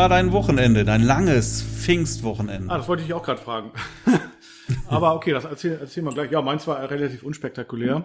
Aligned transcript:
War 0.00 0.08
dein 0.08 0.32
Wochenende, 0.32 0.86
dein 0.86 1.02
langes 1.02 1.62
Pfingstwochenende? 1.62 2.72
Ah, 2.72 2.78
das 2.78 2.88
wollte 2.88 3.02
ich 3.02 3.12
auch 3.12 3.22
gerade 3.22 3.38
fragen. 3.38 3.70
Aber 4.88 5.14
okay, 5.14 5.32
das 5.32 5.44
erzähl, 5.44 5.76
erzähl 5.78 6.02
mal 6.02 6.14
gleich. 6.14 6.30
Ja, 6.30 6.40
meins 6.40 6.66
war 6.66 6.90
relativ 6.90 7.22
unspektakulär. 7.22 8.02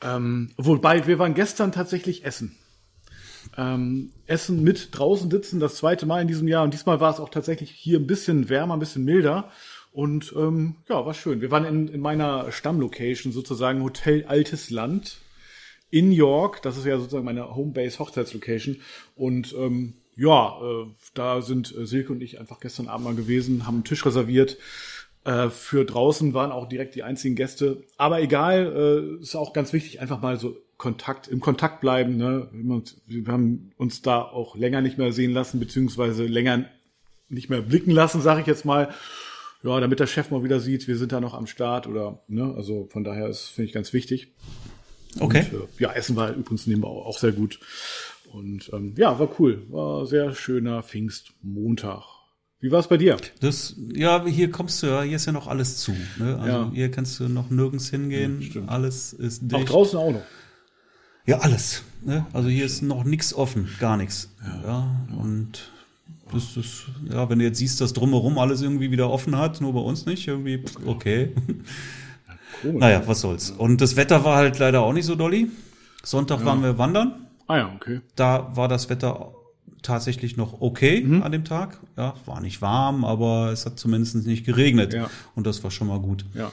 Ähm, 0.00 0.52
wobei, 0.56 1.06
wir 1.06 1.18
waren 1.18 1.34
gestern 1.34 1.70
tatsächlich 1.70 2.24
essen. 2.24 2.56
Ähm, 3.58 4.14
essen 4.24 4.62
mit 4.62 4.88
draußen 4.92 5.30
sitzen, 5.30 5.60
das 5.60 5.74
zweite 5.74 6.06
Mal 6.06 6.22
in 6.22 6.28
diesem 6.28 6.48
Jahr. 6.48 6.64
Und 6.64 6.72
diesmal 6.72 6.98
war 6.98 7.12
es 7.12 7.20
auch 7.20 7.28
tatsächlich 7.28 7.72
hier 7.72 7.98
ein 7.98 8.06
bisschen 8.06 8.48
wärmer, 8.48 8.72
ein 8.72 8.80
bisschen 8.80 9.04
milder. 9.04 9.50
Und 9.92 10.32
ähm, 10.34 10.76
ja, 10.88 11.04
war 11.04 11.12
schön. 11.12 11.42
Wir 11.42 11.50
waren 11.50 11.66
in, 11.66 11.88
in 11.88 12.00
meiner 12.00 12.50
Stammlocation, 12.52 13.34
sozusagen 13.34 13.82
Hotel 13.82 14.24
Altes 14.26 14.70
Land 14.70 15.18
in 15.90 16.10
York. 16.10 16.62
Das 16.62 16.78
ist 16.78 16.86
ja 16.86 16.96
sozusagen 16.96 17.26
meine 17.26 17.54
Homebase 17.54 17.98
Hochzeitslocation. 17.98 18.78
Und 19.14 19.54
ähm, 19.58 19.92
ja, 20.18 20.58
äh, 20.60 20.86
da 21.14 21.40
sind 21.40 21.74
äh, 21.74 21.86
Silke 21.86 22.12
und 22.12 22.22
ich 22.22 22.40
einfach 22.40 22.60
gestern 22.60 22.88
Abend 22.88 23.06
mal 23.06 23.14
gewesen, 23.14 23.66
haben 23.66 23.76
einen 23.76 23.84
Tisch 23.84 24.04
reserviert. 24.04 24.58
Äh, 25.24 25.48
für 25.48 25.84
draußen 25.84 26.34
waren 26.34 26.50
auch 26.50 26.68
direkt 26.68 26.96
die 26.96 27.04
einzigen 27.04 27.36
Gäste. 27.36 27.84
Aber 27.96 28.20
egal, 28.20 29.18
äh, 29.18 29.22
ist 29.22 29.36
auch 29.36 29.52
ganz 29.52 29.72
wichtig, 29.72 30.00
einfach 30.00 30.20
mal 30.20 30.38
so 30.38 30.56
Kontakt, 30.76 31.28
im 31.28 31.40
Kontakt 31.40 31.80
bleiben. 31.80 32.16
Ne? 32.16 32.48
Wir 33.06 33.32
haben 33.32 33.72
uns 33.76 34.02
da 34.02 34.20
auch 34.20 34.56
länger 34.56 34.80
nicht 34.80 34.98
mehr 34.98 35.12
sehen 35.12 35.32
lassen, 35.32 35.60
beziehungsweise 35.60 36.24
länger 36.26 36.64
nicht 37.28 37.48
mehr 37.48 37.62
blicken 37.62 37.90
lassen, 37.92 38.20
sage 38.20 38.40
ich 38.40 38.46
jetzt 38.46 38.64
mal. 38.64 38.92
Ja, 39.62 39.80
damit 39.80 39.98
der 39.98 40.06
Chef 40.06 40.30
mal 40.30 40.44
wieder 40.44 40.60
sieht, 40.60 40.86
wir 40.86 40.96
sind 40.96 41.10
da 41.10 41.20
noch 41.20 41.34
am 41.34 41.48
Start 41.48 41.88
oder, 41.88 42.20
ne, 42.28 42.54
also 42.56 42.88
von 42.92 43.02
daher 43.02 43.28
ist, 43.28 43.48
finde 43.48 43.68
ich 43.68 43.74
ganz 43.74 43.92
wichtig. 43.92 44.28
Okay. 45.18 45.46
Und, 45.52 45.60
äh, 45.60 45.82
ja, 45.82 45.92
Essen 45.92 46.14
war 46.14 46.30
übrigens 46.30 46.66
nebenbei 46.66 46.88
auch 46.88 47.18
sehr 47.18 47.32
gut. 47.32 47.58
Und 48.32 48.70
ähm, 48.72 48.94
ja, 48.96 49.18
war 49.18 49.28
cool. 49.38 49.62
War 49.70 50.06
sehr 50.06 50.34
schöner 50.34 50.82
Pfingstmontag. 50.82 52.02
Wie 52.60 52.70
war 52.72 52.80
es 52.80 52.88
bei 52.88 52.96
dir? 52.96 53.16
Das, 53.40 53.76
ja, 53.94 54.24
hier 54.26 54.50
kommst 54.50 54.82
du 54.82 54.88
ja, 54.88 55.02
hier 55.02 55.16
ist 55.16 55.26
ja 55.26 55.32
noch 55.32 55.46
alles 55.46 55.78
zu. 55.78 55.92
Ne? 56.18 56.36
Also 56.40 56.46
Ja. 56.58 56.70
hier 56.74 56.90
kannst 56.90 57.20
du 57.20 57.28
noch 57.28 57.50
nirgends 57.50 57.88
hingehen. 57.90 58.40
Ja, 58.52 58.62
alles 58.66 59.12
ist 59.12 59.42
Auch 59.52 59.58
dicht. 59.58 59.70
draußen 59.72 59.98
auch 59.98 60.10
noch. 60.10 60.22
Ja, 61.24 61.38
alles. 61.38 61.82
Ne? 62.04 62.26
Also 62.32 62.48
hier 62.48 62.64
ist 62.66 62.82
noch 62.82 63.04
nichts 63.04 63.32
offen, 63.32 63.68
gar 63.78 63.96
nichts. 63.96 64.34
Ja, 64.64 64.90
und 65.16 65.70
das 66.32 66.56
ist, 66.56 66.86
ja, 67.10 67.28
wenn 67.30 67.38
du 67.38 67.44
jetzt 67.44 67.58
siehst, 67.58 67.80
dass 67.80 67.92
drumherum 67.92 68.38
alles 68.38 68.60
irgendwie 68.60 68.90
wieder 68.90 69.08
offen 69.10 69.36
hat, 69.36 69.60
nur 69.60 69.72
bei 69.74 69.80
uns 69.80 70.04
nicht, 70.06 70.26
irgendwie, 70.26 70.64
okay. 70.84 71.32
Komisch. 72.62 72.80
naja, 72.80 73.02
was 73.06 73.20
soll's. 73.20 73.50
Und 73.52 73.80
das 73.80 73.94
Wetter 73.96 74.24
war 74.24 74.36
halt 74.36 74.58
leider 74.58 74.80
auch 74.82 74.92
nicht 74.92 75.06
so 75.06 75.14
dolly. 75.14 75.48
Sonntag 76.02 76.44
waren 76.44 76.62
wir 76.62 76.76
wandern. 76.78 77.26
Ah 77.48 77.56
ja, 77.56 77.72
okay. 77.74 78.00
Da 78.14 78.54
war 78.56 78.68
das 78.68 78.88
Wetter 78.88 79.32
tatsächlich 79.82 80.36
noch 80.36 80.60
okay 80.60 81.00
Mhm. 81.02 81.22
an 81.22 81.32
dem 81.32 81.44
Tag. 81.44 81.80
Ja, 81.96 82.14
war 82.26 82.40
nicht 82.40 82.62
warm, 82.62 83.04
aber 83.04 83.50
es 83.52 83.64
hat 83.66 83.78
zumindest 83.78 84.14
nicht 84.26 84.44
geregnet. 84.46 84.92
Ja. 84.94 85.10
Und 85.34 85.46
das 85.46 85.62
war 85.64 85.70
schon 85.70 85.88
mal 85.88 86.00
gut. 86.00 86.24
Ja. 86.34 86.52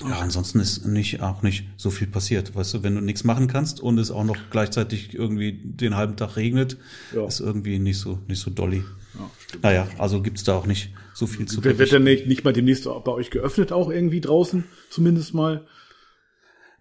Ja, 0.00 0.18
ansonsten 0.18 0.58
ist 0.58 0.84
nicht, 0.86 1.20
auch 1.22 1.42
nicht 1.42 1.66
so 1.76 1.88
viel 1.90 2.08
passiert. 2.08 2.56
Weißt 2.56 2.74
du, 2.74 2.82
wenn 2.82 2.96
du 2.96 3.00
nichts 3.00 3.22
machen 3.22 3.46
kannst 3.46 3.78
und 3.78 3.98
es 3.98 4.10
auch 4.10 4.24
noch 4.24 4.36
gleichzeitig 4.50 5.14
irgendwie 5.14 5.52
den 5.52 5.94
halben 5.94 6.16
Tag 6.16 6.34
regnet, 6.34 6.78
Ja. 7.14 7.24
ist 7.26 7.38
irgendwie 7.38 7.78
nicht 7.78 7.98
so, 8.00 8.18
nicht 8.26 8.40
so 8.40 8.50
dolly. 8.50 8.82
ja 9.16 9.30
stimmt. 9.46 9.62
Naja, 9.62 9.86
also 9.98 10.20
gibt's 10.20 10.42
da 10.42 10.56
auch 10.56 10.66
nicht 10.66 10.90
so 11.14 11.28
viel 11.28 11.46
zu 11.46 11.62
Wird, 11.62 11.78
wird 11.78 11.92
denn 11.92 12.02
nicht, 12.02 12.26
nicht 12.26 12.42
mal 12.42 12.52
demnächst 12.52 12.84
bei 13.04 13.12
euch 13.12 13.30
geöffnet, 13.30 13.70
auch 13.70 13.88
irgendwie 13.88 14.20
draußen? 14.20 14.64
Zumindest 14.90 15.32
mal. 15.32 15.64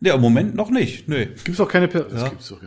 Ja, 0.03 0.15
im 0.15 0.21
Moment 0.21 0.55
noch 0.55 0.69
nicht. 0.69 1.07
Nö. 1.07 1.25
Gibt's 1.43 1.59
auch 1.59 1.67
keine 1.69 1.87
per 1.87 2.07
Ja. 2.13 2.29
gibt's 2.29 2.49
doch. 2.49 2.59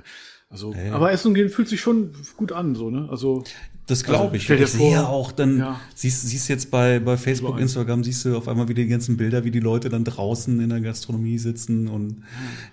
Also, 0.48 0.74
aber 0.92 1.10
Essen 1.10 1.28
und 1.28 1.34
Gehen 1.34 1.48
fühlt 1.48 1.68
sich 1.68 1.80
schon 1.80 2.12
gut 2.36 2.52
an, 2.52 2.74
so, 2.76 2.88
ne? 2.90 3.08
Also, 3.10 3.42
Das 3.88 4.02
glaube 4.04 4.32
Also, 4.32 4.36
ich. 4.36 4.48
ich 4.50 4.66
sehe 4.68 5.06
auch 5.06 5.30
dann, 5.32 5.58
Ja. 5.58 5.80
siehst, 5.94 6.26
siehst 6.26 6.48
jetzt 6.48 6.70
bei, 6.70 6.98
bei 7.00 7.16
Facebook, 7.16 7.50
Überall. 7.50 7.62
Instagram, 7.62 8.02
siehst 8.04 8.24
du 8.24 8.36
auf 8.36 8.48
einmal 8.48 8.68
wieder 8.68 8.82
die 8.82 8.88
ganzen 8.88 9.16
Bilder, 9.16 9.44
wie 9.44 9.50
die 9.52 9.60
Leute 9.60 9.88
dann 9.88 10.04
draußen 10.04 10.58
in 10.60 10.68
der 10.68 10.80
Gastronomie 10.80 11.38
sitzen 11.38 11.86
und 11.88 12.22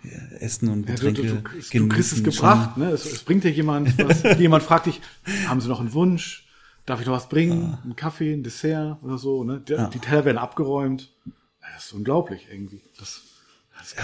ja, 0.03 0.37
essen 0.37 0.69
und 0.69 0.87
ja, 0.89 0.95
du, 0.95 1.11
Getränke 1.11 1.21
du, 1.23 1.27
du, 1.35 1.79
du 1.79 1.87
kriegst 1.89 2.13
es 2.13 2.23
gebracht, 2.23 2.77
ne? 2.77 2.89
Es, 2.89 3.05
es 3.05 3.23
bringt 3.23 3.43
dir 3.43 3.51
jemand 3.51 3.95
was. 4.07 4.23
jemand 4.39 4.63
fragt 4.63 4.85
dich, 4.87 5.01
haben 5.47 5.59
Sie 5.61 5.67
noch 5.67 5.79
einen 5.79 5.93
Wunsch? 5.93 6.47
Darf 6.85 6.99
ich 6.99 7.05
noch 7.07 7.13
was 7.13 7.29
bringen? 7.29 7.77
Einen 7.83 7.95
Kaffee, 7.95 8.33
ein 8.33 8.43
Dessert 8.43 8.97
oder 9.03 9.17
so, 9.17 9.43
ne? 9.43 9.61
Die, 9.67 9.75
die 9.93 9.99
Teller 9.99 10.25
werden 10.25 10.37
abgeräumt. 10.37 11.11
Das 11.75 11.85
ist 11.85 11.93
unglaublich 11.93 12.47
irgendwie. 12.51 12.81
Das, 12.99 13.21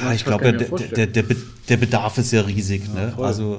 Ja, 0.02 0.14
ich 0.14 0.24
glaube, 0.26 0.44
der, 0.44 0.54
der, 0.54 0.88
der, 0.88 1.08
der, 1.08 1.24
Be- 1.24 1.36
der 1.68 1.78
Bedarf 1.78 2.18
ist 2.18 2.32
ja 2.32 2.42
riesig. 2.42 2.94
ne? 2.94 3.12
voll. 3.16 3.26
Also 3.26 3.56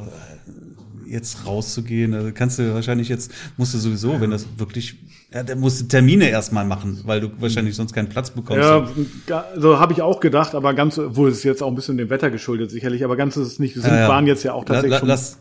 äh, 1.07 1.11
jetzt 1.11 1.45
rauszugehen, 1.47 2.15
also 2.15 2.31
kannst 2.33 2.59
du 2.59 2.73
wahrscheinlich 2.75 3.09
jetzt, 3.09 3.33
musst 3.57 3.75
du 3.75 3.79
sowieso, 3.79 4.21
wenn 4.21 4.31
das 4.31 4.47
wirklich, 4.59 4.97
ja, 5.35 5.43
der 5.43 5.57
musst 5.57 5.81
du 5.81 5.85
Termine 5.87 6.29
erstmal 6.29 6.65
machen, 6.65 7.01
weil 7.05 7.21
du 7.21 7.31
wahrscheinlich 7.41 7.75
sonst 7.75 7.93
keinen 7.93 8.09
Platz 8.09 8.31
bekommst. 8.31 8.63
Ja, 8.63 8.89
ga- 9.27 9.47
so 9.57 9.81
habe 9.81 9.93
ich 9.93 10.03
auch 10.03 10.21
gedacht, 10.21 10.55
aber 10.55 10.73
ganz, 10.75 10.99
wohl 11.03 11.31
ist 11.31 11.43
jetzt 11.43 11.63
auch 11.65 11.69
ein 11.69 11.75
bisschen 11.75 11.97
dem 11.97 12.11
Wetter 12.11 12.31
geschuldet, 12.31 12.71
sicherlich, 12.71 13.05
aber 13.05 13.17
ganz 13.17 13.37
ist 13.37 13.47
es 13.49 13.59
nicht. 13.59 13.75
Wir 13.75 13.83
sind, 13.83 13.91
Ja, 13.93 14.01
ja. 14.03 14.09
waren 14.09 14.27
jetzt 14.29 14.45
ja 14.45 14.53
auch 14.53 14.65
La- 14.69 14.75
tatsächlich 14.83 15.01
la- 15.03 15.07
lass, 15.07 15.39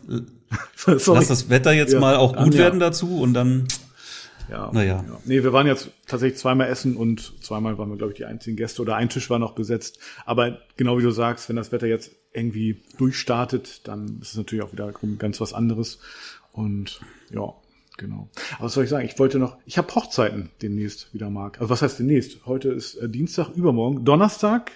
schon. 0.76 0.98
Sorry. 0.98 1.18
lass 1.18 1.28
das 1.28 1.48
Wetter 1.50 1.72
jetzt 1.72 1.92
Ja. 1.92 2.00
mal 2.00 2.16
auch 2.16 2.34
gut 2.36 2.54
Ja. 2.54 2.60
werden 2.60 2.80
dazu 2.80 3.20
und 3.20 3.34
dann, 3.34 3.66
Ja. 4.50 4.70
Naja. 4.72 5.04
Ja. 5.06 5.20
Nee, 5.24 5.42
wir 5.42 5.52
waren 5.52 5.66
jetzt 5.66 5.90
tatsächlich 6.06 6.38
zweimal 6.38 6.68
essen 6.68 6.96
und 6.96 7.32
zweimal 7.42 7.78
waren 7.78 7.88
wir, 7.88 7.96
glaube 7.96 8.12
ich, 8.12 8.16
die 8.16 8.24
einzigen 8.24 8.56
Gäste 8.56 8.82
oder 8.82 8.96
ein 8.96 9.08
Tisch 9.08 9.30
war 9.30 9.38
noch 9.38 9.52
besetzt. 9.52 9.98
Aber 10.24 10.58
genau 10.76 10.98
wie 10.98 11.02
du 11.02 11.10
sagst, 11.10 11.48
wenn 11.48 11.56
das 11.56 11.72
Wetter 11.72 11.86
jetzt 11.86 12.12
irgendwie 12.32 12.82
durchstartet, 12.98 13.86
dann 13.86 14.18
ist 14.20 14.30
es 14.30 14.36
natürlich 14.36 14.64
auch 14.64 14.72
wieder 14.72 14.92
ganz 15.18 15.40
was 15.40 15.52
anderes. 15.52 15.98
Und 16.52 17.00
ja, 17.30 17.52
genau. 17.96 18.28
Aber 18.56 18.64
was 18.64 18.74
soll 18.74 18.84
ich 18.84 18.90
sagen? 18.90 19.06
Ich 19.06 19.18
wollte 19.18 19.38
noch, 19.38 19.56
ich 19.66 19.78
habe 19.78 19.94
Hochzeiten 19.94 20.50
demnächst 20.62 21.12
wieder, 21.14 21.30
Marc. 21.30 21.60
Also 21.60 21.70
was 21.70 21.82
heißt 21.82 21.98
demnächst? 21.98 22.44
Heute 22.46 22.70
ist 22.70 22.96
äh, 22.96 23.08
Dienstag, 23.08 23.50
übermorgen, 23.50 24.04
Donnerstag 24.04 24.72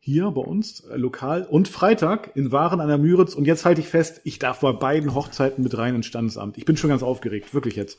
hier 0.00 0.30
bei 0.30 0.40
uns 0.40 0.80
äh, 0.80 0.96
lokal 0.96 1.44
und 1.44 1.68
Freitag 1.68 2.30
in 2.36 2.52
Waren 2.52 2.80
an 2.80 2.88
der 2.88 2.98
Müritz. 2.98 3.34
Und 3.34 3.44
jetzt 3.46 3.64
halte 3.64 3.80
ich 3.80 3.88
fest, 3.88 4.20
ich 4.24 4.38
darf 4.38 4.60
bei 4.60 4.72
beiden 4.72 5.14
Hochzeiten 5.14 5.64
mit 5.64 5.76
rein 5.76 5.96
ins 5.96 6.06
Standesamt. 6.06 6.56
Ich 6.58 6.64
bin 6.64 6.76
schon 6.76 6.90
ganz 6.90 7.02
aufgeregt, 7.02 7.52
wirklich 7.52 7.76
jetzt. 7.76 7.98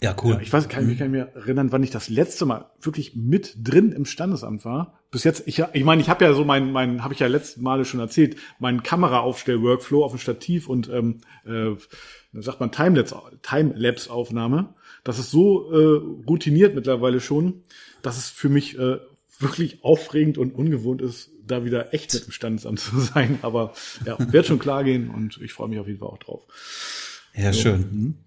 Ja, 0.00 0.14
cool. 0.22 0.34
Ja, 0.34 0.40
ich 0.40 0.52
weiß, 0.52 0.68
kann, 0.68 0.88
ich 0.88 0.98
kann 0.98 1.10
mich 1.10 1.20
erinnern, 1.20 1.72
wann 1.72 1.82
ich 1.82 1.90
das 1.90 2.08
letzte 2.08 2.46
Mal 2.46 2.70
wirklich 2.80 3.16
mit 3.16 3.56
drin 3.58 3.90
im 3.90 4.04
Standesamt 4.04 4.64
war. 4.64 5.00
Bis 5.10 5.24
jetzt, 5.24 5.42
ich, 5.46 5.62
ich 5.72 5.84
meine, 5.84 6.00
ich 6.00 6.08
habe 6.08 6.24
ja 6.24 6.34
so 6.34 6.44
mein, 6.44 6.70
mein, 6.70 7.02
habe 7.02 7.14
ich 7.14 7.20
ja 7.20 7.26
letzten 7.26 7.62
Male 7.62 7.84
schon 7.84 7.98
erzählt, 7.98 8.36
meinen 8.60 8.84
Kameraaufstell-Workflow 8.84 10.04
auf 10.04 10.12
dem 10.12 10.20
Stativ 10.20 10.68
und 10.68 10.88
ähm, 10.88 11.18
äh, 11.44 11.74
sagt 12.40 12.60
man 12.60 12.70
Timelapse, 12.70 13.16
Timelapse-Aufnahme. 13.42 14.74
Das 15.02 15.18
ist 15.18 15.32
so 15.32 15.72
äh, 15.72 16.26
routiniert 16.28 16.76
mittlerweile 16.76 17.20
schon, 17.20 17.62
dass 18.02 18.18
es 18.18 18.28
für 18.28 18.48
mich 18.48 18.78
äh, 18.78 18.98
wirklich 19.40 19.82
aufregend 19.82 20.38
und 20.38 20.54
ungewohnt 20.54 21.02
ist, 21.02 21.30
da 21.44 21.64
wieder 21.64 21.92
echt 21.92 22.14
mit 22.14 22.26
im 22.26 22.32
Standesamt 22.32 22.78
zu 22.80 23.00
sein. 23.00 23.40
Aber 23.42 23.72
ja, 24.04 24.16
wird 24.32 24.46
schon 24.46 24.60
klar 24.60 24.84
gehen 24.84 25.10
und 25.10 25.40
ich 25.42 25.52
freue 25.52 25.68
mich 25.68 25.80
auf 25.80 25.88
jeden 25.88 25.98
Fall 25.98 26.08
auch 26.08 26.18
drauf. 26.18 26.46
Ja, 27.34 27.52
schön. 27.52 28.18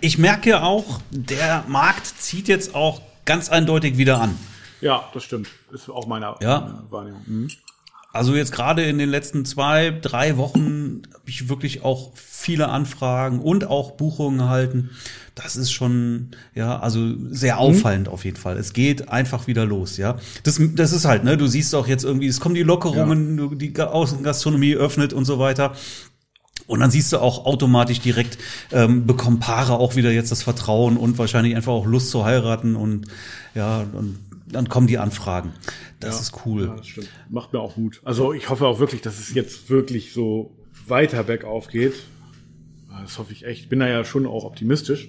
Ich 0.00 0.18
merke 0.18 0.62
auch, 0.62 1.00
der 1.10 1.64
Markt 1.68 2.06
zieht 2.06 2.48
jetzt 2.48 2.74
auch 2.74 3.00
ganz 3.24 3.48
eindeutig 3.50 3.96
wieder 3.98 4.20
an. 4.20 4.36
Ja, 4.80 5.04
das 5.12 5.24
stimmt. 5.24 5.48
Ist 5.72 5.88
auch 5.90 6.06
meine 6.06 6.34
Ja. 6.40 6.82
Wahrnehmung. 6.90 7.22
Mhm. 7.26 7.48
Also 8.12 8.34
jetzt 8.34 8.50
gerade 8.50 8.82
in 8.82 8.98
den 8.98 9.08
letzten 9.08 9.44
zwei, 9.44 9.90
drei 9.90 10.36
Wochen 10.36 11.02
habe 11.14 11.22
ich 11.28 11.48
wirklich 11.48 11.84
auch 11.84 12.10
viele 12.16 12.68
Anfragen 12.68 13.38
und 13.40 13.68
auch 13.68 13.92
Buchungen 13.92 14.40
erhalten. 14.40 14.90
Das 15.36 15.54
ist 15.54 15.70
schon, 15.70 16.30
ja, 16.52 16.80
also 16.80 17.08
sehr 17.28 17.58
auffallend 17.60 18.08
auf 18.08 18.24
jeden 18.24 18.36
Fall. 18.36 18.56
Es 18.56 18.72
geht 18.72 19.10
einfach 19.10 19.46
wieder 19.46 19.64
los, 19.64 19.96
ja. 19.96 20.16
Das, 20.42 20.60
das 20.74 20.90
ist 20.92 21.04
halt, 21.04 21.22
ne, 21.22 21.36
du 21.36 21.46
siehst 21.46 21.72
auch 21.76 21.86
jetzt 21.86 22.02
irgendwie, 22.02 22.26
es 22.26 22.40
kommen 22.40 22.56
die 22.56 22.64
Lockerungen, 22.64 23.36
du- 23.36 23.54
die 23.54 23.72
Ga- 23.72 23.86
Außengastronomie 23.86 24.74
öffnet 24.74 25.12
und 25.12 25.24
so 25.24 25.38
weiter. 25.38 25.74
Und 26.70 26.80
dann 26.80 26.90
siehst 26.90 27.12
du 27.12 27.18
auch 27.18 27.46
automatisch 27.46 28.00
direkt, 28.00 28.38
ähm, 28.72 29.06
bekommen 29.06 29.40
Paare 29.40 29.74
auch 29.74 29.96
wieder 29.96 30.10
jetzt 30.12 30.30
das 30.30 30.42
Vertrauen 30.42 30.96
und 30.96 31.18
wahrscheinlich 31.18 31.56
einfach 31.56 31.72
auch 31.72 31.84
Lust 31.86 32.10
zu 32.10 32.24
heiraten 32.24 32.76
und 32.76 33.06
ja, 33.54 33.80
und 33.92 34.18
dann 34.46 34.68
kommen 34.68 34.86
die 34.86 34.98
Anfragen. 34.98 35.52
Das 36.00 36.14
Ja. 36.16 36.20
ist 36.22 36.46
cool. 36.46 36.66
Ja, 36.66 36.76
das 36.76 36.86
stimmt. 36.86 37.08
Macht 37.28 37.52
mir 37.52 37.60
auch 37.60 37.76
Mut. 37.76 38.00
Also 38.04 38.32
ich 38.32 38.48
hoffe 38.48 38.66
auch 38.66 38.78
wirklich, 38.78 39.00
dass 39.00 39.18
es 39.18 39.34
jetzt 39.34 39.68
wirklich 39.68 40.12
so 40.12 40.56
weiter 40.86 41.24
bergauf 41.24 41.68
geht. 41.68 41.94
Das 43.02 43.18
hoffe 43.18 43.32
ich 43.32 43.44
echt. 43.44 43.62
Ich 43.62 43.68
bin 43.68 43.80
da 43.80 43.88
ja 43.88 44.04
schon 44.04 44.26
auch 44.26 44.44
optimistisch. 44.44 45.08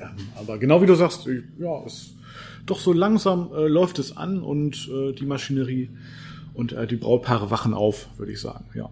Ähm, 0.00 0.08
Aber 0.36 0.58
genau 0.58 0.80
wie 0.82 0.86
du 0.86 0.94
sagst, 0.94 1.26
ja, 1.58 1.82
es 1.86 2.10
doch 2.66 2.78
so 2.80 2.92
langsam 2.92 3.50
äh, 3.54 3.66
läuft 3.68 3.98
es 3.98 4.16
an 4.16 4.40
und 4.42 4.88
äh, 4.92 5.12
die 5.12 5.26
Maschinerie 5.26 5.90
und 6.54 6.72
äh, 6.72 6.86
die 6.86 6.96
Brautpaare 6.96 7.50
wachen 7.50 7.74
auf, 7.74 8.08
würde 8.16 8.32
ich 8.32 8.40
sagen. 8.40 8.64
Ja. 8.74 8.88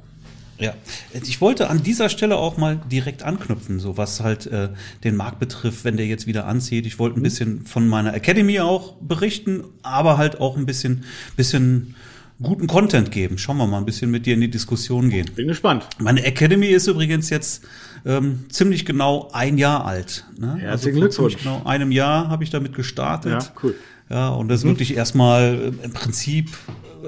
Ja, 0.63 0.75
ich 1.13 1.41
wollte 1.41 1.69
an 1.69 1.83
dieser 1.83 2.09
Stelle 2.09 2.37
auch 2.37 2.57
mal 2.57 2.81
direkt 2.91 3.25
anknüpfen, 3.25 3.81
so 3.81 3.97
was 3.97 4.21
halt 4.21 4.47
äh, 4.47 4.69
den 5.03 5.17
Markt 5.17 5.41
betrifft, 5.41 5.85
wenn 5.85 5.97
der 5.97 6.07
jetzt 6.07 6.29
wieder 6.29 6.47
anzieht. 6.47 6.87
Ich 6.87 7.01
wollte 7.01 7.19
ein 7.19 7.23
bisschen 7.23 7.67
von 7.67 7.89
meiner 7.89 8.15
Academy 8.15 8.61
auch 8.61 8.95
berichten, 9.01 9.65
aber 9.83 10.19
halt 10.19 10.41
auch 10.41 10.57
ein 10.57 10.65
bisschen, 10.65 11.03
bisschen 11.37 11.97
guten 12.41 12.69
Content 12.69 13.11
geben. 13.11 13.39
Schauen 13.39 13.57
wir 13.57 13.67
mal 13.67 13.79
ein 13.79 13.85
bisschen 13.85 14.13
mit 14.13 14.25
dir 14.25 14.35
in 14.35 14.41
die 14.41 14.51
Diskussion 14.51 15.11
gehen. 15.11 15.29
Bin 15.35 15.49
gespannt. 15.49 15.89
Meine 15.99 16.25
Academy 16.25 16.69
ist 16.69 16.87
übrigens 16.87 17.29
jetzt 17.31 17.65
ähm, 18.07 18.45
ziemlich 18.49 18.85
genau 18.85 19.31
ein 19.33 19.59
Jahr 19.59 19.85
alt. 19.85 20.27
Ne? 20.39 20.57
Herzlichen 20.59 21.01
Glückwunsch. 21.01 21.35
Ziemlich 21.35 21.43
genau 21.43 21.65
einem 21.65 21.91
Jahr 21.91 22.29
habe 22.29 22.45
ich 22.45 22.51
damit 22.51 22.75
gestartet. 22.75 23.43
Ja, 23.43 23.53
cool. 23.65 23.75
Ja, 24.11 24.29
und 24.29 24.49
das 24.49 24.63
wirklich 24.65 24.95
erstmal 24.95 25.73
äh, 25.81 25.85
im 25.85 25.93
Prinzip 25.93 26.51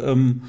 ähm, 0.02 0.42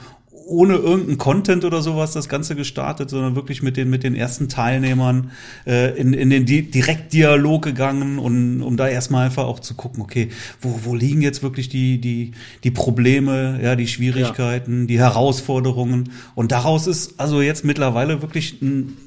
ohne 0.45 0.75
irgendeinen 0.75 1.17
Content 1.17 1.65
oder 1.65 1.81
sowas 1.81 2.13
das 2.13 2.29
Ganze 2.29 2.55
gestartet, 2.55 3.09
sondern 3.09 3.35
wirklich 3.35 3.63
mit 3.63 3.77
den, 3.77 3.89
mit 3.89 4.03
den 4.03 4.15
ersten 4.15 4.47
Teilnehmern 4.47 5.31
äh, 5.65 5.97
in, 5.99 6.13
in 6.13 6.29
den 6.29 6.45
Di 6.45 6.69
Direktdialog 6.69 7.63
gegangen 7.63 8.19
und 8.19 8.61
um 8.61 8.77
da 8.77 8.87
erstmal 8.87 9.25
einfach 9.25 9.45
auch 9.45 9.59
zu 9.59 9.73
gucken, 9.73 10.03
okay, 10.03 10.29
wo, 10.61 10.81
wo 10.83 10.95
liegen 10.95 11.21
jetzt 11.21 11.41
wirklich 11.41 11.69
die, 11.69 11.99
die, 11.99 12.31
die 12.63 12.71
Probleme, 12.71 13.59
ja, 13.61 13.75
die 13.75 13.87
Schwierigkeiten, 13.87 14.87
die 14.87 14.99
Herausforderungen. 14.99 16.11
Und 16.35 16.51
daraus 16.51 16.85
ist 16.85 17.19
also 17.19 17.41
jetzt 17.41 17.65
mittlerweile 17.65 18.21
wirklich 18.21 18.61
ein, 18.61 18.97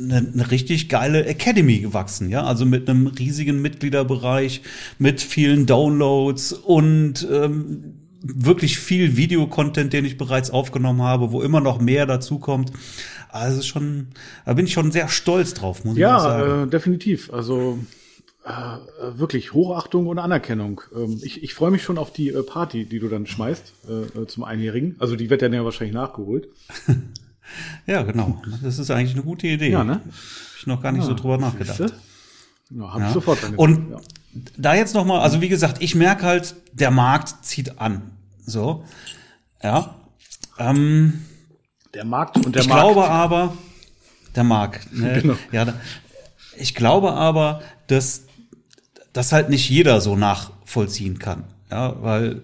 eine, 0.00 0.26
eine 0.32 0.50
richtig 0.50 0.88
geile 0.88 1.26
Academy 1.26 1.80
gewachsen, 1.80 2.30
ja, 2.30 2.44
also 2.44 2.64
mit 2.64 2.88
einem 2.88 3.08
riesigen 3.08 3.60
Mitgliederbereich, 3.60 4.62
mit 4.98 5.20
vielen 5.20 5.66
Downloads 5.66 6.52
und 6.52 7.26
ähm, 7.30 8.01
wirklich 8.22 8.78
viel 8.78 9.16
Videocontent, 9.16 9.92
den 9.92 10.04
ich 10.04 10.16
bereits 10.16 10.50
aufgenommen 10.50 11.02
habe, 11.02 11.32
wo 11.32 11.42
immer 11.42 11.60
noch 11.60 11.80
mehr 11.80 12.06
dazu 12.06 12.38
kommt. 12.38 12.72
Also 13.30 13.62
schon, 13.62 14.08
da 14.44 14.54
bin 14.54 14.66
ich 14.66 14.72
schon 14.72 14.92
sehr 14.92 15.08
stolz 15.08 15.54
drauf, 15.54 15.84
muss 15.84 15.96
ich 15.96 16.02
sagen. 16.02 16.48
Ja, 16.48 16.62
äh, 16.64 16.66
definitiv. 16.68 17.32
Also 17.32 17.78
äh, 18.44 19.18
wirklich 19.18 19.52
Hochachtung 19.52 20.06
und 20.06 20.18
Anerkennung. 20.18 20.80
Ähm, 20.94 21.20
ich 21.22 21.42
ich 21.42 21.54
freue 21.54 21.70
mich 21.70 21.82
schon 21.82 21.98
auf 21.98 22.12
die 22.12 22.28
äh, 22.30 22.42
Party, 22.42 22.84
die 22.84 22.98
du 22.98 23.08
dann 23.08 23.26
schmeißt 23.26 23.72
äh, 23.88 24.20
äh, 24.20 24.26
zum 24.26 24.44
Einjährigen. 24.44 24.96
Also 24.98 25.16
die 25.16 25.30
wird 25.30 25.42
dann 25.42 25.52
ja 25.52 25.64
wahrscheinlich 25.64 25.94
nachgeholt. 25.94 26.48
ja, 27.86 28.02
genau. 28.02 28.42
Das 28.62 28.78
ist 28.78 28.90
eigentlich 28.90 29.14
eine 29.14 29.22
gute 29.22 29.46
Idee. 29.46 29.70
Ja, 29.70 29.84
ne? 29.84 29.94
Hab 29.94 30.02
ich 30.58 30.66
noch 30.66 30.82
gar 30.82 30.92
nicht 30.92 31.04
so 31.04 31.14
drüber 31.14 31.38
nachgedacht. 31.38 31.76
Siehste? 31.78 31.96
Ja, 32.70 32.92
hab 32.92 33.00
Ja. 33.00 33.06
ich 33.08 33.12
sofort 33.14 33.42
dran 33.42 33.54
Und 33.56 33.88
gedacht, 33.88 34.04
da 34.56 34.74
jetzt 34.74 34.94
noch 34.94 35.04
mal, 35.04 35.20
also 35.20 35.40
wie 35.40 35.48
gesagt, 35.48 35.82
ich 35.82 35.94
merke 35.94 36.24
halt, 36.24 36.54
der 36.72 36.90
Markt 36.90 37.44
zieht 37.44 37.78
an. 37.80 38.12
So, 38.44 38.84
ja. 39.62 39.94
Ähm. 40.58 41.24
Der 41.94 42.04
Markt 42.04 42.36
und 42.44 42.54
der 42.54 42.62
ich 42.62 42.68
Markt. 42.68 42.82
glaube 42.82 43.08
aber, 43.10 43.56
der 44.34 44.44
Markt. 44.44 44.92
Ne? 44.92 45.20
Genau. 45.20 45.36
Ja, 45.52 45.74
ich 46.56 46.74
glaube 46.74 47.12
aber, 47.12 47.62
dass 47.86 48.22
das 49.12 49.32
halt 49.32 49.50
nicht 49.50 49.68
jeder 49.68 50.00
so 50.00 50.16
nachvollziehen 50.16 51.18
kann. 51.18 51.44
Ja, 51.70 52.02
weil 52.02 52.42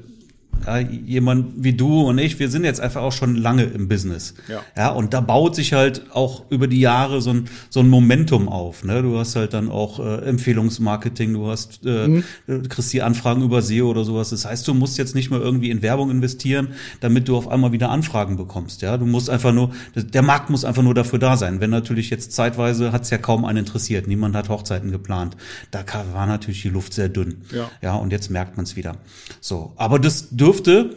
ja, 0.66 0.78
jemand 0.78 1.52
wie 1.56 1.72
du 1.72 2.02
und 2.02 2.18
ich, 2.18 2.38
wir 2.38 2.50
sind 2.50 2.64
jetzt 2.64 2.80
einfach 2.80 3.02
auch 3.02 3.12
schon 3.12 3.36
lange 3.36 3.64
im 3.64 3.88
Business. 3.88 4.34
Ja. 4.48 4.62
ja 4.76 4.90
und 4.90 5.14
da 5.14 5.20
baut 5.20 5.54
sich 5.54 5.72
halt 5.72 6.06
auch 6.12 6.50
über 6.50 6.66
die 6.66 6.80
Jahre 6.80 7.20
so 7.20 7.30
ein, 7.30 7.48
so 7.70 7.80
ein 7.80 7.88
Momentum 7.88 8.48
auf. 8.48 8.84
Ne? 8.84 9.02
Du 9.02 9.18
hast 9.18 9.36
halt 9.36 9.54
dann 9.54 9.70
auch 9.70 9.98
äh, 9.98 10.26
Empfehlungsmarketing, 10.26 11.32
du 11.32 11.48
hast, 11.48 11.84
äh, 11.86 12.22
du 12.46 12.62
kriegst 12.68 12.92
die 12.92 13.02
Anfragen 13.02 13.42
über 13.42 13.62
SEO 13.62 13.90
oder 13.90 14.04
sowas. 14.04 14.30
Das 14.30 14.44
heißt, 14.44 14.66
du 14.68 14.74
musst 14.74 14.98
jetzt 14.98 15.14
nicht 15.14 15.30
mehr 15.30 15.40
irgendwie 15.40 15.70
in 15.70 15.82
Werbung 15.82 16.10
investieren, 16.10 16.68
damit 17.00 17.28
du 17.28 17.36
auf 17.36 17.48
einmal 17.48 17.72
wieder 17.72 17.90
Anfragen 17.90 18.36
bekommst. 18.36 18.82
Ja, 18.82 18.96
du 18.96 19.06
musst 19.06 19.30
einfach 19.30 19.52
nur, 19.52 19.70
der 19.94 20.22
Markt 20.22 20.50
muss 20.50 20.64
einfach 20.64 20.82
nur 20.82 20.94
dafür 20.94 21.18
da 21.18 21.36
sein. 21.36 21.60
Wenn 21.60 21.70
natürlich 21.70 22.10
jetzt 22.10 22.32
zeitweise 22.32 22.92
hat 22.92 23.02
es 23.02 23.10
ja 23.10 23.18
kaum 23.18 23.44
einen 23.44 23.58
interessiert, 23.58 24.06
niemand 24.06 24.34
hat 24.36 24.48
Hochzeiten 24.48 24.90
geplant. 24.90 25.36
Da 25.70 25.84
war 26.12 26.26
natürlich 26.26 26.62
die 26.62 26.68
Luft 26.68 26.92
sehr 26.94 27.08
dünn. 27.08 27.42
Ja. 27.52 27.70
Ja, 27.82 27.94
und 27.94 28.12
jetzt 28.12 28.30
merkt 28.30 28.56
man 28.56 28.64
es 28.64 28.76
wieder. 28.76 28.96
So, 29.40 29.72
aber 29.76 29.98
das 29.98 30.28
dürfte 30.48 30.90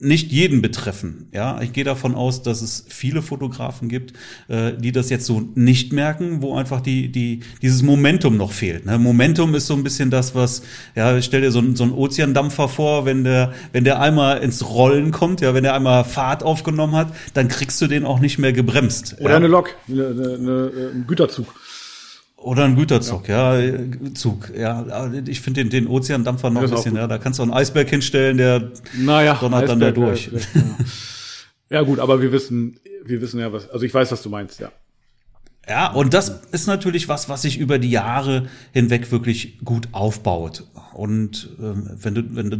nicht 0.00 0.30
jeden 0.30 0.62
betreffen. 0.62 1.28
Ja, 1.34 1.60
ich 1.60 1.72
gehe 1.72 1.82
davon 1.82 2.14
aus, 2.14 2.42
dass 2.44 2.62
es 2.62 2.84
viele 2.88 3.20
Fotografen 3.20 3.88
gibt, 3.88 4.12
äh, 4.46 4.72
die 4.74 4.92
das 4.92 5.10
jetzt 5.10 5.26
so 5.26 5.42
nicht 5.56 5.92
merken, 5.92 6.40
wo 6.40 6.54
einfach 6.56 6.80
die 6.80 7.10
die 7.10 7.40
dieses 7.62 7.82
Momentum 7.82 8.36
noch 8.36 8.52
fehlt. 8.52 8.86
Ne? 8.86 8.96
Momentum 8.96 9.56
ist 9.56 9.66
so 9.66 9.74
ein 9.74 9.82
bisschen 9.82 10.10
das, 10.12 10.36
was 10.36 10.62
ja, 10.94 11.20
stell 11.20 11.40
dir 11.40 11.50
so, 11.50 11.58
einen- 11.58 11.74
so 11.74 11.82
einen 11.82 11.92
Ozeandampfer 11.94 12.68
vor, 12.68 13.06
wenn 13.06 13.24
der 13.24 13.52
wenn 13.72 13.82
der 13.82 14.00
einmal 14.00 14.38
ins 14.38 14.68
Rollen 14.68 15.10
kommt, 15.10 15.40
ja, 15.40 15.52
wenn 15.52 15.64
der 15.64 15.74
einmal 15.74 16.04
Fahrt 16.04 16.44
aufgenommen 16.44 16.94
hat, 16.94 17.12
dann 17.34 17.48
kriegst 17.48 17.80
du 17.80 17.88
den 17.88 18.04
auch 18.04 18.20
nicht 18.20 18.38
mehr 18.38 18.52
gebremst. 18.52 19.16
Oder 19.20 19.30
ja? 19.30 19.36
eine 19.36 19.48
Lok, 19.48 19.74
eine, 19.88 20.06
eine, 20.06 20.34
eine, 20.34 20.90
ein 20.94 21.04
Güterzug. 21.08 21.46
Oder 22.40 22.64
ein 22.64 22.76
Güterzug, 22.76 23.28
ja, 23.28 23.58
Zug. 24.14 24.52
Ja, 24.56 25.10
ich 25.26 25.40
finde 25.40 25.64
den, 25.64 25.70
den 25.70 25.86
Ozeandampfer 25.88 26.50
noch 26.50 26.62
ein 26.62 26.68
auch 26.68 26.76
bisschen, 26.76 26.94
ja, 26.94 27.08
da 27.08 27.18
kannst 27.18 27.40
du 27.40 27.42
einen 27.42 27.52
Eisberg 27.52 27.88
hinstellen, 27.90 28.36
der 28.36 28.70
Naja, 28.96 29.34
donnert 29.40 29.68
dann 29.68 29.80
da 29.80 29.88
Eisberg, 29.88 29.94
durch. 29.94 30.30
Ja. 30.32 30.62
ja 31.70 31.82
gut, 31.82 31.98
aber 31.98 32.22
wir 32.22 32.30
wissen, 32.30 32.78
wir 33.04 33.20
wissen 33.20 33.40
ja 33.40 33.52
was. 33.52 33.68
Also 33.68 33.84
ich 33.84 33.92
weiß, 33.92 34.12
was 34.12 34.22
du 34.22 34.30
meinst, 34.30 34.60
ja. 34.60 34.70
Ja, 35.68 35.92
und 35.92 36.14
das 36.14 36.40
ist 36.50 36.66
natürlich 36.66 37.08
was, 37.08 37.28
was 37.28 37.42
sich 37.42 37.58
über 37.58 37.78
die 37.78 37.90
Jahre 37.90 38.48
hinweg 38.72 39.12
wirklich 39.12 39.58
gut 39.64 39.88
aufbaut. 39.92 40.64
Und 40.94 41.50
ähm, 41.60 41.90
wenn 42.00 42.14
du 42.14 42.22
wenn 42.34 42.50
du 42.50 42.58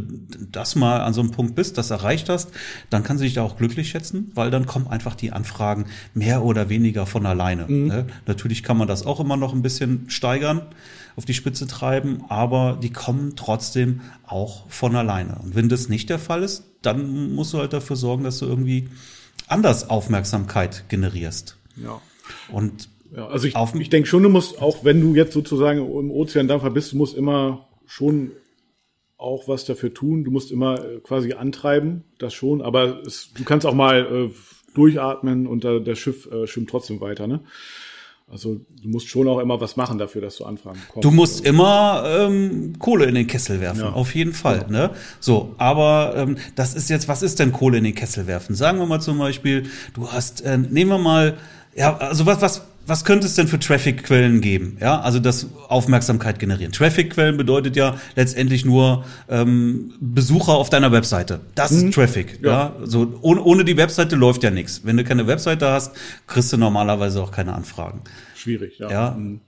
das 0.51 0.75
mal 0.75 1.01
an 1.01 1.13
so 1.13 1.21
einem 1.21 1.31
Punkt 1.31 1.55
bist, 1.55 1.77
das 1.77 1.89
erreicht 1.89 2.29
hast, 2.29 2.51
dann 2.89 3.03
kannst 3.03 3.21
du 3.21 3.25
dich 3.25 3.33
da 3.33 3.41
auch 3.41 3.57
glücklich 3.57 3.89
schätzen, 3.89 4.31
weil 4.35 4.51
dann 4.51 4.65
kommen 4.65 4.87
einfach 4.87 5.15
die 5.15 5.31
Anfragen 5.31 5.85
mehr 6.13 6.43
oder 6.43 6.69
weniger 6.69 7.05
von 7.05 7.25
alleine. 7.25 7.69
Ne? 7.69 8.05
Natürlich 8.27 8.63
kann 8.63 8.77
man 8.77 8.87
das 8.87 9.05
auch 9.05 9.19
immer 9.19 9.37
noch 9.37 9.53
ein 9.53 9.61
bisschen 9.61 10.09
steigern, 10.09 10.61
auf 11.15 11.25
die 11.25 11.33
Spitze 11.33 11.67
treiben, 11.67 12.23
aber 12.29 12.77
die 12.81 12.91
kommen 12.91 13.33
trotzdem 13.35 14.01
auch 14.25 14.69
von 14.69 14.95
alleine. 14.95 15.37
Und 15.43 15.55
wenn 15.55 15.67
das 15.67 15.89
nicht 15.89 16.09
der 16.09 16.19
Fall 16.19 16.43
ist, 16.43 16.63
dann 16.81 17.33
musst 17.33 17.53
du 17.53 17.57
halt 17.57 17.73
dafür 17.73 17.95
sorgen, 17.95 18.23
dass 18.23 18.37
du 18.39 18.45
irgendwie 18.45 18.87
anders 19.47 19.89
Aufmerksamkeit 19.89 20.85
generierst. 20.87 21.57
Ja. 21.75 21.99
Und 22.51 22.87
Ja, 23.15 23.27
also 23.27 23.47
ich, 23.47 23.55
Auf- 23.55 23.75
ich 23.75 23.89
denke 23.89 24.07
schon, 24.07 24.23
du 24.23 24.29
musst, 24.29 24.61
auch 24.61 24.83
wenn 24.83 25.01
du 25.01 25.15
jetzt 25.15 25.33
sozusagen 25.33 25.79
im 25.79 26.11
Ozeandampfer 26.11 26.69
bist, 26.69 26.91
du 26.93 26.97
musst 26.97 27.17
immer 27.17 27.67
schon 27.85 28.31
auch 29.17 29.47
was 29.47 29.65
dafür 29.65 29.93
tun. 29.93 30.23
Du 30.23 30.31
musst 30.31 30.51
immer 30.51 30.75
äh, 30.83 30.99
quasi 31.03 31.33
antreiben, 31.33 32.03
das 32.19 32.33
schon, 32.33 32.61
aber 32.61 33.01
es, 33.05 33.31
du 33.35 33.43
kannst 33.43 33.65
auch 33.65 33.73
mal 33.73 34.29
äh, 34.29 34.33
durchatmen 34.75 35.47
und 35.47 35.63
da, 35.63 35.79
das 35.79 35.97
Schiff 35.99 36.29
äh, 36.31 36.47
schwimmt 36.47 36.69
trotzdem 36.69 37.01
weiter, 37.01 37.27
ne? 37.27 37.41
Also 38.31 38.61
du 38.83 38.89
musst 38.89 39.07
schon 39.07 39.27
auch 39.27 39.39
immer 39.39 39.59
was 39.59 39.75
machen 39.75 39.97
dafür, 39.97 40.21
dass 40.21 40.37
du 40.37 40.45
Anfragen 40.45 40.79
bekommst. 40.85 41.03
Du 41.03 41.09
musst 41.09 41.43
immer 41.43 42.03
ähm, 42.05 42.73
Kohle 42.77 43.05
in 43.05 43.15
den 43.15 43.25
Kessel 43.25 43.59
werfen, 43.59 43.79
Ja. 43.81 43.93
auf 43.93 44.13
jeden 44.13 44.33
Fall. 44.33 44.67
Ne? 44.69 44.91
So, 45.19 45.55
aber 45.57 46.13
ähm, 46.15 46.37
das 46.55 46.75
ist 46.75 46.91
jetzt, 46.91 47.07
was 47.07 47.23
ist 47.23 47.39
denn 47.39 47.51
Kohle 47.51 47.79
in 47.79 47.85
den 47.85 47.95
Kessel 47.95 48.27
werfen? 48.27 48.53
Sagen 48.53 48.77
wir 48.77 48.85
mal 48.85 48.99
zum 49.01 49.17
Beispiel, 49.17 49.63
du 49.95 50.11
hast, 50.11 50.41
äh, 50.41 50.59
nehmen 50.59 50.91
wir 50.91 50.99
mal, 50.99 51.37
ja, 51.75 51.97
also 51.97 52.27
was, 52.27 52.39
was, 52.43 52.67
was 52.89 53.05
könnte 53.05 53.27
es 53.27 53.35
denn 53.35 53.47
für 53.47 53.59
Traffic-Quellen 53.59 54.41
geben? 54.41 54.77
Ja, 54.81 54.99
also 54.99 55.19
das 55.19 55.47
Aufmerksamkeit 55.67 56.39
generieren. 56.39 56.71
Traffic-Quellen 56.71 57.37
bedeutet 57.37 57.75
ja 57.75 57.95
letztendlich 58.15 58.65
nur 58.65 59.05
ähm, 59.29 59.93
Besucher 59.99 60.53
auf 60.53 60.69
deiner 60.69 60.91
Webseite. 60.91 61.41
Das 61.55 61.71
ist 61.71 61.93
Traffic. 61.93 62.39
Ja. 62.43 62.49
Ja. 62.49 62.75
so 62.83 63.17
ohne, 63.21 63.43
ohne 63.43 63.63
die 63.63 63.77
Webseite 63.77 64.15
läuft 64.15 64.43
ja 64.43 64.51
nichts. 64.51 64.81
Wenn 64.83 64.97
du 64.97 65.03
keine 65.03 65.27
Webseite 65.27 65.69
hast, 65.69 65.95
kriegst 66.27 66.51
du 66.51 66.57
normalerweise 66.57 67.21
auch 67.21 67.31
keine 67.31 67.53
Anfragen. 67.53 68.01
Schwierig, 68.35 68.79
ja. 68.79 68.89
Ja. 68.89 69.11
Mhm. 69.11 69.41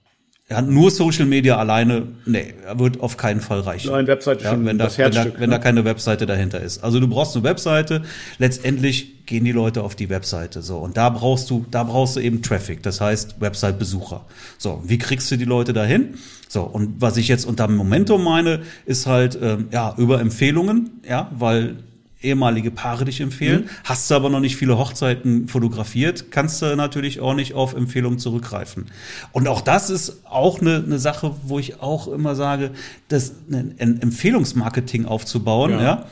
Ja, 0.51 0.61
nur 0.61 0.91
Social 0.91 1.25
Media 1.25 1.55
alleine, 1.55 2.09
nee, 2.25 2.53
wird 2.75 2.99
auf 2.99 3.15
keinen 3.15 3.39
Fall 3.39 3.61
reichen. 3.61 3.89
Nein, 3.89 4.05
Webseite 4.05 4.43
ja, 4.43 4.51
schon 4.51 4.65
wenn 4.65 4.77
da, 4.77 4.83
das 4.83 4.97
wenn, 4.97 5.11
da, 5.11 5.19
Herzstück, 5.21 5.39
wenn 5.39 5.49
da 5.49 5.57
ne? 5.57 5.63
keine 5.63 5.85
Webseite 5.85 6.25
dahinter 6.25 6.59
ist. 6.59 6.83
Also 6.83 6.99
du 6.99 7.07
brauchst 7.07 7.37
eine 7.37 7.45
Webseite, 7.45 8.01
letztendlich 8.37 9.20
gehen 9.31 9.45
die 9.45 9.53
Leute 9.53 9.81
auf 9.81 9.95
die 9.95 10.09
Webseite 10.09 10.61
so 10.61 10.77
und 10.79 10.97
da 10.97 11.09
brauchst 11.09 11.49
du 11.49 11.65
da 11.71 11.83
brauchst 11.83 12.17
du 12.17 12.19
eben 12.19 12.41
Traffic, 12.41 12.83
das 12.83 12.99
heißt 12.99 13.39
Website-Besucher. 13.39 14.25
So, 14.57 14.83
wie 14.85 14.97
kriegst 14.97 15.31
du 15.31 15.37
die 15.37 15.45
Leute 15.45 15.71
dahin? 15.71 16.15
So, 16.49 16.63
und 16.63 16.99
was 16.99 17.15
ich 17.15 17.29
jetzt 17.29 17.45
unter 17.45 17.69
Momentum 17.69 18.25
meine, 18.25 18.63
ist 18.85 19.07
halt 19.07 19.39
ähm, 19.41 19.69
ja 19.71 19.95
über 19.97 20.19
Empfehlungen, 20.19 20.99
ja, 21.07 21.31
weil 21.33 21.77
ehemalige 22.21 22.71
Paare 22.71 23.05
dich 23.05 23.21
empfehlen. 23.21 23.69
Hast 23.83 24.11
du 24.11 24.15
aber 24.15 24.29
noch 24.29 24.41
nicht 24.41 24.57
viele 24.57 24.77
Hochzeiten 24.77 25.47
fotografiert, 25.47 26.29
kannst 26.29 26.61
du 26.61 26.75
natürlich 26.75 27.19
auch 27.21 27.33
nicht 27.33 27.53
auf 27.53 27.73
Empfehlungen 27.73 28.19
zurückgreifen. 28.19 28.87
Und 29.31 29.47
auch 29.47 29.61
das 29.61 29.89
ist 29.89 30.25
auch 30.25 30.61
eine, 30.61 30.83
eine 30.85 30.99
Sache, 30.99 31.35
wo 31.43 31.57
ich 31.57 31.81
auch 31.81 32.07
immer 32.09 32.35
sage, 32.35 32.71
das 33.07 33.33
ein, 33.49 33.75
ein 33.79 34.01
Empfehlungsmarketing 34.01 35.05
aufzubauen, 35.05 35.71
ja. 35.71 35.81
Ja. 35.81 36.05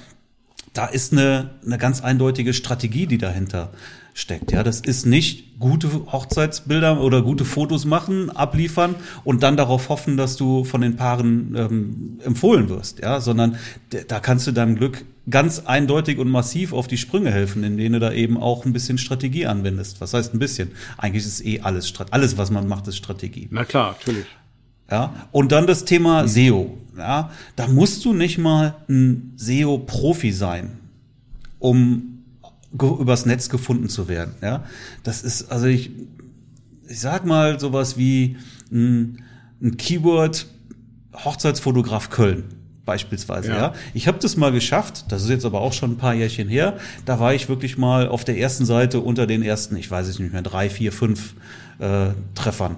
Da 0.73 0.85
ist 0.85 1.11
eine, 1.13 1.51
eine 1.65 1.77
ganz 1.77 2.01
eindeutige 2.01 2.53
Strategie, 2.53 3.07
die 3.07 3.17
dahinter 3.17 3.71
steckt. 4.13 4.51
Ja, 4.51 4.63
das 4.63 4.81
ist 4.81 5.05
nicht 5.05 5.59
gute 5.59 5.89
Hochzeitsbilder 6.11 7.01
oder 7.01 7.21
gute 7.21 7.45
Fotos 7.45 7.85
machen, 7.85 8.29
abliefern 8.29 8.95
und 9.23 9.43
dann 9.43 9.57
darauf 9.57 9.89
hoffen, 9.89 10.17
dass 10.17 10.35
du 10.35 10.63
von 10.63 10.81
den 10.81 10.95
Paaren 10.95 11.55
ähm, 11.55 12.19
empfohlen 12.23 12.69
wirst. 12.69 12.99
Ja, 12.99 13.21
sondern 13.21 13.57
da 14.07 14.19
kannst 14.19 14.47
du 14.47 14.51
deinem 14.51 14.75
Glück 14.75 15.05
ganz 15.29 15.59
eindeutig 15.59 16.17
und 16.17 16.29
massiv 16.29 16.73
auf 16.73 16.87
die 16.87 16.97
Sprünge 16.97 17.31
helfen, 17.31 17.63
indem 17.63 17.93
du 17.93 17.99
da 17.99 18.11
eben 18.11 18.37
auch 18.37 18.65
ein 18.65 18.73
bisschen 18.73 18.97
Strategie 18.97 19.45
anwendest. 19.45 20.01
Was 20.01 20.13
heißt 20.13 20.33
ein 20.33 20.39
bisschen? 20.39 20.71
Eigentlich 20.97 21.25
ist 21.25 21.45
eh 21.45 21.61
alles 21.61 21.93
alles, 22.11 22.37
was 22.37 22.51
man 22.51 22.67
macht, 22.67 22.87
ist 22.87 22.97
Strategie. 22.97 23.47
Na 23.51 23.65
klar, 23.65 23.95
natürlich. 23.99 24.25
Ja, 24.91 25.13
und 25.31 25.51
dann 25.51 25.67
das 25.67 25.85
Thema 25.85 26.27
SEO. 26.27 26.77
Ja, 26.97 27.31
da 27.55 27.67
musst 27.67 28.03
du 28.03 28.13
nicht 28.13 28.37
mal 28.37 28.75
ein 28.89 29.33
SEO-Profi 29.37 30.31
sein, 30.33 30.71
um 31.59 32.23
übers 32.73 33.25
Netz 33.25 33.49
gefunden 33.49 33.87
zu 33.87 34.07
werden. 34.07 34.35
Ja, 34.41 34.63
das 35.03 35.21
ist 35.21 35.51
also 35.51 35.67
ich, 35.67 35.91
ich 36.87 36.99
sag 36.99 37.25
mal 37.25 37.59
sowas 37.59 37.97
wie 37.97 38.37
ein, 38.71 39.23
ein 39.61 39.77
Keyword 39.77 40.47
Hochzeitsfotograf 41.13 42.09
Köln 42.09 42.43
beispielsweise. 42.85 43.49
Ja. 43.49 43.57
ja. 43.57 43.73
Ich 43.93 44.07
habe 44.07 44.17
das 44.19 44.35
mal 44.35 44.51
geschafft, 44.51 45.05
das 45.09 45.23
ist 45.23 45.29
jetzt 45.29 45.45
aber 45.45 45.61
auch 45.61 45.73
schon 45.73 45.91
ein 45.91 45.97
paar 45.97 46.15
Jährchen 46.15 46.49
her. 46.49 46.77
Da 47.05 47.19
war 47.19 47.33
ich 47.33 47.47
wirklich 47.47 47.77
mal 47.77 48.07
auf 48.07 48.25
der 48.25 48.37
ersten 48.37 48.65
Seite 48.65 48.99
unter 48.99 49.27
den 49.27 49.43
ersten, 49.43 49.75
ich 49.75 49.89
weiß 49.89 50.07
es 50.07 50.17
nicht 50.19 50.33
mehr, 50.33 50.41
drei, 50.41 50.69
vier, 50.69 50.91
fünf 50.91 51.35
äh, 51.77 52.09
Treffern. 52.33 52.77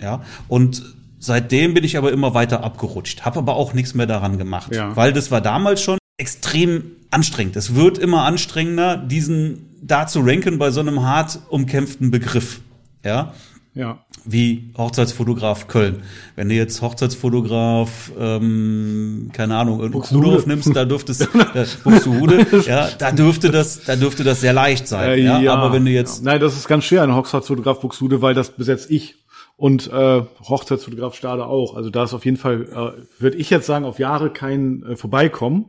Ja, 0.00 0.22
und 0.48 0.82
seitdem 1.22 1.72
bin 1.72 1.84
ich 1.84 1.96
aber 1.96 2.12
immer 2.12 2.34
weiter 2.34 2.64
abgerutscht, 2.64 3.22
habe 3.22 3.38
aber 3.38 3.54
auch 3.54 3.72
nichts 3.72 3.94
mehr 3.94 4.06
daran 4.06 4.38
gemacht, 4.38 4.74
ja. 4.74 4.94
weil 4.96 5.12
das 5.12 5.30
war 5.30 5.40
damals 5.40 5.80
schon 5.80 5.98
extrem 6.18 6.82
anstrengend. 7.10 7.56
Es 7.56 7.74
wird 7.74 7.96
immer 7.96 8.24
anstrengender, 8.24 8.96
diesen 8.96 9.68
da 9.80 10.06
zu 10.06 10.20
ranken 10.20 10.58
bei 10.58 10.70
so 10.70 10.80
einem 10.80 11.02
hart 11.02 11.38
umkämpften 11.48 12.10
Begriff. 12.10 12.60
Ja. 13.04 13.34
Ja. 13.74 14.04
Wie 14.24 14.70
Hochzeitsfotograf 14.76 15.66
Köln. 15.66 16.02
Wenn 16.36 16.50
du 16.50 16.54
jetzt 16.54 16.82
Hochzeitsfotograf, 16.82 18.12
ähm, 18.18 19.30
keine 19.32 19.56
Ahnung, 19.56 19.90
Buxtehude 19.90 20.36
aufnimmst, 20.36 20.76
da 20.76 20.84
dürfte 20.84 21.12
es, 21.12 21.20
äh, 21.54 21.66
Buxtehude, 21.82 22.46
ja, 22.66 22.88
da 22.98 23.12
dürfte 23.12 23.50
das, 23.50 23.84
da 23.84 23.96
dürfte 23.96 24.24
das 24.24 24.42
sehr 24.42 24.52
leicht 24.52 24.86
sein. 24.88 25.10
Äh, 25.10 25.16
ja, 25.22 25.40
ja, 25.40 25.54
aber 25.54 25.72
wenn 25.72 25.84
du 25.86 25.90
jetzt. 25.90 26.22
Nein, 26.22 26.40
das 26.40 26.54
ist 26.54 26.68
ganz 26.68 26.84
schwer, 26.84 27.02
ein 27.02 27.14
Hochzeitsfotograf 27.14 27.80
Buxtehude, 27.80 28.20
weil 28.20 28.34
das 28.34 28.50
besetzt 28.50 28.90
ich 28.90 29.21
und 29.62 29.92
äh, 29.92 30.22
Hochzeitsfotograf 30.48 31.14
Stade 31.14 31.46
auch. 31.46 31.76
Also 31.76 31.88
da 31.88 32.02
ist 32.02 32.14
auf 32.14 32.24
jeden 32.24 32.36
Fall, 32.36 32.62
äh, 32.62 33.22
würde 33.22 33.36
ich 33.36 33.48
jetzt 33.48 33.64
sagen, 33.64 33.84
auf 33.84 34.00
Jahre 34.00 34.30
kein 34.30 34.82
äh, 34.82 34.96
Vorbeikommen. 34.96 35.66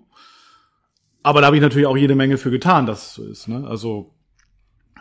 Aber 1.21 1.41
da 1.41 1.45
habe 1.45 1.57
ich 1.57 1.61
natürlich 1.61 1.85
auch 1.85 1.95
jede 1.95 2.15
Menge 2.15 2.39
für 2.39 2.49
getan, 2.49 2.87
dass 2.87 3.05
es 3.05 3.13
so 3.13 3.23
ist. 3.23 3.47
Ne? 3.47 3.67
Also 3.67 4.09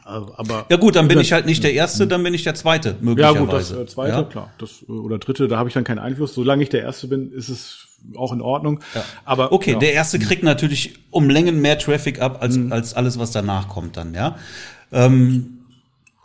aber 0.04 0.66
ja 0.68 0.76
gut, 0.76 0.96
dann 0.96 1.08
bin 1.08 1.20
ich 1.20 1.32
halt 1.32 1.46
nicht 1.46 1.64
der 1.64 1.72
Erste, 1.72 2.06
dann 2.06 2.22
bin 2.22 2.34
ich 2.34 2.42
der 2.42 2.54
Zweite, 2.54 2.96
möglicherweise. 3.00 3.38
Ja 3.38 3.44
gut, 3.44 3.52
das 3.54 3.72
äh, 3.72 3.86
Zweite, 3.86 4.12
ja? 4.12 4.22
klar. 4.24 4.52
Das, 4.58 4.84
äh, 4.86 4.92
oder 4.92 5.18
Dritte, 5.18 5.48
da 5.48 5.56
habe 5.56 5.70
ich 5.70 5.74
dann 5.74 5.84
keinen 5.84 6.00
Einfluss. 6.00 6.34
Solange 6.34 6.62
ich 6.62 6.68
der 6.68 6.82
Erste 6.82 7.06
bin, 7.06 7.32
ist 7.32 7.48
es 7.48 7.86
auch 8.16 8.32
in 8.34 8.42
Ordnung. 8.42 8.80
Ja. 8.94 9.04
Aber 9.24 9.52
Okay, 9.52 9.72
ja. 9.72 9.78
der 9.78 9.94
Erste 9.94 10.18
kriegt 10.18 10.42
natürlich 10.42 10.98
um 11.10 11.30
Längen 11.30 11.62
mehr 11.62 11.78
Traffic 11.78 12.20
ab, 12.20 12.42
als, 12.42 12.58
mhm. 12.58 12.72
als 12.72 12.92
alles, 12.92 13.18
was 13.18 13.30
danach 13.30 13.68
kommt 13.68 13.96
dann, 13.96 14.12
ja. 14.12 14.36
Ähm, 14.92 15.61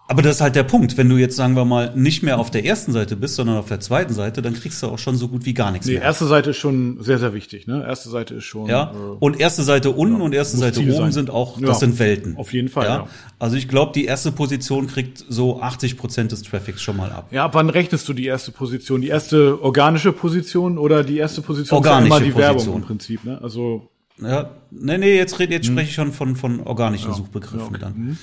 aber 0.10 0.22
das 0.22 0.38
ist 0.38 0.42
halt 0.42 0.56
der 0.56 0.64
Punkt. 0.64 0.98
Wenn 0.98 1.10
du 1.10 1.18
jetzt, 1.18 1.36
sagen 1.36 1.56
wir 1.56 1.66
mal, 1.66 1.92
nicht 1.96 2.24
mehr 2.24 2.40
auf 2.40 2.50
der 2.50 2.64
ersten 2.64 2.94
Seite 2.94 3.18
bist, 3.18 3.36
sondern 3.36 3.58
auf 3.58 3.68
der 3.68 3.82
zweiten 3.82 4.14
Seite, 4.14 4.42
dann 4.42 4.54
kriegst 4.54 4.82
du 4.82 4.88
auch 4.88 5.00
schon 5.00 5.18
so 5.18 5.28
gut 5.28 5.46
wie 5.46 5.54
gar 5.54 5.72
nichts 5.72 5.86
nee, 5.86 5.94
mehr. 5.94 6.04
erste 6.04 6.26
Seite 6.28 6.52
ist 6.52 6.58
schon 6.58 7.04
sehr, 7.04 7.20
sehr 7.20 7.34
wichtig. 7.34 7.68
Ne? 7.68 7.86
Erste 7.86 8.10
Seite 8.10 8.36
ist 8.36 8.46
schon. 8.46 8.68
Ja. 8.68 8.94
Äh, 8.94 9.18
und 9.20 9.40
erste 9.40 9.64
Seite 9.64 9.92
unten 9.92 10.20
ja, 10.20 10.24
und 10.24 10.34
erste 10.34 10.56
Seite 10.56 10.80
oben 10.80 10.94
sein. 10.94 11.12
sind 11.12 11.30
auch, 11.30 11.60
das 11.60 11.70
ja, 11.70 11.74
sind 11.76 12.00
Welten. 12.00 12.38
Auf 12.38 12.54
jeden 12.54 12.70
Fall. 12.70 12.86
Ja. 12.86 12.96
ja. 12.96 13.08
Also 13.38 13.58
ich 13.58 13.68
glaube, 13.68 13.92
die 13.94 14.06
erste 14.06 14.32
Position 14.32 14.88
kriegt 14.88 15.26
so 15.28 15.62
80 15.62 15.98
Prozent 15.98 16.32
des 16.32 16.42
Traffics 16.44 16.82
schon 16.82 16.96
mal 16.96 17.12
ab. 17.12 17.28
Ja, 17.32 17.44
ab 17.44 17.56
wann 17.56 17.70
rechnest 17.70 18.08
du 18.08 18.14
die 18.14 18.26
erste 18.26 18.52
Position? 18.52 19.02
Die 19.02 19.10
erste 19.10 19.62
organische 19.62 20.14
Position 20.14 20.78
oder 20.78 21.04
die 21.04 21.18
erste 21.18 21.42
Position 21.42 21.78
organische 21.78 22.06
ist 22.06 22.12
ja 22.12 22.18
immer 22.18 22.26
die 22.26 22.32
Position. 22.32 22.66
Werbung 22.66 22.76
im 22.76 22.88
Prinzip? 22.88 23.26
Ne? 23.26 23.40
Also 23.42 23.90
ja, 24.22 24.50
nee, 24.72 24.98
nee, 24.98 25.16
jetzt, 25.16 25.38
red, 25.40 25.52
jetzt 25.52 25.68
hm. 25.68 25.74
spreche 25.74 25.90
ich 25.90 25.96
schon 25.96 26.12
von, 26.12 26.36
von 26.36 26.62
organischen 26.62 27.14
Suchbegriffen 27.14 27.68
okay. 27.68 27.78
dann. 27.80 27.94
Hm. 27.94 28.18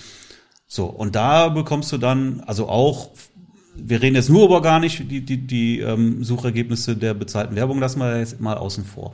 So, 0.67 0.87
und 0.87 1.15
da 1.15 1.49
bekommst 1.49 1.93
du 1.93 1.99
dann, 1.99 2.41
also 2.41 2.69
auch, 2.69 3.11
wir 3.77 4.03
reden 4.03 4.17
jetzt 4.17 4.31
nur 4.31 4.45
über 4.45 4.63
gar 4.63 4.79
nicht, 4.81 5.11
die, 5.11 5.21
die, 5.21 5.39
die 5.39 5.81
ähm, 5.81 6.23
Suchergebnisse 6.25 6.97
der 6.97 7.15
bezahlten 7.15 7.57
Werbung 7.57 7.79
lassen 7.81 8.01
wir 8.01 8.19
jetzt 8.19 8.41
mal 8.41 8.57
außen 8.57 8.85
vor. 8.85 9.13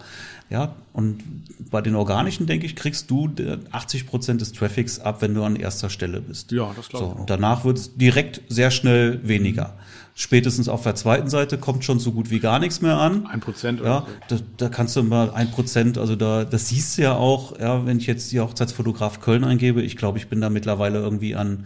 Ja, 0.51 0.75
und 0.93 1.23
bei 1.71 1.81
den 1.81 1.95
organischen, 1.95 2.47
denke 2.47 2.67
ich, 2.67 2.75
kriegst 2.75 3.09
du 3.11 3.31
80 3.71 4.07
Prozent 4.07 4.41
des 4.41 4.53
Traffics 4.53 4.99
ab, 4.99 5.23
wenn 5.23 5.35
du 5.35 5.45
an 5.45 5.55
erster 5.55 5.91
Stelle 5.91 6.21
bist. 6.21 6.51
Ja, 6.51 6.73
das 6.75 6.89
glaube 6.89 7.07
ich. 7.07 7.13
So, 7.13 7.21
und 7.21 7.31
danach 7.31 7.65
wird 7.65 7.79
es 7.79 7.97
direkt 7.97 8.43
sehr 8.49 8.73
schnell 8.73 9.21
weniger 9.23 9.77
spätestens 10.21 10.69
auf 10.69 10.83
der 10.83 10.95
zweiten 10.95 11.31
Seite 11.31 11.57
kommt 11.57 11.85
schon 11.85 11.99
so 11.99 12.13
gut 12.13 12.31
wie 12.31 12.41
gar 12.41 12.59
nichts 12.59 12.83
mehr 12.83 12.99
an. 12.99 13.27
Ein 13.27 13.41
Prozent. 13.41 13.81
Ja, 13.81 14.07
da, 14.29 14.37
da 14.59 14.69
kannst 14.69 14.95
du 14.97 15.03
mal 15.03 15.31
ein 15.31 15.51
Prozent, 15.51 15.97
also 15.97 16.15
da, 16.15 16.45
das 16.45 16.69
siehst 16.69 16.99
du 16.99 17.03
ja 17.03 17.15
auch, 17.15 17.59
ja, 17.59 17.87
wenn 17.87 17.99
ich 17.99 18.07
jetzt 18.07 18.31
die 18.33 18.41
Hochzeitsfotograf 18.41 19.21
Köln 19.21 19.45
eingebe, 19.45 19.83
ich 19.83 19.97
glaube, 19.97 20.19
ich 20.19 20.29
bin 20.29 20.41
da 20.41 20.51
mittlerweile 20.51 20.99
irgendwie 20.99 21.35
an, 21.37 21.65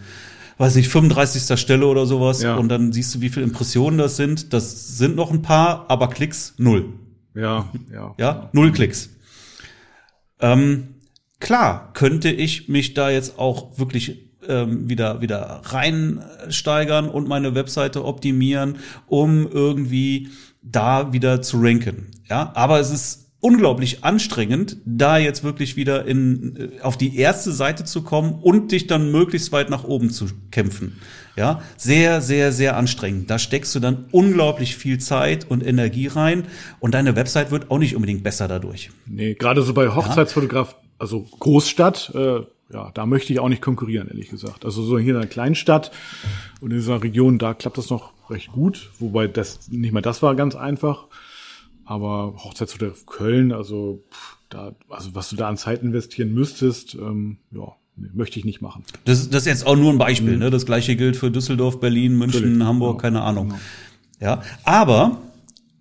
weiß 0.58 0.76
nicht, 0.76 0.88
35. 0.88 1.58
Stelle 1.58 1.86
oder 1.86 2.06
sowas 2.06 2.42
ja. 2.42 2.56
und 2.56 2.68
dann 2.68 2.92
siehst 2.92 3.14
du, 3.14 3.20
wie 3.20 3.28
viele 3.28 3.44
Impressionen 3.44 3.98
das 3.98 4.16
sind. 4.16 4.52
Das 4.52 4.96
sind 4.98 5.16
noch 5.16 5.30
ein 5.30 5.42
paar, 5.42 5.86
aber 5.88 6.08
Klicks 6.08 6.54
null. 6.58 6.92
Ja, 7.34 7.68
ja. 7.92 8.14
Ja, 8.18 8.50
null 8.52 8.72
Klicks. 8.72 9.10
Ähm, 10.40 10.94
klar, 11.40 11.92
könnte 11.94 12.30
ich 12.30 12.68
mich 12.68 12.94
da 12.94 13.10
jetzt 13.10 13.38
auch 13.38 13.78
wirklich 13.78 14.30
ähm, 14.48 14.88
wieder, 14.88 15.20
wieder 15.20 15.62
reinsteigern 15.64 17.08
und 17.08 17.28
meine 17.28 17.54
Webseite 17.54 18.04
optimieren, 18.04 18.78
um 19.06 19.48
irgendwie 19.50 20.28
da 20.62 21.12
wieder 21.12 21.42
zu 21.42 21.60
ranken. 21.60 22.10
Ja, 22.28 22.52
aber 22.54 22.80
es 22.80 22.90
ist 22.90 23.23
unglaublich 23.44 24.04
anstrengend, 24.04 24.78
da 24.86 25.18
jetzt 25.18 25.44
wirklich 25.44 25.76
wieder 25.76 26.06
in, 26.06 26.56
äh, 26.56 26.80
auf 26.80 26.96
die 26.96 27.18
erste 27.18 27.52
Seite 27.52 27.84
zu 27.84 28.00
kommen 28.00 28.38
und 28.40 28.72
dich 28.72 28.86
dann 28.86 29.12
möglichst 29.12 29.52
weit 29.52 29.68
nach 29.68 29.84
oben 29.84 30.08
zu 30.08 30.28
kämpfen. 30.50 30.98
Ja, 31.36 31.60
sehr, 31.76 32.22
sehr, 32.22 32.52
sehr 32.52 32.74
anstrengend. 32.78 33.28
Da 33.28 33.38
steckst 33.38 33.74
du 33.74 33.80
dann 33.80 34.06
unglaublich 34.12 34.76
viel 34.76 34.98
Zeit 34.98 35.50
und 35.50 35.62
Energie 35.62 36.06
rein 36.06 36.44
und 36.80 36.94
deine 36.94 37.16
Website 37.16 37.50
wird 37.50 37.70
auch 37.70 37.76
nicht 37.76 37.94
unbedingt 37.94 38.24
besser 38.24 38.48
dadurch. 38.48 38.90
Nee, 39.04 39.34
gerade 39.34 39.60
so 39.60 39.74
bei 39.74 39.94
Hochzeitsfotograf, 39.94 40.70
ja? 40.70 40.88
also 40.96 41.26
Großstadt, 41.38 42.12
äh, 42.14 42.40
ja, 42.72 42.92
da 42.94 43.04
möchte 43.04 43.34
ich 43.34 43.40
auch 43.40 43.50
nicht 43.50 43.60
konkurrieren, 43.60 44.08
ehrlich 44.08 44.30
gesagt. 44.30 44.64
Also 44.64 44.82
so 44.82 44.98
hier 44.98 45.10
in 45.10 45.16
einer 45.16 45.26
Kleinstadt 45.26 45.90
und 46.62 46.70
in 46.70 46.78
dieser 46.78 47.02
Region, 47.02 47.36
da 47.38 47.52
klappt 47.52 47.76
das 47.76 47.90
noch 47.90 48.14
recht 48.30 48.52
gut, 48.52 48.90
wobei 49.00 49.26
das 49.26 49.68
nicht 49.68 49.92
mal 49.92 50.00
das 50.00 50.22
war 50.22 50.34
ganz 50.34 50.54
einfach. 50.54 51.08
Aber 51.84 52.34
Hochzeitshotel 52.38 52.94
Köln, 53.06 53.52
also 53.52 54.04
pff, 54.10 54.36
da, 54.48 54.74
also 54.88 55.14
was 55.14 55.28
du 55.30 55.36
da 55.36 55.48
an 55.48 55.56
Zeit 55.56 55.82
investieren 55.82 56.32
müsstest, 56.32 56.94
ähm, 56.94 57.38
ja, 57.50 57.72
nee, 57.96 58.08
möchte 58.14 58.38
ich 58.38 58.44
nicht 58.44 58.60
machen. 58.60 58.84
Das, 59.04 59.28
das 59.28 59.42
ist 59.42 59.46
jetzt 59.46 59.66
auch 59.66 59.76
nur 59.76 59.92
ein 59.92 59.98
Beispiel, 59.98 60.34
mhm. 60.34 60.38
ne? 60.40 60.50
Das 60.50 60.66
gleiche 60.66 60.96
gilt 60.96 61.16
für 61.16 61.30
Düsseldorf, 61.30 61.80
Berlin, 61.80 62.16
München, 62.16 62.42
Natürlich. 62.42 62.66
Hamburg, 62.66 63.02
genau. 63.02 63.02
keine 63.02 63.22
Ahnung. 63.22 63.48
Genau. 63.48 63.60
Ja, 64.20 64.42
aber 64.64 65.20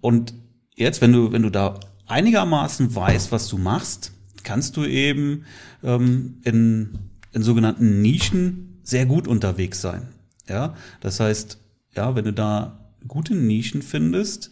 und 0.01 0.33
jetzt, 0.75 1.01
wenn 1.01 1.13
du 1.13 1.31
wenn 1.31 1.43
du 1.43 1.49
da 1.49 1.79
einigermaßen 2.07 2.93
weißt, 2.93 3.31
was 3.31 3.47
du 3.47 3.57
machst, 3.57 4.11
kannst 4.43 4.77
du 4.77 4.85
eben 4.85 5.45
ähm, 5.83 6.39
in, 6.43 6.99
in 7.31 7.43
sogenannten 7.43 8.01
Nischen 8.01 8.79
sehr 8.83 9.05
gut 9.05 9.27
unterwegs 9.27 9.81
sein. 9.81 10.07
Ja, 10.47 10.75
das 10.99 11.19
heißt, 11.19 11.59
ja, 11.95 12.15
wenn 12.15 12.25
du 12.25 12.33
da 12.33 12.79
gute 13.07 13.35
Nischen 13.35 13.81
findest, 13.81 14.51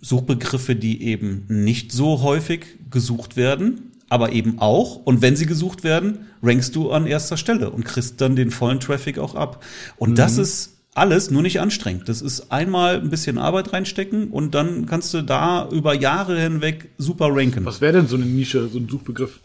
Suchbegriffe, 0.00 0.76
die 0.76 1.02
eben 1.02 1.44
nicht 1.48 1.92
so 1.92 2.22
häufig 2.22 2.66
gesucht 2.90 3.36
werden, 3.36 3.92
aber 4.08 4.32
eben 4.32 4.58
auch, 4.58 4.96
und 4.96 5.22
wenn 5.22 5.36
sie 5.36 5.46
gesucht 5.46 5.84
werden, 5.84 6.26
rankst 6.42 6.74
du 6.74 6.90
an 6.90 7.06
erster 7.06 7.36
Stelle 7.36 7.70
und 7.70 7.84
kriegst 7.84 8.20
dann 8.20 8.34
den 8.34 8.50
vollen 8.50 8.80
Traffic 8.80 9.18
auch 9.18 9.34
ab. 9.34 9.64
Und 9.96 10.10
mhm. 10.10 10.14
das 10.16 10.36
ist 10.36 10.76
alles 10.94 11.30
nur 11.30 11.42
nicht 11.42 11.60
anstrengend. 11.60 12.08
Das 12.08 12.20
ist 12.20 12.50
einmal 12.50 12.96
ein 12.96 13.10
bisschen 13.10 13.38
Arbeit 13.38 13.72
reinstecken 13.72 14.28
und 14.28 14.54
dann 14.54 14.86
kannst 14.86 15.14
du 15.14 15.22
da 15.22 15.68
über 15.70 15.94
Jahre 15.94 16.40
hinweg 16.40 16.90
super 16.98 17.28
ranken. 17.30 17.64
Was 17.64 17.80
wäre 17.80 17.92
denn 17.92 18.08
so 18.08 18.16
eine 18.16 18.26
Nische, 18.26 18.68
so 18.68 18.78
ein 18.78 18.88
Suchbegriff? 18.88 19.38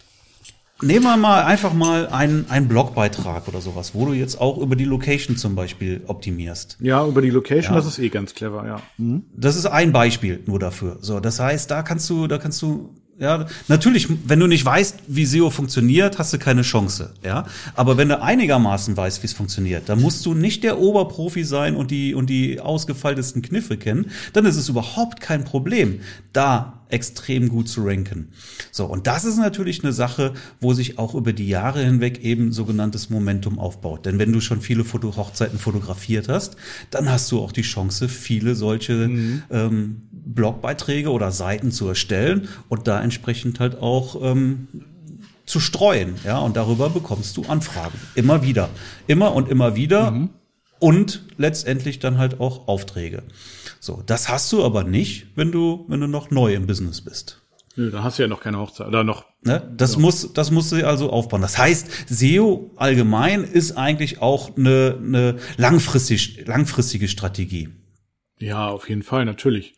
Nehmen 0.82 1.06
wir 1.06 1.16
mal 1.16 1.44
einfach 1.44 1.74
mal 1.74 2.08
einen, 2.08 2.50
einen 2.50 2.68
Blogbeitrag 2.68 3.48
oder 3.48 3.62
sowas, 3.62 3.96
wo 3.96 4.06
du 4.06 4.14
jetzt 4.14 4.42
auch 4.42 4.58
über 4.58 4.76
die 4.76 4.84
Location 4.84 5.38
zum 5.38 5.56
Beispiel 5.56 6.02
optimierst. 6.06 6.78
Ja, 6.82 7.06
über 7.08 7.22
die 7.22 7.30
Location, 7.30 7.74
ja. 7.74 7.80
das 7.80 7.86
ist 7.88 8.00
eh 8.00 8.10
ganz 8.10 8.34
clever, 8.34 8.68
ja. 8.68 8.82
Mhm. 8.98 9.24
Das 9.34 9.56
ist 9.56 9.68
ein 9.68 9.94
Beispiel 9.94 10.42
nur 10.46 10.60
dafür. 10.60 10.98
So, 11.00 11.22
das 11.22 11.40
heißt, 11.40 11.72
da 11.72 11.82
kannst 11.82 12.10
du, 12.10 12.28
da 12.28 12.38
kannst 12.38 12.62
du 12.62 12.94
ja, 13.18 13.46
natürlich, 13.70 14.10
wenn 14.28 14.42
du 14.42 14.48
nicht 14.48 14.66
weißt, 14.66 15.04
wie 15.08 15.26
SEO 15.26 15.50
funktioniert, 15.50 16.20
hast 16.20 16.34
du 16.34 16.38
keine 16.38 16.64
Chance, 16.64 17.14
ja. 17.24 17.46
Aber 17.74 17.96
wenn 17.96 18.10
du 18.10 18.22
einigermaßen 18.22 18.98
weißt, 18.98 19.24
wie 19.24 19.28
es 19.28 19.34
funktioniert, 19.34 19.88
dann 19.88 20.02
musst 20.02 20.26
du 20.26 20.34
nicht 20.34 20.66
der 20.66 20.80
Oberprofi 20.80 21.46
sein 21.46 21.78
und 21.78 21.92
die, 21.92 22.14
und 22.14 22.30
die 22.30 22.60
ausgefeiltesten 22.60 23.42
Kniffe 23.42 23.78
kennen, 23.78 24.12
dann 24.34 24.46
ist 24.46 24.58
es 24.58 24.68
überhaupt 24.68 25.22
kein 25.22 25.46
Problem, 25.46 26.02
da 26.34 26.85
extrem 26.96 27.50
gut 27.50 27.68
zu 27.68 27.84
ranken. 27.84 28.30
So, 28.72 28.86
und 28.86 29.06
das 29.06 29.26
ist 29.26 29.38
natürlich 29.38 29.84
eine 29.84 29.92
Sache, 29.92 30.34
wo 30.62 30.74
sich 30.74 30.98
auch 30.98 31.14
über 31.14 31.34
die 31.34 31.48
Jahre 31.48 31.84
hinweg 31.84 32.24
eben 32.24 32.54
sogenanntes 32.54 33.10
Momentum 33.10 33.60
aufbaut. 33.60 34.06
Denn 34.06 34.18
wenn 34.18 34.32
du 34.32 34.40
schon 34.40 34.62
viele 34.62 34.86
Foto 34.86 35.16
Hochzeiten 35.18 35.60
fotografiert 35.60 36.30
hast, 36.30 36.56
dann 36.92 37.10
hast 37.12 37.30
du 37.32 37.42
auch 37.42 37.52
die 37.52 37.64
Chance, 37.64 38.08
viele 38.08 38.56
solche 38.56 39.10
mhm. 39.10 39.44
ähm, 39.52 40.02
Blogbeiträge 40.12 41.12
oder 41.12 41.32
Seiten 41.32 41.72
zu 41.72 41.86
erstellen 41.88 42.48
und 42.70 42.88
da 42.88 43.02
entsprechend 43.02 43.60
halt 43.60 43.82
auch 43.82 44.22
ähm, 44.24 44.70
zu 45.46 45.60
streuen. 45.60 46.16
Ja, 46.24 46.40
und 46.40 46.56
darüber 46.56 46.90
bekommst 46.90 47.36
du 47.36 47.44
Anfragen. 47.44 48.00
Immer 48.16 48.42
wieder. 48.42 48.70
Immer 49.06 49.34
und 49.36 49.50
immer 49.50 49.76
wieder. 49.76 50.12
Mhm. 50.12 50.30
Und 50.80 51.24
letztendlich 51.38 52.00
dann 52.00 52.18
halt 52.18 52.40
auch 52.40 52.70
Aufträge. 52.70 53.24
So, 53.86 54.02
das 54.04 54.30
hast 54.30 54.52
du 54.52 54.64
aber 54.64 54.84
nicht, 54.84 55.28
wenn 55.36 55.52
du, 55.52 55.86
wenn 55.88 56.00
du 56.00 56.08
noch 56.08 56.32
neu 56.32 56.56
im 56.56 56.66
Business 56.66 57.02
bist. 57.02 57.44
Nö, 57.76 57.92
dann 57.92 58.04
hast 58.04 58.18
du 58.18 58.24
ja 58.24 58.28
noch 58.28 58.42
keine 58.42 58.58
Hochzeit 58.58 58.88
oder 58.88 59.04
noch. 59.04 59.26
Ne? 59.44 59.62
Das 59.78 59.94
ja. 59.94 60.00
muss, 60.00 60.34
das 60.34 60.50
musst 60.50 60.72
du 60.72 60.88
also 60.88 61.12
aufbauen. 61.12 61.44
Das 61.44 61.60
heißt, 61.60 62.10
SEO 62.10 62.72
allgemein 62.78 63.44
ist 63.44 63.78
eigentlich 63.78 64.24
auch 64.24 64.58
eine, 64.58 64.98
eine 65.00 65.38
langfristig, 65.58 66.48
langfristige 66.48 67.08
Strategie. 67.08 67.70
Ja, 68.40 68.70
auf 68.70 68.90
jeden 68.90 69.04
Fall, 69.04 69.24
natürlich. 69.24 69.76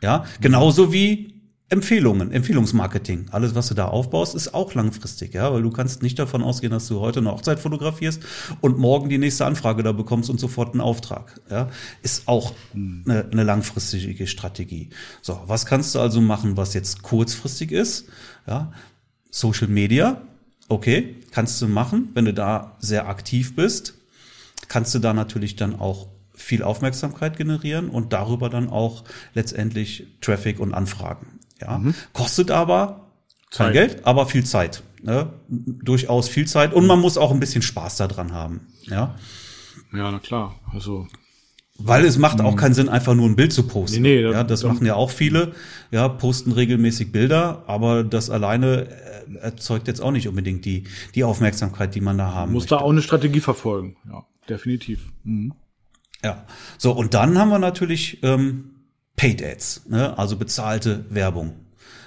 Ja, 0.00 0.26
genauso 0.40 0.92
wie 0.92 1.33
Empfehlungen, 1.70 2.30
Empfehlungsmarketing. 2.30 3.28
Alles, 3.30 3.54
was 3.54 3.68
du 3.68 3.74
da 3.74 3.86
aufbaust, 3.86 4.34
ist 4.34 4.52
auch 4.52 4.74
langfristig, 4.74 5.32
ja, 5.32 5.52
weil 5.52 5.62
du 5.62 5.70
kannst 5.70 6.02
nicht 6.02 6.18
davon 6.18 6.42
ausgehen, 6.42 6.72
dass 6.72 6.88
du 6.88 7.00
heute 7.00 7.20
eine 7.20 7.32
Hochzeit 7.32 7.58
fotografierst 7.58 8.22
und 8.60 8.78
morgen 8.78 9.08
die 9.08 9.16
nächste 9.16 9.46
Anfrage 9.46 9.82
da 9.82 9.92
bekommst 9.92 10.28
und 10.28 10.38
sofort 10.38 10.72
einen 10.72 10.82
Auftrag, 10.82 11.40
ja. 11.50 11.70
Ist 12.02 12.28
auch 12.28 12.52
eine, 12.74 13.28
eine 13.30 13.44
langfristige 13.44 14.26
Strategie. 14.26 14.90
So, 15.22 15.40
was 15.46 15.64
kannst 15.64 15.94
du 15.94 16.00
also 16.00 16.20
machen, 16.20 16.58
was 16.58 16.74
jetzt 16.74 17.02
kurzfristig 17.02 17.72
ist? 17.72 18.08
Ja, 18.46 18.72
Social 19.30 19.68
Media, 19.68 20.20
okay, 20.68 21.16
kannst 21.30 21.62
du 21.62 21.66
machen, 21.66 22.10
wenn 22.12 22.26
du 22.26 22.34
da 22.34 22.76
sehr 22.78 23.08
aktiv 23.08 23.56
bist, 23.56 23.94
kannst 24.68 24.94
du 24.94 24.98
da 24.98 25.14
natürlich 25.14 25.56
dann 25.56 25.80
auch 25.80 26.08
viel 26.34 26.62
Aufmerksamkeit 26.62 27.36
generieren 27.36 27.88
und 27.88 28.12
darüber 28.12 28.50
dann 28.50 28.68
auch 28.68 29.04
letztendlich 29.34 30.06
Traffic 30.20 30.58
und 30.58 30.74
Anfragen. 30.74 31.33
Ja, 31.64 31.78
mhm. 31.78 31.94
kostet 32.12 32.50
aber 32.50 33.10
kein 33.50 33.66
Zeit. 33.66 33.72
Geld, 33.72 34.06
aber 34.06 34.26
viel 34.26 34.44
Zeit. 34.44 34.82
Ne? 35.02 35.30
Durchaus 35.48 36.28
viel 36.28 36.46
Zeit 36.46 36.72
und 36.72 36.86
man 36.86 37.00
muss 37.00 37.18
auch 37.18 37.30
ein 37.30 37.40
bisschen 37.40 37.62
Spaß 37.62 37.96
daran 37.96 38.32
haben. 38.32 38.68
Ja, 38.82 39.14
ja, 39.92 40.10
na 40.10 40.18
klar. 40.18 40.54
Also 40.72 41.06
weil 41.76 42.04
es 42.04 42.18
macht 42.18 42.40
auch 42.40 42.52
mhm. 42.52 42.56
keinen 42.56 42.74
Sinn, 42.74 42.88
einfach 42.88 43.14
nur 43.14 43.28
ein 43.28 43.34
Bild 43.34 43.52
zu 43.52 43.64
posten. 43.64 44.02
Nee, 44.02 44.22
nee, 44.22 44.30
ja, 44.30 44.44
das 44.44 44.62
machen 44.62 44.86
ja 44.86 44.94
auch 44.94 45.10
viele. 45.10 45.54
Ja, 45.90 46.08
posten 46.08 46.52
regelmäßig 46.52 47.10
Bilder, 47.10 47.64
aber 47.66 48.04
das 48.04 48.30
alleine 48.30 48.86
äh, 48.86 49.38
erzeugt 49.40 49.88
jetzt 49.88 50.00
auch 50.00 50.12
nicht 50.12 50.28
unbedingt 50.28 50.64
die, 50.64 50.84
die 51.16 51.24
Aufmerksamkeit, 51.24 51.94
die 51.96 52.00
man 52.00 52.16
da 52.16 52.32
haben 52.32 52.52
muss. 52.52 52.64
Muss 52.64 52.70
da 52.70 52.76
auch 52.78 52.90
eine 52.90 53.02
Strategie 53.02 53.40
verfolgen. 53.40 53.96
Ja, 54.08 54.24
definitiv. 54.48 55.12
Mhm. 55.24 55.54
Ja, 56.22 56.44
so 56.78 56.92
und 56.92 57.12
dann 57.12 57.38
haben 57.38 57.50
wir 57.50 57.58
natürlich 57.58 58.22
ähm, 58.22 58.73
Paid 59.16 59.42
Ads, 59.42 59.82
ne? 59.88 60.18
also 60.18 60.36
bezahlte 60.36 61.04
Werbung. 61.10 61.54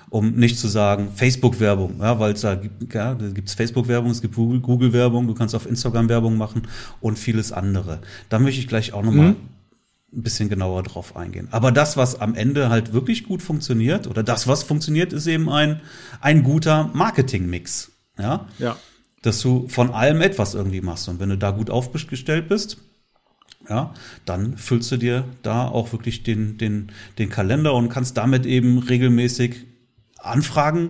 Um 0.09 0.35
nicht 0.35 0.57
zu 0.57 0.69
sagen 0.69 1.09
Facebook-Werbung, 1.13 1.99
ja, 1.99 2.17
weil 2.17 2.33
es 2.33 2.41
da 2.41 2.55
gibt, 2.55 2.93
ja, 2.93 3.13
da 3.13 3.27
gibt's 3.27 3.55
Facebook-Werbung, 3.55 4.11
es 4.11 4.21
gibt 4.21 4.35
Google-Werbung, 4.35 5.27
du 5.27 5.33
kannst 5.33 5.53
auf 5.53 5.65
Instagram 5.65 6.07
Werbung 6.07 6.37
machen 6.37 6.61
und 7.01 7.19
vieles 7.19 7.51
andere. 7.51 7.99
Da 8.29 8.39
möchte 8.39 8.61
ich 8.61 8.69
gleich 8.69 8.93
auch 8.93 9.03
nochmal 9.03 9.31
mhm. 9.31 9.35
ein 10.13 10.23
bisschen 10.23 10.47
genauer 10.47 10.83
drauf 10.83 11.17
eingehen. 11.17 11.49
Aber 11.51 11.73
das, 11.73 11.97
was 11.97 12.21
am 12.21 12.35
Ende 12.35 12.69
halt 12.69 12.93
wirklich 12.93 13.25
gut 13.25 13.41
funktioniert, 13.41 14.07
oder 14.07 14.23
das, 14.23 14.47
was 14.47 14.63
funktioniert, 14.63 15.11
ist 15.11 15.27
eben 15.27 15.49
ein, 15.49 15.81
ein 16.21 16.43
guter 16.43 16.89
Marketing-Mix. 16.93 17.91
Ja? 18.17 18.47
ja. 18.59 18.77
Dass 19.23 19.41
du 19.41 19.67
von 19.67 19.91
allem 19.91 20.21
etwas 20.21 20.53
irgendwie 20.53 20.81
machst. 20.81 21.09
Und 21.09 21.19
wenn 21.19 21.29
du 21.29 21.37
da 21.37 21.51
gut 21.51 21.69
aufgestellt 21.69 22.47
bist, 22.47 22.77
ja, 23.69 23.93
dann 24.25 24.57
füllst 24.57 24.91
du 24.91 24.97
dir 24.97 25.25
da 25.43 25.67
auch 25.67 25.91
wirklich 25.91 26.23
den, 26.23 26.57
den, 26.57 26.91
den 27.17 27.29
Kalender 27.29 27.73
und 27.73 27.89
kannst 27.89 28.17
damit 28.17 28.45
eben 28.45 28.79
regelmäßig 28.79 29.65
Anfragen 30.17 30.89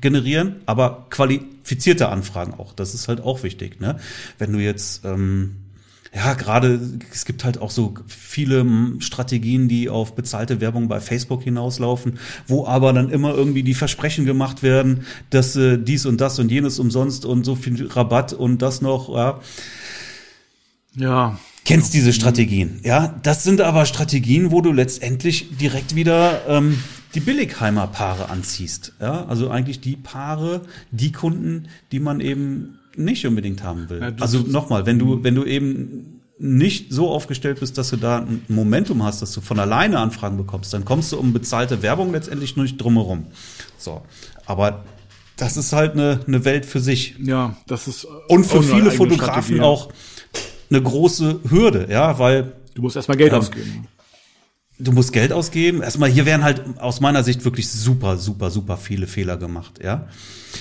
generieren, 0.00 0.56
aber 0.66 1.06
qualifizierte 1.10 2.08
Anfragen 2.08 2.54
auch. 2.54 2.74
Das 2.74 2.92
ist 2.92 3.08
halt 3.08 3.22
auch 3.22 3.42
wichtig. 3.42 3.80
Ne? 3.80 3.98
Wenn 4.38 4.52
du 4.52 4.58
jetzt, 4.58 5.04
ähm, 5.04 5.56
ja, 6.14 6.34
gerade, 6.34 6.78
es 7.10 7.24
gibt 7.24 7.44
halt 7.44 7.58
auch 7.58 7.70
so 7.70 7.94
viele 8.06 8.66
Strategien, 8.98 9.68
die 9.68 9.88
auf 9.88 10.14
bezahlte 10.14 10.60
Werbung 10.60 10.88
bei 10.88 11.00
Facebook 11.00 11.42
hinauslaufen, 11.42 12.18
wo 12.46 12.66
aber 12.66 12.92
dann 12.92 13.08
immer 13.08 13.32
irgendwie 13.32 13.62
die 13.62 13.72
Versprechen 13.72 14.26
gemacht 14.26 14.62
werden, 14.62 15.06
dass 15.30 15.56
äh, 15.56 15.78
dies 15.78 16.04
und 16.04 16.20
das 16.20 16.38
und 16.38 16.50
jenes 16.50 16.78
umsonst 16.78 17.24
und 17.24 17.44
so 17.44 17.54
viel 17.54 17.86
Rabatt 17.86 18.34
und 18.34 18.60
das 18.60 18.82
noch, 18.82 19.08
ja. 19.08 19.40
Ja, 20.94 21.38
kennst 21.64 21.94
diese 21.94 22.12
Strategien. 22.12 22.80
Ja, 22.82 23.14
das 23.22 23.44
sind 23.44 23.60
aber 23.60 23.86
Strategien, 23.86 24.50
wo 24.50 24.60
du 24.60 24.72
letztendlich 24.72 25.56
direkt 25.56 25.94
wieder 25.94 26.42
ähm, 26.48 26.78
die 27.14 27.20
Billigheimer 27.20 27.86
Paare 27.86 28.30
anziehst. 28.30 28.92
Ja, 29.00 29.24
also 29.26 29.50
eigentlich 29.50 29.80
die 29.80 29.96
Paare, 29.96 30.62
die 30.90 31.12
Kunden, 31.12 31.68
die 31.92 32.00
man 32.00 32.20
eben 32.20 32.78
nicht 32.96 33.26
unbedingt 33.26 33.62
haben 33.62 33.88
will. 33.88 34.00
Ja, 34.00 34.12
also 34.20 34.40
nochmal, 34.40 34.86
wenn 34.86 34.98
du, 34.98 35.22
wenn 35.22 35.34
du 35.34 35.44
eben 35.44 36.20
nicht 36.38 36.92
so 36.92 37.08
aufgestellt 37.08 37.60
bist, 37.60 37.78
dass 37.78 37.90
du 37.90 37.96
da 37.96 38.18
ein 38.18 38.44
Momentum 38.48 39.02
hast, 39.02 39.22
dass 39.22 39.32
du 39.32 39.40
von 39.40 39.58
alleine 39.60 39.98
Anfragen 39.98 40.36
bekommst, 40.36 40.74
dann 40.74 40.84
kommst 40.84 41.12
du 41.12 41.18
um 41.18 41.32
bezahlte 41.32 41.82
Werbung 41.82 42.12
letztendlich 42.12 42.56
nur 42.56 42.64
nicht 42.64 42.78
drumherum. 42.78 43.26
So. 43.78 44.02
Aber 44.44 44.84
das 45.36 45.56
ist 45.56 45.72
halt 45.72 45.92
eine, 45.92 46.20
eine 46.26 46.44
Welt 46.44 46.66
für 46.66 46.80
sich. 46.80 47.14
Ja, 47.22 47.56
das 47.66 47.86
ist. 47.88 48.06
Und 48.28 48.44
für 48.44 48.62
viele 48.62 48.90
Fotografen 48.90 49.56
Strategie. 49.56 49.60
auch 49.60 49.88
eine 50.74 50.82
große 50.82 51.40
Hürde, 51.48 51.88
ja, 51.90 52.18
weil 52.18 52.52
du 52.74 52.82
musst 52.82 52.96
erstmal 52.96 53.16
Geld 53.16 53.32
ähm, 53.32 53.38
ausgeben. 53.38 53.88
Du 54.78 54.90
musst 54.90 55.12
Geld 55.12 55.32
ausgeben. 55.32 55.82
Erstmal, 55.82 56.10
hier 56.10 56.26
werden 56.26 56.42
halt 56.42 56.62
aus 56.78 57.00
meiner 57.00 57.22
Sicht 57.22 57.44
wirklich 57.44 57.70
super, 57.70 58.16
super, 58.16 58.50
super 58.50 58.76
viele 58.76 59.06
Fehler 59.06 59.36
gemacht, 59.36 59.80
ja. 59.82 60.08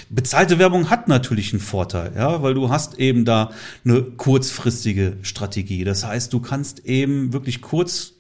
Bezahlte 0.10 0.60
Werbung 0.60 0.90
hat 0.90 1.08
natürlich 1.08 1.52
einen 1.54 1.62
Vorteil, 1.62 2.14
ja, 2.16 2.42
weil 2.42 2.54
du 2.54 2.70
hast 2.70 3.00
eben 3.00 3.26
da 3.26 3.52
eine 3.84 4.04
kurzfristige 4.04 5.18
Strategie. 5.22 5.84
Das 5.84 6.06
heißt, 6.06 6.32
du 6.32 6.40
kannst 6.40 6.86
eben 6.86 7.34
wirklich 7.34 7.62
kurz, 7.62 8.14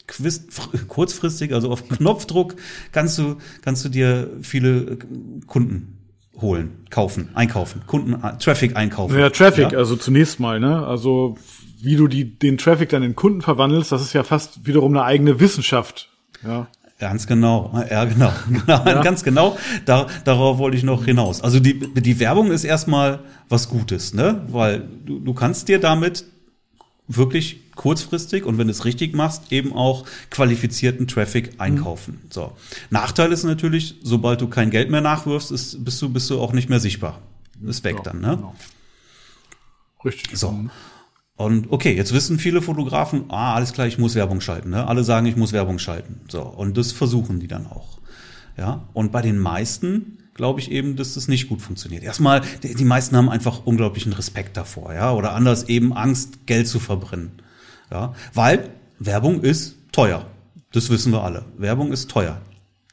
kurzfristig, 0.88 1.54
also 1.54 1.72
auf 1.72 1.88
Knopfdruck, 1.88 2.56
kannst 2.92 3.18
du, 3.18 3.38
kannst 3.62 3.86
du 3.86 3.90
dir 3.90 4.30
viele 4.42 4.98
Kunden 5.48 5.98
holen, 6.42 6.86
kaufen, 6.90 7.30
einkaufen, 7.34 7.84
Kunden, 7.86 8.20
Traffic 8.40 8.76
einkaufen. 8.76 9.18
Ja, 9.18 9.30
Traffic, 9.30 9.72
ja? 9.72 9.78
also 9.78 9.96
zunächst 9.96 10.40
mal, 10.40 10.60
ne? 10.60 10.86
Also 10.86 11.38
wie 11.84 11.96
du 11.96 12.08
die, 12.08 12.38
den 12.38 12.58
Traffic 12.58 12.90
dann 12.90 13.04
in 13.04 13.16
Kunden 13.16 13.42
verwandelst, 13.42 13.92
das 13.92 14.02
ist 14.02 14.14
ja 14.14 14.24
fast 14.24 14.66
wiederum 14.66 14.96
eine 14.96 15.04
eigene 15.04 15.40
Wissenschaft. 15.40 16.10
Ja. 16.44 16.68
Ganz 17.00 17.26
genau, 17.26 17.74
ja 17.90 18.06
genau, 18.06 18.32
ja. 18.68 19.02
ganz 19.02 19.24
genau. 19.24 19.58
Da, 19.86 20.06
darauf 20.24 20.60
wollte 20.60 20.78
ich 20.78 20.84
noch 20.84 21.04
hinaus. 21.04 21.42
Also 21.42 21.60
die, 21.60 21.80
die 21.80 22.20
Werbung 22.20 22.52
ist 22.52 22.64
erstmal 22.64 23.22
was 23.50 23.70
Gutes, 23.70 24.14
ne? 24.14 24.46
Weil 24.50 24.88
du, 25.04 25.18
du 25.18 25.34
kannst 25.34 25.68
dir 25.68 25.80
damit 25.80 26.26
wirklich 27.08 27.72
kurzfristig 27.76 28.46
und 28.46 28.60
wenn 28.60 28.68
du 28.68 28.72
es 28.72 28.86
richtig 28.86 29.16
machst, 29.16 29.52
eben 29.52 29.74
auch 29.74 30.06
qualifizierten 30.30 31.08
Traffic 31.08 31.54
einkaufen. 31.58 32.20
Mhm. 32.24 32.32
So. 32.32 32.52
Nachteil 32.92 33.32
ist 33.32 33.44
natürlich, 33.44 33.96
sobald 34.04 34.40
du 34.42 34.48
kein 34.48 34.70
Geld 34.70 34.92
mehr 34.92 35.02
nachwirfst, 35.02 35.52
ist, 35.52 35.84
bist 35.84 36.00
du, 36.04 36.10
bist 36.10 36.30
du 36.30 36.40
auch 36.40 36.54
nicht 36.54 36.70
mehr 36.70 36.80
sichtbar. 36.80 37.20
Ist 37.66 37.84
weg 37.84 37.96
ja, 37.98 38.04
dann, 38.04 38.22
ne? 38.22 38.36
Genau. 38.38 38.56
Richtig. 40.06 40.38
So. 40.38 40.70
Und 41.46 41.72
okay, 41.72 41.96
jetzt 41.96 42.14
wissen 42.14 42.38
viele 42.38 42.62
Fotografen, 42.62 43.26
ah, 43.30 43.56
alles 43.56 43.74
klar, 43.74 43.88
ich 43.88 43.98
muss 43.98 44.14
Werbung 44.14 44.42
schalten. 44.42 44.70
Ne? 44.70 44.88
Alle 44.88 45.04
sagen, 45.04 45.26
ich 45.26 45.36
muss 45.36 45.54
Werbung 45.54 45.80
schalten. 45.80 46.22
So, 46.30 46.42
und 46.44 46.78
das 46.78 46.92
versuchen 46.92 47.40
die 47.40 47.48
dann 47.48 47.66
auch. 47.66 47.98
Ja, 48.58 48.84
und 48.94 49.12
bei 49.12 49.24
den 49.24 49.40
meisten 49.40 50.20
glaube 50.36 50.60
ich 50.60 50.70
eben, 50.70 50.96
dass 50.96 51.16
das 51.16 51.28
nicht 51.28 51.50
gut 51.50 51.62
funktioniert. 51.62 52.04
Erstmal, 52.04 52.42
die, 52.62 52.76
die 52.76 52.86
meisten 52.86 53.18
haben 53.18 53.30
einfach 53.30 53.66
unglaublichen 53.66 54.14
Respekt 54.14 54.56
davor, 54.56 54.94
ja, 54.94 55.14
oder 55.14 55.34
anders 55.34 55.64
eben 55.64 55.94
Angst, 55.94 56.46
Geld 56.46 56.68
zu 56.68 56.80
verbrennen. 56.80 57.32
Ja, 57.90 58.14
weil 58.36 58.70
Werbung 59.00 59.42
ist 59.42 59.78
teuer. 59.92 60.26
Das 60.72 60.92
wissen 60.92 61.12
wir 61.12 61.24
alle. 61.24 61.46
Werbung 61.58 61.92
ist 61.92 62.12
teuer. 62.12 62.40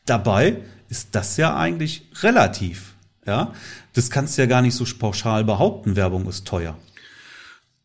Dabei 0.07 0.63
ist 0.89 1.09
das 1.13 1.37
ja 1.37 1.55
eigentlich 1.55 2.09
relativ. 2.23 2.95
Ja, 3.27 3.53
das 3.93 4.09
kannst 4.09 4.39
du 4.39 4.43
ja 4.43 4.47
gar 4.47 4.63
nicht 4.63 4.75
so 4.75 4.87
pauschal 4.99 5.45
behaupten, 5.45 5.97
Werbung 5.97 6.27
ist 6.27 6.47
teuer. 6.47 6.79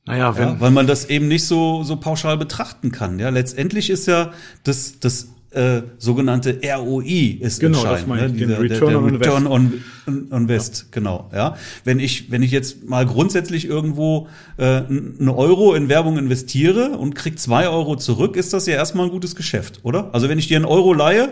Naja, 0.06 0.38
wenn. 0.38 0.50
Ja, 0.50 0.60
weil 0.60 0.72
man 0.72 0.88
das 0.88 1.06
eben 1.06 1.28
nicht 1.28 1.46
so, 1.46 1.84
so 1.84 1.96
pauschal 1.96 2.38
betrachten 2.38 2.92
kann. 2.92 3.20
Ja, 3.20 3.30
letztendlich 3.30 3.90
ist 3.90 4.06
ja 4.08 4.34
das, 4.64 5.00
das 5.00 5.30
äh, 5.54 5.84
sogenannte 5.98 6.60
ROI 6.64 7.38
ist 7.40 7.60
genau, 7.60 7.80
entscheidend. 7.80 8.10
Das 8.10 8.22
ne? 8.22 8.34
Dieser, 8.34 8.60
Return, 8.60 8.92
der, 8.92 9.02
der 9.02 9.20
Return 9.20 9.48
on, 9.48 9.82
on, 10.08 10.28
on 10.32 10.42
Invest, 10.42 10.80
ja. 10.80 10.86
genau. 10.92 11.30
Ja, 11.34 11.56
wenn 11.84 12.00
ich 12.00 12.32
wenn 12.32 12.44
ich 12.44 12.52
jetzt 12.52 12.84
mal 12.90 13.06
grundsätzlich 13.06 13.66
irgendwo 13.66 14.28
äh, 14.58 14.64
eine 14.64 15.36
Euro 15.36 15.74
in 15.74 15.90
Werbung 15.90 16.18
investiere 16.18 16.98
und 16.98 17.14
krieg 17.14 17.40
zwei 17.40 17.70
Euro 17.70 17.96
zurück, 17.96 18.36
ist 18.36 18.52
das 18.54 18.66
ja 18.66 18.74
erstmal 18.74 19.06
ein 19.06 19.12
gutes 19.12 19.36
Geschäft, 19.36 19.82
oder? 19.84 20.14
Also 20.14 20.28
wenn 20.28 20.40
ich 20.40 20.48
dir 20.48 20.58
einen 20.58 20.66
Euro 20.66 20.94
leihe 20.94 21.32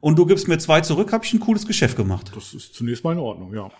und 0.00 0.18
du 0.18 0.26
gibst 0.26 0.48
mir 0.48 0.58
zwei 0.58 0.80
zurück, 0.80 1.12
habe 1.12 1.24
ich 1.24 1.32
ein 1.32 1.40
cooles 1.40 1.66
Geschäft 1.66 1.96
gemacht. 1.96 2.32
Das 2.34 2.52
ist 2.52 2.74
zunächst 2.74 3.04
mal 3.04 3.12
in 3.12 3.18
Ordnung, 3.18 3.54
ja. 3.54 3.70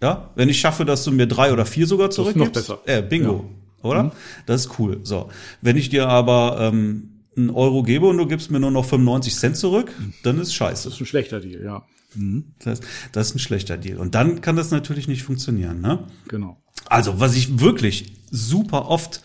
Ja, 0.00 0.30
wenn 0.34 0.48
ich 0.48 0.60
schaffe, 0.60 0.84
dass 0.84 1.04
du 1.04 1.10
mir 1.10 1.26
drei 1.26 1.52
oder 1.52 1.66
vier 1.66 1.86
sogar 1.86 2.10
zurückgibst, 2.10 2.56
das 2.56 2.62
ist 2.64 2.68
noch 2.68 2.82
besser. 2.84 2.98
Äh, 2.98 3.02
bingo, 3.02 3.50
ja. 3.82 3.88
oder? 3.88 4.02
Mhm. 4.04 4.12
Das 4.46 4.66
ist 4.66 4.78
cool. 4.78 5.00
So, 5.02 5.28
wenn 5.60 5.76
ich 5.76 5.88
dir 5.88 6.08
aber 6.08 6.58
ähm, 6.60 7.22
einen 7.36 7.50
Euro 7.50 7.82
gebe 7.82 8.06
und 8.06 8.18
du 8.18 8.26
gibst 8.26 8.50
mir 8.50 8.60
nur 8.60 8.70
noch 8.70 8.84
95 8.84 9.34
Cent 9.34 9.56
zurück, 9.56 9.92
dann 10.22 10.38
ist 10.38 10.54
scheiße. 10.54 10.84
Das 10.84 10.94
ist 10.94 11.00
ein 11.00 11.06
schlechter 11.06 11.40
Deal, 11.40 11.62
ja. 11.64 11.84
Mhm. 12.14 12.44
Das, 12.58 12.66
heißt, 12.66 12.84
das 13.12 13.28
ist 13.28 13.36
ein 13.36 13.38
schlechter 13.38 13.76
Deal. 13.76 13.98
Und 13.98 14.14
dann 14.14 14.40
kann 14.40 14.56
das 14.56 14.70
natürlich 14.70 15.08
nicht 15.08 15.22
funktionieren, 15.22 15.80
ne? 15.80 16.04
Genau. 16.28 16.60
Also, 16.86 17.20
was 17.20 17.36
ich 17.36 17.60
wirklich 17.60 18.14
super 18.30 18.88
oft 18.88 19.22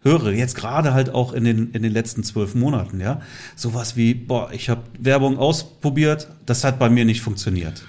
höre, 0.00 0.32
jetzt 0.32 0.54
gerade 0.54 0.94
halt 0.94 1.10
auch 1.10 1.32
in 1.32 1.44
den, 1.44 1.70
in 1.72 1.82
den 1.82 1.92
letzten 1.92 2.22
zwölf 2.24 2.54
Monaten, 2.54 3.00
ja, 3.00 3.20
sowas 3.56 3.96
wie, 3.96 4.14
boah, 4.14 4.50
ich 4.52 4.68
habe 4.68 4.82
Werbung 4.98 5.38
ausprobiert, 5.38 6.28
das 6.46 6.62
hat 6.62 6.78
bei 6.78 6.90
mir 6.90 7.04
nicht 7.04 7.22
funktioniert. 7.22 7.82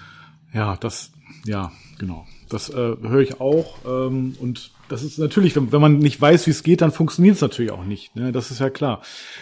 Ja, 0.53 0.77
das, 0.77 1.11
ja, 1.45 1.71
genau. 1.97 2.25
Das 2.49 2.69
äh, 2.69 2.73
höre 2.73 3.21
ich 3.21 3.39
auch. 3.41 3.77
Ähm, 3.85 4.35
und 4.39 4.71
das 4.89 5.03
ist 5.03 5.17
natürlich, 5.17 5.55
wenn, 5.55 5.71
wenn 5.71 5.81
man 5.81 5.97
nicht 5.97 6.21
weiß, 6.21 6.45
wie 6.47 6.51
es 6.51 6.63
geht, 6.63 6.81
dann 6.81 6.91
funktioniert 6.91 7.35
es 7.35 7.41
natürlich 7.41 7.71
auch 7.71 7.83
nicht. 7.83 8.15
Ne? 8.15 8.31
Das 8.31 8.51
ist 8.51 8.59
ja 8.59 8.69
klar. 8.69 9.01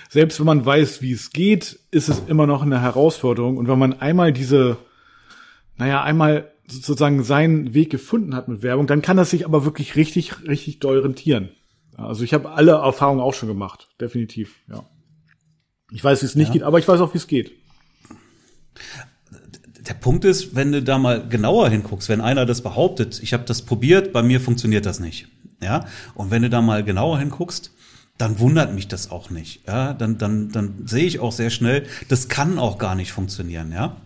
Selbst 0.10 0.40
wenn 0.40 0.46
man 0.46 0.66
weiß, 0.66 1.02
wie 1.02 1.12
es 1.12 1.32
geht, 1.32 1.80
ist 1.92 2.10
es 2.10 2.24
immer 2.28 2.48
noch 2.48 2.62
eine 2.62 2.82
Herausforderung. 2.82 3.58
Und 3.58 3.68
wenn 3.68 3.80
man 3.80 4.00
einmal 4.00 4.32
diese, 4.32 4.78
naja, 5.78 6.02
einmal 6.02 6.52
sozusagen 6.68 7.24
seinen 7.24 7.74
Weg 7.74 7.90
gefunden 7.90 8.36
hat 8.36 8.48
mit 8.48 8.64
Werbung, 8.64 8.88
dann 8.88 9.02
kann 9.02 9.18
das 9.18 9.32
sich 9.32 9.46
aber 9.46 9.66
wirklich 9.66 9.96
richtig, 9.96 10.48
richtig 10.48 10.80
doll 10.80 11.00
rentieren. 11.00 11.50
Also 11.98 12.24
ich 12.24 12.34
habe 12.34 12.52
alle 12.52 12.72
Erfahrungen 12.72 13.22
auch 13.22 13.34
schon 13.34 13.50
gemacht, 13.50 13.90
definitiv, 14.00 14.56
ja. 14.70 14.86
Ich 15.92 16.04
weiß, 16.04 16.24
wie 16.24 16.26
es 16.26 16.36
nicht 16.36 16.48
ja. 16.48 16.54
geht, 16.54 16.64
aber 16.64 16.80
ich 16.80 16.88
weiß 16.88 17.00
auch, 17.02 17.14
wie 17.14 17.20
es 17.20 17.28
geht. 17.28 17.52
Der 19.88 19.94
Punkt 19.94 20.26
ist, 20.26 20.56
wenn 20.56 20.72
du 20.72 20.82
da 20.82 20.98
mal 20.98 21.28
genauer 21.28 21.70
hinguckst, 21.70 22.10
wenn 22.10 22.22
einer 22.22 22.46
das 22.46 22.62
behauptet, 22.62 23.20
ich 23.22 23.34
habe 23.34 23.44
das 23.44 23.64
probiert, 23.64 24.14
bei 24.14 24.24
mir 24.24 24.40
funktioniert 24.40 24.86
das 24.86 25.00
nicht. 25.00 25.28
Ja, 25.62 25.86
und 26.16 26.32
wenn 26.32 26.42
du 26.42 26.50
da 26.50 26.62
mal 26.62 26.84
genauer 26.84 27.20
hinguckst, 27.20 27.72
dann 28.18 28.40
wundert 28.40 28.74
mich 28.74 28.88
das 28.88 29.12
auch 29.12 29.30
nicht. 29.30 29.68
Ja, 29.68 29.94
dann, 29.94 30.18
dann, 30.18 30.50
dann 30.50 30.86
sehe 30.86 31.06
ich 31.06 31.20
auch 31.20 31.32
sehr 31.32 31.50
schnell, 31.50 31.86
das 32.10 32.28
kann 32.30 32.60
auch 32.60 32.78
gar 32.78 32.96
nicht 32.96 33.12
funktionieren. 33.12 33.72
Ja, 33.72 33.98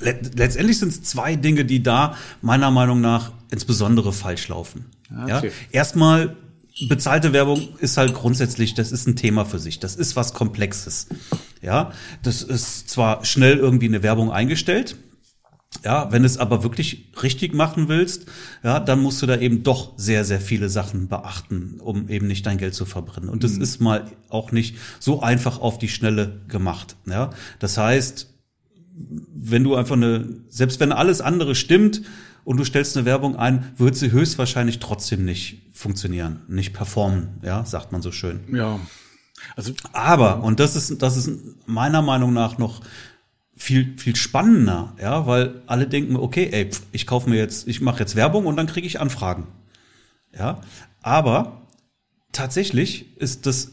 letztendlich 0.00 0.78
sind 0.78 0.90
es 0.90 1.02
zwei 1.02 1.36
Dinge, 1.36 1.64
die 1.64 1.82
da 1.82 2.16
meiner 2.42 2.70
Meinung 2.70 3.00
nach 3.00 3.32
insbesondere 3.50 4.12
falsch 4.12 4.48
laufen. 4.48 4.86
Okay. 5.10 5.46
Ja, 5.48 5.52
erstmal 5.70 6.36
bezahlte 6.88 7.32
Werbung 7.32 7.68
ist 7.78 7.96
halt 7.96 8.14
grundsätzlich, 8.14 8.74
das 8.74 8.92
ist 8.92 9.06
ein 9.06 9.16
Thema 9.16 9.44
für 9.44 9.58
sich. 9.58 9.80
Das 9.80 9.96
ist 9.96 10.16
was 10.16 10.34
Komplexes. 10.34 11.06
Ja, 11.62 11.92
das 12.22 12.42
ist 12.42 12.90
zwar 12.90 13.24
schnell 13.24 13.56
irgendwie 13.56 13.86
eine 13.86 14.02
Werbung 14.02 14.30
eingestellt. 14.30 14.96
Ja, 15.84 16.10
wenn 16.10 16.22
du 16.22 16.26
es 16.26 16.38
aber 16.38 16.62
wirklich 16.62 17.12
richtig 17.22 17.54
machen 17.54 17.88
willst, 17.88 18.26
ja, 18.62 18.80
dann 18.80 19.02
musst 19.02 19.22
du 19.22 19.26
da 19.26 19.36
eben 19.36 19.62
doch 19.62 19.92
sehr, 19.96 20.24
sehr 20.24 20.40
viele 20.40 20.68
Sachen 20.68 21.08
beachten, 21.08 21.80
um 21.80 22.08
eben 22.08 22.26
nicht 22.26 22.46
dein 22.46 22.58
Geld 22.58 22.74
zu 22.74 22.84
verbrennen. 22.84 23.28
Und 23.28 23.44
das 23.44 23.52
mhm. 23.52 23.62
ist 23.62 23.80
mal 23.80 24.10
auch 24.28 24.52
nicht 24.52 24.76
so 25.00 25.20
einfach 25.22 25.60
auf 25.60 25.78
die 25.78 25.88
Schnelle 25.88 26.40
gemacht. 26.48 26.96
Ja, 27.06 27.30
das 27.58 27.78
heißt, 27.78 28.34
wenn 28.96 29.64
du 29.64 29.74
einfach 29.74 29.96
eine, 29.96 30.26
selbst 30.48 30.80
wenn 30.80 30.92
alles 30.92 31.20
andere 31.20 31.54
stimmt 31.54 32.02
und 32.44 32.56
du 32.56 32.64
stellst 32.64 32.96
eine 32.96 33.06
Werbung 33.06 33.36
ein, 33.36 33.72
wird 33.76 33.96
sie 33.96 34.10
höchstwahrscheinlich 34.10 34.78
trotzdem 34.78 35.24
nicht 35.24 35.62
funktionieren, 35.72 36.42
nicht 36.48 36.72
performen, 36.72 37.40
ja, 37.42 37.64
sagt 37.64 37.92
man 37.92 38.02
so 38.02 38.12
schön. 38.12 38.40
Ja. 38.52 38.80
Also, 39.54 39.72
aber, 39.92 40.42
und 40.42 40.60
das 40.60 40.76
ist, 40.76 41.02
das 41.02 41.16
ist 41.16 41.30
meiner 41.66 42.02
Meinung 42.02 42.32
nach 42.32 42.56
noch 42.56 42.80
viel, 43.56 43.96
viel 43.96 44.14
spannender, 44.16 44.94
ja, 45.00 45.26
weil 45.26 45.62
alle 45.66 45.86
denken, 45.88 46.16
okay, 46.16 46.48
ey, 46.52 46.70
ich 46.92 47.06
kaufe 47.06 47.28
mir 47.30 47.36
jetzt, 47.36 47.66
ich 47.66 47.80
mache 47.80 48.00
jetzt 48.00 48.14
Werbung 48.14 48.46
und 48.46 48.56
dann 48.56 48.66
kriege 48.66 48.86
ich 48.86 49.00
Anfragen. 49.00 49.46
Ja, 50.38 50.60
aber 51.00 51.62
tatsächlich 52.32 53.16
ist 53.16 53.46
das 53.46 53.72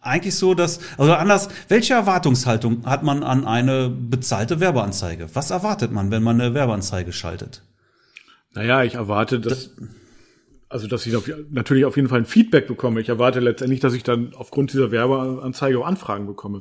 eigentlich 0.00 0.34
so, 0.34 0.54
dass, 0.54 0.80
also 0.98 1.14
anders, 1.14 1.48
welche 1.68 1.94
Erwartungshaltung 1.94 2.84
hat 2.86 3.02
man 3.02 3.22
an 3.22 3.46
eine 3.46 3.88
bezahlte 3.88 4.60
Werbeanzeige? 4.60 5.28
Was 5.34 5.50
erwartet 5.50 5.90
man, 5.90 6.10
wenn 6.10 6.22
man 6.22 6.40
eine 6.40 6.54
Werbeanzeige 6.54 7.12
schaltet? 7.12 7.62
Naja, 8.54 8.84
ich 8.84 8.94
erwarte, 8.94 9.40
dass, 9.40 9.70
also, 10.68 10.86
dass 10.86 11.06
ich 11.06 11.16
auf, 11.16 11.30
natürlich 11.50 11.84
auf 11.84 11.96
jeden 11.96 12.08
Fall 12.08 12.20
ein 12.20 12.26
Feedback 12.26 12.66
bekomme. 12.66 13.00
Ich 13.00 13.08
erwarte 13.08 13.40
letztendlich, 13.40 13.80
dass 13.80 13.94
ich 13.94 14.02
dann 14.02 14.34
aufgrund 14.34 14.72
dieser 14.72 14.90
Werbeanzeige 14.90 15.78
auch 15.78 15.86
Anfragen 15.86 16.26
bekomme. 16.26 16.60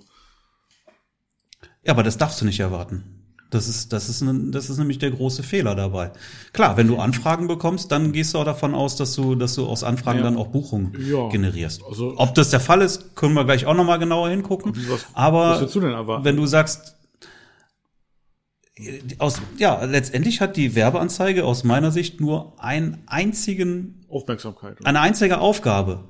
Ja, 1.88 1.94
aber 1.94 2.04
das 2.04 2.18
darfst 2.18 2.42
du 2.42 2.46
nicht 2.46 2.60
erwarten. 2.60 3.04
Das 3.50 3.70
ist, 3.70 3.94
das 3.94 4.10
ist, 4.10 4.22
ein, 4.22 4.52
das 4.52 4.70
ist 4.70 4.78
nämlich 4.78 5.00
der 5.00 5.10
große 5.10 5.42
Fehler 5.42 5.74
dabei. 5.74 6.12
Klar, 6.52 6.76
wenn 6.76 6.88
du 6.88 6.98
Anfragen 6.98 7.48
bekommst, 7.48 7.94
dann 7.94 8.12
gehst 8.12 8.34
du 8.34 8.40
auch 8.40 8.44
davon 8.44 8.76
aus, 8.76 8.98
dass 8.98 9.16
du, 9.16 9.36
dass 9.36 9.56
du 9.56 9.66
aus 9.66 9.86
Anfragen 9.86 10.20
ja. 10.20 10.26
dann 10.26 10.36
auch 10.36 10.48
Buchungen 10.48 10.94
ja. 11.00 11.30
generierst. 11.30 11.82
Also, 11.88 12.16
Ob 12.18 12.36
das 12.36 12.50
der 12.50 12.60
Fall 12.60 12.82
ist, 12.82 13.16
können 13.16 13.36
wir 13.36 13.46
gleich 13.46 13.66
auch 13.66 13.74
nochmal 13.74 14.00
genauer 14.00 14.30
hingucken. 14.30 14.74
Was, 14.90 15.06
aber 15.14 15.62
was 15.62 15.72
du 15.72 15.82
wenn 15.82 16.36
du 16.36 16.46
sagst, 16.46 16.98
aus, 19.18 19.42
ja, 19.58 19.82
letztendlich 19.86 20.42
hat 20.42 20.58
die 20.58 20.76
Werbeanzeige 20.76 21.46
aus 21.46 21.64
meiner 21.64 21.92
Sicht 21.92 22.20
nur 22.20 22.62
einen 22.62 23.02
einzigen 23.06 24.06
Aufmerksamkeit. 24.10 24.82
Oder? 24.82 24.90
Eine 24.90 25.00
einzige 25.00 25.40
Aufgabe. 25.40 26.04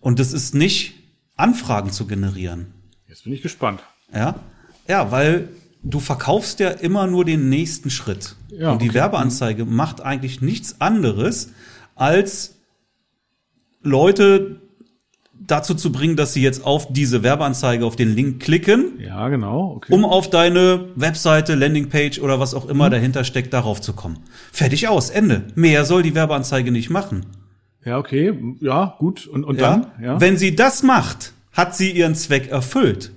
Und 0.00 0.18
das 0.18 0.32
ist 0.32 0.56
nicht 0.56 0.94
Anfragen 1.36 1.92
zu 1.92 2.08
generieren. 2.08 2.74
Jetzt 3.08 3.22
bin 3.22 3.32
ich 3.32 3.42
gespannt. 3.42 3.84
Ja. 4.12 4.40
Ja, 4.88 5.10
weil 5.10 5.48
du 5.82 6.00
verkaufst 6.00 6.60
ja 6.60 6.70
immer 6.70 7.06
nur 7.06 7.24
den 7.24 7.48
nächsten 7.48 7.90
Schritt. 7.90 8.36
Ja, 8.50 8.72
und 8.72 8.82
die 8.82 8.88
okay. 8.88 8.98
Werbeanzeige 8.98 9.64
macht 9.64 10.00
eigentlich 10.00 10.40
nichts 10.40 10.80
anderes, 10.80 11.52
als 11.94 12.56
Leute 13.82 14.60
dazu 15.38 15.74
zu 15.74 15.92
bringen, 15.92 16.16
dass 16.16 16.32
sie 16.32 16.42
jetzt 16.42 16.64
auf 16.64 16.92
diese 16.92 17.22
Werbeanzeige, 17.22 17.84
auf 17.84 17.96
den 17.96 18.14
Link 18.14 18.40
klicken. 18.42 18.98
Ja, 18.98 19.28
genau. 19.28 19.74
Okay. 19.76 19.92
Um 19.92 20.04
auf 20.04 20.30
deine 20.30 20.86
Webseite, 20.96 21.54
Landingpage 21.54 22.20
oder 22.20 22.40
was 22.40 22.54
auch 22.54 22.66
immer 22.66 22.86
mhm. 22.86 22.92
dahinter 22.92 23.24
steckt, 23.24 23.52
darauf 23.52 23.80
zu 23.80 23.92
kommen. 23.92 24.18
Fertig 24.52 24.88
aus, 24.88 25.10
Ende. 25.10 25.44
Mehr 25.54 25.84
soll 25.84 26.02
die 26.02 26.14
Werbeanzeige 26.14 26.72
nicht 26.72 26.90
machen. 26.90 27.26
Ja, 27.84 27.98
okay. 27.98 28.34
Ja, 28.60 28.96
gut. 28.98 29.26
Und, 29.26 29.44
und 29.44 29.60
ja? 29.60 29.70
dann? 29.70 29.86
Ja. 30.02 30.20
Wenn 30.20 30.36
sie 30.36 30.56
das 30.56 30.82
macht, 30.82 31.32
hat 31.52 31.76
sie 31.76 31.92
ihren 31.92 32.14
Zweck 32.14 32.48
erfüllt. 32.48 33.12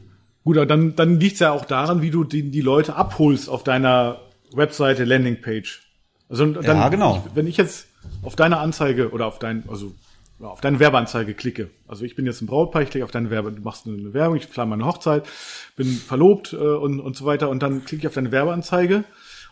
Gut, 0.50 0.58
aber 0.58 0.66
dann, 0.66 0.96
dann 0.96 1.20
liegt 1.20 1.36
es 1.36 1.42
ja 1.42 1.52
auch 1.52 1.64
daran, 1.64 2.02
wie 2.02 2.10
du 2.10 2.24
die, 2.24 2.50
die 2.50 2.62
Leute 2.62 2.96
abholst 2.96 3.48
auf 3.50 3.64
deiner 3.64 4.22
Webseite, 4.52 5.04
Landingpage. 5.04 5.84
Also 6.28 6.44
dann, 6.44 6.64
ja, 6.64 6.90
genau. 6.90 7.24
Wenn 7.36 7.46
ich 7.46 7.56
jetzt 7.56 7.86
auf 8.24 8.36
deine 8.36 8.58
Anzeige 8.58 9.12
oder 9.12 9.28
auf 9.28 9.38
dein, 9.38 9.70
also 9.70 9.94
auf 10.40 10.60
deine 10.60 10.80
Werbeanzeige 10.80 11.36
klicke. 11.36 11.70
Also 11.88 12.04
ich 12.04 12.16
bin 12.16 12.26
jetzt 12.26 12.42
ein 12.42 12.48
Brautpaar, 12.48 12.82
ich 12.82 12.90
klicke 12.90 13.06
auf 13.06 13.12
deine 13.12 13.30
Werbe, 13.30 13.52
du 13.52 13.62
machst 13.62 13.86
eine 13.86 14.12
Werbung, 14.16 14.38
ich 14.38 14.50
plane 14.50 14.72
meine 14.72 14.88
Hochzeit, 14.88 15.28
bin 15.76 15.86
verlobt 15.86 16.54
äh, 16.54 16.56
und, 16.56 17.00
und 17.00 17.16
so 17.16 17.26
weiter 17.26 17.48
und 17.48 17.62
dann 17.62 17.86
klicke 17.86 18.02
ich 18.02 18.08
auf 18.08 18.16
deine 18.16 18.32
Werbeanzeige 18.32 19.04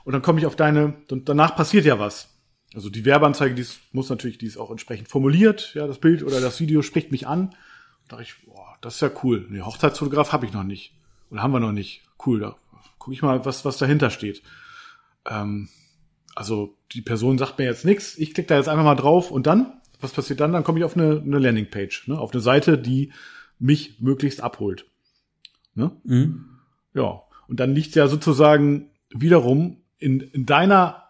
und 0.04 0.14
dann 0.14 0.24
komme 0.24 0.40
ich 0.40 0.48
auf 0.48 0.56
deine, 0.56 0.96
und 1.12 1.30
danach 1.30 1.56
passiert 1.56 1.86
ja 1.86 2.00
was. 2.00 2.30
Also 2.74 2.90
die 2.90 3.06
Werbeanzeige, 3.06 3.54
die 3.54 3.62
ist, 3.62 3.82
muss 3.92 4.10
natürlich, 4.10 4.40
die 4.40 4.48
ist 4.48 4.58
auch 4.58 4.72
entsprechend 4.72 5.10
formuliert, 5.10 5.76
ja, 5.76 5.86
das 5.86 6.00
Bild 6.00 6.24
oder 6.24 6.42
das 6.42 6.60
Video 6.60 6.82
spricht 6.82 7.12
mich 7.12 7.28
an. 7.28 7.52
Da 8.08 8.16
dachte 8.16 8.24
ich, 8.24 8.48
das 8.82 8.96
ist 8.96 9.02
ja 9.02 9.12
cool. 9.24 9.46
Nee, 9.50 9.62
Hochzeitsfotograf 9.62 10.32
habe 10.32 10.46
ich 10.46 10.54
noch 10.54 10.64
nicht. 10.64 10.94
Oder 11.30 11.44
haben 11.44 11.52
wir 11.52 11.60
noch 11.60 11.72
nicht. 11.72 12.02
Cool, 12.26 12.40
da 12.40 12.56
gucke 12.98 13.14
ich 13.14 13.22
mal, 13.22 13.46
was, 13.46 13.66
was 13.66 13.78
dahinter 13.78 14.10
steht. 14.10 14.42
Ähm, 15.26 15.70
also 16.36 16.78
die 16.92 17.02
Person 17.02 17.38
sagt 17.38 17.58
mir 17.58 17.66
jetzt 17.66 17.86
nichts, 17.86 18.18
ich 18.18 18.34
klicke 18.34 18.50
da 18.50 18.58
jetzt 18.58 18.70
einfach 18.70 18.84
mal 18.84 18.96
drauf 18.96 19.32
und 19.32 19.48
dann, 19.48 19.82
was 20.00 20.12
passiert 20.12 20.40
dann? 20.40 20.54
Dann 20.54 20.64
komme 20.64 20.80
ich 20.80 20.86
auf 20.86 20.96
eine, 20.96 21.22
eine 21.22 21.40
Landingpage, 21.40 22.08
ne? 22.08 22.20
auf 22.20 22.32
eine 22.32 22.42
Seite, 22.42 22.78
die 22.78 23.12
mich 23.60 24.00
möglichst 24.00 24.42
abholt. 24.42 24.86
Ne? 25.74 25.92
Mhm. 26.04 26.60
Ja, 26.94 27.24
und 27.48 27.60
dann 27.60 27.74
liegt 27.74 27.96
ja 27.96 28.08
sozusagen 28.08 28.92
wiederum 29.10 29.78
in, 30.00 30.20
in 30.20 30.46
deiner, 30.46 31.04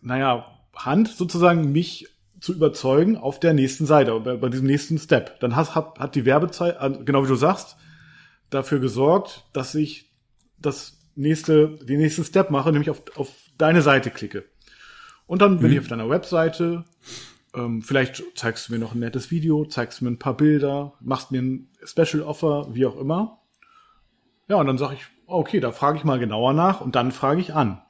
naja, 0.00 0.46
Hand 0.74 1.08
sozusagen 1.08 1.72
mich 1.72 2.08
zu 2.42 2.52
überzeugen 2.52 3.16
auf 3.16 3.38
der 3.38 3.54
nächsten 3.54 3.86
Seite, 3.86 4.18
bei, 4.18 4.36
bei 4.36 4.48
diesem 4.48 4.66
nächsten 4.66 4.98
Step. 4.98 5.38
Dann 5.38 5.54
hat, 5.54 5.76
hat, 5.76 6.00
hat 6.00 6.16
die 6.16 6.24
Werbezeit, 6.24 6.76
äh, 6.80 7.04
genau 7.04 7.22
wie 7.22 7.28
du 7.28 7.36
sagst, 7.36 7.76
dafür 8.50 8.80
gesorgt, 8.80 9.44
dass 9.52 9.76
ich 9.76 10.10
das 10.58 10.98
nächste, 11.14 11.68
den 11.68 12.00
nächsten 12.00 12.24
Step 12.24 12.50
mache, 12.50 12.72
nämlich 12.72 12.90
auf, 12.90 13.04
auf 13.14 13.28
deine 13.58 13.80
Seite 13.80 14.10
klicke. 14.10 14.44
Und 15.26 15.40
dann 15.40 15.60
bin 15.60 15.68
mhm. 15.68 15.72
ich 15.74 15.80
auf 15.80 15.88
deiner 15.88 16.10
Webseite. 16.10 16.84
Ähm, 17.54 17.80
vielleicht 17.80 18.24
zeigst 18.34 18.68
du 18.68 18.72
mir 18.72 18.80
noch 18.80 18.94
ein 18.94 18.98
nettes 18.98 19.30
Video, 19.30 19.64
zeigst 19.64 20.02
mir 20.02 20.10
ein 20.10 20.18
paar 20.18 20.36
Bilder, 20.36 20.94
machst 21.00 21.30
mir 21.30 21.42
ein 21.42 21.68
Special 21.84 22.24
Offer, 22.24 22.66
wie 22.72 22.86
auch 22.86 22.98
immer. 22.98 23.38
Ja, 24.48 24.56
und 24.56 24.66
dann 24.66 24.78
sage 24.78 24.94
ich, 24.94 25.06
okay, 25.26 25.60
da 25.60 25.70
frage 25.70 25.98
ich 25.98 26.04
mal 26.04 26.18
genauer 26.18 26.54
nach 26.54 26.80
und 26.80 26.96
dann 26.96 27.12
frage 27.12 27.40
ich 27.40 27.54
an. 27.54 27.80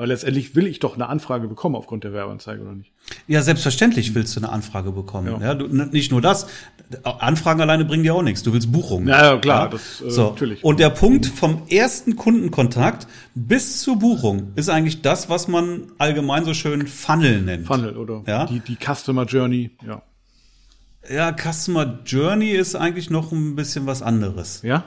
Aber 0.00 0.06
letztendlich 0.06 0.56
will 0.56 0.66
ich 0.66 0.78
doch 0.78 0.94
eine 0.94 1.10
Anfrage 1.10 1.46
bekommen 1.46 1.76
aufgrund 1.76 2.04
der 2.04 2.14
Werbeanzeige, 2.14 2.62
oder 2.62 2.72
nicht? 2.72 2.90
Ja, 3.26 3.42
selbstverständlich 3.42 4.14
willst 4.14 4.34
du 4.34 4.40
eine 4.40 4.48
Anfrage 4.48 4.92
bekommen. 4.92 5.26
Ja. 5.26 5.48
ja 5.48 5.54
du, 5.54 5.66
nicht 5.66 6.10
nur 6.10 6.22
das. 6.22 6.46
Anfragen 7.02 7.60
alleine 7.60 7.84
bringen 7.84 8.02
dir 8.02 8.14
auch 8.14 8.22
nichts. 8.22 8.42
Du 8.42 8.54
willst 8.54 8.72
Buchungen. 8.72 9.08
Ja, 9.08 9.34
ja 9.34 9.36
klar, 9.38 9.64
ja? 9.64 9.68
Das, 9.68 10.00
äh, 10.00 10.10
so. 10.10 10.30
natürlich. 10.30 10.64
Und 10.64 10.80
der 10.80 10.88
Punkt 10.88 11.26
vom 11.26 11.64
ersten 11.68 12.16
Kundenkontakt 12.16 13.08
bis 13.34 13.82
zur 13.82 13.98
Buchung 13.98 14.52
ist 14.54 14.70
eigentlich 14.70 15.02
das, 15.02 15.28
was 15.28 15.48
man 15.48 15.92
allgemein 15.98 16.46
so 16.46 16.54
schön 16.54 16.86
Funnel 16.86 17.42
nennt. 17.42 17.66
Funnel, 17.66 17.98
oder? 17.98 18.22
Ja? 18.26 18.46
Die, 18.46 18.60
die 18.60 18.78
Customer 18.82 19.26
Journey, 19.26 19.72
ja. 19.86 20.00
Ja, 21.10 21.36
Customer 21.36 21.98
Journey 22.06 22.52
ist 22.52 22.74
eigentlich 22.74 23.10
noch 23.10 23.32
ein 23.32 23.54
bisschen 23.54 23.84
was 23.84 24.00
anderes. 24.00 24.62
Ja? 24.62 24.84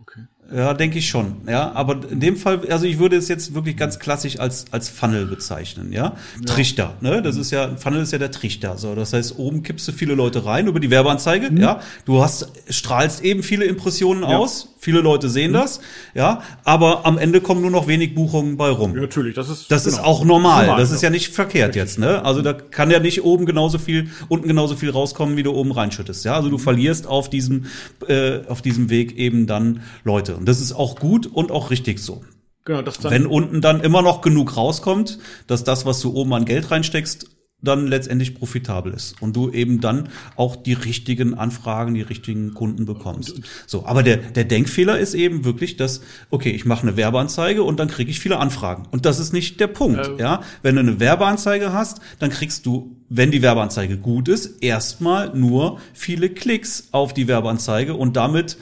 Okay. 0.00 0.20
Ja, 0.54 0.74
denke 0.74 0.98
ich 0.98 1.08
schon. 1.08 1.36
Ja, 1.48 1.72
aber 1.72 2.00
in 2.10 2.20
dem 2.20 2.36
Fall, 2.36 2.60
also 2.68 2.84
ich 2.84 2.98
würde 2.98 3.16
es 3.16 3.28
jetzt 3.28 3.54
wirklich 3.54 3.76
ganz 3.76 3.98
klassisch 3.98 4.38
als 4.38 4.66
als 4.70 4.88
Funnel 4.88 5.26
bezeichnen. 5.26 5.92
Ja, 5.92 6.04
ja. 6.04 6.14
Trichter. 6.44 6.94
Ne, 7.00 7.22
das 7.22 7.36
ist 7.36 7.50
ja 7.50 7.76
Funnel 7.76 8.02
ist 8.02 8.12
ja 8.12 8.18
der 8.18 8.30
Trichter. 8.30 8.76
So, 8.76 8.94
das 8.94 9.12
heißt, 9.12 9.38
oben 9.38 9.62
kippst 9.62 9.88
du 9.88 9.92
viele 9.92 10.14
Leute 10.14 10.44
rein 10.44 10.66
über 10.66 10.80
die 10.80 10.90
Werbeanzeige. 10.90 11.50
Mhm. 11.50 11.56
Ja, 11.56 11.80
du 12.04 12.22
hast 12.22 12.52
strahlst 12.68 13.24
eben 13.24 13.42
viele 13.42 13.64
Impressionen 13.64 14.22
ja. 14.22 14.36
aus. 14.36 14.68
Viele 14.78 15.00
Leute 15.00 15.28
sehen 15.28 15.52
mhm. 15.52 15.54
das. 15.54 15.80
Ja, 16.12 16.42
aber 16.64 17.06
am 17.06 17.16
Ende 17.16 17.40
kommen 17.40 17.62
nur 17.62 17.70
noch 17.70 17.86
wenig 17.86 18.16
Buchungen 18.16 18.56
bei 18.56 18.68
rum. 18.68 18.96
Ja, 18.96 19.02
natürlich. 19.02 19.36
Das 19.36 19.48
ist 19.48 19.70
das 19.70 19.84
genau. 19.84 19.96
ist 19.96 20.02
auch 20.02 20.24
normal. 20.24 20.66
normal. 20.66 20.80
Das 20.80 20.90
ist 20.90 21.02
ja 21.02 21.10
nicht 21.10 21.32
verkehrt 21.32 21.76
jetzt. 21.76 21.98
Ne, 21.98 22.22
also 22.24 22.42
da 22.42 22.52
kann 22.52 22.90
ja 22.90 22.98
nicht 22.98 23.24
oben 23.24 23.46
genauso 23.46 23.78
viel 23.78 24.10
unten 24.28 24.48
genauso 24.48 24.76
viel 24.76 24.90
rauskommen, 24.90 25.36
wie 25.36 25.44
du 25.44 25.52
oben 25.52 25.72
reinschüttest. 25.72 26.24
Ja, 26.24 26.34
also 26.34 26.50
du 26.50 26.58
mhm. 26.58 26.62
verlierst 26.62 27.06
auf 27.06 27.30
diesem 27.30 27.66
äh, 28.08 28.40
auf 28.48 28.60
diesem 28.60 28.90
Weg 28.90 29.16
eben 29.16 29.46
dann 29.46 29.80
Leute. 30.04 30.36
Und 30.42 30.48
das 30.48 30.60
ist 30.60 30.72
auch 30.72 30.96
gut 30.96 31.28
und 31.28 31.52
auch 31.52 31.70
richtig 31.70 32.00
so. 32.00 32.24
Genau, 32.64 32.82
das 32.82 32.98
dann 32.98 33.12
Wenn 33.12 33.26
unten 33.26 33.60
dann 33.60 33.80
immer 33.80 34.02
noch 34.02 34.22
genug 34.22 34.56
rauskommt, 34.56 35.20
dass 35.46 35.62
das, 35.62 35.86
was 35.86 36.00
du 36.00 36.12
oben 36.12 36.34
an 36.34 36.46
Geld 36.46 36.68
reinsteckst, 36.72 37.28
dann 37.62 37.86
letztendlich 37.86 38.34
profitabel 38.34 38.92
ist 38.92 39.22
und 39.22 39.36
du 39.36 39.48
eben 39.50 39.80
dann 39.80 40.08
auch 40.34 40.56
die 40.56 40.72
richtigen 40.72 41.34
Anfragen, 41.34 41.94
die 41.94 42.02
richtigen 42.02 42.54
Kunden 42.54 42.86
bekommst. 42.86 43.40
So, 43.68 43.86
aber 43.86 44.02
der 44.02 44.16
der 44.16 44.42
Denkfehler 44.42 44.98
ist 44.98 45.14
eben 45.14 45.44
wirklich, 45.44 45.76
dass 45.76 46.00
okay, 46.30 46.50
ich 46.50 46.64
mache 46.64 46.82
eine 46.82 46.96
Werbeanzeige 46.96 47.62
und 47.62 47.78
dann 47.78 47.86
kriege 47.86 48.10
ich 48.10 48.18
viele 48.18 48.38
Anfragen 48.38 48.88
und 48.90 49.06
das 49.06 49.20
ist 49.20 49.32
nicht 49.32 49.60
der 49.60 49.68
Punkt, 49.68 50.04
äh, 50.04 50.20
ja? 50.20 50.42
Wenn 50.62 50.74
du 50.74 50.80
eine 50.80 50.98
Werbeanzeige 50.98 51.72
hast, 51.72 52.00
dann 52.18 52.30
kriegst 52.30 52.66
du, 52.66 52.96
wenn 53.08 53.30
die 53.30 53.42
Werbeanzeige 53.42 53.96
gut 53.96 54.26
ist, 54.26 54.60
erstmal 54.60 55.32
nur 55.32 55.78
viele 55.94 56.30
Klicks 56.30 56.88
auf 56.90 57.14
die 57.14 57.28
Werbeanzeige 57.28 57.94
und 57.94 58.16
damit 58.16 58.56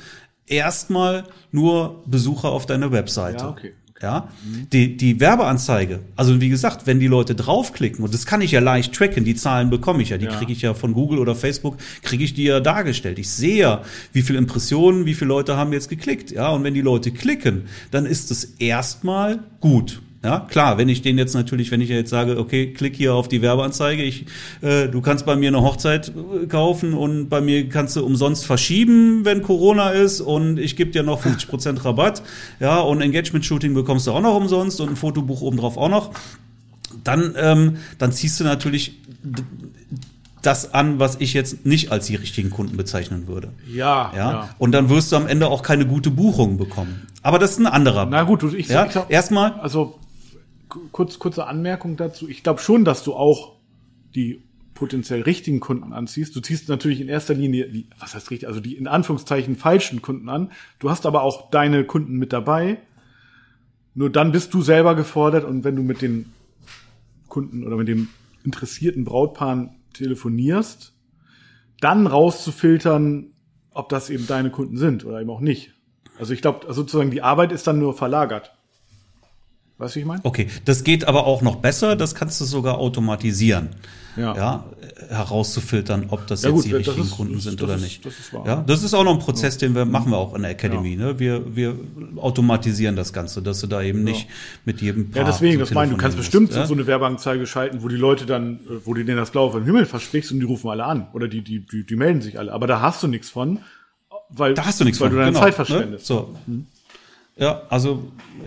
erstmal 0.50 1.24
nur 1.52 2.02
Besucher 2.06 2.50
auf 2.50 2.66
deiner 2.66 2.92
Webseite. 2.92 3.44
Ja, 3.44 3.50
okay. 3.50 3.72
Ja, 4.02 4.30
die, 4.72 4.96
die 4.96 5.20
Werbeanzeige, 5.20 6.00
also 6.16 6.40
wie 6.40 6.48
gesagt, 6.48 6.86
wenn 6.86 7.00
die 7.00 7.06
Leute 7.06 7.34
draufklicken, 7.34 8.02
und 8.02 8.14
das 8.14 8.24
kann 8.24 8.40
ich 8.40 8.50
ja 8.50 8.60
leicht 8.60 8.94
tracken, 8.94 9.24
die 9.24 9.34
Zahlen 9.34 9.68
bekomme 9.68 10.02
ich 10.02 10.08
ja, 10.08 10.16
die 10.16 10.24
ja. 10.24 10.34
kriege 10.34 10.52
ich 10.52 10.62
ja 10.62 10.72
von 10.72 10.94
Google 10.94 11.18
oder 11.18 11.34
Facebook, 11.34 11.76
kriege 12.02 12.24
ich 12.24 12.32
die 12.32 12.44
ja 12.44 12.60
dargestellt. 12.60 13.18
Ich 13.18 13.28
sehe 13.28 13.58
ja, 13.58 13.82
wie 14.14 14.22
viele 14.22 14.38
Impressionen, 14.38 15.04
wie 15.04 15.12
viele 15.12 15.28
Leute 15.28 15.58
haben 15.58 15.74
jetzt 15.74 15.90
geklickt. 15.90 16.30
Ja, 16.30 16.48
und 16.48 16.64
wenn 16.64 16.72
die 16.72 16.80
Leute 16.80 17.10
klicken, 17.10 17.64
dann 17.90 18.06
ist 18.06 18.30
es 18.30 18.44
erstmal 18.58 19.40
gut. 19.60 20.00
Ja, 20.22 20.40
klar, 20.40 20.76
wenn 20.76 20.90
ich 20.90 21.00
den 21.00 21.16
jetzt 21.16 21.33
natürlich, 21.33 21.70
wenn 21.70 21.80
ich 21.80 21.88
jetzt 21.88 22.11
sage, 22.11 22.38
okay, 22.38 22.74
klick 22.74 22.94
hier 22.94 23.14
auf 23.14 23.26
die 23.26 23.40
Werbeanzeige, 23.40 24.02
ich, 24.02 24.26
äh, 24.61 24.87
du 24.88 25.00
kannst 25.00 25.24
bei 25.24 25.35
mir 25.35 25.48
eine 25.48 25.62
Hochzeit 25.62 26.09
äh, 26.09 26.46
kaufen 26.46 26.92
und 26.92 27.30
bei 27.30 27.40
mir 27.40 27.66
kannst 27.70 27.96
du 27.96 28.04
umsonst 28.04 28.44
verschieben, 28.44 29.24
wenn 29.24 29.40
Corona 29.40 29.90
ist 29.90 30.20
und 30.20 30.59
ich 30.59 30.76
gebe 30.76 30.90
dir 30.90 31.02
noch 31.02 31.22
50% 31.24 31.87
Rabatt, 31.87 32.22
ja, 32.59 32.80
und 32.80 33.00
Engagement-Shooting 33.00 33.72
bekommst 33.72 34.06
du 34.06 34.12
auch 34.12 34.20
noch 34.20 34.37
umsonst 34.37 34.78
und 34.83 34.90
ein 34.90 34.96
Fotobuch 34.96 35.40
obendrauf 35.40 35.78
auch 35.78 35.88
noch, 35.88 36.11
dann, 37.02 37.35
ähm, 37.38 37.76
dann 37.96 38.12
ziehst 38.12 38.38
du 38.40 38.44
natürlich 38.44 38.98
das 40.42 40.74
an, 40.74 40.98
was 40.98 41.16
ich 41.20 41.33
jetzt 41.33 41.64
nicht 41.64 41.92
als 41.92 42.06
die 42.06 42.16
richtigen 42.16 42.50
Kunden 42.50 42.76
bezeichnen 42.76 43.26
würde. 43.26 43.52
Ja, 43.72 44.12
ja. 44.14 44.30
ja. 44.30 44.48
Und 44.59 44.72
dann 44.72 44.90
wirst 44.90 45.12
du 45.12 45.16
am 45.16 45.26
Ende 45.26 45.48
auch 45.48 45.62
keine 45.62 45.87
gute 45.87 46.11
Buchung 46.11 46.59
bekommen. 46.59 47.06
Aber 47.22 47.38
das 47.38 47.52
ist 47.52 47.59
ein 47.59 47.66
anderer. 47.66 48.06
Na 48.06 48.22
gut, 48.22 48.42
ich, 48.54 48.68
ja? 48.68 48.87
ich 48.87 48.92
sag, 48.92 49.11
erstmal. 49.11 49.52
Also 49.61 49.98
kurz, 50.92 51.18
kurze 51.18 51.46
Anmerkung 51.46 51.96
dazu. 51.96 52.28
Ich 52.28 52.42
glaube 52.42 52.61
schon, 52.61 52.85
dass 52.85 53.04
du 53.04 53.14
auch 53.14 53.56
die 54.14 54.42
potenziell 54.74 55.22
richtigen 55.22 55.61
Kunden 55.61 55.92
anziehst. 55.92 56.35
Du 56.35 56.40
ziehst 56.40 56.68
natürlich 56.70 57.00
in 57.00 57.09
erster 57.09 57.35
Linie, 57.35 57.68
die, 57.68 57.87
was 57.98 58.14
heißt 58.14 58.30
richtig, 58.30 58.48
also 58.48 58.61
die 58.61 58.76
in 58.76 58.88
Anführungszeichen 58.88 59.56
falschen 59.56 60.00
Kunden 60.00 60.28
an. 60.30 60.52
Du 60.78 60.88
hast 60.88 61.04
aber 61.04 61.22
auch 61.22 61.50
deine 61.50 61.85
Kunden 61.85 62.16
mit 62.16 62.33
dabei. 62.33 62.78
Nur 63.94 64.09
dann 64.09 64.33
bist 64.33 64.54
du 64.54 64.62
selber 64.62 64.94
gefordert 64.94 65.44
und 65.44 65.64
wenn 65.64 65.76
du 65.76 65.83
mit 65.83 66.00
den 66.00 66.33
Kunden 67.28 67.66
oder 67.66 67.76
mit 67.76 67.88
dem 67.88 68.09
interessierten 68.44 69.04
Brautpaaren 69.04 69.70
telefonierst, 69.92 70.94
dann 71.80 72.06
rauszufiltern, 72.06 73.33
ob 73.72 73.88
das 73.90 74.09
eben 74.09 74.26
deine 74.26 74.50
Kunden 74.50 74.78
sind 74.78 75.04
oder 75.04 75.20
eben 75.20 75.30
auch 75.30 75.40
nicht. 75.40 75.74
Also 76.18 76.33
ich 76.33 76.40
glaube, 76.40 76.72
sozusagen 76.72 77.11
die 77.11 77.22
Arbeit 77.22 77.52
ist 77.52 77.66
dann 77.66 77.78
nur 77.78 77.94
verlagert. 77.94 78.54
Weißt 79.80 79.96
du, 79.96 80.00
ich 80.00 80.06
meine? 80.06 80.20
Okay, 80.24 80.46
das 80.66 80.84
geht 80.84 81.08
aber 81.08 81.26
auch 81.26 81.40
noch 81.40 81.56
besser, 81.56 81.96
das 81.96 82.14
kannst 82.14 82.38
du 82.40 82.44
sogar 82.44 82.78
automatisieren. 82.78 83.70
Ja. 84.16 84.36
ja 84.36 84.64
herauszufiltern, 85.08 86.06
ob 86.10 86.26
das 86.26 86.42
ja, 86.42 86.50
jetzt 86.50 86.56
gut, 86.56 86.64
die 86.66 86.74
richtigen 86.74 87.02
ist, 87.02 87.10
Kunden 87.12 87.40
sind 87.40 87.62
oder 87.62 87.76
ist, 87.76 87.82
nicht. 87.82 88.04
Das 88.04 88.18
ist 88.18 88.34
wahr. 88.34 88.44
Ja, 88.46 88.64
das 88.66 88.82
ist 88.82 88.92
auch 88.92 89.04
noch 89.04 89.14
ein 89.14 89.18
Prozess, 89.18 89.56
den 89.56 89.74
wir 89.74 89.86
machen 89.86 90.10
wir 90.12 90.18
auch 90.18 90.34
in 90.34 90.42
der 90.42 90.50
Academy. 90.50 90.94
Ja. 90.94 91.06
Ne? 91.06 91.18
Wir, 91.18 91.56
wir 91.56 91.76
automatisieren 92.16 92.94
das 92.94 93.12
Ganze, 93.12 93.40
dass 93.40 93.60
du 93.60 93.66
da 93.66 93.82
eben 93.82 94.04
nicht 94.04 94.28
mit 94.66 94.82
jedem 94.82 95.10
Paar 95.10 95.22
Ja, 95.22 95.28
deswegen, 95.28 95.58
das 95.58 95.70
meine 95.70 95.92
du 95.92 95.96
kannst 95.96 96.18
bestimmt 96.18 96.52
so 96.52 96.74
eine 96.74 96.86
Werbeanzeige 96.86 97.46
schalten, 97.46 97.82
wo 97.82 97.88
die 97.88 97.96
Leute 97.96 98.26
dann, 98.26 98.60
wo 98.84 98.92
du 98.92 99.02
denen 99.02 99.16
das 99.16 99.30
Blaue 99.30 99.52
vom 99.52 99.64
Himmel 99.64 99.86
versprichst 99.86 100.30
und 100.32 100.40
die 100.40 100.46
rufen 100.46 100.68
alle 100.68 100.84
an 100.84 101.06
oder 101.14 101.26
die, 101.26 101.42
die, 101.42 101.60
die, 101.60 101.86
die 101.86 101.96
melden 101.96 102.20
sich 102.20 102.38
alle. 102.38 102.52
Aber 102.52 102.66
da 102.66 102.82
hast 102.82 103.02
du 103.02 103.08
nichts 103.08 103.30
von, 103.30 103.60
weil, 104.28 104.52
da 104.52 104.66
hast 104.66 104.78
du 104.80 104.84
nichts 104.84 105.00
weil 105.00 105.08
von. 105.08 105.16
du 105.16 105.22
deine 105.22 105.32
genau, 105.32 105.40
Zeit 105.40 105.58
ne? 105.58 105.64
verschwendest. 105.64 106.10
Ne? 106.10 106.16
So. 106.16 106.36
Hm. 106.46 106.66
Ja, 107.40 107.62
also 107.70 108.05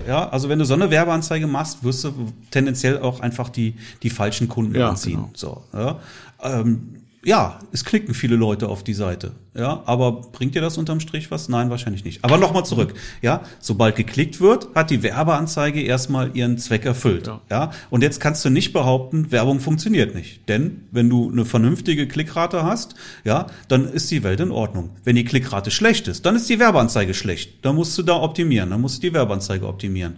ja, 0.08 0.30
also 0.30 0.50
wenn 0.50 0.60
du 0.60 0.66
so 0.66 0.76
eine 0.76 0.90
Werbeanzeige 0.92 1.48
machst, 1.48 1.84
wirst 1.84 2.04
du 2.04 2.14
tendenziell 2.52 3.00
auch 3.00 3.20
einfach 3.20 3.50
die 3.50 3.74
die 4.04 4.10
falschen 4.10 4.48
Kunden 4.48 4.76
ja, 4.76 4.90
anziehen. 4.90 5.16
Genau. 5.16 5.32
So, 5.34 5.64
ja. 5.74 6.00
Ähm, 6.42 7.03
ja, 7.26 7.60
es 7.72 7.86
klicken 7.86 8.14
viele 8.14 8.36
Leute 8.36 8.68
auf 8.68 8.84
die 8.84 8.94
Seite. 8.94 9.32
Ja, 9.56 9.84
aber 9.86 10.12
bringt 10.12 10.56
dir 10.56 10.62
das 10.62 10.78
unterm 10.78 11.00
Strich 11.00 11.32
was? 11.32 11.48
Nein, 11.48 11.70
wahrscheinlich 11.70 12.04
nicht. 12.04 12.24
Aber 12.24 12.38
nochmal 12.38 12.66
zurück. 12.66 12.94
Ja, 13.22 13.44
sobald 13.60 13.96
geklickt 13.96 14.42
wird, 14.42 14.68
hat 14.76 14.90
die 14.90 15.04
Werbeanzeige 15.04 15.82
erstmal 15.82 16.36
ihren 16.36 16.58
Zweck 16.58 16.86
erfüllt. 16.86 17.28
Ja. 17.28 17.42
ja. 17.50 17.72
Und 17.90 18.02
jetzt 18.02 18.20
kannst 18.20 18.44
du 18.44 18.50
nicht 18.50 18.74
behaupten, 18.74 19.32
Werbung 19.32 19.60
funktioniert 19.60 20.16
nicht. 20.16 20.50
Denn 20.50 20.88
wenn 20.92 21.10
du 21.10 21.32
eine 21.32 21.46
vernünftige 21.46 22.08
Klickrate 22.08 22.64
hast, 22.64 22.96
ja, 23.24 23.48
dann 23.68 23.86
ist 23.86 24.12
die 24.12 24.24
Welt 24.24 24.40
in 24.40 24.52
Ordnung. 24.52 24.90
Wenn 25.04 25.16
die 25.16 25.26
Klickrate 25.26 25.72
schlecht 25.72 26.08
ist, 26.08 26.26
dann 26.26 26.36
ist 26.36 26.50
die 26.50 26.60
Werbeanzeige 26.60 27.14
schlecht. 27.14 27.64
Dann 27.64 27.76
musst 27.76 27.98
du 27.98 28.04
da 28.04 28.16
optimieren. 28.16 28.70
Dann 28.72 28.82
musst 28.82 28.98
du 28.98 29.08
die 29.08 29.14
Werbeanzeige 29.14 29.68
optimieren. 29.68 30.16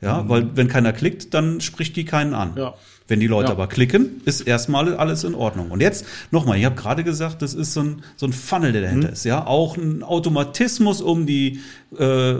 Ja, 0.00 0.22
mhm. 0.22 0.28
weil 0.28 0.56
wenn 0.56 0.68
keiner 0.68 0.92
klickt, 0.92 1.34
dann 1.34 1.60
spricht 1.60 1.96
die 1.96 2.04
keinen 2.04 2.34
an. 2.34 2.52
Ja. 2.56 2.74
Wenn 3.08 3.20
die 3.20 3.26
Leute 3.26 3.48
ja. 3.48 3.52
aber 3.52 3.66
klicken, 3.66 4.20
ist 4.26 4.42
erstmal 4.42 4.94
alles 4.94 5.24
in 5.24 5.34
Ordnung. 5.34 5.70
Und 5.70 5.80
jetzt 5.80 6.04
nochmal, 6.30 6.58
ich 6.58 6.64
habe 6.66 6.76
gerade 6.76 7.02
gesagt, 7.02 7.40
das 7.40 7.54
ist 7.54 7.72
so 7.72 7.80
ein, 7.80 8.02
so 8.16 8.26
ein 8.26 8.34
Funnel, 8.34 8.72
der 8.72 8.82
dahinter 8.82 9.08
mhm. 9.08 9.12
ist. 9.14 9.24
Ja, 9.24 9.46
auch 9.46 9.76
ein 9.76 10.02
Automatismus, 10.02 11.00
um 11.00 11.26
die 11.26 11.60
äh, 11.98 12.34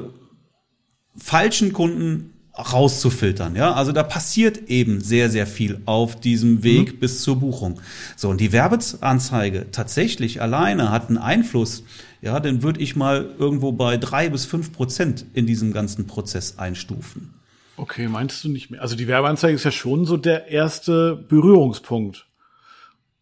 falschen 1.17 1.73
Kunden 1.73 2.35
rauszufiltern. 2.59 3.57
Ja, 3.57 3.73
also 3.73 3.93
da 3.93 4.03
passiert 4.03 4.69
eben 4.69 5.01
sehr, 5.01 5.31
sehr 5.31 5.47
viel 5.47 5.81
auf 5.87 6.21
diesem 6.21 6.63
Weg 6.63 6.95
mhm. 6.95 6.99
bis 6.99 7.23
zur 7.23 7.37
Buchung. 7.37 7.81
So, 8.17 8.29
und 8.29 8.41
die 8.41 8.53
Werbeanzeige 8.53 9.67
tatsächlich 9.71 10.43
alleine 10.43 10.91
hat 10.91 11.09
einen 11.09 11.19
Einfluss, 11.19 11.85
ja, 12.21 12.41
den 12.41 12.63
würde 12.63 12.81
ich 12.81 12.97
mal 12.97 13.35
irgendwo 13.39 13.73
bei 13.73 13.97
drei 13.97 14.29
bis 14.29 14.45
fünf 14.45 14.73
Prozent 14.73 15.25
in 15.35 15.47
diesem 15.47 15.73
ganzen 15.73 16.07
Prozess 16.07 16.59
einstufen. 16.59 17.38
Okay, 17.79 18.09
meinst 18.09 18.45
du 18.45 18.49
nicht 18.49 18.71
mehr? 18.71 18.83
Also 18.83 18.97
die 18.97 19.07
Werbeanzeige 19.07 19.55
ist 19.55 19.65
ja 19.65 19.71
schon 19.71 20.05
so 20.05 20.17
der 20.17 20.49
erste 20.49 21.17
Berührungspunkt. 21.17 22.27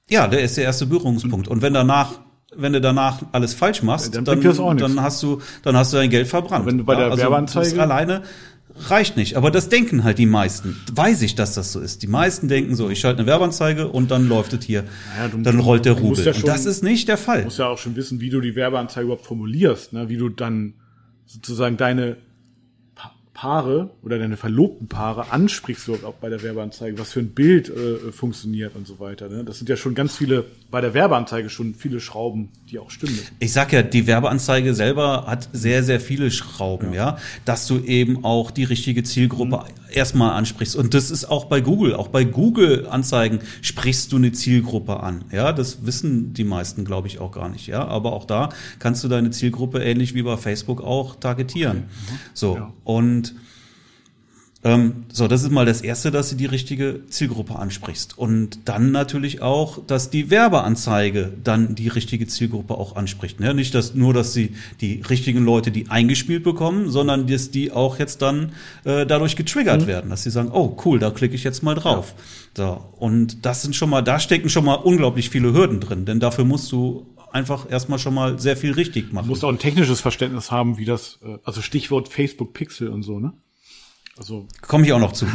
Ja, 0.08 0.26
der 0.28 0.40
ist 0.40 0.56
der 0.56 0.64
erste 0.64 0.86
Berührungspunkt. 0.86 1.48
Und 1.48 1.62
wenn 1.62 1.74
danach 1.74 2.20
wenn 2.58 2.72
du 2.72 2.80
danach 2.80 3.20
alles 3.32 3.54
falsch 3.54 3.82
machst, 3.82 4.14
dann, 4.14 4.24
dann, 4.24 4.40
dann 4.40 5.02
hast 5.02 5.22
du, 5.22 5.42
dann 5.62 5.76
hast 5.76 5.92
du 5.92 5.98
dein 5.98 6.08
Geld 6.08 6.26
verbrannt. 6.26 6.64
wenn 6.64 6.78
du 6.78 6.84
bei 6.84 6.94
der 6.94 7.06
also 7.06 7.18
Werbeanzeige 7.18 7.70
das 7.70 7.78
alleine 7.78 8.22
reicht 8.88 9.16
nicht. 9.16 9.36
Aber 9.36 9.50
das 9.50 9.68
denken 9.68 10.04
halt 10.04 10.18
die 10.18 10.26
meisten. 10.26 10.76
Weiß 10.92 11.22
ich, 11.22 11.34
dass 11.34 11.54
das 11.54 11.72
so 11.72 11.80
ist. 11.80 12.02
Die 12.02 12.06
meisten 12.06 12.48
denken 12.48 12.74
so, 12.74 12.90
ich 12.90 13.00
schalte 13.00 13.20
eine 13.20 13.26
Werbeanzeige 13.26 13.88
und 13.88 14.10
dann 14.10 14.28
läuft 14.28 14.52
es 14.52 14.64
hier. 14.64 14.84
Naja, 15.16 15.28
du, 15.28 15.42
dann 15.42 15.60
rollt 15.60 15.84
der 15.84 15.94
Rubel. 15.94 16.24
Ja 16.24 16.32
schon, 16.32 16.42
und 16.42 16.48
das 16.48 16.66
ist 16.66 16.82
nicht 16.82 17.08
der 17.08 17.18
Fall. 17.18 17.40
Du 17.40 17.44
musst 17.44 17.58
ja 17.58 17.68
auch 17.68 17.78
schon 17.78 17.96
wissen, 17.96 18.20
wie 18.20 18.30
du 18.30 18.40
die 18.40 18.54
Werbeanzeige 18.54 19.06
überhaupt 19.06 19.26
formulierst, 19.26 19.92
ne? 19.92 20.08
wie 20.08 20.16
du 20.16 20.28
dann 20.28 20.74
sozusagen 21.26 21.76
deine 21.76 22.16
Paare 23.36 23.90
oder 24.02 24.18
deine 24.18 24.38
verlobten 24.38 24.88
Paare 24.88 25.30
ansprichst 25.30 25.86
du 25.88 25.94
auch 26.06 26.14
bei 26.14 26.30
der 26.30 26.42
Werbeanzeige, 26.42 26.98
was 26.98 27.12
für 27.12 27.20
ein 27.20 27.34
Bild 27.34 27.68
äh, 27.68 28.10
funktioniert 28.10 28.74
und 28.74 28.86
so 28.86 28.98
weiter. 28.98 29.28
Ne? 29.28 29.44
Das 29.44 29.58
sind 29.58 29.68
ja 29.68 29.76
schon 29.76 29.94
ganz 29.94 30.16
viele, 30.16 30.46
bei 30.70 30.80
der 30.80 30.94
Werbeanzeige 30.94 31.50
schon 31.50 31.74
viele 31.74 32.00
Schrauben, 32.00 32.48
die 32.70 32.78
auch 32.78 32.90
stimmen. 32.90 33.18
Ich 33.38 33.52
sag 33.52 33.74
ja, 33.74 33.82
die 33.82 34.06
Werbeanzeige 34.06 34.74
selber 34.74 35.26
hat 35.26 35.50
sehr, 35.52 35.82
sehr 35.82 36.00
viele 36.00 36.30
Schrauben, 36.30 36.94
ja, 36.94 37.10
ja? 37.10 37.18
dass 37.44 37.66
du 37.66 37.78
eben 37.80 38.24
auch 38.24 38.50
die 38.50 38.64
richtige 38.64 39.02
Zielgruppe 39.02 39.56
mhm. 39.58 39.85
Erstmal 39.96 40.32
ansprichst. 40.32 40.76
Und 40.76 40.94
das 40.94 41.10
ist 41.10 41.24
auch 41.24 41.46
bei 41.46 41.60
Google, 41.60 41.94
auch 41.94 42.08
bei 42.08 42.24
Google-Anzeigen 42.24 43.40
sprichst 43.62 44.12
du 44.12 44.16
eine 44.16 44.32
Zielgruppe 44.32 45.00
an. 45.00 45.24
Ja, 45.32 45.52
das 45.52 45.86
wissen 45.86 46.34
die 46.34 46.44
meisten, 46.44 46.84
glaube 46.84 47.08
ich, 47.08 47.18
auch 47.18 47.32
gar 47.32 47.48
nicht. 47.48 47.66
Ja, 47.66 47.86
aber 47.86 48.12
auch 48.12 48.24
da 48.24 48.50
kannst 48.78 49.02
du 49.04 49.08
deine 49.08 49.30
Zielgruppe 49.30 49.82
ähnlich 49.82 50.14
wie 50.14 50.22
bei 50.22 50.36
Facebook 50.36 50.82
auch 50.82 51.16
targetieren. 51.16 51.84
Okay. 51.84 52.12
Mhm. 52.12 52.18
So. 52.34 52.56
Ja. 52.56 52.72
Und 52.84 53.34
so, 55.12 55.28
das 55.28 55.44
ist 55.44 55.52
mal 55.52 55.64
das 55.64 55.80
Erste, 55.80 56.10
dass 56.10 56.30
du 56.30 56.34
die 56.34 56.46
richtige 56.46 57.02
Zielgruppe 57.08 57.56
ansprichst. 57.56 58.18
Und 58.18 58.68
dann 58.68 58.90
natürlich 58.90 59.40
auch, 59.40 59.78
dass 59.86 60.10
die 60.10 60.30
Werbeanzeige 60.30 61.32
dann 61.44 61.76
die 61.76 61.86
richtige 61.86 62.26
Zielgruppe 62.26 62.74
auch 62.74 62.96
anspricht. 62.96 63.38
Ja, 63.40 63.52
nicht 63.52 63.74
dass 63.74 63.94
nur, 63.94 64.12
dass 64.12 64.32
sie 64.32 64.56
die 64.80 65.02
richtigen 65.08 65.44
Leute 65.44 65.70
die 65.70 65.88
eingespielt 65.88 66.42
bekommen, 66.42 66.90
sondern 66.90 67.28
dass 67.28 67.52
die 67.52 67.70
auch 67.70 67.98
jetzt 68.00 68.22
dann 68.22 68.52
äh, 68.84 69.06
dadurch 69.06 69.36
getriggert 69.36 69.82
mhm. 69.82 69.86
werden, 69.86 70.10
dass 70.10 70.24
sie 70.24 70.30
sagen, 70.30 70.50
oh 70.52 70.76
cool, 70.84 70.98
da 70.98 71.10
klicke 71.10 71.36
ich 71.36 71.44
jetzt 71.44 71.62
mal 71.62 71.74
drauf. 71.74 72.14
Ja. 72.56 72.66
So, 72.66 72.84
und 72.98 73.46
das 73.46 73.62
sind 73.62 73.76
schon 73.76 73.90
mal, 73.90 74.02
da 74.02 74.18
stecken 74.18 74.48
schon 74.48 74.64
mal 74.64 74.74
unglaublich 74.74 75.30
viele 75.30 75.52
Hürden 75.52 75.78
drin, 75.78 76.06
denn 76.06 76.18
dafür 76.18 76.44
musst 76.44 76.72
du 76.72 77.06
einfach 77.30 77.70
erstmal 77.70 77.98
schon 77.98 78.14
mal 78.14 78.38
sehr 78.40 78.56
viel 78.56 78.72
richtig 78.72 79.12
machen. 79.12 79.26
Du 79.26 79.30
musst 79.30 79.44
auch 79.44 79.50
ein 79.50 79.58
technisches 79.58 80.00
Verständnis 80.00 80.50
haben, 80.50 80.78
wie 80.78 80.86
das, 80.86 81.20
äh, 81.22 81.38
also 81.44 81.62
Stichwort 81.62 82.08
Facebook 82.08 82.52
Pixel 82.52 82.88
und 82.88 83.02
so, 83.02 83.20
ne? 83.20 83.32
Also 84.18 84.46
komme 84.62 84.86
ich 84.86 84.92
auch 84.92 84.98
noch 84.98 85.12
zu. 85.12 85.26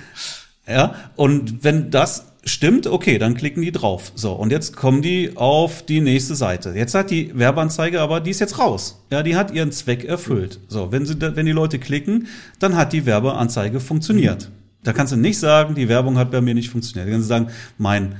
ja, 0.66 0.94
und 1.16 1.62
wenn 1.62 1.90
das 1.90 2.32
stimmt, 2.44 2.86
okay, 2.86 3.18
dann 3.18 3.34
klicken 3.34 3.62
die 3.62 3.72
drauf. 3.72 4.12
So, 4.14 4.32
und 4.32 4.50
jetzt 4.50 4.76
kommen 4.76 5.02
die 5.02 5.36
auf 5.36 5.84
die 5.84 6.00
nächste 6.00 6.34
Seite. 6.34 6.72
Jetzt 6.74 6.94
hat 6.94 7.10
die 7.10 7.36
Werbeanzeige 7.36 8.00
aber, 8.00 8.20
die 8.20 8.30
ist 8.30 8.40
jetzt 8.40 8.58
raus. 8.58 9.04
Ja, 9.10 9.22
die 9.22 9.36
hat 9.36 9.50
ihren 9.52 9.72
Zweck 9.72 10.04
erfüllt. 10.04 10.60
So, 10.68 10.92
wenn 10.92 11.06
sie, 11.06 11.20
wenn 11.20 11.46
die 11.46 11.52
Leute 11.52 11.78
klicken, 11.78 12.28
dann 12.58 12.76
hat 12.76 12.92
die 12.92 13.06
Werbeanzeige 13.06 13.80
funktioniert. 13.80 14.50
Da 14.82 14.92
kannst 14.92 15.12
du 15.12 15.16
nicht 15.16 15.38
sagen, 15.38 15.74
die 15.74 15.88
Werbung 15.88 16.18
hat 16.18 16.30
bei 16.30 16.40
mir 16.40 16.54
nicht 16.54 16.68
funktioniert. 16.68 17.08
Da 17.08 17.12
kannst 17.12 17.26
du 17.26 17.28
sagen, 17.28 17.48
mein 17.78 18.16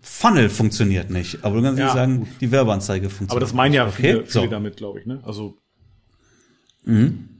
Funnel 0.00 0.48
funktioniert 0.48 1.10
nicht. 1.10 1.44
Aber 1.44 1.56
du 1.56 1.62
kannst 1.62 1.78
ja, 1.78 1.84
nicht 1.86 1.94
sagen, 1.94 2.18
gut. 2.20 2.28
die 2.40 2.50
Werbeanzeige 2.50 3.08
funktioniert. 3.08 3.30
Aber 3.32 3.40
das 3.40 3.54
meinen 3.54 3.74
ja 3.74 3.88
viele, 3.88 4.18
okay, 4.18 4.26
viele 4.26 4.44
so. 4.44 4.50
damit, 4.50 4.76
glaube 4.76 5.00
ich, 5.00 5.06
ne? 5.06 5.20
Also. 5.24 5.56
Mhm. 6.84 7.37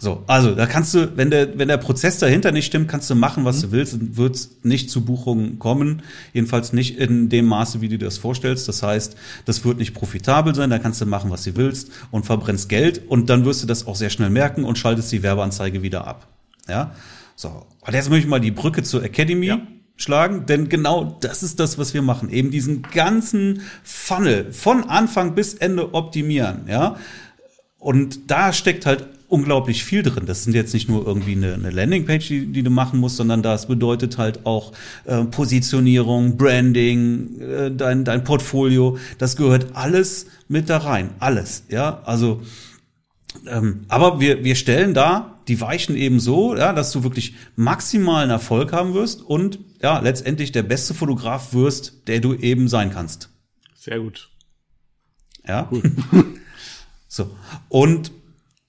So, 0.00 0.22
also 0.28 0.54
da 0.54 0.66
kannst 0.66 0.94
du, 0.94 1.16
wenn 1.16 1.30
der, 1.30 1.58
wenn 1.58 1.66
der 1.66 1.76
Prozess 1.76 2.18
dahinter 2.18 2.52
nicht 2.52 2.66
stimmt, 2.66 2.88
kannst 2.88 3.10
du 3.10 3.16
machen, 3.16 3.44
was 3.44 3.58
mhm. 3.58 3.62
du 3.62 3.72
willst, 3.72 3.94
und 3.94 4.16
wird 4.16 4.48
nicht 4.62 4.90
zu 4.90 5.04
Buchungen 5.04 5.58
kommen. 5.58 6.02
Jedenfalls 6.32 6.72
nicht 6.72 6.98
in 6.98 7.28
dem 7.28 7.46
Maße, 7.46 7.80
wie 7.80 7.88
du 7.88 7.98
dir 7.98 8.04
das 8.04 8.18
vorstellst. 8.18 8.68
Das 8.68 8.82
heißt, 8.82 9.16
das 9.44 9.64
wird 9.64 9.78
nicht 9.78 9.94
profitabel 9.94 10.54
sein, 10.54 10.70
da 10.70 10.78
kannst 10.78 11.00
du 11.00 11.06
machen, 11.06 11.30
was 11.30 11.42
du 11.42 11.56
willst 11.56 11.90
und 12.12 12.26
verbrennst 12.26 12.68
Geld 12.68 13.02
und 13.08 13.28
dann 13.28 13.44
wirst 13.44 13.62
du 13.62 13.66
das 13.66 13.88
auch 13.88 13.96
sehr 13.96 14.10
schnell 14.10 14.30
merken 14.30 14.64
und 14.64 14.78
schaltest 14.78 15.10
die 15.10 15.24
Werbeanzeige 15.24 15.82
wieder 15.82 16.06
ab. 16.06 16.28
Ja, 16.68 16.92
so. 17.34 17.66
Und 17.80 17.94
jetzt 17.94 18.08
möchte 18.08 18.24
ich 18.24 18.30
mal 18.30 18.40
die 18.40 18.50
Brücke 18.52 18.82
zur 18.82 19.02
Academy. 19.02 19.46
Ja 19.46 19.60
schlagen, 20.00 20.46
denn 20.46 20.68
genau 20.68 21.18
das 21.20 21.42
ist 21.42 21.58
das, 21.58 21.76
was 21.76 21.92
wir 21.92 22.02
machen. 22.02 22.30
Eben 22.30 22.52
diesen 22.52 22.82
ganzen 22.82 23.62
Funnel 23.82 24.52
von 24.52 24.84
Anfang 24.88 25.34
bis 25.34 25.54
Ende 25.54 25.92
optimieren, 25.92 26.66
ja. 26.68 26.96
Und 27.80 28.30
da 28.30 28.52
steckt 28.52 28.86
halt 28.86 29.08
unglaublich 29.28 29.84
viel 29.84 30.02
drin. 30.02 30.24
Das 30.26 30.44
sind 30.44 30.54
jetzt 30.54 30.72
nicht 30.72 30.88
nur 30.88 31.06
irgendwie 31.06 31.32
eine, 31.32 31.54
eine 31.54 31.70
Landingpage, 31.70 32.28
die, 32.28 32.46
die, 32.46 32.62
du 32.62 32.70
machen 32.70 32.98
musst, 32.98 33.16
sondern 33.16 33.42
das 33.42 33.68
bedeutet 33.68 34.18
halt 34.18 34.46
auch 34.46 34.72
äh, 35.04 35.24
Positionierung, 35.24 36.36
Branding, 36.36 37.40
äh, 37.40 37.70
dein, 37.70 38.04
dein 38.04 38.24
Portfolio. 38.24 38.98
Das 39.18 39.36
gehört 39.36 39.76
alles 39.76 40.26
mit 40.48 40.70
da 40.70 40.78
rein. 40.78 41.10
Alles, 41.18 41.64
ja. 41.68 42.02
Also, 42.04 42.42
ähm, 43.46 43.84
aber 43.88 44.18
wir, 44.20 44.44
wir 44.44 44.56
stellen 44.56 44.94
da 44.94 45.38
die 45.46 45.60
Weichen 45.60 45.96
eben 45.96 46.20
so, 46.20 46.56
ja, 46.56 46.72
dass 46.72 46.92
du 46.92 47.04
wirklich 47.04 47.34
maximalen 47.56 48.30
Erfolg 48.30 48.72
haben 48.72 48.94
wirst 48.94 49.22
und 49.22 49.58
ja, 49.82 49.98
letztendlich 50.00 50.52
der 50.52 50.62
beste 50.62 50.94
Fotograf 50.94 51.52
wirst, 51.52 52.08
der 52.08 52.20
du 52.20 52.34
eben 52.34 52.68
sein 52.68 52.90
kannst. 52.90 53.30
Sehr 53.74 54.00
gut. 54.00 54.30
Ja. 55.46 55.68
Cool. 55.70 55.82
so. 57.08 57.30
Und 57.68 58.10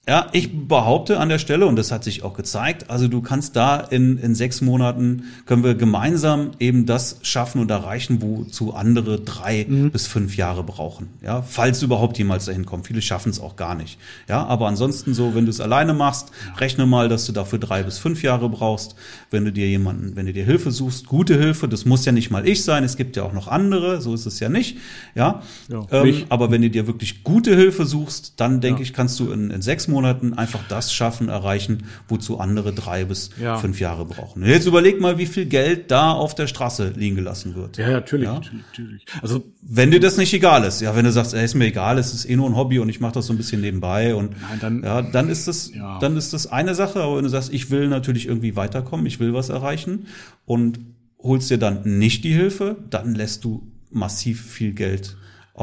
ja, 0.09 0.25
ich 0.31 0.67
behaupte 0.67 1.19
an 1.19 1.29
der 1.29 1.37
Stelle, 1.37 1.67
und 1.67 1.75
das 1.75 1.91
hat 1.91 2.03
sich 2.03 2.23
auch 2.23 2.33
gezeigt, 2.33 2.89
also 2.89 3.07
du 3.07 3.21
kannst 3.21 3.55
da 3.55 3.77
in, 3.77 4.17
in 4.17 4.33
sechs 4.33 4.59
Monaten, 4.59 5.25
können 5.45 5.63
wir 5.63 5.75
gemeinsam 5.75 6.49
eben 6.57 6.87
das 6.87 7.19
schaffen 7.21 7.61
und 7.61 7.69
erreichen, 7.69 8.19
wozu 8.19 8.73
andere 8.73 9.19
drei 9.19 9.67
mhm. 9.69 9.91
bis 9.91 10.07
fünf 10.07 10.35
Jahre 10.35 10.63
brauchen. 10.63 11.09
Ja, 11.21 11.43
falls 11.43 11.83
überhaupt 11.83 12.17
jemals 12.17 12.45
dahin 12.45 12.65
kommen. 12.65 12.83
Viele 12.83 13.03
schaffen 13.03 13.29
es 13.29 13.39
auch 13.39 13.55
gar 13.55 13.75
nicht. 13.75 13.99
Ja, 14.27 14.43
aber 14.47 14.67
ansonsten 14.67 15.13
so, 15.13 15.35
wenn 15.35 15.45
du 15.45 15.51
es 15.51 15.61
alleine 15.61 15.93
machst, 15.93 16.31
rechne 16.57 16.87
mal, 16.87 17.07
dass 17.07 17.27
du 17.27 17.31
dafür 17.31 17.59
drei 17.59 17.83
bis 17.83 17.99
fünf 17.99 18.23
Jahre 18.23 18.49
brauchst. 18.49 18.95
Wenn 19.29 19.45
du 19.45 19.51
dir 19.51 19.67
jemanden, 19.67 20.15
wenn 20.15 20.25
du 20.25 20.33
dir 20.33 20.43
Hilfe 20.43 20.71
suchst, 20.71 21.05
gute 21.05 21.37
Hilfe, 21.37 21.67
das 21.67 21.85
muss 21.85 22.03
ja 22.05 22.11
nicht 22.11 22.31
mal 22.31 22.47
ich 22.47 22.63
sein, 22.63 22.83
es 22.83 22.97
gibt 22.97 23.15
ja 23.15 23.21
auch 23.21 23.33
noch 23.33 23.47
andere, 23.47 24.01
so 24.01 24.15
ist 24.15 24.25
es 24.25 24.39
ja 24.39 24.49
nicht. 24.49 24.79
Ja, 25.13 25.43
ja 25.69 25.85
ähm, 25.91 26.23
aber 26.29 26.49
wenn 26.49 26.63
du 26.63 26.71
dir 26.71 26.87
wirklich 26.87 27.23
gute 27.23 27.55
Hilfe 27.55 27.85
suchst, 27.85 28.33
dann 28.37 28.59
denke 28.59 28.79
ja. 28.79 28.85
ich, 28.85 28.93
kannst 28.93 29.19
du 29.19 29.31
in, 29.31 29.51
in 29.51 29.61
sechs 29.61 29.87
Monaten 29.87 29.98
Monaten 29.99 30.33
einfach 30.33 30.61
das 30.69 30.93
schaffen, 30.93 31.27
erreichen, 31.27 31.83
wozu 32.07 32.39
andere 32.39 32.73
drei 32.73 33.03
bis 33.03 33.31
ja. 33.39 33.57
fünf 33.57 33.81
Jahre 33.81 34.05
brauchen. 34.05 34.45
Jetzt 34.45 34.65
überleg 34.65 35.01
mal, 35.01 35.17
wie 35.17 35.25
viel 35.25 35.45
Geld 35.45 35.91
da 35.91 36.13
auf 36.13 36.35
der 36.35 36.47
Straße 36.47 36.93
liegen 36.95 37.17
gelassen 37.17 37.55
wird. 37.55 37.77
Ja, 37.77 37.91
natürlich, 37.91 38.27
ja? 38.27 38.35
natürlich, 38.35 39.05
Also 39.21 39.43
wenn 39.61 39.91
dir 39.91 39.99
das 39.99 40.15
nicht 40.15 40.33
egal 40.33 40.63
ist, 40.63 40.79
ja, 40.79 40.95
wenn 40.95 41.03
du 41.03 41.11
sagst, 41.11 41.33
ey, 41.33 41.43
ist 41.43 41.55
mir 41.55 41.65
egal, 41.65 41.97
es 41.97 42.13
ist 42.13 42.29
eh 42.29 42.35
nur 42.37 42.49
ein 42.49 42.55
Hobby 42.55 42.79
und 42.79 42.87
ich 42.87 43.01
mache 43.01 43.13
das 43.13 43.27
so 43.27 43.33
ein 43.33 43.37
bisschen 43.37 43.59
nebenbei 43.59 44.15
und 44.15 44.31
Nein, 44.41 44.59
dann, 44.61 44.83
ja, 44.83 45.01
dann 45.01 45.29
ist 45.29 45.47
das, 45.47 45.73
ja. 45.73 45.99
dann 45.99 46.15
ist 46.15 46.31
das 46.31 46.47
eine 46.47 46.75
Sache. 46.75 47.01
Aber 47.01 47.17
wenn 47.17 47.23
du 47.23 47.29
sagst, 47.29 47.53
ich 47.53 47.69
will 47.69 47.89
natürlich 47.89 48.25
irgendwie 48.25 48.55
weiterkommen, 48.55 49.05
ich 49.05 49.19
will 49.19 49.33
was 49.33 49.49
erreichen 49.49 50.07
und 50.45 50.79
holst 51.21 51.49
dir 51.49 51.57
dann 51.57 51.99
nicht 51.99 52.23
die 52.23 52.33
Hilfe, 52.33 52.77
dann 52.89 53.15
lässt 53.15 53.43
du 53.43 53.67
massiv 53.91 54.45
viel 54.45 54.71
Geld 54.71 55.17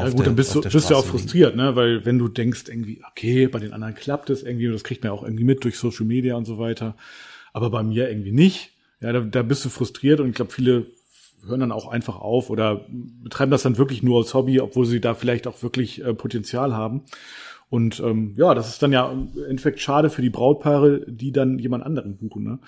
ja 0.05 0.11
gut, 0.11 0.21
der, 0.21 0.27
dann 0.27 0.37
bist 0.37 0.55
du, 0.55 0.61
bist 0.61 0.91
du 0.91 0.95
auch 0.95 1.05
frustriert, 1.05 1.57
ne? 1.57 1.77
Weil 1.77 2.05
wenn 2.05 2.19
du 2.19 2.29
denkst 2.29 2.65
irgendwie, 2.69 3.03
okay, 3.11 3.47
bei 3.49 3.59
den 3.59 3.73
anderen 3.73 3.95
klappt 3.95 4.31
es 4.31 4.43
irgendwie, 4.43 4.69
das 4.69 4.85
kriegt 4.85 5.03
man 5.03 5.13
ja 5.13 5.19
auch 5.19 5.23
irgendwie 5.23 5.45
mit 5.45 5.65
durch 5.65 5.79
Social 5.79 6.07
Media 6.07 6.37
und 6.37 6.45
so 6.45 6.59
weiter, 6.59 6.97
aber 7.53 7.71
bei 7.71 7.83
mir 7.83 8.09
irgendwie 8.09 8.33
nicht. 8.33 8.71
Ja, 9.01 9.13
da, 9.13 9.21
da 9.21 9.43
bist 9.43 9.65
du 9.65 9.69
frustriert 9.69 10.21
und 10.21 10.31
ich 10.31 10.35
glaube, 10.35 10.53
viele 10.53 10.87
hören 11.47 11.61
dann 11.61 11.73
auch 11.73 11.89
einfach 11.89 12.17
auf 12.17 12.51
oder 12.51 12.87
betreiben 13.23 13.51
das 13.51 13.63
dann 13.63 13.79
wirklich 13.79 14.03
nur 14.03 14.19
als 14.19 14.35
Hobby, 14.35 14.61
obwohl 14.61 14.87
sie 14.87 15.01
da 15.01 15.15
vielleicht 15.15 15.47
auch 15.47 15.63
wirklich 15.63 16.05
äh, 16.05 16.15
Potenzial 16.15 16.75
haben. 16.75 17.03
Und 17.69 18.01
ähm, 18.01 18.35
ja, 18.37 18.55
das 18.55 18.69
ist 18.69 18.83
dann 18.83 18.93
ja 18.93 19.11
im 19.11 19.31
Endeffekt 19.49 19.81
schade 19.81 20.11
für 20.11 20.23
die 20.23 20.31
Brautpaare, 20.31 21.05
die 21.07 21.33
dann 21.33 21.59
jemand 21.59 21.85
anderen 21.85 22.17
buchen. 22.17 22.45
Ne? 22.45 22.59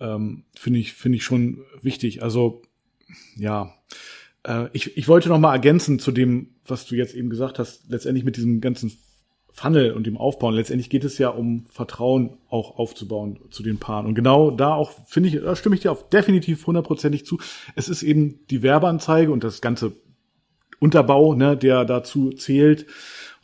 Ähm, 0.00 0.44
finde 0.54 0.80
ich, 0.80 0.92
finde 0.92 1.16
ich 1.16 1.24
schon 1.24 1.64
wichtig. 1.82 2.22
Also 2.22 2.62
ja, 3.36 3.72
äh, 4.44 4.68
ich, 4.72 4.96
ich 4.96 5.08
wollte 5.08 5.28
noch 5.28 5.38
mal 5.38 5.52
ergänzen 5.52 5.98
zu 5.98 6.12
dem, 6.12 6.50
was 6.66 6.86
du 6.86 6.94
jetzt 6.94 7.14
eben 7.14 7.30
gesagt 7.30 7.58
hast, 7.58 7.90
letztendlich 7.90 8.24
mit 8.24 8.36
diesem 8.36 8.60
ganzen 8.60 8.92
Funnel 9.52 9.92
und 9.92 10.06
dem 10.06 10.16
Aufbauen. 10.16 10.54
Letztendlich 10.54 10.90
geht 10.90 11.04
es 11.04 11.16
ja 11.18 11.28
um 11.28 11.66
Vertrauen 11.70 12.38
auch 12.48 12.76
aufzubauen 12.76 13.38
zu 13.50 13.62
den 13.62 13.78
Paaren. 13.78 14.06
Und 14.06 14.14
genau 14.14 14.50
da 14.50 14.74
auch, 14.74 14.90
finde 15.06 15.28
ich, 15.28 15.40
da 15.40 15.54
stimme 15.54 15.76
ich 15.76 15.82
dir 15.82 15.92
auf 15.92 16.08
definitiv 16.08 16.66
hundertprozentig 16.66 17.24
zu. 17.24 17.38
Es 17.76 17.88
ist 17.88 18.02
eben 18.02 18.40
die 18.50 18.62
Werbeanzeige 18.62 19.30
und 19.30 19.44
das 19.44 19.60
ganze 19.60 19.92
Unterbau, 20.80 21.34
ne, 21.34 21.56
der 21.56 21.84
dazu 21.84 22.32
zählt, 22.32 22.86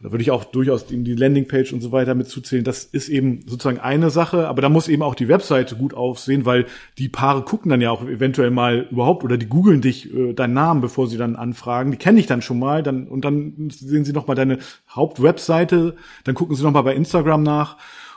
da 0.03 0.11
würde 0.11 0.23
ich 0.23 0.31
auch 0.31 0.45
durchaus 0.45 0.87
die 0.87 1.15
Landingpage 1.15 1.75
und 1.75 1.83
so 1.83 1.93
weiter 1.93 2.15
mitzuzählen. 2.15 2.65
Das 2.65 2.85
ist 2.85 3.11
eben 3.11 3.43
sozusagen 3.47 3.81
eine 3.81 4.09
Sache, 4.09 4.49
aber 4.49 4.63
da 4.63 4.71
muss 4.71 4.89
eben 4.89 5.03
auch 5.03 5.15
die 5.15 5.29
Webseite 5.29 5.77
gut 5.77 5.93
aufsehen, 5.93 6.47
weil 6.47 6.65
die 6.97 7.11
Paare 7.11 7.43
gucken 7.43 7.71
dann 7.71 7.83
ja 7.83 7.91
auch 7.91 8.03
eventuell 8.03 8.51
mal 8.51 8.89
überhaupt 8.91 9.25
oder 9.25 9.37
die 9.37 9.47
googeln 9.47 9.83
dich 9.83 10.15
äh, 10.15 10.33
deinen 10.33 10.55
Namen, 10.55 10.81
bevor 10.81 11.07
sie 11.07 11.19
dann 11.19 11.37
anfragen. 11.37 11.91
Die 11.91 11.99
kenne 11.99 12.19
ich 12.19 12.27
dann 12.27 12.41
schon 12.41 12.59
mal, 12.59 12.83
dann 12.83 13.09
und 13.09 13.27
dann 13.27 13.69
sehen 13.69 14.07
sie 14.07 14.15
noch 14.15 14.27
mal 14.27 14.35
deine 14.35 14.59
Hauptwebseite, 14.89 15.97
dann 16.25 16.35
gucken 16.35 16.57
sie 16.57 16.63
noch 16.63 16.73
mal 16.73 16.83
bei 16.83 16.95
Instagram 16.95 17.43
nach 17.43 17.77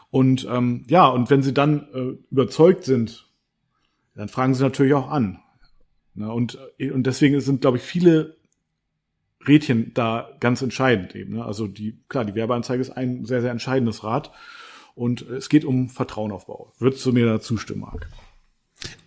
und 0.09 0.47
ähm, 0.49 0.85
ja 0.87 1.07
und 1.07 1.29
wenn 1.29 1.43
sie 1.43 1.53
dann 1.53 1.87
äh, 1.93 2.17
überzeugt 2.31 2.85
sind, 2.85 3.27
dann 4.15 4.29
fragen 4.29 4.53
sie 4.53 4.63
natürlich 4.63 4.93
auch 4.93 5.09
an. 5.09 5.39
Na, 6.15 6.31
und, 6.31 6.57
äh, 6.77 6.91
und 6.91 7.07
deswegen 7.07 7.41
sind, 7.41 7.61
glaube 7.61 7.77
ich, 7.77 7.83
viele 7.83 8.37
Rädchen 9.47 9.93
da 9.93 10.29
ganz 10.39 10.61
entscheidend 10.61 11.15
eben. 11.15 11.35
Ne? 11.35 11.45
Also 11.45 11.67
die, 11.67 11.99
klar, 12.09 12.25
die 12.25 12.35
Werbeanzeige 12.35 12.81
ist 12.81 12.91
ein 12.91 13.25
sehr, 13.25 13.41
sehr 13.41 13.51
entscheidendes 13.51 14.03
Rad. 14.03 14.31
Und 14.95 15.23
es 15.23 15.49
geht 15.49 15.65
um 15.65 15.89
Vertrauenaufbau. 15.89 16.71
Würdest 16.77 17.05
du 17.05 17.13
mir 17.13 17.25
da 17.25 17.41
zustimmen, 17.41 17.81
Marc? 17.81 18.07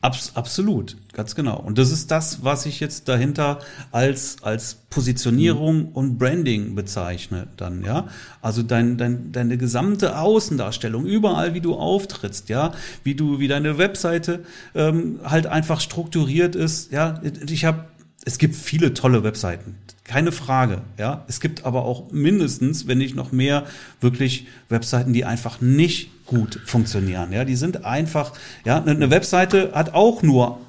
Abs 0.01 0.33
absolut, 0.37 0.97
ganz 1.13 1.35
genau. 1.35 1.59
Und 1.59 1.79
das 1.79 1.91
ist 1.91 2.11
das, 2.11 2.45
was 2.45 2.65
ich 2.67 2.81
jetzt 2.81 3.09
dahinter 3.09 3.59
als, 3.93 4.37
als 4.43 4.75
Positionierung 4.89 5.89
mhm. 5.89 5.89
und 5.89 6.19
Branding 6.19 6.75
bezeichne 6.75 7.49
dann, 7.57 7.85
ja. 7.85 8.09
Also 8.41 8.63
dein, 8.63 8.97
dein, 8.97 9.33
deine 9.33 9.59
gesamte 9.59 10.19
Außendarstellung, 10.19 11.05
überall 11.05 11.55
wie 11.55 11.61
du 11.61 11.75
auftrittst, 11.75 12.49
ja, 12.49 12.73
wie 13.03 13.15
du, 13.15 13.39
wie 13.39 13.49
deine 13.49 13.79
Webseite 13.79 14.45
ähm, 14.75 15.21
halt 15.25 15.47
einfach 15.47 15.81
strukturiert 15.81 16.55
ist, 16.55 16.93
ja. 16.93 17.21
Ich 17.49 17.65
habe, 17.65 17.87
es 18.25 18.39
gibt 18.39 18.55
viele 18.55 18.95
tolle 18.95 19.25
Webseiten. 19.25 19.77
Keine 20.07 20.31
Frage, 20.31 20.83
ja. 20.99 21.25
Es 21.27 21.41
gibt 21.41 21.65
aber 21.65 21.85
auch 21.85 22.13
mindestens, 22.13 22.87
wenn 22.87 22.99
nicht 22.99 23.17
noch 23.17 23.33
mehr, 23.33 23.67
wirklich 24.01 24.47
Webseiten, 24.69 25.13
die 25.13 25.25
einfach 25.25 25.61
nicht 25.61 26.25
gut 26.27 26.61
funktionieren. 26.65 27.33
Ja, 27.33 27.45
die 27.45 27.57
sind 27.57 27.85
einfach, 27.85 28.33
ja, 28.65 28.81
eine 28.83 29.11
Webseite 29.11 29.73
hat 29.75 29.95
auch 29.95 30.23
nur 30.23 30.61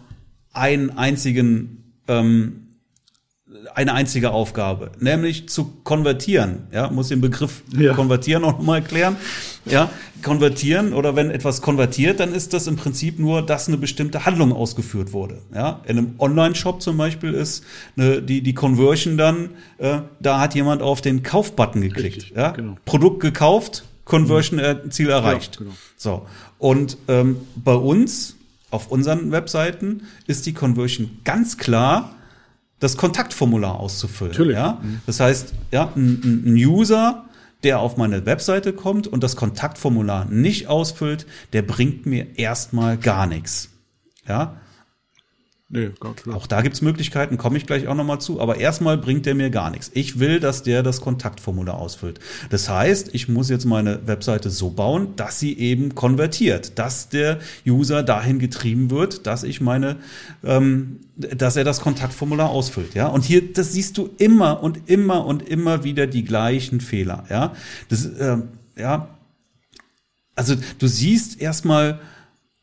einen 0.53 0.97
einzigen 0.97 1.83
ähm, 2.07 2.66
eine 3.75 3.93
einzige 3.93 4.31
Aufgabe, 4.31 4.91
nämlich 4.99 5.47
zu 5.49 5.71
konvertieren. 5.83 6.67
Ja, 6.73 6.89
muss 6.89 7.07
den 7.07 7.21
Begriff 7.21 7.63
Ja. 7.77 7.93
konvertieren 7.93 8.41
noch 8.41 8.59
mal 8.61 8.77
erklären. 8.79 9.15
Ja, 9.65 9.89
konvertieren 10.21 10.93
oder 10.93 11.15
wenn 11.15 11.31
etwas 11.31 11.61
konvertiert, 11.61 12.19
dann 12.19 12.33
ist 12.33 12.53
das 12.53 12.67
im 12.67 12.75
Prinzip 12.75 13.19
nur, 13.19 13.41
dass 13.41 13.67
eine 13.67 13.77
bestimmte 13.77 14.25
Handlung 14.25 14.51
ausgeführt 14.51 15.13
wurde. 15.13 15.39
Ja, 15.53 15.79
in 15.85 15.97
einem 15.97 16.15
Online-Shop 16.19 16.81
zum 16.81 16.97
Beispiel 16.97 17.33
ist 17.33 17.63
eine, 17.95 18.21
die 18.21 18.41
die 18.41 18.53
Conversion 18.53 19.17
dann, 19.17 19.51
äh, 19.77 19.99
da 20.19 20.39
hat 20.41 20.53
jemand 20.55 20.81
auf 20.81 21.01
den 21.01 21.23
Kauf-Button 21.23 21.81
geklickt. 21.81 22.17
Richtig, 22.17 22.33
ja, 22.35 22.51
genau. 22.51 22.75
Produkt 22.85 23.21
gekauft, 23.21 23.85
Conversion 24.05 24.59
äh, 24.59 24.89
Ziel 24.89 25.09
erreicht. 25.09 25.57
genau. 25.57 25.71
So 25.95 26.25
und 26.59 26.97
ähm, 27.07 27.37
bei 27.55 27.75
uns 27.75 28.35
auf 28.71 28.87
unseren 28.91 29.31
Webseiten 29.31 30.03
ist 30.27 30.45
die 30.45 30.53
Conversion 30.53 31.19
ganz 31.23 31.57
klar 31.57 32.13
das 32.79 32.97
Kontaktformular 32.97 33.79
auszufüllen. 33.79 34.31
Natürlich. 34.31 34.57
Mhm. 34.57 34.61
Ja? 34.61 34.81
Das 35.05 35.19
heißt, 35.19 35.53
ja, 35.71 35.91
ein, 35.95 36.43
ein 36.45 36.55
User, 36.55 37.25
der 37.63 37.79
auf 37.79 37.97
meine 37.97 38.25
Webseite 38.25 38.73
kommt 38.73 39.07
und 39.07 39.23
das 39.23 39.35
Kontaktformular 39.35 40.25
nicht 40.25 40.67
ausfüllt, 40.67 41.25
der 41.53 41.63
bringt 41.63 42.05
mir 42.05 42.37
erstmal 42.37 42.97
gar 42.97 43.25
nichts. 43.25 43.69
Ja, 44.27 44.57
Nee, 45.69 45.89
gar 45.99 46.15
klar. 46.15 46.37
auch 46.37 46.47
da 46.47 46.61
gibt's 46.61 46.81
Möglichkeiten, 46.81 47.37
komme 47.37 47.57
ich 47.57 47.65
gleich 47.65 47.87
auch 47.87 47.95
nochmal 47.95 48.21
zu, 48.21 48.39
aber 48.39 48.55
erstmal 48.55 48.97
bringt 48.97 49.25
der 49.25 49.35
mir 49.35 49.49
gar 49.49 49.69
nichts. 49.69 49.91
Ich 49.93 50.17
will, 50.17 50.39
dass 50.39 50.63
der 50.63 50.81
das 50.81 51.01
Kontaktformular 51.01 51.77
ausfüllt. 51.77 52.21
Das 52.49 52.69
heißt, 52.69 53.09
ich 53.13 53.27
muss 53.27 53.49
jetzt 53.49 53.65
meine 53.65 54.07
Webseite 54.07 54.49
so 54.49 54.69
bauen, 54.69 55.17
dass 55.17 55.41
sie 55.41 55.57
eben 55.57 55.93
konvertiert, 55.93 56.79
dass 56.79 57.09
der 57.09 57.39
User 57.67 58.01
dahin 58.01 58.39
getrieben 58.39 58.91
wird, 58.91 59.27
dass 59.27 59.43
ich 59.43 59.59
meine, 59.59 59.97
ähm, 60.41 61.01
dass 61.17 61.57
er 61.57 61.65
das 61.65 61.81
Kontaktformular 61.81 62.49
ausfüllt. 62.49 62.93
Ja, 62.93 63.07
und 63.07 63.25
hier, 63.25 63.51
das 63.51 63.73
siehst 63.73 63.97
du 63.97 64.09
immer 64.17 64.63
und 64.63 64.89
immer 64.89 65.25
und 65.25 65.49
immer 65.49 65.83
wieder 65.83 66.07
die 66.07 66.23
gleichen 66.23 66.79
Fehler. 66.79 67.25
Ja, 67.29 67.53
das, 67.89 68.09
ähm, 68.19 68.43
ja, 68.77 69.09
also 70.33 70.55
du 70.79 70.87
siehst 70.87 71.41
erstmal 71.41 71.99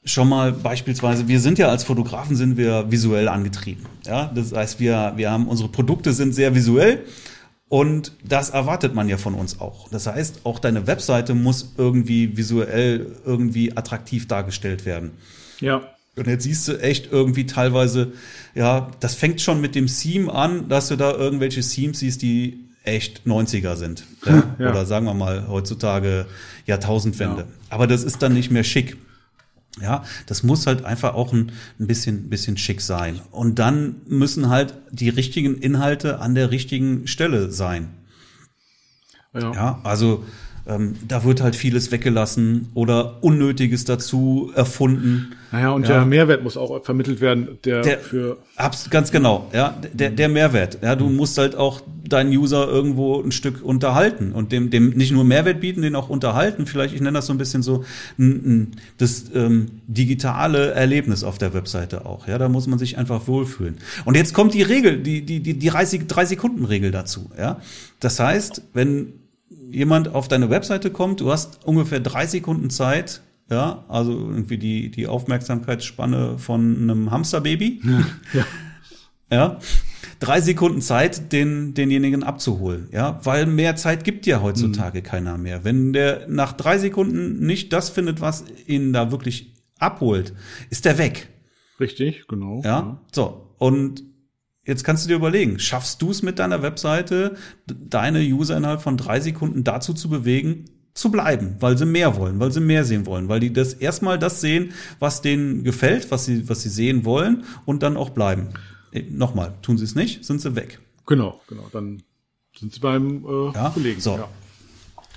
schon 0.05 0.29
mal 0.29 0.53
beispielsweise, 0.53 1.29
wir 1.29 1.41
sind 1.41 1.59
ja 1.59 1.69
als 1.69 1.85
Fotografen 1.85 2.37
sind 2.37 2.57
wir 2.57 2.91
visuell 2.91 3.29
angetrieben. 3.29 3.87
Ja, 4.07 4.31
das 4.35 4.53
heißt, 4.53 4.81
wir, 4.81 5.15
wir 5.17 5.31
haben 5.31 5.49
unsere 5.49 5.69
Produkte 5.69 6.13
sind 6.13 6.35
sehr 6.35 6.55
visuell 6.55 7.05
und 7.69 8.13
das 8.23 8.51
erwartet 8.51 8.95
man 8.95 9.09
ja 9.09 9.17
von 9.17 9.35
uns 9.35 9.61
auch. 9.61 9.89
Das 9.89 10.07
heißt, 10.07 10.41
auch 10.45 10.59
deine 10.59 10.87
Webseite 10.87 11.35
muss 11.35 11.75
irgendwie 11.79 12.37
visuell 12.37 13.17
irgendwie 13.25 13.77
attraktiv 13.77 14.29
dargestellt 14.29 14.85
werden. 14.85 15.13
Ja. 15.61 15.83
Und 16.17 16.27
jetzt 16.27 16.45
siehst 16.45 16.69
du 16.69 16.81
echt 16.81 17.11
irgendwie 17.11 17.47
teilweise, 17.47 18.13
ja, 18.55 18.91
das 19.01 19.15
fängt 19.15 19.41
schon 19.41 19.61
mit 19.61 19.75
dem 19.75 19.87
Theme 19.87 20.33
an, 20.33 20.69
dass 20.69 20.89
du 20.89 20.97
da 20.97 21.13
irgendwelche 21.13 21.63
Themes 21.63 21.99
siehst, 21.99 22.23
die 22.23 22.61
echt 22.85 23.23
90er 23.27 23.77
sind. 23.77 24.05
Ja? 24.25 24.43
Ja. 24.59 24.71
Oder 24.71 24.87
sagen 24.87 25.07
wir 25.07 25.15
mal 25.15 25.49
heutzutage 25.49 26.27
Jahrtausendwende. 26.67 27.43
Ja. 27.43 27.49
Aber 27.71 27.87
das 27.87 28.05
ist 28.05 28.23
dann 28.23 28.35
nicht 28.35 28.53
mehr 28.53 28.63
schick. 28.63 28.97
Ja, 29.81 30.05
das 30.27 30.43
muss 30.45 30.66
halt 30.66 30.85
einfach 30.85 31.14
auch 31.14 31.33
ein, 31.33 31.51
ein 31.81 31.87
bisschen, 31.87 32.29
bisschen 32.29 32.57
schick 32.57 32.81
sein. 32.81 33.20
Und 33.31 33.59
dann 33.59 33.97
müssen 34.07 34.49
halt 34.49 34.75
die 34.91 35.09
richtigen 35.09 35.59
Inhalte 35.59 36.20
an 36.20 36.35
der 36.35 36.51
richtigen 36.51 37.07
Stelle 37.09 37.51
sein. 37.51 37.89
Ja. 39.33 39.53
Ja, 39.53 39.81
also 39.83 40.25
ähm, 40.67 40.95
da 41.07 41.25
wird 41.25 41.41
halt 41.43 41.57
vieles 41.57 41.93
weggelassen 41.93 42.69
oder 42.75 43.23
Unnötiges 43.23 43.85
dazu 43.85 44.51
erfunden. 44.55 45.33
Naja, 45.53 45.71
und 45.71 45.83
Ja. 45.87 45.97
der 45.99 46.05
Mehrwert 46.07 46.43
muss 46.43 46.57
auch 46.57 46.85
vermittelt 46.85 47.21
werden, 47.21 47.59
der, 47.65 47.83
Der- 47.83 47.99
für 47.99 48.39
Abs 48.57 48.89
ganz 48.91 49.12
genau, 49.12 49.49
ja, 49.53 49.77
der, 49.93 50.11
der 50.11 50.29
Mehrwert. 50.29 50.79
Ja, 50.83 50.97
du 50.97 51.09
musst 51.09 51.39
halt 51.39 51.55
auch 51.55 51.81
deinen 52.09 52.31
User 52.37 52.67
irgendwo 52.69 53.21
ein 53.23 53.31
Stück 53.33 53.62
unterhalten 53.62 54.33
und 54.33 54.53
dem, 54.53 54.71
dem 54.71 54.91
nicht 54.91 55.12
nur 55.12 55.25
Mehrwert 55.25 55.61
bieten, 55.61 55.83
den 55.83 55.95
auch 55.97 56.09
unterhalten. 56.09 56.67
Vielleicht, 56.67 56.95
ich 56.95 57.01
nenne 57.01 57.19
das 57.19 57.27
so 57.27 57.33
ein 57.33 57.39
bisschen 57.39 57.62
so 57.62 57.85
das 58.99 59.25
ähm, 59.35 59.67
digitale 59.87 60.73
Erlebnis 60.73 61.25
auf 61.25 61.39
der 61.39 61.55
Webseite 61.55 62.07
auch. 62.07 62.27
Ja, 62.27 62.39
da 62.39 62.49
muss 62.49 62.67
man 62.67 62.79
sich 62.79 62.99
einfach 62.99 63.27
wohlfühlen. 63.29 63.77
Und 64.05 64.17
jetzt 64.17 64.35
kommt 64.35 64.55
die 64.55 64.62
Regel, 64.62 64.99
die, 65.03 65.23
die, 65.23 65.41
die, 65.41 65.55
die 65.59 65.69
30, 65.69 66.07
3 66.07 66.25
Sekunden 66.27 66.65
Regel 66.65 66.91
dazu. 66.91 67.31
Ja, 67.39 67.61
das 68.01 68.19
heißt, 68.21 68.62
wenn 68.73 69.12
jemand 69.75 70.14
auf 70.14 70.29
deine 70.29 70.51
Webseite 70.51 70.91
kommt, 70.91 71.20
du 71.20 71.31
hast 71.31 71.64
ungefähr 71.64 72.01
drei 72.01 72.27
Sekunden 72.27 72.70
Zeit, 72.70 73.22
ja, 73.51 73.85
also 73.89 74.12
irgendwie 74.12 74.59
die, 74.59 74.91
die 74.91 75.07
Aufmerksamkeitsspanne 75.07 76.39
von 76.39 76.77
einem 76.83 77.11
Hamsterbaby. 77.11 77.81
ja. 78.33 78.47
Ja. 79.31 79.59
Drei 80.20 80.41
Sekunden 80.41 80.81
Zeit, 80.81 81.33
den, 81.33 81.75
denjenigen 81.75 82.22
abzuholen, 82.22 82.89
ja, 82.93 83.20
weil 83.25 83.47
mehr 83.47 83.75
Zeit 83.75 84.05
gibt 84.05 84.27
ja 84.27 84.41
heutzutage 84.41 85.03
keiner 85.03 85.37
mehr. 85.37 85.64
Wenn 85.64 85.93
der 85.93 86.29
nach 86.29 86.53
drei 86.53 86.79
Sekunden 86.79 87.45
nicht 87.45 87.72
das 87.72 87.91
findet, 87.91 88.20
was 88.20 88.45
ihn 88.66 88.93
da 88.93 89.11
wirklich 89.11 89.55
abholt, 89.79 90.33
ist 90.70 90.85
der 90.85 90.99
weg, 90.99 91.29
richtig, 91.81 92.27
genau. 92.29 92.62
ja. 92.64 93.01
So. 93.12 93.51
Und 93.59 94.05
jetzt 94.67 94.85
kannst 94.85 95.05
du 95.05 95.09
dir 95.09 95.17
überlegen, 95.17 95.59
schaffst 95.59 96.01
du 96.03 96.11
es 96.11 96.23
mit 96.23 96.39
deiner 96.39 96.62
Webseite, 96.62 97.37
deine 97.67 98.21
User 98.21 98.57
innerhalb 98.57 98.83
von 98.83 98.97
drei 98.97 99.21
Sekunden 99.21 99.65
dazu 99.65 99.95
zu 99.95 100.09
bewegen, 100.09 100.67
zu 100.95 101.11
bleiben, 101.11 101.57
weil 101.61 101.77
sie 101.77 101.87
mehr 101.87 102.17
wollen, 102.17 102.39
weil 102.39 102.53
sie 102.53 102.61
mehr 102.61 102.85
sehen 102.85 103.05
wollen, 103.07 103.29
weil 103.29 103.41
die 103.41 103.53
das 103.53 103.75
erstmal 103.75 104.19
das 104.19 104.41
sehen, 104.41 104.73
was 105.01 105.23
denen 105.23 105.65
gefällt, 105.65 106.11
was 106.11 106.25
sie, 106.25 106.49
was 106.49 106.62
sie 106.62 106.69
sehen 106.69 107.05
wollen 107.05 107.45
und 107.65 107.83
dann 107.83 107.97
auch 107.97 108.11
bleiben. 108.11 108.51
Äh, 108.93 109.03
Nochmal, 109.11 109.55
tun 109.62 109.77
sie 109.77 109.85
es 109.85 109.95
nicht, 109.97 110.25
sind 110.25 110.41
sie 110.41 110.55
weg. 110.55 110.79
Genau, 111.07 111.41
genau. 111.49 111.69
Dann 111.73 112.03
sind 112.59 112.73
sie 112.73 112.79
beim 112.81 113.25
äh, 113.27 113.53
Ja, 113.55 113.71
Kollegen. 113.71 114.01
so. 114.01 114.17
Ja. 114.17 114.29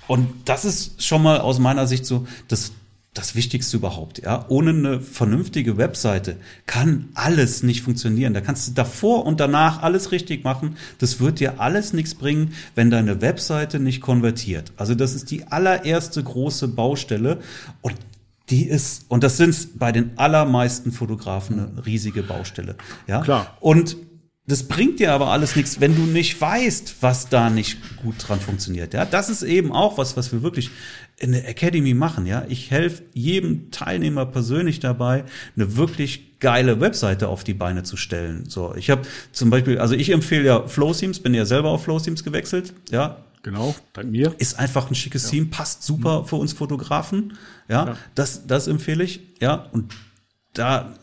Und 0.08 0.28
das 0.46 0.64
ist 0.64 1.04
schon 1.04 1.22
mal 1.22 1.38
aus 1.38 1.58
meiner 1.60 1.86
Sicht 1.86 2.06
so 2.06 2.26
das, 2.48 2.72
das 3.18 3.34
Wichtigste 3.34 3.76
überhaupt. 3.76 4.22
Ja, 4.22 4.44
ohne 4.48 4.70
eine 4.70 5.00
vernünftige 5.00 5.76
Webseite 5.76 6.36
kann 6.66 7.08
alles 7.14 7.64
nicht 7.64 7.82
funktionieren. 7.82 8.32
Da 8.32 8.40
kannst 8.40 8.68
du 8.68 8.72
davor 8.72 9.26
und 9.26 9.40
danach 9.40 9.82
alles 9.82 10.12
richtig 10.12 10.44
machen. 10.44 10.76
Das 10.98 11.18
wird 11.18 11.40
dir 11.40 11.60
alles 11.60 11.92
nichts 11.92 12.14
bringen, 12.14 12.52
wenn 12.76 12.90
deine 12.90 13.20
Webseite 13.20 13.80
nicht 13.80 14.00
konvertiert. 14.02 14.72
Also 14.76 14.94
das 14.94 15.14
ist 15.14 15.32
die 15.32 15.48
allererste 15.48 16.22
große 16.22 16.68
Baustelle 16.68 17.40
und 17.82 17.96
die 18.50 18.64
ist, 18.64 19.06
und 19.08 19.24
das 19.24 19.36
sind 19.36 19.78
bei 19.78 19.90
den 19.90 20.12
allermeisten 20.16 20.92
Fotografen 20.92 21.58
eine 21.58 21.86
riesige 21.86 22.22
Baustelle. 22.22 22.76
Ja, 23.08 23.22
Klar. 23.22 23.56
Und 23.60 23.96
das 24.46 24.62
bringt 24.62 24.98
dir 24.98 25.12
aber 25.12 25.28
alles 25.28 25.56
nichts, 25.56 25.80
wenn 25.80 25.94
du 25.94 26.02
nicht 26.02 26.40
weißt, 26.40 26.96
was 27.02 27.28
da 27.28 27.50
nicht 27.50 27.98
gut 27.98 28.14
dran 28.18 28.40
funktioniert. 28.40 28.94
Ja, 28.94 29.04
das 29.04 29.28
ist 29.28 29.42
eben 29.42 29.72
auch 29.72 29.98
was, 29.98 30.16
was 30.16 30.32
wir 30.32 30.42
wirklich 30.42 30.70
in 31.20 31.32
der 31.32 31.48
Academy 31.48 31.94
machen. 31.94 32.26
Ja, 32.26 32.44
ich 32.48 32.70
helfe 32.70 33.02
jedem 33.12 33.70
Teilnehmer 33.70 34.24
persönlich 34.26 34.80
dabei, 34.80 35.24
eine 35.56 35.76
wirklich 35.76 36.38
geile 36.40 36.80
Webseite 36.80 37.28
auf 37.28 37.42
die 37.44 37.54
Beine 37.54 37.82
zu 37.82 37.96
stellen. 37.96 38.48
So, 38.48 38.74
ich 38.76 38.90
habe 38.90 39.02
zum 39.32 39.50
Beispiel, 39.50 39.78
also 39.78 39.94
ich 39.94 40.10
empfehle 40.10 40.44
ja 40.44 40.66
Flowthemes, 40.68 41.20
bin 41.20 41.34
ja 41.34 41.44
selber 41.44 41.70
auf 41.70 41.84
Flowthemes 41.84 42.22
gewechselt. 42.24 42.72
Ja, 42.90 43.16
Genau, 43.42 43.74
dank 43.92 44.10
mir. 44.10 44.34
ist 44.38 44.58
einfach 44.58 44.90
ein 44.90 44.94
schickes 44.94 45.28
Theme, 45.30 45.46
passt 45.46 45.82
super 45.84 46.24
für 46.24 46.36
uns 46.36 46.52
Fotografen. 46.52 47.34
Ja, 47.68 47.86
Ja. 47.86 47.96
das, 48.14 48.46
das 48.46 48.66
empfehle 48.66 49.02
ich. 49.04 49.20
Ja, 49.40 49.66
und 49.72 49.94
da 50.54 50.94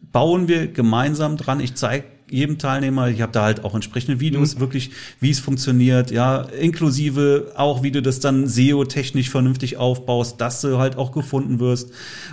bauen 0.00 0.48
wir 0.48 0.68
gemeinsam 0.68 1.36
dran. 1.36 1.60
Ich 1.60 1.74
zeige 1.74 2.04
jedem 2.30 2.58
Teilnehmer, 2.58 3.08
ich 3.08 3.20
habe 3.20 3.32
da 3.32 3.44
halt 3.44 3.64
auch 3.64 3.74
entsprechende 3.74 4.20
Videos, 4.20 4.58
wirklich, 4.58 4.90
wie 5.20 5.30
es 5.30 5.38
funktioniert, 5.38 6.10
ja, 6.10 6.42
inklusive 6.42 7.52
auch, 7.56 7.82
wie 7.82 7.90
du 7.90 8.02
das 8.02 8.20
dann 8.20 8.48
SEO-technisch 8.48 9.30
vernünftig 9.30 9.76
aufbaust, 9.76 10.40
dass 10.40 10.60
du 10.60 10.78
halt 10.78 10.96
auch 10.96 11.12
gefunden 11.12 11.60
wirst 11.60 11.90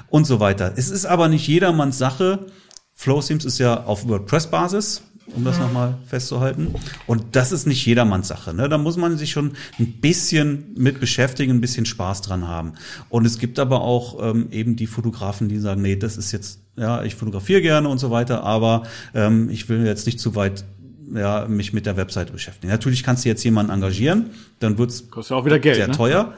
und 0.10 0.26
so 0.26 0.39
weiter. 0.39 0.74
Es 0.76 0.89
ist 0.89 1.06
aber 1.06 1.28
nicht 1.28 1.48
jedermanns 1.48 1.98
Sache. 1.98 2.48
Flowthemes 2.94 3.46
ist 3.46 3.60
ja 3.60 3.84
auf 3.84 4.08
WordPress-Basis, 4.08 5.04
um 5.36 5.44
das 5.44 5.60
nochmal 5.60 5.98
festzuhalten. 6.06 6.74
Und 7.08 7.36
das 7.36 7.52
ist 7.52 7.66
nicht 7.68 7.86
jedermanns 7.86 8.28
Sache. 8.28 8.54
Ne? 8.54 8.70
Da 8.70 8.78
muss 8.78 8.98
man 8.98 9.18
sich 9.18 9.32
schon 9.32 9.54
ein 9.80 9.94
bisschen 10.00 10.74
mit 10.76 11.00
beschäftigen, 11.00 11.54
ein 11.54 11.62
bisschen 11.62 11.86
Spaß 11.86 12.22
dran 12.22 12.48
haben. 12.48 12.74
Und 13.10 13.26
es 13.26 13.39
gibt 13.39 13.60
aber 13.60 13.82
auch 13.82 14.18
ähm, 14.22 14.48
eben 14.52 14.76
die 14.76 14.88
Fotografen, 14.88 15.50
die 15.50 15.60
sagen, 15.60 15.82
nee, 15.82 15.96
das 15.96 16.18
ist 16.18 16.32
jetzt, 16.32 16.62
ja, 16.76 17.03
ich 17.03 17.15
fotografiere 17.15 17.61
gerne 17.61 17.88
und 17.89 17.99
so 17.99 18.11
weiter, 18.11 18.43
aber 18.43 18.84
ähm, 19.13 19.49
ich 19.49 19.69
will 19.69 19.86
jetzt 19.86 20.05
nicht 20.05 20.19
zu 20.19 20.36
weit 20.36 20.65
ja, 21.13 21.45
mich 21.47 21.74
mit 21.74 21.86
der 21.86 21.97
Webseite 21.97 22.32
beschäftigen. 22.32 22.71
Natürlich 22.71 23.03
kannst 23.03 23.26
du 23.26 23.30
jetzt 23.30 23.43
jemanden 23.43 23.71
engagieren, 23.71 24.32
dann 24.59 24.78
wird's 24.78 25.09
Kostet 25.09 25.32
ja 25.32 25.38
auch 25.38 25.45
wieder 25.45 25.59
Geld. 25.59 25.76
sehr 25.76 25.88
ne? 25.88 25.93
teuer. 25.93 26.34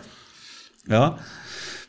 Ja. 0.87 1.17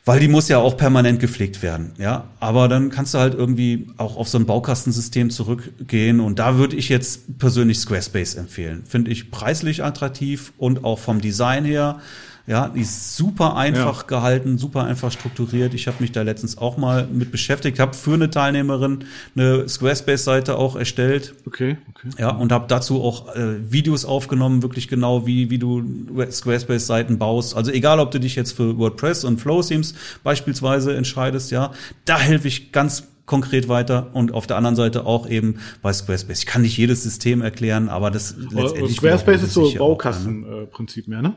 Weil 0.05 0.21
die 0.21 0.29
muss 0.29 0.47
ja 0.47 0.59
auch 0.59 0.77
permanent 0.77 1.19
gepflegt 1.19 1.61
werden, 1.61 1.91
ja. 1.97 2.29
Aber 2.39 2.69
dann 2.69 2.89
kannst 2.91 3.13
du 3.13 3.17
halt 3.17 3.33
irgendwie 3.33 3.89
auch 3.97 4.15
auf 4.15 4.29
so 4.29 4.37
ein 4.37 4.45
Baukastensystem 4.45 5.29
zurückgehen 5.29 6.21
und 6.21 6.39
da 6.39 6.57
würde 6.57 6.77
ich 6.77 6.87
jetzt 6.87 7.37
persönlich 7.39 7.79
Squarespace 7.79 8.35
empfehlen. 8.35 8.85
Finde 8.85 9.11
ich 9.11 9.31
preislich 9.31 9.83
attraktiv 9.83 10.53
und 10.57 10.85
auch 10.85 10.99
vom 10.99 11.19
Design 11.19 11.65
her, 11.65 11.99
Ja, 12.47 12.69
die 12.69 12.79
ist 12.79 13.17
super 13.17 13.57
einfach 13.57 14.03
ja. 14.03 14.07
gehalten, 14.07 14.57
super 14.57 14.85
einfach 14.85 15.11
strukturiert. 15.11 15.73
Ich 15.73 15.87
habe 15.87 15.97
mich 15.99 16.13
da 16.13 16.21
letztens 16.21 16.57
auch 16.57 16.77
mal 16.77 17.05
mit 17.05 17.29
beschäftigt, 17.29 17.77
habe 17.77 17.93
für 17.93 18.13
eine 18.13 18.29
Teilnehmerin 18.29 19.03
eine 19.35 19.67
Squarespace-Seite 19.67 20.57
auch 20.57 20.77
erstellt. 20.77 21.35
Okay, 21.45 21.77
okay. 21.89 22.09
Ja, 22.17 22.29
und 22.29 22.53
habe 22.53 22.65
dazu 22.69 23.03
auch 23.03 23.35
äh, 23.35 23.69
Videos 23.69 24.05
aufgenommen, 24.05 24.63
wirklich 24.63 24.87
genau, 24.87 25.27
wie, 25.27 25.49
wie 25.49 25.59
du 25.59 25.83
Squarespace-Seiten 26.31 27.17
baust. 27.17 27.53
Also 27.53 27.71
egal, 27.71 27.99
ob 27.99 28.11
du 28.11 28.19
dich 28.21 28.35
jetzt 28.37 28.53
für 28.53 28.77
WordPress 28.77 29.25
und 29.25 29.41
Flow-Themes 29.41 29.95
beispielsweise 30.23 30.95
entscheidest, 30.95 31.51
ja, 31.51 31.73
da 32.05 32.17
helfe 32.17 32.47
ich 32.47 32.71
ganz 32.71 33.03
konkret 33.25 33.67
weiter 33.67 34.11
und 34.13 34.33
auf 34.33 34.47
der 34.47 34.55
anderen 34.55 34.77
Seite 34.77 35.05
auch 35.05 35.29
eben 35.29 35.59
bei 35.81 35.91
Squarespace. 35.91 36.39
Ich 36.39 36.45
kann 36.45 36.61
nicht 36.61 36.77
jedes 36.77 37.03
System 37.03 37.41
erklären, 37.41 37.89
aber 37.89 38.09
das 38.09 38.35
letztendlich 38.37 38.95
Squarespace 38.95 39.43
ist 39.43 39.53
so 39.53 39.69
Baukastenprinzip 39.73 41.09
mehr, 41.09 41.21
ne? 41.21 41.35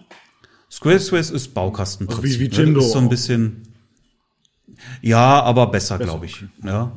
Squarespace 0.71 1.31
ist 1.31 1.53
Baukastenprinzip. 1.53 2.25
Also 2.25 2.41
wie, 2.41 2.51
wie 2.51 2.55
Jimdo. 2.57 2.81
ist 2.81 2.93
so 2.93 2.99
ein 2.99 3.09
bisschen. 3.09 3.75
Ja, 5.03 5.43
aber 5.43 5.67
besser, 5.67 5.99
besser 5.99 6.11
glaube 6.11 6.27
ich. 6.27 6.37
Okay. 6.37 6.49
Ja, 6.65 6.93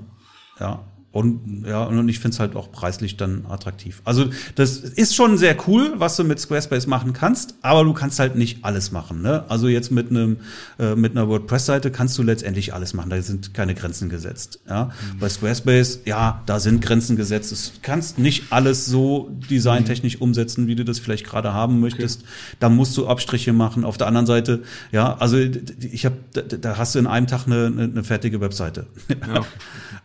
ja. 0.59 0.83
Und 1.13 1.63
ja, 1.67 1.83
und 1.83 2.09
ich 2.09 2.17
finde 2.17 2.33
es 2.33 2.39
halt 2.39 2.55
auch 2.55 2.71
preislich 2.71 3.17
dann 3.17 3.45
attraktiv. 3.47 4.01
Also 4.03 4.31
das 4.55 4.77
ist 4.77 5.13
schon 5.15 5.37
sehr 5.37 5.55
cool, 5.67 5.93
was 5.97 6.15
du 6.15 6.23
mit 6.23 6.39
Squarespace 6.39 6.87
machen 6.87 7.13
kannst, 7.13 7.53
aber 7.61 7.83
du 7.83 7.93
kannst 7.93 8.17
halt 8.17 8.35
nicht 8.35 8.65
alles 8.65 8.91
machen. 8.91 9.21
Ne? 9.21 9.45
Also 9.47 9.67
jetzt 9.67 9.91
mit 9.91 10.09
einem 10.09 10.37
äh, 10.79 10.95
mit 10.95 11.11
einer 11.11 11.29
WordPress-Seite 11.29 11.91
kannst 11.91 12.17
du 12.17 12.23
letztendlich 12.23 12.73
alles 12.73 12.95
machen. 12.95 13.11
Da 13.11 13.21
sind 13.21 13.53
keine 13.53 13.75
Grenzen 13.75 14.09
gesetzt. 14.09 14.59
Ja? 14.67 14.85
Mhm. 14.85 15.19
Bei 15.19 15.29
Squarespace, 15.29 15.99
ja, 16.05 16.41
da 16.47 16.59
sind 16.59 16.81
Grenzen 16.81 17.15
gesetzt. 17.15 17.51
Du 17.51 17.79
kannst 17.83 18.17
nicht 18.17 18.45
alles 18.49 18.87
so 18.87 19.29
designtechnisch 19.51 20.15
mhm. 20.15 20.23
umsetzen, 20.23 20.65
wie 20.65 20.73
du 20.73 20.83
das 20.83 20.97
vielleicht 20.97 21.27
gerade 21.27 21.53
haben 21.53 21.79
möchtest. 21.79 22.21
Okay. 22.21 22.57
Da 22.59 22.69
musst 22.69 22.97
du 22.97 23.07
Abstriche 23.07 23.53
machen. 23.53 23.85
Auf 23.85 23.97
der 23.97 24.07
anderen 24.07 24.25
Seite, 24.25 24.63
ja, 24.91 25.15
also 25.17 25.37
ich 25.37 26.05
habe, 26.05 26.17
da, 26.33 26.41
da 26.41 26.77
hast 26.79 26.95
du 26.95 26.99
in 26.99 27.05
einem 27.05 27.27
Tag 27.27 27.45
eine, 27.45 27.67
eine 27.67 28.03
fertige 28.03 28.41
Webseite. 28.41 28.87
Ja. 29.27 29.41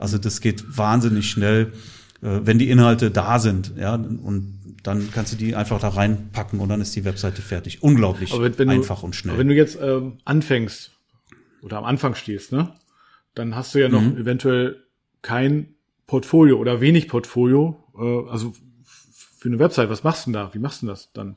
Also 0.00 0.16
das 0.16 0.40
geht 0.40 0.76
wahnsinnig 0.78 0.97
schnell, 1.22 1.72
äh, 2.22 2.40
wenn 2.42 2.58
die 2.58 2.70
Inhalte 2.70 3.10
da 3.10 3.38
sind, 3.38 3.72
ja, 3.76 3.94
und 3.94 4.58
dann 4.82 5.10
kannst 5.12 5.32
du 5.32 5.36
die 5.36 5.54
einfach 5.54 5.80
da 5.80 5.88
reinpacken 5.88 6.60
und 6.60 6.68
dann 6.68 6.80
ist 6.80 6.94
die 6.96 7.04
Webseite 7.04 7.42
fertig. 7.42 7.82
Unglaublich 7.82 8.32
wenn, 8.32 8.70
einfach 8.70 9.00
du, 9.00 9.06
und 9.06 9.16
schnell. 9.16 9.36
Wenn 9.38 9.48
du 9.48 9.54
jetzt 9.54 9.78
ähm, 9.80 10.18
anfängst 10.24 10.92
oder 11.62 11.78
am 11.78 11.84
Anfang 11.84 12.14
stehst, 12.14 12.52
ne, 12.52 12.72
dann 13.34 13.54
hast 13.54 13.74
du 13.74 13.80
ja 13.80 13.88
noch 13.88 14.00
mhm. 14.00 14.16
eventuell 14.16 14.84
kein 15.22 15.74
Portfolio 16.06 16.58
oder 16.58 16.80
wenig 16.80 17.08
Portfolio. 17.08 17.84
Äh, 17.98 18.30
also 18.30 18.54
für 18.84 19.48
eine 19.48 19.58
Website, 19.58 19.90
was 19.90 20.04
machst 20.04 20.26
du 20.26 20.30
denn 20.30 20.34
da? 20.34 20.54
Wie 20.54 20.58
machst 20.58 20.82
du 20.82 20.86
das 20.86 21.12
dann? 21.12 21.36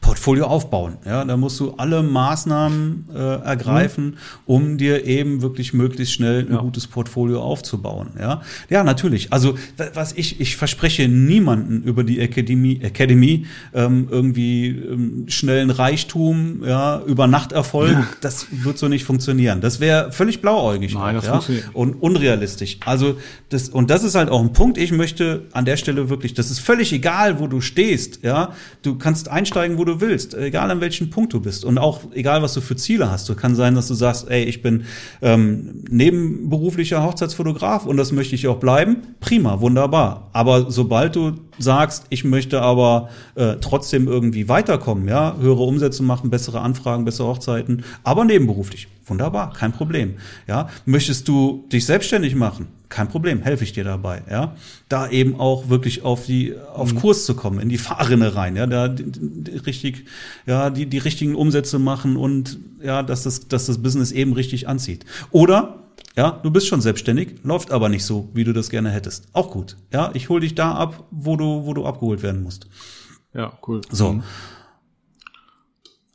Portfolio 0.00 0.46
aufbauen. 0.46 0.96
Ja, 1.04 1.24
da 1.24 1.36
musst 1.36 1.60
du 1.60 1.72
alle 1.72 2.02
Maßnahmen 2.02 3.10
äh, 3.14 3.18
ergreifen, 3.18 4.06
mhm. 4.06 4.14
um 4.46 4.78
dir 4.78 5.04
eben 5.04 5.42
wirklich 5.42 5.74
möglichst 5.74 6.14
schnell 6.14 6.46
ein 6.46 6.54
ja. 6.54 6.60
gutes 6.60 6.86
Portfolio 6.86 7.42
aufzubauen. 7.42 8.10
Ja, 8.18 8.40
ja, 8.70 8.82
natürlich. 8.82 9.32
Also 9.32 9.56
was 9.94 10.12
ich 10.12 10.40
ich 10.40 10.56
verspreche 10.56 11.06
niemanden 11.06 11.82
über 11.82 12.02
die 12.02 12.18
Academy 12.18 12.80
Academy 12.82 13.46
ähm, 13.74 14.08
irgendwie 14.10 14.68
ähm, 14.68 15.24
schnellen 15.28 15.70
Reichtum, 15.70 16.62
ja, 16.64 17.02
über 17.06 17.26
Nachterfolg. 17.26 17.92
Ja. 17.92 18.06
Das 18.20 18.46
wird 18.50 18.78
so 18.78 18.88
nicht 18.88 19.04
funktionieren. 19.04 19.60
Das 19.60 19.80
wäre 19.80 20.12
völlig 20.12 20.40
blauäugig 20.40 20.94
Nein, 20.94 21.18
auch, 21.18 21.48
ja? 21.48 21.56
und 21.74 21.94
unrealistisch. 21.94 22.78
Also 22.84 23.16
das 23.50 23.68
und 23.68 23.90
das 23.90 24.02
ist 24.02 24.14
halt 24.14 24.30
auch 24.30 24.40
ein 24.40 24.52
Punkt. 24.52 24.78
Ich 24.78 24.92
möchte 24.92 25.46
an 25.52 25.66
der 25.66 25.76
Stelle 25.76 26.08
wirklich, 26.08 26.32
das 26.34 26.50
ist 26.50 26.60
völlig 26.60 26.92
egal, 26.92 27.38
wo 27.38 27.46
du 27.46 27.60
stehst. 27.60 28.20
Ja, 28.22 28.54
du 28.82 28.96
kannst 28.96 29.28
einsteigen, 29.28 29.76
wo 29.76 29.84
du 29.84 29.89
du 29.94 30.00
willst, 30.00 30.34
egal 30.34 30.70
an 30.70 30.80
welchem 30.80 31.10
Punkt 31.10 31.32
du 31.32 31.40
bist 31.40 31.64
und 31.64 31.78
auch 31.78 32.00
egal, 32.12 32.42
was 32.42 32.54
du 32.54 32.60
für 32.60 32.76
Ziele 32.76 33.10
hast. 33.10 33.28
Du 33.28 33.34
kann 33.34 33.54
sein, 33.54 33.74
dass 33.74 33.88
du 33.88 33.94
sagst, 33.94 34.28
ey, 34.30 34.44
ich 34.44 34.62
bin 34.62 34.84
ähm, 35.22 35.84
nebenberuflicher 35.90 37.02
Hochzeitsfotograf 37.02 37.86
und 37.86 37.96
das 37.96 38.12
möchte 38.12 38.34
ich 38.34 38.48
auch 38.48 38.58
bleiben. 38.58 38.98
Prima, 39.20 39.60
wunderbar. 39.60 40.30
Aber 40.32 40.70
sobald 40.70 41.16
du 41.16 41.32
sagst, 41.58 42.06
ich 42.10 42.24
möchte 42.24 42.62
aber 42.62 43.10
äh, 43.34 43.56
trotzdem 43.60 44.08
irgendwie 44.08 44.48
weiterkommen, 44.48 45.08
ja, 45.08 45.36
höhere 45.38 45.62
Umsätze 45.62 46.02
machen, 46.02 46.30
bessere 46.30 46.60
Anfragen, 46.60 47.04
bessere 47.04 47.28
Hochzeiten, 47.28 47.84
aber 48.02 48.24
nebenberuflich, 48.24 48.88
wunderbar, 49.06 49.52
kein 49.52 49.72
Problem. 49.72 50.14
Ja, 50.46 50.68
möchtest 50.86 51.28
du 51.28 51.64
dich 51.72 51.84
selbstständig 51.84 52.34
machen? 52.34 52.79
Kein 52.90 53.08
Problem, 53.08 53.40
helfe 53.40 53.64
ich 53.64 53.72
dir 53.72 53.84
dabei, 53.84 54.22
ja. 54.30 54.54
Da 54.88 55.08
eben 55.08 55.40
auch 55.40 55.68
wirklich 55.68 56.02
auf 56.02 56.26
die, 56.26 56.54
auf 56.74 56.92
mhm. 56.92 56.98
Kurs 56.98 57.24
zu 57.24 57.34
kommen, 57.34 57.60
in 57.60 57.68
die 57.68 57.78
Fahrrinne 57.78 58.34
rein, 58.34 58.56
ja, 58.56 58.66
da 58.66 58.88
die, 58.88 59.04
die, 59.06 59.56
richtig, 59.58 60.04
ja, 60.44 60.68
die, 60.68 60.86
die 60.86 60.98
richtigen 60.98 61.34
Umsätze 61.34 61.78
machen 61.78 62.16
und 62.16 62.58
ja, 62.82 63.02
dass 63.02 63.22
das, 63.22 63.48
dass 63.48 63.66
das 63.66 63.80
Business 63.80 64.12
eben 64.12 64.32
richtig 64.32 64.68
anzieht. 64.68 65.06
Oder 65.30 65.78
ja, 66.16 66.32
du 66.42 66.50
bist 66.50 66.66
schon 66.66 66.80
selbstständig, 66.80 67.36
läuft 67.44 67.70
aber 67.70 67.88
nicht 67.88 68.04
so, 68.04 68.28
wie 68.34 68.44
du 68.44 68.52
das 68.52 68.68
gerne 68.68 68.90
hättest. 68.90 69.28
Auch 69.32 69.50
gut. 69.50 69.76
Ja, 69.92 70.10
ich 70.14 70.28
hol 70.28 70.40
dich 70.40 70.56
da 70.56 70.74
ab, 70.74 71.04
wo 71.10 71.36
du, 71.36 71.64
wo 71.66 71.72
du 71.72 71.86
abgeholt 71.86 72.22
werden 72.22 72.42
musst. 72.42 72.66
Ja, 73.32 73.52
cool. 73.66 73.80
So. 73.90 74.14
Mhm. 74.14 74.22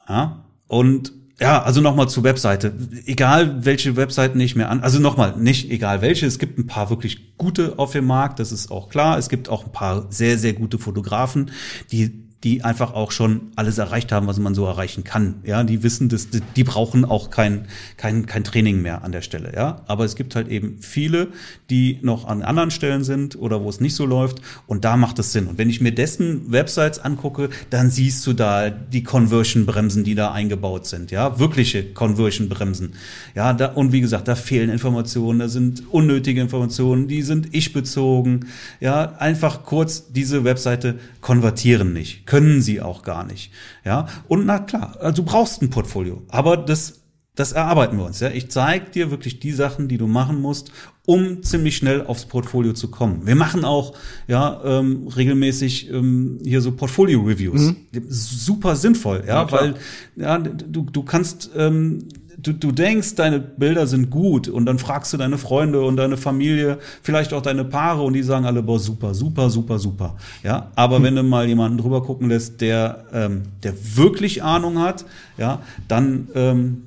Ja, 0.08 0.46
und 0.68 1.14
ja, 1.40 1.62
also 1.62 1.82
nochmal 1.82 2.08
zur 2.08 2.24
Webseite. 2.24 2.74
Egal 3.06 3.66
welche 3.66 3.98
Webseiten 3.98 4.40
ich 4.40 4.56
mir 4.56 4.70
an, 4.70 4.82
also 4.82 5.00
nochmal, 5.00 5.36
nicht 5.38 5.70
egal 5.70 6.02
welche, 6.02 6.26
es 6.26 6.40
gibt 6.40 6.58
ein 6.58 6.68
paar 6.68 6.90
wirklich 6.90 7.38
gute 7.38 7.78
auf 7.78 7.92
dem 7.92 8.06
Markt, 8.06 8.40
das 8.40 8.52
ist 8.52 8.72
auch 8.72 8.90
klar. 8.90 9.18
Es 9.18 9.28
gibt 9.28 9.50
auch 9.50 9.66
ein 9.66 9.72
paar 9.72 10.08
sehr, 10.12 10.38
sehr 10.38 10.54
gute 10.54 10.78
Fotografen, 10.78 11.52
die 11.92 12.25
die 12.44 12.64
einfach 12.64 12.94
auch 12.94 13.12
schon 13.12 13.52
alles 13.56 13.80
erreicht 13.80 14.12
haben, 14.12 14.28
was 14.28 14.38
man 14.38 14.54
so 14.54 14.66
erreichen 14.66 15.04
kann. 15.04 15.36
Ja, 15.44 15.64
die 15.64 15.82
wissen, 15.82 16.10
dass 16.10 16.28
die 16.30 16.64
brauchen 16.64 17.04
auch 17.04 17.32
kein, 17.32 17.66
kein, 17.98 18.28
kein 18.28 18.44
Training 18.44 18.84
mehr 18.84 19.04
an 19.04 19.12
der 19.12 19.22
Stelle. 19.22 19.54
Ja, 19.56 19.82
aber 19.88 20.06
es 20.06 20.16
gibt 20.16 20.36
halt 20.36 20.48
eben 20.50 20.78
viele, 20.80 21.30
die 21.72 21.98
noch 22.04 22.28
an 22.28 22.44
anderen 22.44 22.70
Stellen 22.70 23.04
sind 23.04 23.36
oder 23.36 23.64
wo 23.64 23.70
es 23.70 23.80
nicht 23.80 23.96
so 23.96 24.06
läuft 24.06 24.42
und 24.68 24.86
da 24.86 24.96
macht 24.96 25.18
es 25.18 25.32
Sinn. 25.32 25.48
Und 25.48 25.58
wenn 25.58 25.72
ich 25.72 25.82
mir 25.82 25.92
dessen 25.92 26.52
Websites 26.52 27.00
angucke, 27.00 27.50
dann 27.72 27.90
siehst 27.90 28.26
du 28.28 28.34
da 28.34 28.70
die 28.70 29.04
Conversion-Bremsen, 29.04 30.04
die 30.04 30.14
da 30.14 30.32
eingebaut 30.32 30.86
sind. 30.86 31.10
Ja, 31.10 31.40
wirkliche 31.40 31.94
Conversion-Bremsen. 31.94 32.94
Ja, 33.34 33.54
da, 33.54 33.68
und 33.68 33.92
wie 33.92 34.02
gesagt, 34.02 34.28
da 34.28 34.36
fehlen 34.36 34.70
Informationen, 34.70 35.40
da 35.40 35.48
sind 35.48 35.84
unnötige 35.90 36.42
Informationen, 36.42 37.08
die 37.08 37.24
sind 37.24 37.56
ich-bezogen. 37.56 38.46
Ja, 38.80 39.14
einfach 39.18 39.64
kurz 39.64 40.12
diese 40.12 40.44
Webseite 40.44 41.00
konvertieren 41.22 41.94
nicht 41.94 42.28
können 42.36 42.62
sie 42.62 42.82
auch 42.82 43.04
gar 43.04 43.26
nicht. 43.26 43.52
Ja, 43.86 44.08
und 44.28 44.46
na 44.46 44.60
klar, 44.60 44.98
also 45.00 45.22
du 45.22 45.30
brauchst 45.30 45.62
ein 45.62 45.70
Portfolio, 45.70 46.22
aber 46.28 46.58
das 46.58 47.02
das 47.36 47.52
erarbeiten 47.52 47.98
wir 47.98 48.06
uns. 48.06 48.22
Ja, 48.22 48.30
ich 48.30 48.50
zeige 48.50 48.92
dir 48.92 49.12
wirklich 49.12 49.40
die 49.40 49.52
Sachen, 49.52 49.90
die 49.90 49.98
du 49.98 50.08
machen 50.08 50.42
musst, 50.42 50.72
um 51.06 51.44
ziemlich 51.44 51.76
schnell 51.76 52.06
aufs 52.06 52.26
Portfolio 52.26 52.72
zu 52.72 52.90
kommen. 52.90 53.28
Wir 53.28 53.36
machen 53.36 53.66
auch 53.66 53.94
ja 54.28 54.62
ähm, 54.64 55.08
regelmäßig 55.08 55.92
ähm, 55.92 56.40
hier 56.44 56.62
so 56.62 56.72
Portfolio-Reviews. 56.72 57.62
Mhm. 57.62 58.06
Super 58.08 58.78
sinnvoll, 58.78 59.24
ja, 59.28 59.44
ja 59.44 59.52
weil 59.52 59.76
ja 60.16 60.38
du 60.40 60.84
du 60.84 61.04
kannst 61.04 61.52
ähm, 61.58 62.08
du, 62.46 62.54
du 62.54 62.72
denkst, 62.72 63.16
deine 63.16 63.40
Bilder 63.40 63.88
sind 63.88 64.10
gut 64.10 64.48
und 64.48 64.66
dann 64.66 64.78
fragst 64.80 65.14
du 65.14 65.18
deine 65.18 65.38
Freunde 65.38 65.82
und 65.82 65.98
deine 65.98 66.18
Familie, 66.18 66.78
vielleicht 67.02 67.34
auch 67.34 67.42
deine 67.42 67.66
Paare 67.66 68.04
und 68.04 68.14
die 68.14 68.24
sagen 68.24 68.46
alle, 68.46 68.62
boah, 68.62 68.80
super, 68.80 69.14
super, 69.14 69.50
super, 69.50 69.80
super. 69.80 70.16
Ja, 70.44 70.72
aber 70.76 70.98
hm. 70.98 71.04
wenn 71.04 71.16
du 71.16 71.24
mal 71.24 71.48
jemanden 71.48 71.78
drüber 71.78 72.04
gucken 72.04 72.30
lässt, 72.30 72.62
der, 72.62 73.06
ähm, 73.14 73.44
der 73.64 73.74
wirklich 73.96 74.44
Ahnung 74.44 74.80
hat, 74.80 75.06
ja, 75.38 75.62
dann 75.88 76.28
ähm, 76.36 76.84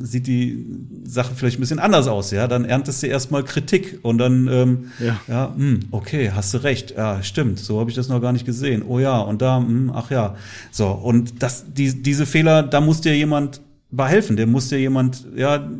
sieht 0.00 0.26
die 0.26 0.66
Sache 1.04 1.34
vielleicht 1.34 1.58
ein 1.58 1.60
bisschen 1.60 1.78
anders 1.78 2.06
aus, 2.06 2.30
ja. 2.30 2.46
Dann 2.46 2.64
erntest 2.64 3.02
du 3.02 3.06
erstmal 3.06 3.42
Kritik 3.42 3.98
und 4.02 4.18
dann, 4.18 4.46
ähm, 4.48 4.90
ja, 4.98 5.20
ja 5.26 5.54
mh, 5.56 5.64
hm, 5.64 5.80
okay, 5.90 6.30
hast 6.34 6.54
du 6.54 6.58
recht, 6.58 6.92
ja, 6.96 7.22
stimmt, 7.22 7.58
so 7.58 7.80
habe 7.80 7.90
ich 7.90 7.96
das 7.96 8.08
noch 8.08 8.20
gar 8.20 8.32
nicht 8.32 8.46
gesehen. 8.46 8.82
Oh 8.86 8.98
ja, 8.98 9.18
und 9.18 9.42
da, 9.42 9.58
mh, 9.58 9.66
hm, 9.66 9.92
ach 9.94 10.10
ja. 10.10 10.36
So, 10.70 10.88
und 10.88 11.42
das, 11.42 11.64
die, 11.72 12.02
diese 12.02 12.26
Fehler, 12.26 12.62
da 12.62 12.80
muss 12.80 13.00
dir 13.00 13.16
jemand 13.16 13.60
behelfen. 13.90 14.36
Der 14.36 14.46
muss 14.46 14.68
dir 14.68 14.78
jemand, 14.78 15.26
ja, 15.34 15.70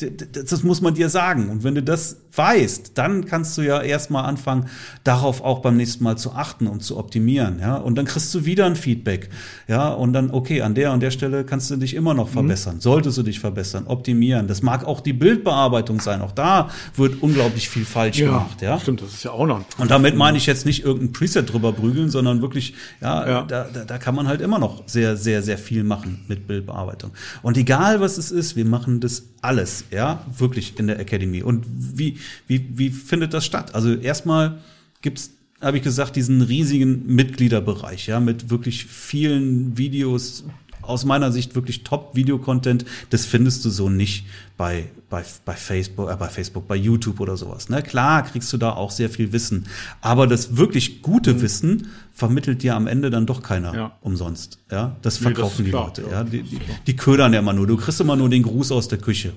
das 0.00 0.62
muss 0.62 0.80
man 0.80 0.94
dir 0.94 1.08
sagen. 1.08 1.48
Und 1.50 1.64
wenn 1.64 1.74
du 1.74 1.82
das 1.82 2.16
weißt, 2.34 2.92
dann 2.94 3.24
kannst 3.24 3.58
du 3.58 3.62
ja 3.62 3.80
erstmal 3.80 4.24
anfangen, 4.24 4.66
darauf 5.02 5.42
auch 5.42 5.58
beim 5.58 5.76
nächsten 5.76 6.04
Mal 6.04 6.16
zu 6.16 6.32
achten 6.32 6.68
und 6.68 6.84
zu 6.84 6.96
optimieren, 6.96 7.58
ja. 7.60 7.76
Und 7.76 7.96
dann 7.96 8.04
kriegst 8.04 8.32
du 8.34 8.44
wieder 8.44 8.66
ein 8.66 8.76
Feedback, 8.76 9.28
ja. 9.66 9.88
Und 9.88 10.12
dann, 10.12 10.30
okay, 10.30 10.62
an 10.62 10.74
der 10.74 10.92
und 10.92 11.00
der 11.00 11.10
Stelle 11.10 11.44
kannst 11.44 11.70
du 11.70 11.76
dich 11.76 11.94
immer 11.94 12.14
noch 12.14 12.28
mhm. 12.28 12.34
verbessern. 12.34 12.76
Mhm. 12.76 12.80
Solltest 12.80 13.18
du 13.18 13.22
dich 13.22 13.40
verbessern, 13.40 13.86
optimieren. 13.86 14.46
Das 14.46 14.62
mag 14.62 14.84
auch 14.84 15.00
die 15.00 15.12
Bildbearbeitung 15.12 16.00
sein. 16.00 16.22
Auch 16.22 16.32
da 16.32 16.70
wird 16.94 17.22
unglaublich 17.22 17.68
viel 17.68 17.84
falsch 17.84 18.18
ja, 18.18 18.26
gemacht, 18.26 18.62
ja. 18.62 18.78
Stimmt, 18.78 19.02
das 19.02 19.14
ist 19.14 19.24
ja 19.24 19.32
auch 19.32 19.46
noch. 19.46 19.64
Und 19.78 19.90
damit 19.90 20.16
meine 20.16 20.38
ich 20.38 20.46
jetzt 20.46 20.64
nicht 20.64 20.84
irgendein 20.84 21.12
Preset 21.12 21.52
drüber 21.52 21.72
prügeln, 21.72 22.08
sondern 22.08 22.40
wirklich, 22.40 22.74
ja, 23.00 23.28
ja. 23.28 23.42
Da, 23.42 23.66
da, 23.72 23.84
da 23.84 23.98
kann 23.98 24.14
man 24.14 24.28
halt 24.28 24.40
immer 24.40 24.58
noch 24.58 24.84
sehr, 24.86 25.16
sehr, 25.16 25.42
sehr 25.42 25.58
viel 25.58 25.82
machen 25.82 26.24
mit 26.28 26.46
Bildbearbeitung. 26.46 27.10
Und 27.42 27.56
egal 27.56 28.00
was 28.00 28.16
es 28.18 28.30
ist, 28.30 28.54
wir 28.54 28.64
machen 28.64 29.00
das 29.00 29.24
alles, 29.40 29.84
ja, 29.90 30.24
wirklich 30.36 30.78
in 30.78 30.86
der 30.86 30.98
Academy. 30.98 31.42
Und 31.42 31.64
wie, 31.68 32.18
wie, 32.46 32.66
wie 32.74 32.90
findet 32.90 33.34
das 33.34 33.44
statt? 33.44 33.74
Also 33.74 33.94
erstmal 33.94 34.58
gibt's 35.02 35.32
habe 35.60 35.78
ich 35.78 35.82
gesagt, 35.82 36.14
diesen 36.14 36.42
riesigen 36.42 37.06
Mitgliederbereich, 37.06 38.06
ja, 38.06 38.20
mit 38.20 38.48
wirklich 38.48 38.86
vielen 38.86 39.76
Videos 39.76 40.44
aus 40.88 41.04
meiner 41.04 41.30
Sicht 41.32 41.54
wirklich 41.54 41.84
Top-Video-Content. 41.84 42.84
Das 43.10 43.26
findest 43.26 43.64
du 43.64 43.70
so 43.70 43.90
nicht 43.90 44.24
bei, 44.56 44.86
bei, 45.10 45.22
bei 45.44 45.52
Facebook, 45.54 46.10
äh, 46.10 46.16
bei 46.16 46.28
Facebook, 46.28 46.66
bei 46.66 46.76
YouTube 46.76 47.20
oder 47.20 47.36
sowas. 47.36 47.68
Ne? 47.68 47.82
Klar 47.82 48.22
kriegst 48.22 48.52
du 48.52 48.56
da 48.56 48.72
auch 48.72 48.90
sehr 48.90 49.10
viel 49.10 49.32
Wissen. 49.32 49.66
Aber 50.00 50.26
das 50.26 50.56
wirklich 50.56 51.02
gute 51.02 51.34
mhm. 51.34 51.42
Wissen 51.42 51.88
vermittelt 52.14 52.62
dir 52.62 52.74
am 52.74 52.86
Ende 52.86 53.10
dann 53.10 53.26
doch 53.26 53.42
keiner 53.42 53.74
ja. 53.74 53.98
umsonst. 54.00 54.60
Ja, 54.70 54.96
das 55.02 55.18
verkaufen 55.18 55.66
nee, 55.66 55.70
das 55.70 55.94
die 55.94 56.02
Leute. 56.02 56.10
Ja, 56.10 56.24
die, 56.24 56.42
die, 56.42 56.58
die 56.86 56.96
ködern 56.96 57.34
ja 57.34 57.40
immer 57.40 57.52
nur. 57.52 57.66
Du 57.66 57.76
kriegst 57.76 58.00
immer 58.00 58.16
nur 58.16 58.30
den 58.30 58.42
Gruß 58.42 58.72
aus 58.72 58.88
der 58.88 58.98
Küche. 58.98 59.34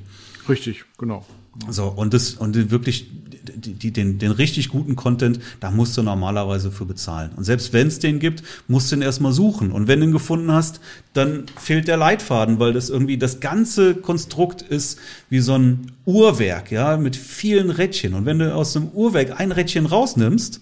Richtig, 0.50 0.86
genau. 0.98 1.26
So, 1.70 1.88
und 1.88 2.14
das, 2.14 2.36
und 2.36 2.72
wirklich, 2.72 3.10
die, 3.44 3.74
die, 3.74 3.92
den, 3.92 4.20
den 4.20 4.32
richtig 4.32 4.70
guten 4.70 4.96
Content, 4.96 5.40
da 5.60 5.70
musst 5.70 5.98
du 5.98 6.04
normalerweise 6.04 6.72
für 6.72 6.86
bezahlen. 6.86 7.32
Und 7.36 7.44
selbst 7.44 7.74
wenn 7.74 7.88
es 7.88 8.00
den 8.00 8.20
gibt, 8.20 8.42
musst 8.68 8.92
du 8.92 8.96
ihn 8.96 9.02
erstmal 9.02 9.34
suchen. 9.34 9.72
Und 9.72 9.88
wenn 9.88 10.00
du 10.00 10.06
ihn 10.08 10.12
gefunden 10.14 10.52
hast, 10.52 10.80
dann 11.14 11.46
fehlt 11.58 11.88
der 11.88 11.98
Leitfaden, 11.98 12.60
weil 12.60 12.72
das 12.72 12.90
irgendwie 12.90 13.18
das 13.18 13.42
ganze 13.42 13.96
Konstrukt 13.96 14.62
ist 14.62 14.98
wie 15.30 15.40
so 15.40 15.56
ein 15.56 15.92
Uhrwerk, 16.06 16.72
ja, 16.72 16.96
mit 16.98 17.18
vielen 17.18 17.70
Rädchen. 17.70 18.14
Und 18.14 18.26
wenn 18.26 18.40
du 18.40 18.56
aus 18.56 18.74
dem 18.74 18.88
Uhrwerk 18.90 19.40
ein 19.40 19.52
Rädchen 19.52 19.86
rausnimmst, 19.86 20.62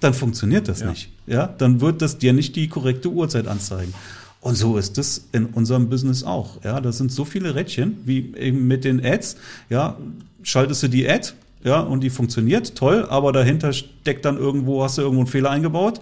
dann 0.00 0.14
funktioniert 0.14 0.68
das 0.68 0.80
ja. 0.80 0.90
nicht. 0.90 1.10
Ja, 1.26 1.46
dann 1.46 1.80
wird 1.80 2.02
das 2.02 2.18
dir 2.18 2.32
nicht 2.32 2.56
die 2.56 2.68
korrekte 2.68 3.08
Uhrzeit 3.08 3.46
anzeigen. 3.46 3.94
Und 4.42 4.56
so 4.56 4.76
ist 4.76 4.98
es 4.98 5.28
in 5.30 5.46
unserem 5.46 5.88
Business 5.88 6.24
auch. 6.24 6.62
Ja, 6.64 6.80
das 6.80 6.98
sind 6.98 7.12
so 7.12 7.24
viele 7.24 7.54
Rädchen 7.54 7.98
wie 8.04 8.34
eben 8.36 8.66
mit 8.66 8.82
den 8.84 9.02
Ads. 9.02 9.36
Ja, 9.70 9.96
schaltest 10.42 10.82
du 10.82 10.88
die 10.88 11.08
Ad, 11.08 11.28
ja, 11.62 11.78
und 11.78 12.00
die 12.00 12.10
funktioniert 12.10 12.74
toll, 12.74 13.06
aber 13.08 13.32
dahinter 13.32 13.72
steckt 13.72 14.24
dann 14.24 14.36
irgendwo, 14.36 14.82
hast 14.82 14.98
du 14.98 15.02
irgendwo 15.02 15.20
einen 15.20 15.30
Fehler 15.30 15.50
eingebaut, 15.50 16.00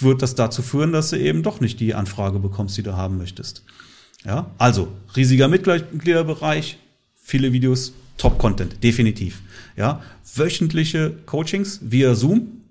wird 0.00 0.22
das 0.22 0.34
dazu 0.34 0.62
führen, 0.62 0.92
dass 0.92 1.10
du 1.10 1.18
eben 1.18 1.42
doch 1.42 1.60
nicht 1.60 1.80
die 1.80 1.94
Anfrage 1.94 2.38
bekommst, 2.38 2.78
die 2.78 2.82
du 2.82 2.96
haben 2.96 3.18
möchtest. 3.18 3.62
Ja, 4.24 4.50
also 4.56 4.88
riesiger 5.14 5.48
Mitgliederbereich, 5.48 6.78
viele 7.14 7.52
Videos, 7.52 7.92
Top-Content, 8.16 8.82
definitiv. 8.82 9.42
Ja, 9.76 10.02
wöchentliche 10.34 11.10
Coachings 11.26 11.80
via 11.82 12.14
Zoom. 12.14 12.62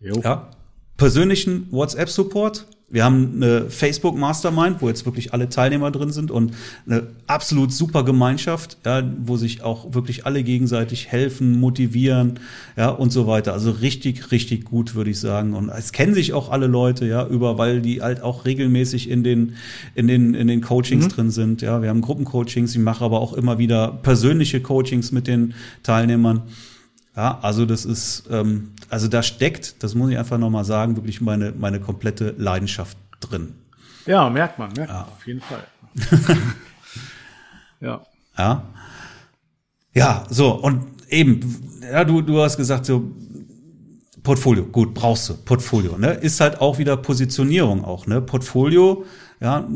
Jo. 0.00 0.22
Ja, 0.24 0.48
persönlichen 0.96 1.66
WhatsApp-Support, 1.70 2.66
wir 2.90 3.04
haben 3.04 3.34
eine 3.36 3.70
Facebook 3.70 4.18
Mastermind, 4.18 4.82
wo 4.82 4.88
jetzt 4.88 5.06
wirklich 5.06 5.32
alle 5.32 5.48
Teilnehmer 5.48 5.92
drin 5.92 6.10
sind 6.10 6.32
und 6.32 6.54
eine 6.86 7.06
absolut 7.28 7.72
super 7.72 8.04
Gemeinschaft, 8.04 8.78
ja, 8.84 9.08
wo 9.24 9.36
sich 9.36 9.62
auch 9.62 9.94
wirklich 9.94 10.26
alle 10.26 10.42
gegenseitig 10.42 11.06
helfen, 11.06 11.60
motivieren, 11.60 12.40
ja, 12.76 12.88
und 12.88 13.10
so 13.10 13.28
weiter. 13.28 13.52
Also 13.52 13.70
richtig, 13.70 14.32
richtig 14.32 14.64
gut, 14.64 14.96
würde 14.96 15.10
ich 15.10 15.20
sagen. 15.20 15.54
Und 15.54 15.68
es 15.68 15.92
kennen 15.92 16.14
sich 16.14 16.32
auch 16.32 16.50
alle 16.50 16.66
Leute, 16.66 17.06
ja, 17.06 17.24
über, 17.24 17.58
weil 17.58 17.80
die 17.80 18.02
halt 18.02 18.22
auch 18.22 18.44
regelmäßig 18.44 19.08
in 19.08 19.22
den, 19.22 19.54
in 19.94 20.08
den, 20.08 20.34
in 20.34 20.48
den 20.48 20.60
Coachings 20.60 21.04
mhm. 21.04 21.10
drin 21.10 21.30
sind. 21.30 21.62
Ja, 21.62 21.82
wir 21.82 21.90
haben 21.90 22.00
Gruppencoachings, 22.00 22.74
ich 22.74 22.80
mache 22.80 23.04
aber 23.04 23.20
auch 23.20 23.34
immer 23.34 23.58
wieder 23.58 24.00
persönliche 24.02 24.60
Coachings 24.60 25.12
mit 25.12 25.28
den 25.28 25.54
Teilnehmern. 25.84 26.42
Ja, 27.16 27.38
also 27.42 27.66
das 27.66 27.84
ist, 27.84 28.24
ähm, 28.30 28.72
also 28.88 29.08
da 29.08 29.22
steckt, 29.22 29.82
das 29.82 29.94
muss 29.94 30.10
ich 30.10 30.18
einfach 30.18 30.38
nochmal 30.38 30.64
sagen, 30.64 30.96
wirklich 30.96 31.20
meine, 31.20 31.52
meine 31.52 31.80
komplette 31.80 32.34
Leidenschaft 32.38 32.96
drin. 33.20 33.54
Ja, 34.06 34.30
merkt 34.30 34.58
man, 34.58 34.72
merkt 34.72 34.90
ja. 34.90 35.00
man 35.00 35.08
auf 35.08 35.26
jeden 35.26 35.40
Fall. 35.40 35.64
ja. 37.80 38.00
Ja. 38.38 38.62
Ja, 39.92 40.24
so, 40.30 40.52
und 40.52 40.86
eben, 41.08 41.80
ja, 41.82 42.04
du, 42.04 42.22
du 42.22 42.40
hast 42.40 42.56
gesagt, 42.56 42.86
so, 42.86 43.10
Portfolio, 44.22 44.64
gut, 44.66 44.94
brauchst 44.94 45.28
du, 45.28 45.34
Portfolio, 45.34 45.96
ne? 45.98 46.12
Ist 46.12 46.40
halt 46.40 46.60
auch 46.60 46.78
wieder 46.78 46.96
Positionierung 46.96 47.84
auch, 47.84 48.06
ne? 48.06 48.20
Portfolio 48.20 49.04
ja, 49.40 49.66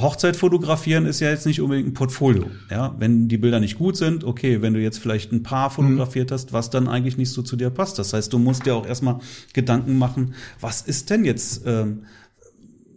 Hochzeit 0.00 0.36
fotografieren 0.36 1.06
ist 1.06 1.20
ja 1.20 1.30
jetzt 1.30 1.46
nicht 1.46 1.60
unbedingt 1.60 1.88
ein 1.88 1.94
Portfolio. 1.94 2.50
Ja, 2.68 2.96
wenn 2.98 3.28
die 3.28 3.38
Bilder 3.38 3.60
nicht 3.60 3.78
gut 3.78 3.96
sind, 3.96 4.24
okay, 4.24 4.60
wenn 4.60 4.74
du 4.74 4.80
jetzt 4.80 4.98
vielleicht 4.98 5.30
ein 5.30 5.44
Paar 5.44 5.70
fotografiert 5.70 6.32
hast, 6.32 6.52
was 6.52 6.68
dann 6.68 6.88
eigentlich 6.88 7.16
nicht 7.16 7.30
so 7.30 7.42
zu 7.42 7.54
dir 7.54 7.70
passt. 7.70 7.98
Das 8.00 8.12
heißt, 8.12 8.32
du 8.32 8.40
musst 8.40 8.66
dir 8.66 8.74
auch 8.74 8.86
erstmal 8.86 9.20
Gedanken 9.52 9.98
machen, 9.98 10.34
was 10.60 10.82
ist 10.82 11.10
denn 11.10 11.24
jetzt 11.24 11.62
ähm, 11.64 12.06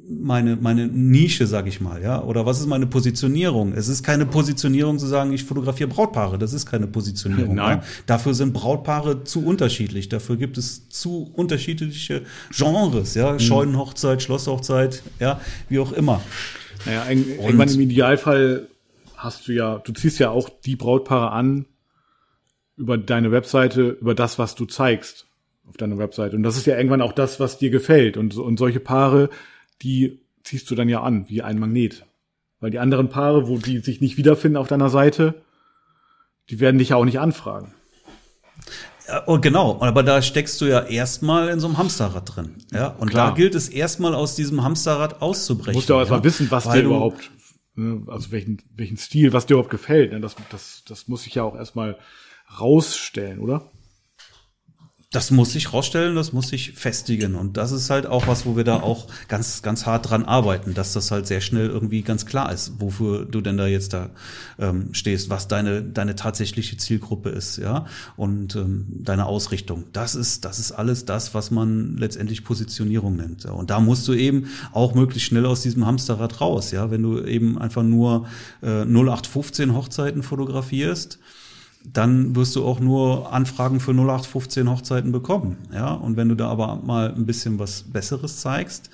meine, 0.09 0.55
meine 0.55 0.87
Nische, 0.87 1.47
sag 1.47 1.67
ich 1.67 1.81
mal, 1.81 2.01
ja? 2.01 2.23
Oder 2.23 2.45
was 2.45 2.59
ist 2.59 2.67
meine 2.67 2.87
Positionierung? 2.87 3.73
Es 3.73 3.87
ist 3.87 4.03
keine 4.03 4.25
Positionierung 4.25 4.99
zu 4.99 5.05
sagen, 5.05 5.33
ich 5.33 5.43
fotografiere 5.43 5.89
Brautpaare. 5.89 6.37
Das 6.37 6.53
ist 6.53 6.65
keine 6.65 6.87
Positionierung. 6.87 7.55
Nein. 7.55 7.79
Ja? 7.79 7.83
Dafür 8.05 8.33
sind 8.33 8.53
Brautpaare 8.53 9.23
zu 9.23 9.45
unterschiedlich. 9.45 10.09
Dafür 10.09 10.37
gibt 10.37 10.57
es 10.57 10.89
zu 10.89 11.31
unterschiedliche 11.35 12.23
Genres, 12.51 13.15
ja? 13.15 13.33
Mhm. 13.33 13.39
Scheunenhochzeit, 13.39 14.21
Schlosshochzeit, 14.21 15.03
ja, 15.19 15.41
wie 15.69 15.79
auch 15.79 15.91
immer. 15.91 16.21
Naja, 16.85 17.05
irgendwann 17.09 17.69
im 17.69 17.81
Idealfall 17.81 18.67
hast 19.17 19.47
du 19.47 19.53
ja, 19.53 19.79
du 19.79 19.91
ziehst 19.91 20.19
ja 20.19 20.29
auch 20.29 20.49
die 20.49 20.75
Brautpaare 20.75 21.31
an 21.31 21.65
über 22.77 22.97
deine 22.97 23.31
Webseite, 23.31 23.97
über 23.99 24.15
das, 24.15 24.39
was 24.39 24.55
du 24.55 24.65
zeigst 24.65 25.25
auf 25.67 25.75
deiner 25.75 25.97
Webseite. 25.97 26.35
Und 26.35 26.43
das 26.43 26.55
ist 26.55 26.65
ja 26.65 26.77
irgendwann 26.77 27.01
auch 27.01 27.11
das, 27.11 27.39
was 27.39 27.57
dir 27.57 27.71
gefällt. 27.71 28.15
Und, 28.15 28.37
und 28.37 28.57
solche 28.57 28.79
Paare, 28.79 29.29
die 29.81 30.21
ziehst 30.43 30.69
du 30.71 30.75
dann 30.75 30.89
ja 30.89 31.01
an, 31.01 31.29
wie 31.29 31.41
ein 31.41 31.59
Magnet. 31.59 32.05
Weil 32.59 32.71
die 32.71 32.79
anderen 32.79 33.09
Paare, 33.09 33.47
wo 33.47 33.57
die 33.57 33.79
sich 33.79 34.01
nicht 34.01 34.17
wiederfinden 34.17 34.57
auf 34.57 34.67
deiner 34.67 34.89
Seite, 34.89 35.35
die 36.49 36.59
werden 36.59 36.77
dich 36.77 36.89
ja 36.89 36.95
auch 36.95 37.05
nicht 37.05 37.19
anfragen. 37.19 37.73
Oh, 39.25 39.39
genau, 39.39 39.81
aber 39.81 40.03
da 40.03 40.21
steckst 40.21 40.59
du 40.59 40.65
ja 40.65 40.81
erstmal 40.81 41.47
in 41.49 41.59
so 41.59 41.67
einem 41.67 41.77
Hamsterrad 41.77 42.35
drin. 42.35 42.55
Ja, 42.73 42.87
und 42.87 43.09
Klar. 43.09 43.29
da 43.29 43.35
gilt 43.35 43.55
es 43.55 43.69
erstmal 43.69 44.13
aus 44.13 44.35
diesem 44.35 44.63
Hamsterrad 44.63 45.21
auszubrechen. 45.21 45.73
Du 45.73 45.77
musst 45.77 45.89
ja 45.89 45.95
auch 45.95 45.99
erstmal 45.99 46.23
wissen, 46.25 46.51
was 46.51 46.69
dir 46.69 46.81
überhaupt, 46.81 47.31
ne, 47.75 48.03
also 48.07 48.31
welchen, 48.31 48.61
welchen 48.75 48.97
Stil, 48.97 49.31
was 49.31 49.45
dir 49.45 49.53
überhaupt 49.53 49.69
gefällt. 49.69 50.11
Ne? 50.11 50.19
Das, 50.19 50.35
das, 50.49 50.83
das 50.85 51.07
muss 51.07 51.23
sich 51.23 51.35
ja 51.35 51.43
auch 51.43 51.55
erstmal 51.55 51.97
rausstellen, 52.59 53.39
oder? 53.39 53.71
Das 55.11 55.31
muss 55.31 55.53
sich 55.53 55.71
rausstellen, 55.71 56.15
das 56.15 56.33
muss 56.33 56.49
sich 56.49 56.73
festigen. 56.73 57.35
Und 57.35 57.55
das 57.55 57.71
ist 57.71 57.89
halt 57.89 58.07
auch 58.07 58.27
was, 58.27 58.45
wo 58.45 58.57
wir 58.57 58.65
da 58.65 58.81
auch 58.81 59.07
ganz, 59.29 59.61
ganz 59.61 59.85
hart 59.85 60.09
dran 60.09 60.25
arbeiten, 60.25 60.73
dass 60.73 60.91
das 60.91 61.11
halt 61.11 61.27
sehr 61.27 61.39
schnell 61.39 61.67
irgendwie 61.67 62.01
ganz 62.01 62.25
klar 62.25 62.51
ist, 62.51 62.73
wofür 62.79 63.23
du 63.23 63.39
denn 63.39 63.55
da 63.55 63.67
jetzt 63.67 63.93
da 63.93 64.09
ähm, 64.59 64.89
stehst, 64.93 65.29
was 65.29 65.47
deine, 65.47 65.81
deine 65.81 66.15
tatsächliche 66.15 66.75
Zielgruppe 66.75 67.29
ist, 67.29 67.57
ja, 67.57 67.85
und 68.17 68.57
ähm, 68.57 68.85
deine 68.89 69.27
Ausrichtung. 69.27 69.85
Das 69.93 70.13
ist, 70.13 70.43
das 70.43 70.59
ist 70.59 70.73
alles 70.73 71.05
das, 71.05 71.33
was 71.33 71.51
man 71.51 71.95
letztendlich 71.95 72.43
Positionierung 72.43 73.15
nennt. 73.15 73.45
Und 73.45 73.69
da 73.69 73.79
musst 73.79 74.05
du 74.09 74.13
eben 74.13 74.47
auch 74.73 74.93
möglichst 74.93 75.29
schnell 75.29 75.45
aus 75.45 75.61
diesem 75.61 75.85
Hamsterrad 75.85 76.41
raus, 76.41 76.71
ja, 76.71 76.91
wenn 76.91 77.03
du 77.03 77.23
eben 77.23 77.57
einfach 77.57 77.83
nur 77.83 78.27
äh, 78.61 78.81
0815 78.81 79.73
Hochzeiten 79.73 80.21
fotografierst, 80.21 81.17
dann 81.93 82.35
wirst 82.35 82.55
du 82.55 82.65
auch 82.65 82.79
nur 82.79 83.31
Anfragen 83.31 83.79
für 83.79 83.91
0815 83.91 84.69
Hochzeiten 84.69 85.11
bekommen. 85.11 85.57
Ja, 85.73 85.93
und 85.93 86.17
wenn 86.17 86.29
du 86.29 86.35
da 86.35 86.49
aber 86.49 86.81
mal 86.83 87.13
ein 87.13 87.25
bisschen 87.25 87.59
was 87.59 87.83
Besseres 87.83 88.37
zeigst, 88.37 88.89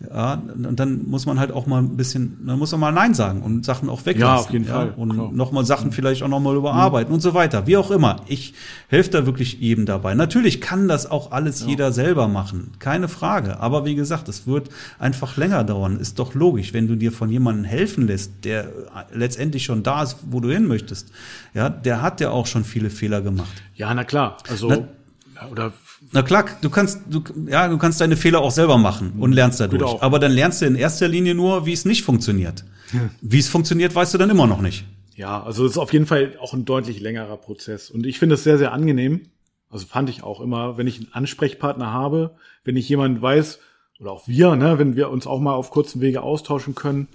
ja, 0.00 0.40
dann 0.54 1.08
muss 1.08 1.26
man 1.26 1.40
halt 1.40 1.50
auch 1.50 1.66
mal 1.66 1.82
ein 1.82 1.96
bisschen, 1.96 2.46
dann 2.46 2.58
muss 2.60 2.70
man 2.70 2.80
mal 2.80 2.92
Nein 2.92 3.14
sagen 3.14 3.42
und 3.42 3.64
Sachen 3.64 3.88
auch 3.88 4.06
weglassen. 4.06 4.36
Ja, 4.36 4.40
auf 4.40 4.52
jeden 4.52 4.64
ja, 4.66 4.72
Fall. 4.72 4.94
Und 4.96 5.34
nochmal 5.34 5.64
Sachen 5.64 5.90
vielleicht 5.90 6.22
auch 6.22 6.28
nochmal 6.28 6.54
überarbeiten 6.54 7.10
mhm. 7.10 7.16
und 7.16 7.20
so 7.20 7.34
weiter. 7.34 7.66
Wie 7.66 7.76
auch 7.76 7.90
immer. 7.90 8.22
Ich 8.28 8.54
helfe 8.86 9.10
da 9.10 9.26
wirklich 9.26 9.54
jedem 9.54 9.86
dabei. 9.86 10.14
Natürlich 10.14 10.60
kann 10.60 10.86
das 10.86 11.10
auch 11.10 11.32
alles 11.32 11.62
ja. 11.62 11.68
jeder 11.68 11.90
selber 11.90 12.28
machen. 12.28 12.70
Keine 12.78 13.08
Frage. 13.08 13.58
Aber 13.58 13.84
wie 13.86 13.96
gesagt, 13.96 14.28
es 14.28 14.46
wird 14.46 14.68
einfach 15.00 15.36
länger 15.36 15.64
dauern. 15.64 15.98
Ist 15.98 16.20
doch 16.20 16.32
logisch, 16.32 16.72
wenn 16.72 16.86
du 16.86 16.94
dir 16.94 17.10
von 17.10 17.28
jemandem 17.28 17.64
helfen 17.64 18.06
lässt, 18.06 18.44
der 18.44 18.68
letztendlich 19.12 19.64
schon 19.64 19.82
da 19.82 20.04
ist, 20.04 20.18
wo 20.30 20.38
du 20.38 20.48
hin 20.48 20.66
möchtest. 20.66 21.10
Ja, 21.54 21.68
der 21.68 22.02
hat 22.02 22.20
ja 22.20 22.30
auch 22.30 22.46
schon 22.46 22.62
viele 22.62 22.90
Fehler 22.90 23.20
gemacht. 23.20 23.62
Ja, 23.74 23.92
na 23.94 24.04
klar. 24.04 24.36
Also, 24.48 24.86
na, 25.34 25.48
oder 25.50 25.72
na 26.12 26.22
klar, 26.22 26.46
du 26.62 26.70
kannst, 26.70 27.02
du, 27.08 27.22
ja, 27.48 27.68
du 27.68 27.76
kannst 27.76 28.00
deine 28.00 28.16
Fehler 28.16 28.40
auch 28.40 28.50
selber 28.50 28.78
machen 28.78 29.14
und 29.18 29.32
lernst 29.32 29.60
dadurch. 29.60 29.82
Genau. 29.82 29.98
Aber 30.00 30.18
dann 30.18 30.32
lernst 30.32 30.62
du 30.62 30.66
in 30.66 30.74
erster 30.74 31.08
Linie 31.08 31.34
nur, 31.34 31.66
wie 31.66 31.72
es 31.72 31.84
nicht 31.84 32.02
funktioniert. 32.02 32.64
Hm. 32.90 33.10
Wie 33.20 33.38
es 33.38 33.48
funktioniert, 33.48 33.94
weißt 33.94 34.14
du 34.14 34.18
dann 34.18 34.30
immer 34.30 34.46
noch 34.46 34.62
nicht. 34.62 34.84
Ja, 35.14 35.42
also 35.42 35.66
es 35.66 35.72
ist 35.72 35.78
auf 35.78 35.92
jeden 35.92 36.06
Fall 36.06 36.34
auch 36.40 36.54
ein 36.54 36.64
deutlich 36.64 37.00
längerer 37.00 37.36
Prozess. 37.36 37.90
Und 37.90 38.06
ich 38.06 38.18
finde 38.18 38.36
es 38.36 38.44
sehr, 38.44 38.56
sehr 38.56 38.72
angenehm. 38.72 39.22
Also 39.68 39.86
fand 39.86 40.08
ich 40.08 40.22
auch 40.22 40.40
immer, 40.40 40.78
wenn 40.78 40.86
ich 40.86 40.98
einen 40.98 41.12
Ansprechpartner 41.12 41.92
habe, 41.92 42.36
wenn 42.64 42.76
ich 42.76 42.88
jemand 42.88 43.20
weiß, 43.20 43.58
oder 44.00 44.12
auch 44.12 44.28
wir, 44.28 44.56
ne, 44.56 44.78
wenn 44.78 44.96
wir 44.96 45.10
uns 45.10 45.26
auch 45.26 45.40
mal 45.40 45.54
auf 45.54 45.70
kurzen 45.70 46.00
Wege 46.00 46.22
austauschen 46.22 46.74
können, 46.74 47.08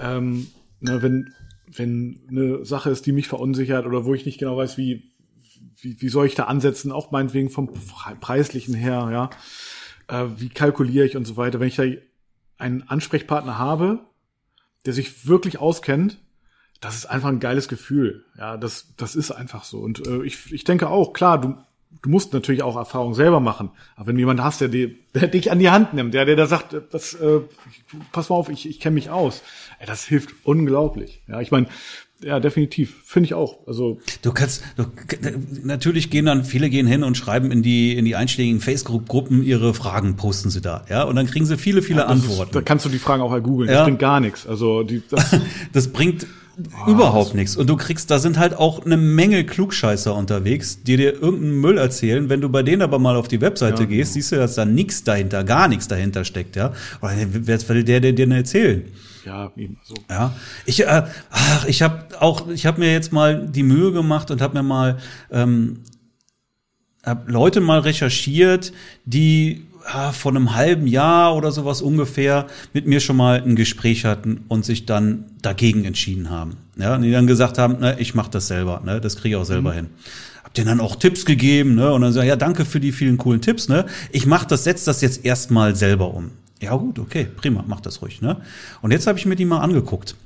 ähm, 0.00 0.48
ne, 0.80 1.02
wenn, 1.02 1.34
wenn 1.66 2.20
eine 2.28 2.64
Sache 2.64 2.90
ist, 2.90 3.06
die 3.06 3.12
mich 3.12 3.28
verunsichert 3.28 3.86
oder 3.86 4.04
wo 4.04 4.14
ich 4.14 4.26
nicht 4.26 4.38
genau 4.38 4.56
weiß, 4.56 4.76
wie, 4.78 5.04
wie, 5.84 6.00
wie 6.00 6.08
soll 6.08 6.26
ich 6.26 6.34
da 6.34 6.44
ansetzen, 6.44 6.92
auch 6.92 7.10
meinetwegen 7.10 7.50
vom 7.50 7.70
preislichen 8.20 8.74
her, 8.74 9.08
ja, 9.12 9.30
äh, 10.08 10.28
wie 10.36 10.48
kalkuliere 10.48 11.06
ich 11.06 11.16
und 11.16 11.26
so 11.26 11.36
weiter. 11.36 11.60
Wenn 11.60 11.68
ich 11.68 11.76
da 11.76 11.84
einen 12.58 12.82
Ansprechpartner 12.88 13.58
habe, 13.58 14.00
der 14.86 14.92
sich 14.92 15.26
wirklich 15.26 15.58
auskennt, 15.58 16.18
das 16.80 16.96
ist 16.96 17.06
einfach 17.06 17.28
ein 17.28 17.40
geiles 17.40 17.68
Gefühl. 17.68 18.24
Ja, 18.38 18.56
das, 18.56 18.94
das 18.96 19.14
ist 19.14 19.30
einfach 19.30 19.64
so. 19.64 19.78
Und 19.78 20.06
äh, 20.06 20.22
ich, 20.24 20.52
ich 20.52 20.64
denke 20.64 20.88
auch, 20.88 21.12
klar, 21.12 21.40
du, 21.40 21.56
du 22.02 22.10
musst 22.10 22.32
natürlich 22.34 22.62
auch 22.62 22.76
Erfahrung 22.76 23.14
selber 23.14 23.40
machen. 23.40 23.70
Aber 23.96 24.08
wenn 24.08 24.16
du 24.16 24.20
jemanden 24.20 24.44
hast, 24.44 24.60
der, 24.60 24.68
die, 24.68 24.98
der 25.14 25.28
dich 25.28 25.50
an 25.50 25.58
die 25.58 25.70
Hand 25.70 25.94
nimmt, 25.94 26.12
der, 26.12 26.26
der 26.26 26.36
da 26.36 26.46
sagt, 26.46 26.76
das, 26.90 27.14
äh, 27.14 27.40
pass 28.12 28.28
mal 28.28 28.36
auf, 28.36 28.50
ich, 28.50 28.68
ich 28.68 28.80
kenne 28.80 28.94
mich 28.94 29.08
aus, 29.10 29.42
ey, 29.78 29.86
das 29.86 30.04
hilft 30.04 30.34
unglaublich. 30.44 31.22
Ja, 31.26 31.40
ich 31.40 31.50
meine, 31.50 31.66
ja, 32.22 32.40
definitiv. 32.40 33.02
Finde 33.04 33.26
ich 33.26 33.34
auch. 33.34 33.66
Also 33.66 33.98
du 34.22 34.32
kannst, 34.32 34.62
du, 34.76 34.84
natürlich 35.62 36.10
gehen 36.10 36.26
dann 36.26 36.44
viele 36.44 36.70
gehen 36.70 36.86
hin 36.86 37.02
und 37.02 37.16
schreiben 37.16 37.50
in 37.50 37.62
die 37.62 37.96
in 37.96 38.04
die 38.04 38.16
einschlägigen 38.16 38.60
Facebook-Gruppen 38.60 39.42
ihre 39.42 39.74
Fragen, 39.74 40.16
posten 40.16 40.50
sie 40.50 40.60
da, 40.60 40.84
ja, 40.88 41.02
und 41.02 41.16
dann 41.16 41.26
kriegen 41.26 41.44
sie 41.46 41.58
viele 41.58 41.82
viele 41.82 42.00
ja, 42.00 42.06
Antworten. 42.06 42.50
Ist, 42.50 42.54
da 42.56 42.62
kannst 42.62 42.84
du 42.84 42.88
die 42.88 42.98
Fragen 42.98 43.22
auch 43.22 43.30
halt 43.30 43.44
googeln. 43.44 43.68
Ja. 43.68 43.78
Das 43.78 43.84
bringt 43.84 43.98
gar 43.98 44.20
nichts. 44.20 44.46
Also 44.46 44.82
die, 44.84 45.02
das, 45.08 45.36
das 45.72 45.88
bringt 45.88 46.26
Oh, 46.56 46.90
Überhaupt 46.90 47.34
nichts. 47.34 47.56
Und 47.56 47.68
du 47.68 47.76
kriegst, 47.76 48.10
da 48.10 48.18
sind 48.18 48.38
halt 48.38 48.54
auch 48.54 48.84
eine 48.84 48.96
Menge 48.96 49.44
Klugscheißer 49.44 50.14
unterwegs, 50.14 50.82
die 50.82 50.96
dir 50.96 51.14
irgendeinen 51.14 51.60
Müll 51.60 51.78
erzählen. 51.78 52.28
Wenn 52.28 52.40
du 52.40 52.48
bei 52.48 52.62
denen 52.62 52.82
aber 52.82 52.98
mal 52.98 53.16
auf 53.16 53.26
die 53.26 53.40
Webseite 53.40 53.82
ja, 53.82 53.88
gehst, 53.88 54.12
siehst 54.12 54.32
du, 54.32 54.36
dass 54.36 54.54
da 54.54 54.64
nichts 54.64 55.02
dahinter, 55.02 55.42
gar 55.42 55.66
nichts 55.68 55.88
dahinter 55.88 56.24
steckt, 56.24 56.56
ja. 56.56 56.72
Oder 57.02 57.12
wer 57.28 57.68
will 57.68 57.84
der, 57.84 58.00
der 58.00 58.12
dir 58.12 58.30
erzählen? 58.30 58.84
Ja, 59.24 59.50
eben 59.56 59.78
so. 59.84 59.94
Ja, 60.08 60.34
ich, 60.66 60.82
äh, 60.82 61.02
ach, 61.30 61.64
ich 61.66 61.82
habe 61.82 62.04
auch, 62.20 62.48
ich 62.48 62.66
habe 62.66 62.80
mir 62.80 62.92
jetzt 62.92 63.12
mal 63.12 63.46
die 63.46 63.62
Mühe 63.62 63.90
gemacht 63.90 64.30
und 64.30 64.40
habe 64.40 64.54
mir 64.54 64.62
mal 64.62 64.98
ähm, 65.30 65.80
hab 67.02 67.28
Leute 67.28 67.60
mal 67.60 67.80
recherchiert, 67.80 68.72
die 69.04 69.66
ah, 69.84 70.12
vor 70.12 70.32
einem 70.32 70.54
halben 70.54 70.86
Jahr 70.86 71.34
oder 71.34 71.52
sowas 71.52 71.82
ungefähr 71.82 72.46
mit 72.72 72.86
mir 72.86 73.00
schon 73.00 73.16
mal 73.16 73.42
ein 73.42 73.56
Gespräch 73.56 74.04
hatten 74.04 74.44
und 74.48 74.64
sich 74.64 74.86
dann 74.86 75.24
dagegen 75.42 75.84
entschieden 75.84 76.30
haben. 76.30 76.56
Ja, 76.76 76.96
und 76.96 77.02
die 77.02 77.12
dann 77.12 77.26
gesagt 77.26 77.58
haben, 77.58 77.80
ne, 77.80 77.96
ich 77.98 78.14
mache 78.14 78.30
das 78.30 78.48
selber, 78.48 78.82
ne, 78.84 79.00
das 79.00 79.16
kriege 79.16 79.36
ich 79.36 79.40
auch 79.40 79.46
selber 79.46 79.72
mhm. 79.72 79.76
hin. 79.76 79.86
Hab 80.42 80.54
denen 80.54 80.68
dann 80.68 80.80
auch 80.80 80.96
Tipps 80.96 81.24
gegeben, 81.24 81.74
ne, 81.74 81.92
und 81.92 82.02
dann 82.02 82.12
sagen, 82.12 82.28
ja, 82.28 82.36
danke 82.36 82.64
für 82.64 82.80
die 82.80 82.92
vielen 82.92 83.16
coolen 83.16 83.40
Tipps, 83.40 83.68
ne. 83.68 83.86
Ich 84.10 84.26
mach 84.26 84.44
das, 84.44 84.64
setz 84.64 84.84
das 84.84 85.00
jetzt 85.00 85.24
erstmal 85.24 85.76
selber 85.76 86.12
um. 86.14 86.30
Ja, 86.60 86.74
gut, 86.76 86.98
okay, 86.98 87.26
prima, 87.36 87.64
mach 87.66 87.80
das 87.80 88.02
ruhig, 88.02 88.22
ne. 88.22 88.38
Und 88.82 88.90
jetzt 88.90 89.06
habe 89.06 89.18
ich 89.18 89.26
mir 89.26 89.36
die 89.36 89.44
mal 89.44 89.60
angeguckt. 89.60 90.16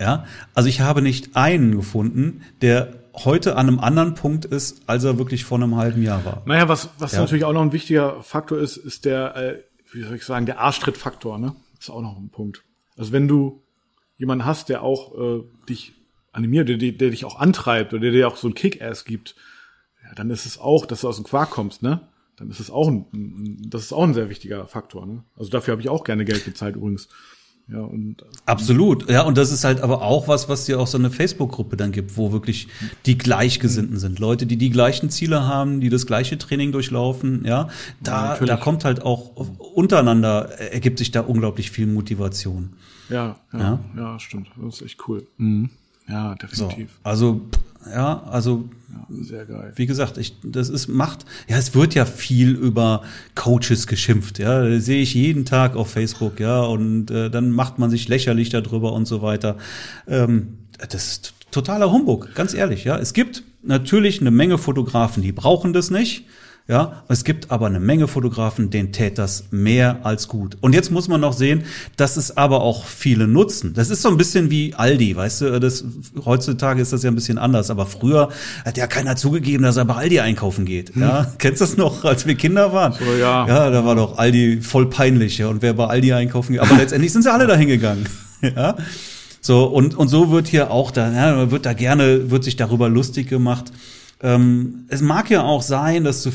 Ja, 0.00 0.26
also 0.54 0.68
ich 0.68 0.80
habe 0.80 1.00
nicht 1.00 1.36
einen 1.36 1.74
gefunden, 1.74 2.42
der 2.60 2.92
heute 3.24 3.56
an 3.56 3.68
einem 3.68 3.78
anderen 3.78 4.14
Punkt 4.14 4.44
ist, 4.44 4.82
als 4.88 5.04
er 5.04 5.18
wirklich 5.18 5.44
vor 5.44 5.58
einem 5.58 5.76
halben 5.76 6.02
Jahr 6.02 6.24
war. 6.24 6.42
Naja, 6.46 6.68
was, 6.68 6.90
was 6.98 7.12
ja. 7.12 7.20
natürlich 7.20 7.44
auch 7.44 7.52
noch 7.52 7.62
ein 7.62 7.72
wichtiger 7.72 8.22
Faktor 8.22 8.58
ist, 8.58 8.76
ist 8.76 9.04
der, 9.04 9.36
äh, 9.36 9.62
wie 9.92 10.02
soll 10.02 10.16
ich 10.16 10.24
sagen, 10.24 10.46
der 10.46 10.60
Arschtrittfaktor, 10.60 11.38
ne? 11.38 11.56
Ist 11.78 11.90
auch 11.90 12.02
noch 12.02 12.16
ein 12.16 12.30
Punkt. 12.30 12.62
Also 12.96 13.12
wenn 13.12 13.28
du 13.28 13.62
jemanden 14.18 14.44
hast, 14.44 14.68
der 14.68 14.82
auch 14.82 15.14
äh, 15.18 15.42
dich 15.68 15.92
animiert, 16.32 16.68
der, 16.68 16.76
der, 16.76 16.92
der 16.92 17.10
dich 17.10 17.24
auch 17.24 17.38
antreibt 17.38 17.92
oder 17.92 18.02
der 18.02 18.12
dir 18.12 18.28
auch 18.28 18.36
so 18.36 18.48
ein 18.48 18.54
Kick-Ass 18.54 19.04
gibt, 19.04 19.36
ja, 20.02 20.14
dann 20.14 20.30
ist 20.30 20.46
es 20.46 20.58
auch, 20.58 20.86
dass 20.86 21.00
du 21.00 21.08
aus 21.08 21.16
dem 21.16 21.24
Quark 21.24 21.50
kommst, 21.50 21.82
ne? 21.82 22.08
Dann 22.36 22.50
ist 22.50 22.60
es 22.60 22.70
auch 22.70 22.88
ein, 22.88 23.58
das 23.68 23.82
ist 23.82 23.92
auch 23.92 24.04
ein 24.04 24.12
sehr 24.12 24.28
wichtiger 24.28 24.66
Faktor, 24.66 25.06
ne? 25.06 25.24
Also 25.36 25.50
dafür 25.50 25.72
habe 25.72 25.82
ich 25.82 25.88
auch 25.88 26.04
gerne 26.04 26.24
Geld 26.24 26.44
gezahlt 26.44 26.76
übrigens. 26.76 27.08
Ja, 27.68 27.80
und 27.80 28.24
Absolut, 28.44 29.10
ja, 29.10 29.22
und 29.22 29.36
das 29.36 29.50
ist 29.50 29.64
halt 29.64 29.80
aber 29.80 30.02
auch 30.02 30.28
was, 30.28 30.48
was 30.48 30.66
dir 30.66 30.78
auch 30.78 30.86
so 30.86 30.98
eine 30.98 31.10
Facebook-Gruppe 31.10 31.76
dann 31.76 31.90
gibt, 31.90 32.16
wo 32.16 32.30
wirklich 32.30 32.68
die 33.06 33.18
Gleichgesinnten 33.18 33.98
sind. 33.98 34.20
Leute, 34.20 34.46
die 34.46 34.56
die 34.56 34.70
gleichen 34.70 35.10
Ziele 35.10 35.48
haben, 35.48 35.80
die 35.80 35.88
das 35.88 36.06
gleiche 36.06 36.38
Training 36.38 36.70
durchlaufen, 36.70 37.44
ja. 37.44 37.68
Da, 38.00 38.36
ja, 38.38 38.44
da 38.44 38.56
kommt 38.56 38.84
halt 38.84 39.02
auch 39.02 39.34
untereinander, 39.74 40.60
ergibt 40.72 40.98
sich 40.98 41.10
da 41.10 41.22
unglaublich 41.22 41.72
viel 41.72 41.88
Motivation. 41.88 42.74
Ja, 43.08 43.36
ja, 43.52 43.58
ja, 43.58 43.80
ja 43.96 44.18
stimmt. 44.20 44.48
Das 44.56 44.76
ist 44.76 44.82
echt 44.82 45.08
cool. 45.08 45.26
Mhm. 45.36 45.70
Ja, 46.08 46.36
definitiv. 46.36 46.90
So, 46.92 47.00
also 47.02 47.40
ja, 47.90 48.22
also 48.24 48.68
ja, 48.90 49.24
sehr 49.24 49.46
geil. 49.46 49.72
Wie 49.76 49.86
gesagt, 49.86 50.18
ich, 50.18 50.36
das 50.42 50.68
ist 50.68 50.88
macht. 50.88 51.24
Ja, 51.48 51.56
es 51.56 51.74
wird 51.74 51.94
ja 51.94 52.04
viel 52.04 52.50
über 52.54 53.02
Coaches 53.34 53.86
geschimpft. 53.86 54.38
Ja, 54.38 54.68
das 54.68 54.84
sehe 54.84 55.02
ich 55.02 55.14
jeden 55.14 55.44
Tag 55.44 55.76
auf 55.76 55.90
Facebook. 55.90 56.40
Ja, 56.40 56.62
und 56.62 57.10
äh, 57.10 57.30
dann 57.30 57.50
macht 57.50 57.78
man 57.78 57.90
sich 57.90 58.08
lächerlich 58.08 58.48
darüber 58.48 58.92
und 58.92 59.06
so 59.06 59.22
weiter. 59.22 59.56
Ähm, 60.06 60.58
das 60.78 61.06
ist 61.06 61.34
totaler 61.50 61.90
Humbug, 61.90 62.34
ganz 62.34 62.54
ehrlich. 62.54 62.84
Ja, 62.84 62.98
es 62.98 63.12
gibt 63.12 63.42
natürlich 63.62 64.20
eine 64.20 64.30
Menge 64.30 64.58
Fotografen, 64.58 65.22
die 65.22 65.32
brauchen 65.32 65.72
das 65.72 65.90
nicht. 65.90 66.24
Ja, 66.68 67.04
es 67.06 67.22
gibt 67.22 67.52
aber 67.52 67.66
eine 67.66 67.78
Menge 67.78 68.08
Fotografen, 68.08 68.70
denen 68.70 68.90
tät 68.90 69.18
das 69.18 69.44
mehr 69.52 70.00
als 70.02 70.26
gut. 70.26 70.58
Und 70.60 70.74
jetzt 70.74 70.90
muss 70.90 71.06
man 71.06 71.20
noch 71.20 71.32
sehen, 71.32 71.62
dass 71.96 72.16
es 72.16 72.36
aber 72.36 72.62
auch 72.62 72.86
viele 72.86 73.28
nutzen. 73.28 73.72
Das 73.74 73.88
ist 73.88 74.02
so 74.02 74.08
ein 74.08 74.16
bisschen 74.16 74.50
wie 74.50 74.74
Aldi, 74.74 75.14
weißt 75.14 75.42
du, 75.42 75.60
das, 75.60 75.84
heutzutage 76.24 76.82
ist 76.82 76.92
das 76.92 77.04
ja 77.04 77.10
ein 77.12 77.14
bisschen 77.14 77.38
anders, 77.38 77.70
aber 77.70 77.86
früher 77.86 78.30
hat 78.64 78.76
ja 78.76 78.88
keiner 78.88 79.14
zugegeben, 79.14 79.62
dass 79.62 79.76
er 79.76 79.84
bei 79.84 79.94
Aldi 79.94 80.18
einkaufen 80.18 80.64
geht. 80.64 80.92
Hm. 80.96 81.02
Ja, 81.02 81.32
kennst 81.38 81.60
du 81.60 81.66
das 81.66 81.76
noch, 81.76 82.04
als 82.04 82.26
wir 82.26 82.34
Kinder 82.34 82.72
waren? 82.72 82.94
So, 82.94 83.14
ja. 83.14 83.46
Ja, 83.46 83.70
da 83.70 83.84
war 83.84 83.94
doch 83.94 84.18
Aldi 84.18 84.60
voll 84.60 84.90
peinlich, 84.90 85.38
ja, 85.38 85.46
und 85.46 85.62
wer 85.62 85.72
bei 85.72 85.86
Aldi 85.86 86.14
einkaufen 86.14 86.54
geht. 86.54 86.62
Aber 86.62 86.74
letztendlich 86.78 87.12
sind 87.12 87.22
sie 87.22 87.32
alle 87.32 87.46
dahin 87.46 87.68
gegangen. 87.68 88.06
Ja. 88.42 88.76
So, 89.40 89.64
und, 89.64 89.94
und 89.94 90.08
so 90.08 90.30
wird 90.30 90.46
hier 90.46 90.70
auch 90.70 90.90
da, 90.90 91.10
ja, 91.10 91.50
wird 91.50 91.64
da 91.64 91.72
gerne, 91.72 92.30
wird 92.30 92.44
sich 92.44 92.56
darüber 92.56 92.88
lustig 92.90 93.28
gemacht 93.28 93.72
ähm, 94.22 94.86
es 94.88 95.02
mag 95.02 95.30
ja 95.30 95.42
auch 95.42 95.62
sein, 95.62 96.04
dass 96.04 96.22
du 96.22 96.30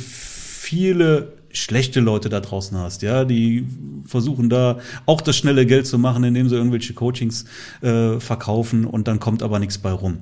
viele 0.71 1.33
schlechte 1.51 1.99
Leute 1.99 2.29
da 2.29 2.39
draußen 2.39 2.77
hast, 2.77 3.01
ja, 3.01 3.25
die 3.25 3.67
versuchen 4.05 4.49
da 4.49 4.79
auch 5.05 5.19
das 5.19 5.35
schnelle 5.35 5.65
Geld 5.65 5.85
zu 5.85 5.99
machen, 5.99 6.23
indem 6.23 6.47
sie 6.47 6.55
irgendwelche 6.55 6.93
Coachings 6.93 7.43
äh, 7.81 8.21
verkaufen 8.21 8.85
und 8.85 9.09
dann 9.09 9.19
kommt 9.19 9.43
aber 9.43 9.59
nichts 9.59 9.79
bei 9.79 9.91
rum. 9.91 10.19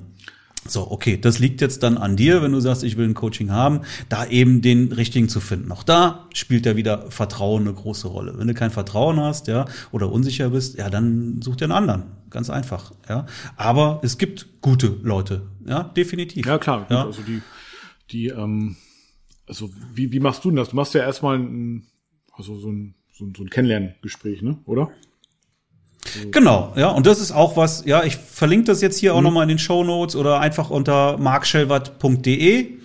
So, 0.66 0.90
okay, 0.90 1.16
das 1.16 1.38
liegt 1.38 1.60
jetzt 1.60 1.84
dann 1.84 1.98
an 1.98 2.16
dir, 2.16 2.42
wenn 2.42 2.50
du 2.50 2.58
sagst, 2.58 2.82
ich 2.82 2.96
will 2.96 3.06
ein 3.06 3.14
Coaching 3.14 3.52
haben, 3.52 3.82
da 4.08 4.26
eben 4.26 4.60
den 4.60 4.90
richtigen 4.90 5.28
zu 5.28 5.38
finden. 5.38 5.70
Auch 5.70 5.84
da 5.84 6.26
spielt 6.34 6.66
ja 6.66 6.74
wieder 6.74 7.12
Vertrauen 7.12 7.62
eine 7.62 7.72
große 7.72 8.08
Rolle. 8.08 8.34
Wenn 8.36 8.48
du 8.48 8.54
kein 8.54 8.72
Vertrauen 8.72 9.20
hast, 9.20 9.46
ja, 9.46 9.66
oder 9.92 10.10
unsicher 10.10 10.50
bist, 10.50 10.78
ja, 10.78 10.90
dann 10.90 11.40
such 11.42 11.54
dir 11.54 11.66
einen 11.66 11.72
anderen. 11.72 12.02
Ganz 12.28 12.50
einfach, 12.50 12.90
ja. 13.08 13.24
Aber 13.54 14.00
es 14.02 14.18
gibt 14.18 14.48
gute 14.62 14.96
Leute, 15.04 15.42
ja, 15.64 15.84
definitiv. 15.84 16.44
Ja, 16.44 16.58
klar. 16.58 16.86
Ja. 16.90 17.04
Also 17.04 17.22
die, 17.22 17.40
die, 18.10 18.26
ähm, 18.30 18.74
also 19.50 19.68
wie, 19.92 20.12
wie 20.12 20.20
machst 20.20 20.44
du 20.44 20.50
denn 20.50 20.56
das? 20.56 20.70
Du 20.70 20.76
machst 20.76 20.94
ja 20.94 21.02
erstmal 21.02 21.38
ein, 21.38 21.82
also 22.32 22.56
so 22.56 22.70
ein, 22.70 22.94
so 23.12 23.24
ein, 23.24 23.34
so 23.36 23.42
ein 23.42 23.50
Kennenlerngespräch, 23.50 24.42
ne, 24.42 24.58
oder? 24.64 24.90
Genau, 26.30 26.72
ja, 26.76 26.88
und 26.90 27.06
das 27.06 27.20
ist 27.20 27.32
auch 27.32 27.56
was, 27.56 27.84
ja, 27.84 28.04
ich 28.04 28.16
verlinke 28.16 28.66
das 28.66 28.80
jetzt 28.80 28.98
hier 28.98 29.12
mhm. 29.12 29.18
auch 29.18 29.22
nochmal 29.22 29.42
in 29.42 29.50
den 29.50 29.58
Show 29.58 29.84
Notes 29.84 30.16
oder 30.16 30.40
einfach 30.40 30.70
unter 30.70 31.18
markschelwert.de 31.18 32.78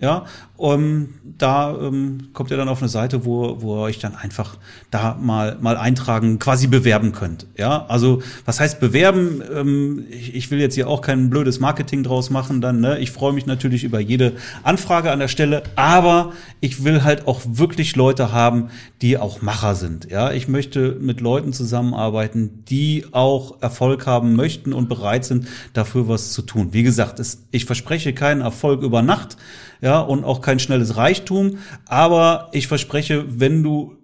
ja, 0.00 0.24
um, 0.56 1.08
da 1.38 1.76
ähm, 1.76 2.28
kommt 2.34 2.50
ihr 2.50 2.56
dann 2.56 2.68
auf 2.68 2.80
eine 2.80 2.88
Seite, 2.88 3.24
wo, 3.24 3.62
wo 3.62 3.78
ihr 3.78 3.82
euch 3.82 3.98
dann 3.98 4.14
einfach 4.14 4.58
da 4.90 5.16
mal, 5.20 5.56
mal 5.60 5.76
eintragen, 5.76 6.38
quasi 6.38 6.66
bewerben 6.66 7.12
könnt. 7.12 7.46
Ja, 7.56 7.86
also 7.86 8.22
was 8.44 8.60
heißt 8.60 8.78
bewerben? 8.78 9.42
Ähm, 9.52 10.06
ich, 10.10 10.34
ich 10.34 10.50
will 10.50 10.60
jetzt 10.60 10.74
hier 10.74 10.88
auch 10.88 11.00
kein 11.00 11.30
blödes 11.30 11.58
Marketing 11.58 12.02
draus 12.02 12.30
machen 12.30 12.60
dann. 12.60 12.80
Ne? 12.80 12.98
Ich 12.98 13.10
freue 13.10 13.32
mich 13.32 13.46
natürlich 13.46 13.82
über 13.82 13.98
jede 13.98 14.34
Anfrage 14.62 15.10
an 15.10 15.18
der 15.18 15.28
Stelle, 15.28 15.62
aber 15.74 16.32
ich 16.60 16.84
will 16.84 17.02
halt 17.02 17.26
auch 17.26 17.40
wirklich 17.44 17.96
Leute 17.96 18.30
haben, 18.30 18.68
die 19.00 19.18
auch 19.18 19.42
Macher 19.42 19.74
sind. 19.74 20.10
Ja, 20.10 20.32
ich 20.32 20.48
möchte 20.48 20.96
mit 21.00 21.20
Leuten 21.20 21.52
zusammenarbeiten, 21.52 22.62
die 22.68 23.06
auch 23.10 23.60
Erfolg 23.62 24.06
haben 24.06 24.36
möchten 24.36 24.74
und 24.74 24.88
bereit 24.88 25.24
sind, 25.24 25.48
dafür 25.72 26.08
was 26.08 26.32
zu 26.32 26.42
tun. 26.42 26.68
Wie 26.72 26.82
gesagt, 26.82 27.18
es, 27.18 27.46
ich 27.50 27.64
verspreche 27.64 28.12
keinen 28.12 28.42
Erfolg 28.42 28.82
über 28.82 29.02
Nacht 29.02 29.38
ja, 29.82 29.98
und 29.98 30.22
auch 30.22 30.41
kein 30.42 30.58
schnelles 30.58 30.96
Reichtum. 30.96 31.58
Aber 31.86 32.48
ich 32.52 32.68
verspreche, 32.68 33.24
wenn 33.28 33.62
du 33.62 33.96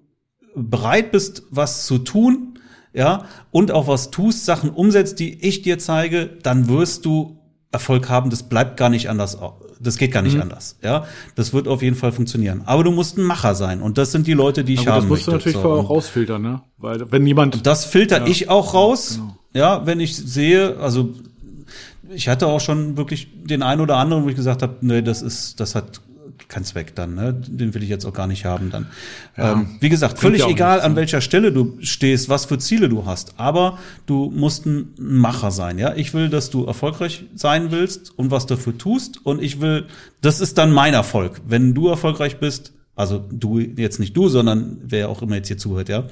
bereit 0.54 1.12
bist, 1.12 1.42
was 1.50 1.86
zu 1.86 1.98
tun, 1.98 2.58
ja, 2.92 3.24
und 3.50 3.70
auch 3.70 3.86
was 3.86 4.10
tust, 4.10 4.44
Sachen 4.44 4.70
umsetzt, 4.70 5.18
die 5.20 5.46
ich 5.46 5.62
dir 5.62 5.78
zeige, 5.78 6.26
dann 6.42 6.68
wirst 6.68 7.04
du 7.04 7.38
Erfolg 7.70 8.08
haben. 8.08 8.30
Das 8.30 8.44
bleibt 8.44 8.76
gar 8.76 8.88
nicht 8.88 9.10
anders. 9.10 9.38
Das 9.80 9.98
geht 9.98 10.10
gar 10.10 10.22
nicht 10.22 10.34
mhm. 10.34 10.42
anders. 10.42 10.78
Ja, 10.82 11.04
das 11.34 11.52
wird 11.52 11.68
auf 11.68 11.82
jeden 11.82 11.96
Fall 11.96 12.12
funktionieren. 12.12 12.62
Aber 12.64 12.82
du 12.82 12.90
musst 12.90 13.16
ein 13.16 13.22
Macher 13.22 13.54
sein. 13.54 13.82
Und 13.82 13.98
das 13.98 14.10
sind 14.10 14.26
die 14.26 14.32
Leute, 14.32 14.64
die 14.64 14.74
ich 14.74 14.80
Aber 14.80 14.92
haben 14.92 15.02
Das 15.02 15.08
musst 15.08 15.26
möchte. 15.26 15.30
du 15.30 15.36
natürlich 15.36 15.58
vorher 15.58 15.84
auch 15.84 15.90
rausfiltern, 15.90 16.42
ne? 16.42 16.62
Weil, 16.78 17.10
wenn 17.12 17.26
jemand. 17.26 17.66
Das 17.66 17.84
filter 17.84 18.20
ja. 18.20 18.26
ich 18.26 18.48
auch 18.48 18.74
raus. 18.74 19.16
Genau. 19.16 19.36
Ja, 19.54 19.86
wenn 19.86 20.00
ich 20.00 20.16
sehe, 20.16 20.76
also 20.78 21.14
ich 22.10 22.28
hatte 22.28 22.46
auch 22.46 22.60
schon 22.60 22.96
wirklich 22.96 23.28
den 23.44 23.62
einen 23.62 23.80
oder 23.80 23.96
anderen, 23.96 24.24
wo 24.24 24.28
ich 24.28 24.36
gesagt 24.36 24.62
habe, 24.62 24.76
nee, 24.80 25.02
das 25.02 25.22
ist, 25.22 25.60
das 25.60 25.74
hat 25.74 26.00
keinen 26.48 26.64
Zweck 26.64 26.94
dann, 26.94 27.14
ne? 27.14 27.32
Den 27.34 27.74
will 27.74 27.82
ich 27.82 27.88
jetzt 27.88 28.04
auch 28.04 28.12
gar 28.12 28.26
nicht 28.26 28.44
haben 28.44 28.70
dann. 28.70 28.86
Ja, 29.36 29.52
ähm, 29.52 29.76
wie 29.80 29.88
gesagt, 29.88 30.18
völlig 30.18 30.46
egal, 30.46 30.80
an 30.80 30.92
ne? 30.92 30.96
welcher 30.96 31.20
Stelle 31.20 31.52
du 31.52 31.78
stehst, 31.80 32.28
was 32.28 32.44
für 32.44 32.58
Ziele 32.58 32.88
du 32.88 33.06
hast, 33.06 33.34
aber 33.38 33.78
du 34.06 34.30
musst 34.34 34.66
ein 34.66 34.94
Macher 34.98 35.50
sein, 35.50 35.78
ja. 35.78 35.94
Ich 35.94 36.14
will, 36.14 36.28
dass 36.28 36.50
du 36.50 36.64
erfolgreich 36.64 37.24
sein 37.34 37.70
willst 37.70 38.16
und 38.16 38.30
was 38.30 38.46
dafür 38.46 38.76
tust 38.78 39.24
und 39.26 39.42
ich 39.42 39.60
will, 39.60 39.86
das 40.20 40.40
ist 40.40 40.58
dann 40.58 40.72
mein 40.72 40.94
Erfolg. 40.94 41.40
Wenn 41.46 41.74
du 41.74 41.88
erfolgreich 41.88 42.38
bist, 42.38 42.72
also 42.98 43.24
du, 43.30 43.60
jetzt 43.60 44.00
nicht 44.00 44.16
du, 44.16 44.28
sondern 44.28 44.78
wer 44.82 45.08
auch 45.08 45.22
immer 45.22 45.36
jetzt 45.36 45.46
hier 45.48 45.58
zuhört, 45.58 45.88
ja, 45.88 46.04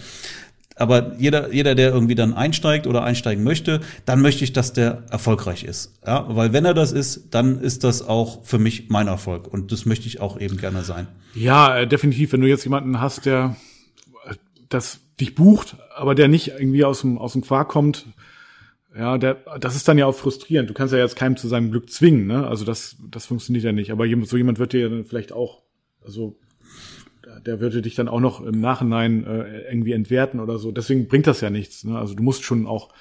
Aber 0.78 1.14
jeder, 1.16 1.52
jeder, 1.52 1.74
der 1.74 1.90
irgendwie 1.90 2.14
dann 2.14 2.34
einsteigt 2.34 2.86
oder 2.86 3.02
einsteigen 3.02 3.42
möchte, 3.42 3.80
dann 4.04 4.20
möchte 4.20 4.44
ich, 4.44 4.52
dass 4.52 4.74
der 4.74 5.04
erfolgreich 5.10 5.64
ist. 5.64 5.98
Ja, 6.06 6.26
weil 6.28 6.52
wenn 6.52 6.66
er 6.66 6.74
das 6.74 6.92
ist, 6.92 7.34
dann 7.34 7.58
ist 7.58 7.82
das 7.82 8.06
auch 8.06 8.44
für 8.44 8.58
mich 8.58 8.90
mein 8.90 9.08
Erfolg. 9.08 9.52
Und 9.52 9.72
das 9.72 9.86
möchte 9.86 10.06
ich 10.06 10.20
auch 10.20 10.38
eben 10.38 10.58
gerne 10.58 10.82
sein. 10.82 11.08
Ja, 11.34 11.78
äh, 11.78 11.86
definitiv. 11.86 12.32
Wenn 12.32 12.42
du 12.42 12.48
jetzt 12.48 12.64
jemanden 12.64 13.00
hast, 13.00 13.24
der 13.24 13.56
äh, 14.28 14.34
das 14.68 15.00
dich 15.18 15.34
bucht, 15.34 15.76
aber 15.94 16.14
der 16.14 16.28
nicht 16.28 16.48
irgendwie 16.48 16.84
aus 16.84 17.00
dem, 17.00 17.16
aus 17.16 17.32
dem 17.32 17.40
Quark 17.40 17.68
kommt, 17.68 18.04
ja, 18.94 19.16
der, 19.16 19.38
das 19.58 19.76
ist 19.76 19.88
dann 19.88 19.96
ja 19.96 20.04
auch 20.04 20.14
frustrierend. 20.14 20.68
Du 20.68 20.74
kannst 20.74 20.92
ja 20.92 21.00
jetzt 21.00 21.16
keinem 21.16 21.38
zu 21.38 21.48
seinem 21.48 21.70
Glück 21.70 21.90
zwingen, 21.90 22.26
ne? 22.26 22.46
Also 22.46 22.64
das, 22.66 22.96
das 23.10 23.26
funktioniert 23.26 23.64
ja 23.64 23.72
nicht. 23.72 23.92
Aber 23.92 24.06
so 24.24 24.36
jemand 24.36 24.58
wird 24.58 24.74
dir 24.74 24.90
dann 24.90 25.04
vielleicht 25.06 25.32
auch, 25.32 25.62
also 26.04 26.38
der 27.44 27.60
würde 27.60 27.82
dich 27.82 27.94
dann 27.94 28.08
auch 28.08 28.20
noch 28.20 28.40
im 28.40 28.60
Nachhinein 28.60 29.24
äh, 29.24 29.70
irgendwie 29.70 29.92
entwerten 29.92 30.40
oder 30.40 30.58
so. 30.58 30.72
Deswegen 30.72 31.08
bringt 31.08 31.26
das 31.26 31.40
ja 31.40 31.50
nichts. 31.50 31.84
Ne? 31.84 31.98
Also 31.98 32.14
du 32.14 32.22
musst 32.22 32.44
schon 32.44 32.66
auch 32.66 32.92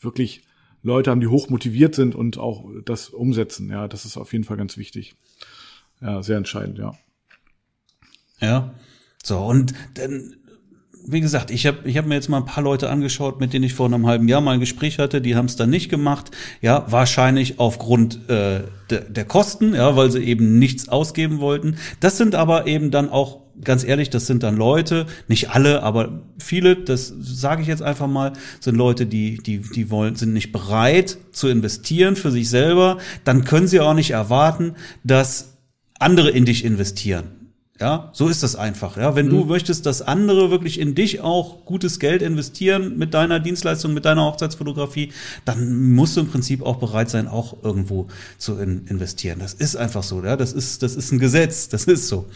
wirklich 0.00 0.42
Leute 0.82 1.10
haben, 1.10 1.20
die 1.20 1.28
hoch 1.28 1.48
motiviert 1.48 1.94
sind 1.94 2.14
und 2.14 2.38
auch 2.38 2.68
das 2.84 3.08
umsetzen. 3.08 3.70
Ja, 3.70 3.88
das 3.88 4.04
ist 4.04 4.16
auf 4.16 4.32
jeden 4.32 4.44
Fall 4.44 4.56
ganz 4.56 4.76
wichtig. 4.76 5.14
Ja, 6.00 6.22
sehr 6.22 6.38
entscheidend, 6.38 6.78
ja. 6.78 6.94
Ja. 8.40 8.74
So, 9.22 9.38
und 9.38 9.72
dann 9.94 10.34
wie 11.04 11.20
gesagt, 11.20 11.50
ich 11.50 11.66
habe 11.66 11.78
ich 11.84 11.96
hab 11.96 12.06
mir 12.06 12.14
jetzt 12.14 12.28
mal 12.28 12.38
ein 12.38 12.44
paar 12.44 12.62
Leute 12.62 12.88
angeschaut, 12.88 13.40
mit 13.40 13.52
denen 13.52 13.64
ich 13.64 13.74
vor 13.74 13.86
einem 13.86 14.06
halben 14.06 14.28
Jahr 14.28 14.40
mal 14.40 14.52
ein 14.52 14.60
Gespräch 14.60 14.98
hatte, 14.98 15.20
die 15.20 15.34
haben 15.34 15.46
es 15.46 15.56
dann 15.56 15.70
nicht 15.70 15.88
gemacht. 15.88 16.30
Ja, 16.60 16.86
wahrscheinlich 16.90 17.58
aufgrund 17.58 18.28
äh, 18.28 18.62
de, 18.90 19.10
der 19.10 19.24
Kosten, 19.24 19.74
ja, 19.74 19.96
weil 19.96 20.10
sie 20.10 20.22
eben 20.22 20.58
nichts 20.58 20.88
ausgeben 20.88 21.40
wollten. 21.40 21.76
Das 22.00 22.18
sind 22.18 22.34
aber 22.34 22.66
eben 22.66 22.90
dann 22.90 23.08
auch 23.08 23.41
ganz 23.62 23.84
ehrlich, 23.84 24.10
das 24.10 24.26
sind 24.26 24.42
dann 24.42 24.56
Leute, 24.56 25.06
nicht 25.28 25.50
alle, 25.50 25.82
aber 25.82 26.20
viele, 26.38 26.76
das 26.76 27.12
sage 27.20 27.62
ich 27.62 27.68
jetzt 27.68 27.82
einfach 27.82 28.08
mal, 28.08 28.32
sind 28.60 28.76
Leute, 28.76 29.06
die, 29.06 29.38
die, 29.38 29.58
die 29.58 29.90
wollen, 29.90 30.16
sind 30.16 30.32
nicht 30.32 30.52
bereit 30.52 31.18
zu 31.32 31.48
investieren 31.48 32.16
für 32.16 32.30
sich 32.30 32.48
selber. 32.48 32.98
Dann 33.24 33.44
können 33.44 33.68
sie 33.68 33.80
auch 33.80 33.94
nicht 33.94 34.10
erwarten, 34.10 34.74
dass 35.04 35.56
andere 35.98 36.30
in 36.30 36.44
dich 36.44 36.64
investieren. 36.64 37.42
Ja, 37.80 38.10
so 38.12 38.28
ist 38.28 38.44
das 38.44 38.54
einfach. 38.54 38.96
Ja, 38.96 39.16
wenn 39.16 39.26
mhm. 39.26 39.30
du 39.30 39.44
möchtest, 39.46 39.86
dass 39.86 40.02
andere 40.02 40.52
wirklich 40.52 40.78
in 40.78 40.94
dich 40.94 41.20
auch 41.20 41.64
gutes 41.64 41.98
Geld 41.98 42.22
investieren 42.22 42.96
mit 42.96 43.12
deiner 43.12 43.40
Dienstleistung, 43.40 43.92
mit 43.92 44.04
deiner 44.04 44.24
Hochzeitsfotografie, 44.24 45.10
dann 45.44 45.92
musst 45.92 46.16
du 46.16 46.20
im 46.20 46.28
Prinzip 46.28 46.62
auch 46.62 46.76
bereit 46.76 47.10
sein, 47.10 47.26
auch 47.26 47.64
irgendwo 47.64 48.06
zu 48.38 48.58
in 48.58 48.86
investieren. 48.86 49.40
Das 49.40 49.54
ist 49.54 49.74
einfach 49.74 50.04
so. 50.04 50.22
Ja, 50.22 50.36
das 50.36 50.52
ist, 50.52 50.84
das 50.84 50.94
ist 50.94 51.10
ein 51.10 51.18
Gesetz. 51.18 51.70
Das 51.70 51.84
ist 51.84 52.06
so. 52.06 52.28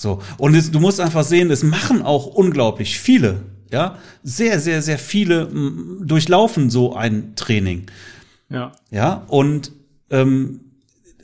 So. 0.00 0.22
Und 0.38 0.54
es, 0.54 0.70
du 0.70 0.80
musst 0.80 0.98
einfach 0.98 1.24
sehen, 1.24 1.50
es 1.50 1.62
machen 1.62 2.00
auch 2.00 2.24
unglaublich 2.26 2.98
viele. 2.98 3.42
Ja, 3.70 3.98
sehr, 4.22 4.58
sehr, 4.58 4.80
sehr 4.80 4.98
viele 4.98 5.48
durchlaufen 6.00 6.70
so 6.70 6.96
ein 6.96 7.34
Training. 7.36 7.84
Ja. 8.48 8.72
Ja, 8.90 9.24
und 9.28 9.72
ähm, 10.08 10.60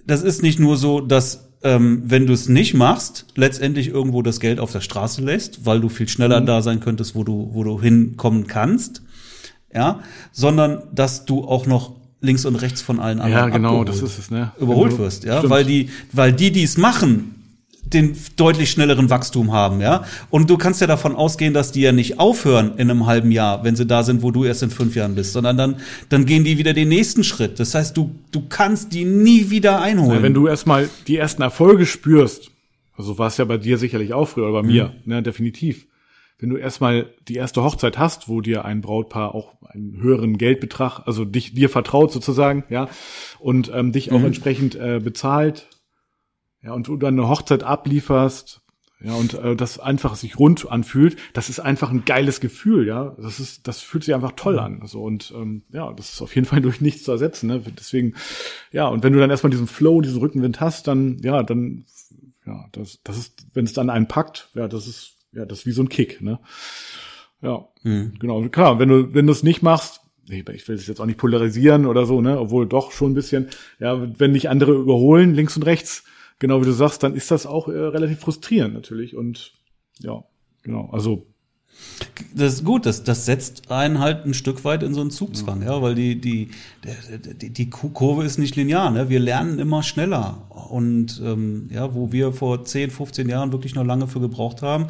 das 0.07 0.23
ist 0.23 0.43
nicht 0.43 0.61
nur 0.61 0.77
so, 0.77 1.01
dass 1.01 1.49
ähm, 1.63 2.03
wenn 2.05 2.27
du 2.27 2.35
es 2.35 2.51
nicht 2.51 2.75
machst, 2.75 3.27
letztendlich 3.35 3.89
irgendwo 3.89 4.21
das 4.21 4.41
Geld 4.41 4.61
auf 4.61 4.73
der 4.73 4.83
Straße 4.83 5.23
lässt, 5.23 5.65
weil 5.65 5.81
du 5.81 5.89
viel 5.89 6.07
schneller 6.07 6.43
mhm. 6.43 6.47
da 6.47 6.61
sein 6.61 6.81
könntest, 6.81 7.15
wo 7.15 7.25
du, 7.25 7.49
wo 7.53 7.65
du 7.65 7.81
hinkommen 7.81 8.47
kannst, 8.47 9.03
ja, 9.75 10.01
sondern 10.33 10.83
dass 10.95 11.25
du 11.25 11.45
auch 11.45 11.67
noch 11.67 11.97
links 12.21 12.45
und 12.45 12.57
rechts 12.57 12.83
von 12.83 13.01
allen 13.01 13.21
anderen 13.21 13.49
ja, 13.49 13.49
genau, 13.49 13.85
das 13.85 14.03
ist 14.03 14.19
es, 14.19 14.31
ne? 14.31 14.53
überholt 14.61 14.99
wirst, 14.99 15.25
ja, 15.25 15.39
Stimmt. 15.39 15.51
weil 15.51 15.65
die, 15.65 15.89
weil 16.13 16.35
die, 16.35 16.53
die 16.53 16.63
es 16.63 16.77
machen, 16.77 17.36
den 17.93 18.17
deutlich 18.37 18.71
schnelleren 18.71 19.11
Wachstum 19.11 19.53
haben, 19.53 19.81
ja. 19.81 20.05
Und 20.31 20.51
du 20.51 20.57
kannst 20.57 20.81
ja 20.81 20.87
davon 20.87 21.15
ausgehen, 21.15 21.55
dass 21.55 21.73
die 21.73 21.83
ja 21.83 21.93
nicht 21.93 22.19
aufhören 22.19 22.73
in 22.77 22.91
einem 22.91 23.07
halben 23.07 23.31
Jahr, 23.31 23.65
wenn 23.65 23.77
sie 23.77 23.87
da 23.87 24.03
sind, 24.03 24.23
wo 24.23 24.31
du 24.31 24.45
erst 24.45 24.63
in 24.63 24.71
fünf 24.71 24.97
Jahren 24.97 25.15
bist, 25.15 25.33
sondern 25.33 25.57
dann, 25.57 25.77
dann 26.09 26.27
gehen 26.27 26.45
die 26.45 26.59
wieder 26.59 26.73
den 26.73 26.89
nächsten 26.89 27.25
Schritt. 27.25 27.61
Das 27.61 27.75
heißt, 27.75 27.97
du, 27.97 28.15
du 28.33 28.43
kannst 28.49 28.93
die 28.93 29.05
nie 29.05 29.51
wieder 29.51 29.81
einholen. 29.81 30.17
Ja, 30.17 30.23
wenn 30.23 30.35
du 30.35 30.47
erstmal 30.47 30.89
die 31.07 31.17
ersten 31.17 31.43
Erfolge 31.43 31.87
spürst, 31.87 32.51
also 32.97 33.19
war 33.19 33.29
es 33.29 33.37
ja 33.37 33.45
bei 33.45 33.59
dir 33.59 33.79
sicherlich 33.79 34.15
auch 34.15 34.27
früher, 34.27 34.45
oder 34.45 34.63
bei 34.63 34.67
mir, 34.67 34.93
mhm. 35.05 35.13
ne, 35.13 35.23
definitiv. 35.23 35.87
Wenn 36.39 36.51
du 36.51 36.57
erstmal 36.57 37.07
die 37.29 37.37
erste 37.37 37.63
Hochzeit 37.63 37.99
hast, 37.99 38.29
wo 38.29 38.43
dir 38.43 38.65
ein 38.65 38.83
Brautpaar 38.83 39.35
auch 39.35 39.55
einen 39.71 40.03
höheren 40.03 40.37
Geldbetrag, 40.37 41.01
also 41.07 41.25
dich 41.25 41.55
dir 41.55 41.71
vertraut 41.71 42.13
sozusagen, 42.13 42.65
ja, 42.69 42.89
und 43.39 43.71
ähm, 43.75 43.93
dich 43.93 44.13
auch 44.13 44.19
mhm. 44.19 44.27
entsprechend 44.27 44.75
äh, 44.75 45.01
bezahlt, 45.03 45.69
ja, 46.67 46.73
und 46.73 46.89
du 46.89 46.97
dann 46.97 47.15
eine 47.15 47.29
Hochzeit 47.29 47.63
ablieferst, 47.63 48.61
ja, 49.01 49.15
und 49.15 49.35
äh, 49.35 49.55
das 49.55 49.79
einfach 49.79 50.17
sich 50.17 50.39
rund 50.39 50.71
anfühlt, 50.71 51.17
das 51.35 51.51
ist 51.51 51.61
einfach 51.61 51.91
ein 51.91 52.07
geiles 52.07 52.41
Gefühl, 52.41 52.87
ja. 52.87 53.15
Das 53.21 53.41
ist, 53.41 53.69
das 53.69 53.83
fühlt 53.83 54.05
sich 54.05 54.15
einfach 54.15 54.33
toll 54.33 54.59
an. 54.59 54.81
Also 54.81 55.03
und 55.03 55.35
ähm, 55.37 55.63
ja, 55.71 55.93
das 55.93 56.15
ist 56.15 56.23
auf 56.23 56.35
jeden 56.35 56.47
Fall 56.47 56.61
durch 56.63 56.81
nichts 56.81 57.05
zu 57.05 57.13
ersetzen. 57.13 57.49
Ne? 57.49 57.63
Deswegen, 57.79 58.15
ja, 58.73 58.89
und 58.89 59.03
wenn 59.03 59.13
du 59.13 59.19
dann 59.19 59.31
erstmal 59.31 59.51
diesen 59.51 59.67
Flow, 59.67 60.01
diesen 60.01 60.19
Rückenwind 60.19 60.61
hast, 60.61 60.89
dann, 60.89 61.19
ja, 61.23 61.43
dann, 61.43 61.85
ja, 62.47 62.65
das, 62.73 63.01
das 63.05 63.19
ist, 63.19 63.47
wenn 63.53 63.67
es 63.67 63.75
dann 63.75 63.91
einen 63.91 64.09
packt, 64.09 64.49
ja, 64.55 64.67
das 64.67 64.87
ist, 64.87 65.19
ja, 65.33 65.45
das 65.45 65.61
ist 65.61 65.67
wie 65.67 65.73
so 65.73 65.83
ein 65.83 65.91
Kick, 65.91 66.23
ne? 66.23 66.41
Ja, 67.43 67.69
mhm. 67.83 68.15
genau. 68.19 68.49
Klar, 68.49 68.79
wenn 68.79 68.89
du, 68.89 69.13
wenn 69.13 69.27
du 69.27 69.33
es 69.33 69.43
nicht 69.43 69.63
machst, 69.63 70.01
ich 70.29 70.47
will 70.47 70.75
es 70.75 70.87
jetzt 70.87 71.01
auch 71.01 71.07
nicht 71.07 71.19
polarisieren 71.19 71.87
oder 71.87 72.07
so, 72.07 72.23
ne, 72.23 72.41
obwohl 72.41 72.67
doch 72.67 72.93
schon 72.93 73.13
ein 73.13 73.15
bisschen, 73.15 73.49
ja, 73.79 74.19
wenn 74.19 74.33
dich 74.33 74.49
andere 74.49 74.73
überholen, 74.73 75.35
links 75.35 75.57
und 75.57 75.65
rechts, 75.65 76.05
genau 76.39 76.61
wie 76.61 76.67
du 76.67 76.73
sagst, 76.73 77.03
dann 77.03 77.15
ist 77.15 77.31
das 77.31 77.47
auch 77.47 77.69
äh, 77.69 77.73
relativ 77.73 78.21
frustrierend 78.21 78.75
natürlich. 78.75 79.17
Und 79.17 79.55
ja, 79.99 80.25
genau. 80.63 80.91
Also 80.91 81.27
das 82.35 82.55
ist 82.55 82.65
gut, 82.65 82.85
das, 82.87 83.05
das 83.05 83.25
setzt 83.25 83.71
einen 83.71 83.99
halt 84.01 84.27
ein 84.27 84.35
Stück 84.35 84.65
weit 84.65 84.83
in 84.83 84.95
so 84.95 85.01
einen 85.01 85.11
Zugzwang, 85.11 85.63
ja, 85.63 85.81
weil 85.81 85.95
die, 85.95 86.21
die, 86.21 86.51
die, 87.41 87.51
die 87.51 87.71
Kurve 87.71 88.25
ist 88.25 88.39
nicht 88.39 88.57
linear, 88.57 88.91
ne? 88.91 89.09
Wir 89.09 89.21
lernen 89.21 89.59
immer 89.59 89.83
schneller. 89.83 90.43
Und 90.51 91.21
ähm, 91.25 91.69
ja, 91.73 91.95
wo 91.95 92.13
wir 92.13 92.33
vor 92.33 92.65
10, 92.65 92.91
15 92.91 93.29
Jahren 93.29 93.53
wirklich 93.53 93.75
noch 93.75 93.85
lange 93.85 94.07
für 94.07 94.21
gebraucht 94.21 94.63
haben, 94.63 94.89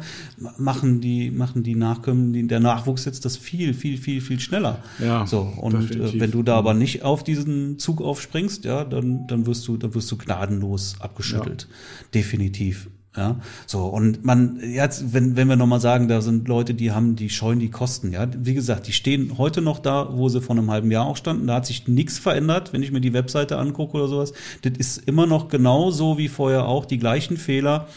machen 0.57 0.99
die, 0.99 1.31
machen 1.31 1.63
die 1.63 1.75
Nachkommen, 1.75 2.47
der 2.47 2.59
Nachwuchs 2.59 3.05
jetzt 3.05 3.23
das 3.25 3.37
viel, 3.37 3.73
viel, 3.73 3.97
viel, 3.97 4.19
viel 4.19 4.39
schneller. 4.39 4.83
Ja. 4.99 5.25
So, 5.25 5.41
und 5.41 5.91
äh, 5.91 6.19
wenn 6.19 6.31
du 6.31 6.43
da 6.43 6.57
aber 6.57 6.73
nicht 6.73 7.03
auf 7.03 7.23
diesen 7.23 7.79
Zug 7.79 8.01
aufspringst, 8.01 8.65
ja, 8.65 8.83
dann, 8.83 9.27
dann 9.27 9.45
wirst 9.45 9.67
du, 9.67 9.77
dann 9.77 9.93
wirst 9.95 10.11
du 10.11 10.17
gnadenlos 10.17 10.95
abgeschüttelt. 10.99 11.67
Ja. 11.69 12.07
Definitiv. 12.13 12.89
Ja, 13.17 13.37
so 13.65 13.85
und 13.85 14.23
man 14.23 14.59
jetzt, 14.61 15.11
wenn 15.11 15.35
wenn 15.35 15.49
wir 15.49 15.55
noch 15.55 15.65
mal 15.65 15.79
sagen, 15.79 16.07
da 16.07 16.21
sind 16.21 16.47
Leute, 16.47 16.75
die 16.75 16.91
haben, 16.91 17.15
die 17.15 17.31
scheuen 17.31 17.59
die 17.59 17.71
Kosten. 17.71 18.11
Ja, 18.11 18.27
wie 18.37 18.53
gesagt, 18.53 18.85
die 18.85 18.93
stehen 18.93 19.39
heute 19.39 19.61
noch 19.61 19.79
da, 19.79 20.09
wo 20.15 20.29
sie 20.29 20.39
vor 20.39 20.55
einem 20.55 20.69
halben 20.69 20.91
Jahr 20.91 21.07
auch 21.07 21.17
standen. 21.17 21.47
Da 21.47 21.55
hat 21.55 21.65
sich 21.65 21.87
nichts 21.87 22.19
verändert, 22.19 22.73
wenn 22.73 22.83
ich 22.83 22.91
mir 22.91 23.01
die 23.01 23.13
Webseite 23.13 23.57
angucke 23.57 23.97
oder 23.97 24.07
sowas. 24.07 24.33
Das 24.61 24.73
ist 24.77 24.97
immer 25.07 25.25
noch 25.25 25.49
genauso 25.49 26.19
wie 26.19 26.27
vorher 26.27 26.67
auch 26.67 26.85
die 26.85 26.99
gleichen 26.99 27.37
Fehler. 27.37 27.87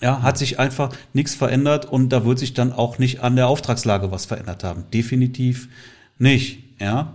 Ja, 0.00 0.22
hat 0.22 0.38
sich 0.38 0.58
einfach 0.58 0.90
nichts 1.12 1.36
verändert 1.36 1.86
und 1.86 2.08
da 2.08 2.24
wird 2.24 2.40
sich 2.40 2.54
dann 2.54 2.72
auch 2.72 2.98
nicht 2.98 3.20
an 3.20 3.36
der 3.36 3.46
Auftragslage 3.46 4.10
was 4.10 4.26
verändert 4.26 4.64
haben. 4.64 4.84
Definitiv 4.92 5.68
nicht. 6.18 6.64
Ja. 6.80 7.14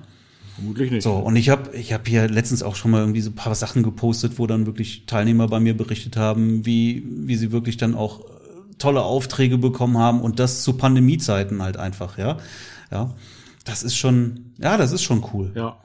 Vermutlich 0.56 0.92
nicht. 0.92 1.04
So, 1.04 1.14
und 1.16 1.36
ich 1.36 1.50
habe 1.50 1.76
ich 1.76 1.94
hab 1.94 2.08
hier 2.08 2.28
letztens 2.28 2.64
auch 2.64 2.76
schon 2.76 2.92
mal 2.92 3.00
irgendwie 3.00 3.22
so 3.22 3.32
ein 3.32 3.36
paar 3.36 3.56
Sachen 3.56 3.84
gepostet, 3.84 4.38
wo 4.38 4.48
dann 4.48 4.66
wirklich 4.66 5.06
Teilnehmer 5.06 5.48
bei 5.48 5.60
mir 5.60 5.76
berichtet 5.76 6.16
haben, 6.16 6.66
wie, 6.66 7.04
wie 7.08 7.36
sie 7.36 7.52
wirklich 7.52 7.78
dann 7.78 7.96
auch 7.96 8.22
äh, 8.22 8.24
tolle 8.78 9.02
Aufträge 9.02 9.58
bekommen 9.58 9.98
haben 9.98 10.22
und 10.22 10.40
das 10.40 10.64
zu 10.64 10.74
Pandemiezeiten 10.74 11.62
halt 11.64 11.78
einfach, 11.78 12.18
ja. 12.18 12.38
Ja. 12.92 13.16
Das 13.66 13.82
ist 13.82 13.96
schon, 13.96 14.54
ja, 14.60 14.78
das 14.78 14.92
ist 14.92 15.04
schon 15.04 15.26
cool. 15.34 15.52
Ja. 15.56 15.78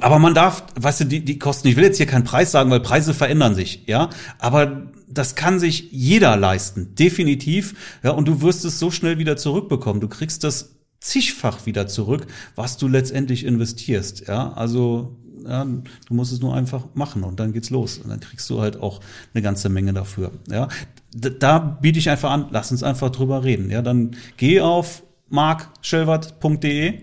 Aber 0.00 0.18
man 0.18 0.34
darf, 0.34 0.64
weißt 0.78 1.00
du, 1.00 1.04
die, 1.04 1.24
die 1.24 1.38
Kosten, 1.38 1.68
ich 1.68 1.76
will 1.76 1.84
jetzt 1.84 1.98
hier 1.98 2.06
keinen 2.06 2.24
Preis 2.24 2.50
sagen, 2.50 2.70
weil 2.70 2.80
Preise 2.80 3.14
verändern 3.14 3.54
sich, 3.54 3.84
ja. 3.86 4.10
Aber 4.38 4.88
das 5.08 5.36
kann 5.36 5.60
sich 5.60 5.88
jeder 5.92 6.36
leisten, 6.36 6.94
definitiv. 6.96 7.74
Ja, 8.02 8.10
und 8.10 8.26
du 8.26 8.42
wirst 8.42 8.64
es 8.64 8.78
so 8.78 8.90
schnell 8.90 9.18
wieder 9.18 9.36
zurückbekommen. 9.36 10.00
Du 10.00 10.08
kriegst 10.08 10.42
das 10.44 10.73
zigfach 11.04 11.66
wieder 11.66 11.86
zurück, 11.86 12.26
was 12.56 12.78
du 12.78 12.88
letztendlich 12.88 13.44
investierst. 13.44 14.26
Ja, 14.26 14.52
also 14.54 15.16
ja, 15.46 15.64
du 15.64 16.14
musst 16.14 16.32
es 16.32 16.40
nur 16.40 16.54
einfach 16.54 16.86
machen 16.94 17.22
und 17.24 17.38
dann 17.38 17.52
geht's 17.52 17.68
los 17.68 17.98
und 17.98 18.08
dann 18.08 18.20
kriegst 18.20 18.48
du 18.48 18.62
halt 18.62 18.80
auch 18.80 19.00
eine 19.34 19.42
ganze 19.42 19.68
Menge 19.68 19.92
dafür. 19.92 20.32
Ja, 20.50 20.68
da 21.14 21.58
biete 21.58 21.98
ich 21.98 22.08
einfach 22.08 22.30
an, 22.30 22.46
lass 22.50 22.72
uns 22.72 22.82
einfach 22.82 23.10
drüber 23.10 23.44
reden. 23.44 23.70
Ja, 23.70 23.82
dann 23.82 24.12
geh 24.38 24.62
auf 24.62 25.02
markschelwert.de 25.28 27.02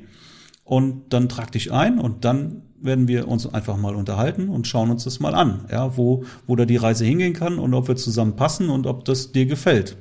und 0.63 1.13
dann 1.13 1.29
trag 1.29 1.51
dich 1.51 1.71
ein 1.71 1.99
und 1.99 2.25
dann 2.25 2.63
werden 2.79 3.07
wir 3.07 3.27
uns 3.27 3.45
einfach 3.45 3.77
mal 3.77 3.93
unterhalten 3.93 4.49
und 4.49 4.65
schauen 4.65 4.89
uns 4.89 5.03
das 5.03 5.19
mal 5.19 5.35
an, 5.35 5.65
ja, 5.71 5.95
wo, 5.95 6.23
wo 6.47 6.55
da 6.55 6.65
die 6.65 6.77
Reise 6.77 7.05
hingehen 7.05 7.33
kann 7.33 7.59
und 7.59 7.75
ob 7.75 7.87
wir 7.87 7.95
zusammen 7.95 8.35
passen 8.35 8.71
und 8.71 8.87
ob 8.87 9.05
das 9.05 9.31
dir 9.31 9.45
gefällt. 9.45 9.97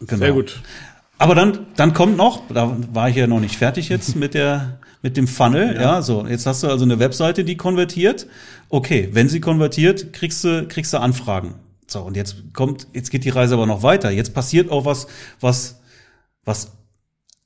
Genau. 0.00 0.18
Sehr 0.18 0.32
gut. 0.32 0.62
Aber 1.18 1.34
dann, 1.34 1.66
dann 1.76 1.92
kommt 1.92 2.16
noch, 2.16 2.42
da 2.48 2.76
war 2.92 3.08
ich 3.08 3.16
ja 3.16 3.26
noch 3.26 3.40
nicht 3.40 3.56
fertig 3.56 3.88
jetzt 3.88 4.16
mit 4.16 4.34
der, 4.34 4.78
mit 5.02 5.16
dem 5.16 5.28
Funnel, 5.28 5.74
ja. 5.74 5.80
ja. 5.80 6.02
so. 6.02 6.26
Jetzt 6.26 6.46
hast 6.46 6.62
du 6.62 6.68
also 6.68 6.84
eine 6.84 6.98
Webseite, 6.98 7.44
die 7.44 7.56
konvertiert. 7.56 8.26
Okay, 8.68 9.08
wenn 9.12 9.28
sie 9.28 9.40
konvertiert, 9.40 10.12
kriegst 10.12 10.44
du, 10.44 10.66
kriegst 10.66 10.92
du 10.92 10.98
Anfragen. 10.98 11.56
So, 11.86 12.00
und 12.00 12.16
jetzt 12.16 12.36
kommt, 12.54 12.86
jetzt 12.92 13.10
geht 13.10 13.24
die 13.24 13.30
Reise 13.30 13.54
aber 13.54 13.66
noch 13.66 13.82
weiter. 13.82 14.10
Jetzt 14.10 14.34
passiert 14.34 14.70
auch 14.70 14.84
was, 14.84 15.06
was, 15.40 15.80
was 16.44 16.72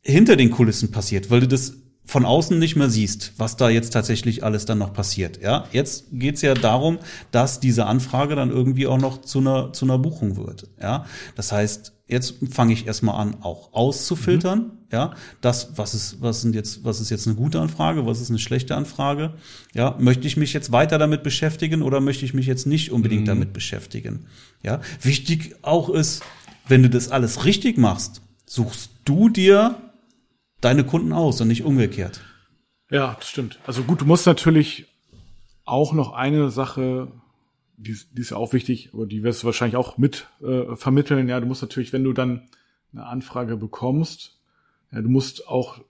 hinter 0.03 0.37
den 0.37 0.51
Kulissen 0.51 0.93
passiert, 0.93 1.31
weil 1.31 1.41
du 1.41 1.49
das 1.49 1.75
von 2.07 2.25
außen 2.25 2.59
nicht 2.59 2.77
mehr 2.77 2.89
siehst, 2.89 3.33
was 3.37 3.57
da 3.57 3.69
jetzt 3.69 3.91
tatsächlich 3.91 4.45
alles 4.45 4.65
dann 4.65 4.79
noch 4.79 4.93
passiert. 4.93 5.43
Ja, 5.43 5.67
jetzt 5.73 6.07
geht's 6.13 6.41
ja 6.41 6.55
darum, 6.55 6.99
dass 7.33 7.59
diese 7.59 7.87
Anfrage 7.87 8.37
dann 8.37 8.51
irgendwie 8.51 8.87
auch 8.87 8.99
noch 8.99 9.23
zu 9.23 9.41
einer, 9.41 9.73
zu 9.73 9.85
einer 9.85 9.99
Buchung 9.99 10.37
wird. 10.37 10.69
Ja, 10.81 11.05
das 11.35 11.51
heißt, 11.51 11.93
jetzt 12.07 12.37
fange 12.51 12.73
ich 12.73 12.87
erstmal 12.87 13.21
an, 13.21 13.39
auch 13.43 13.73
auszufiltern. 13.73 14.59
Mhm. 14.59 14.71
Ja, 14.93 15.15
das, 15.41 15.73
was 15.75 15.95
ist, 15.95 16.23
was 16.23 16.43
sind 16.43 16.55
jetzt, 16.55 16.85
was 16.85 17.01
ist 17.01 17.11
jetzt 17.11 17.27
eine 17.27 17.35
gute 17.35 17.61
Anfrage, 17.61 18.07
was 18.07 18.21
ist 18.21 18.31
eine 18.31 18.39
schlechte 18.39 18.77
Anfrage? 18.77 19.35
Ja, 19.75 19.97
möchte 19.99 20.29
ich 20.29 20.37
mich 20.37 20.53
jetzt 20.53 20.71
weiter 20.71 20.99
damit 20.99 21.25
beschäftigen 21.25 21.83
oder 21.83 22.01
möchte 22.01 22.25
ich 22.25 22.35
mich 22.35 22.47
jetzt 22.47 22.67
nicht 22.67 22.93
unbedingt 22.93 23.23
mhm. 23.23 23.27
damit 23.27 23.53
beschäftigen? 23.53 24.27
Ja, 24.63 24.81
wichtig 25.03 25.57
auch 25.63 25.91
ist, 25.91 26.23
wenn 26.69 26.85
du 26.85 26.89
das 26.89 27.11
alles 27.11 27.45
richtig 27.45 27.79
machst, 27.79 28.23
suchst 28.47 28.91
du 29.05 29.29
dir 29.29 29.75
deine 30.61 30.85
Kunden 30.85 31.13
aus 31.13 31.41
und 31.41 31.49
nicht 31.49 31.65
umgekehrt. 31.65 32.21
Ja, 32.91 33.17
das 33.19 33.29
stimmt. 33.29 33.59
Also 33.67 33.83
gut, 33.83 34.01
du 34.01 34.05
musst 34.05 34.27
natürlich 34.27 34.87
auch 35.65 35.93
noch 35.93 36.13
eine 36.13 36.51
Sache, 36.51 37.09
die, 37.77 37.97
die 38.13 38.21
ist 38.21 38.33
auch 38.33 38.53
wichtig, 38.53 38.91
aber 38.93 39.07
die 39.07 39.23
wirst 39.23 39.43
du 39.43 39.47
wahrscheinlich 39.47 39.77
auch 39.77 39.99
mit 39.99 40.29
äh, 40.43 40.77
vermitteln. 40.77 41.29
Ja, 41.29 41.41
du 41.41 41.47
musst 41.47 41.63
natürlich, 41.63 41.93
wenn 41.93 42.05
du 42.05 42.13
dann 42.13 42.49
eine 42.93 43.07
Anfrage 43.07 43.57
bekommst, 43.57 44.39
ja, 44.93 45.03
du 45.03 45.09
musst 45.09 45.49
auch 45.49 45.81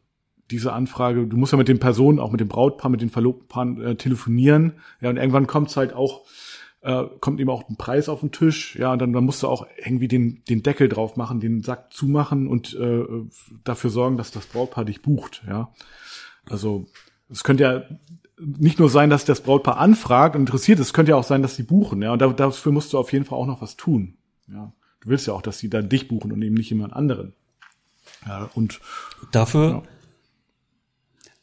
diese 0.51 0.73
Anfrage, 0.73 1.27
du 1.27 1.37
musst 1.37 1.53
ja 1.53 1.59
mit 1.59 1.69
den 1.69 1.81
Personen, 1.81 2.19
auch 2.19 2.31
mit 2.31 2.41
dem 2.41 2.49
Brautpaar, 2.49 2.91
mit 2.91 3.01
den 3.01 3.11
Verlobten 3.11 3.83
äh, 3.83 3.97
telefonieren. 3.97 4.75
Ja, 5.01 5.11
und 5.11 5.17
irgendwann 5.17 5.47
kommt 5.47 5.69
es 5.69 5.77
halt 5.77 5.93
auch 5.93 6.25
äh, 6.87 7.09
kommt 7.21 7.41
eben 7.41 7.51
auch 7.51 7.69
ein 7.69 7.77
Preis 7.77 8.09
auf 8.09 8.21
den 8.21 8.31
Tisch, 8.31 8.77
ja, 8.77 8.93
und 8.93 9.01
dann, 9.01 9.13
dann 9.13 9.25
musst 9.25 9.43
du 9.43 9.49
auch 9.49 9.67
irgendwie 9.77 10.09
den, 10.09 10.43
den 10.49 10.63
Deckel 10.63 10.89
drauf 10.89 11.17
machen, 11.17 11.41
den 11.41 11.63
Sack 11.63 11.93
zumachen 11.93 12.47
und 12.47 12.75
äh, 12.75 13.05
dafür 13.65 13.91
sorgen, 13.91 14.17
dass 14.17 14.31
das 14.31 14.47
Brautpaar 14.47 14.85
dich 14.85 15.03
bucht, 15.03 15.43
ja. 15.49 15.73
Also 16.49 16.87
es 17.29 17.43
könnte 17.43 17.65
ja 17.65 17.83
nicht 18.39 18.79
nur 18.79 18.89
sein, 18.89 19.11
dass 19.11 19.25
das 19.25 19.41
Brautpaar 19.41 19.79
anfragt 19.79 20.37
und 20.37 20.43
interessiert 20.43 20.79
ist, 20.79 20.87
es 20.87 20.93
könnte 20.93 21.11
ja 21.11 21.17
auch 21.17 21.25
sein, 21.25 21.43
dass 21.43 21.57
sie 21.57 21.65
buchen, 21.65 22.03
ja, 22.03 22.13
und 22.13 22.23
dafür 22.23 22.73
musst 22.73 22.93
du 22.93 22.99
auf 22.99 23.13
jeden 23.13 23.25
Fall 23.25 23.39
auch 23.39 23.47
noch 23.47 23.61
was 23.61 23.77
tun, 23.77 24.17
ja. 24.49 24.73
Du 25.01 25.11
willst 25.11 25.27
ja 25.27 25.35
auch, 25.35 25.43
dass 25.43 25.59
sie 25.59 25.71
dann 25.71 25.89
dich 25.89 26.09
buchen 26.09 26.33
und 26.33 26.43
eben 26.43 26.55
nicht 26.55 26.71
jemand 26.71 26.93
anderen. 26.93 27.35
Ja, 28.27 28.49
und 28.55 28.81
dafür 29.31 29.71
ja. 29.71 29.83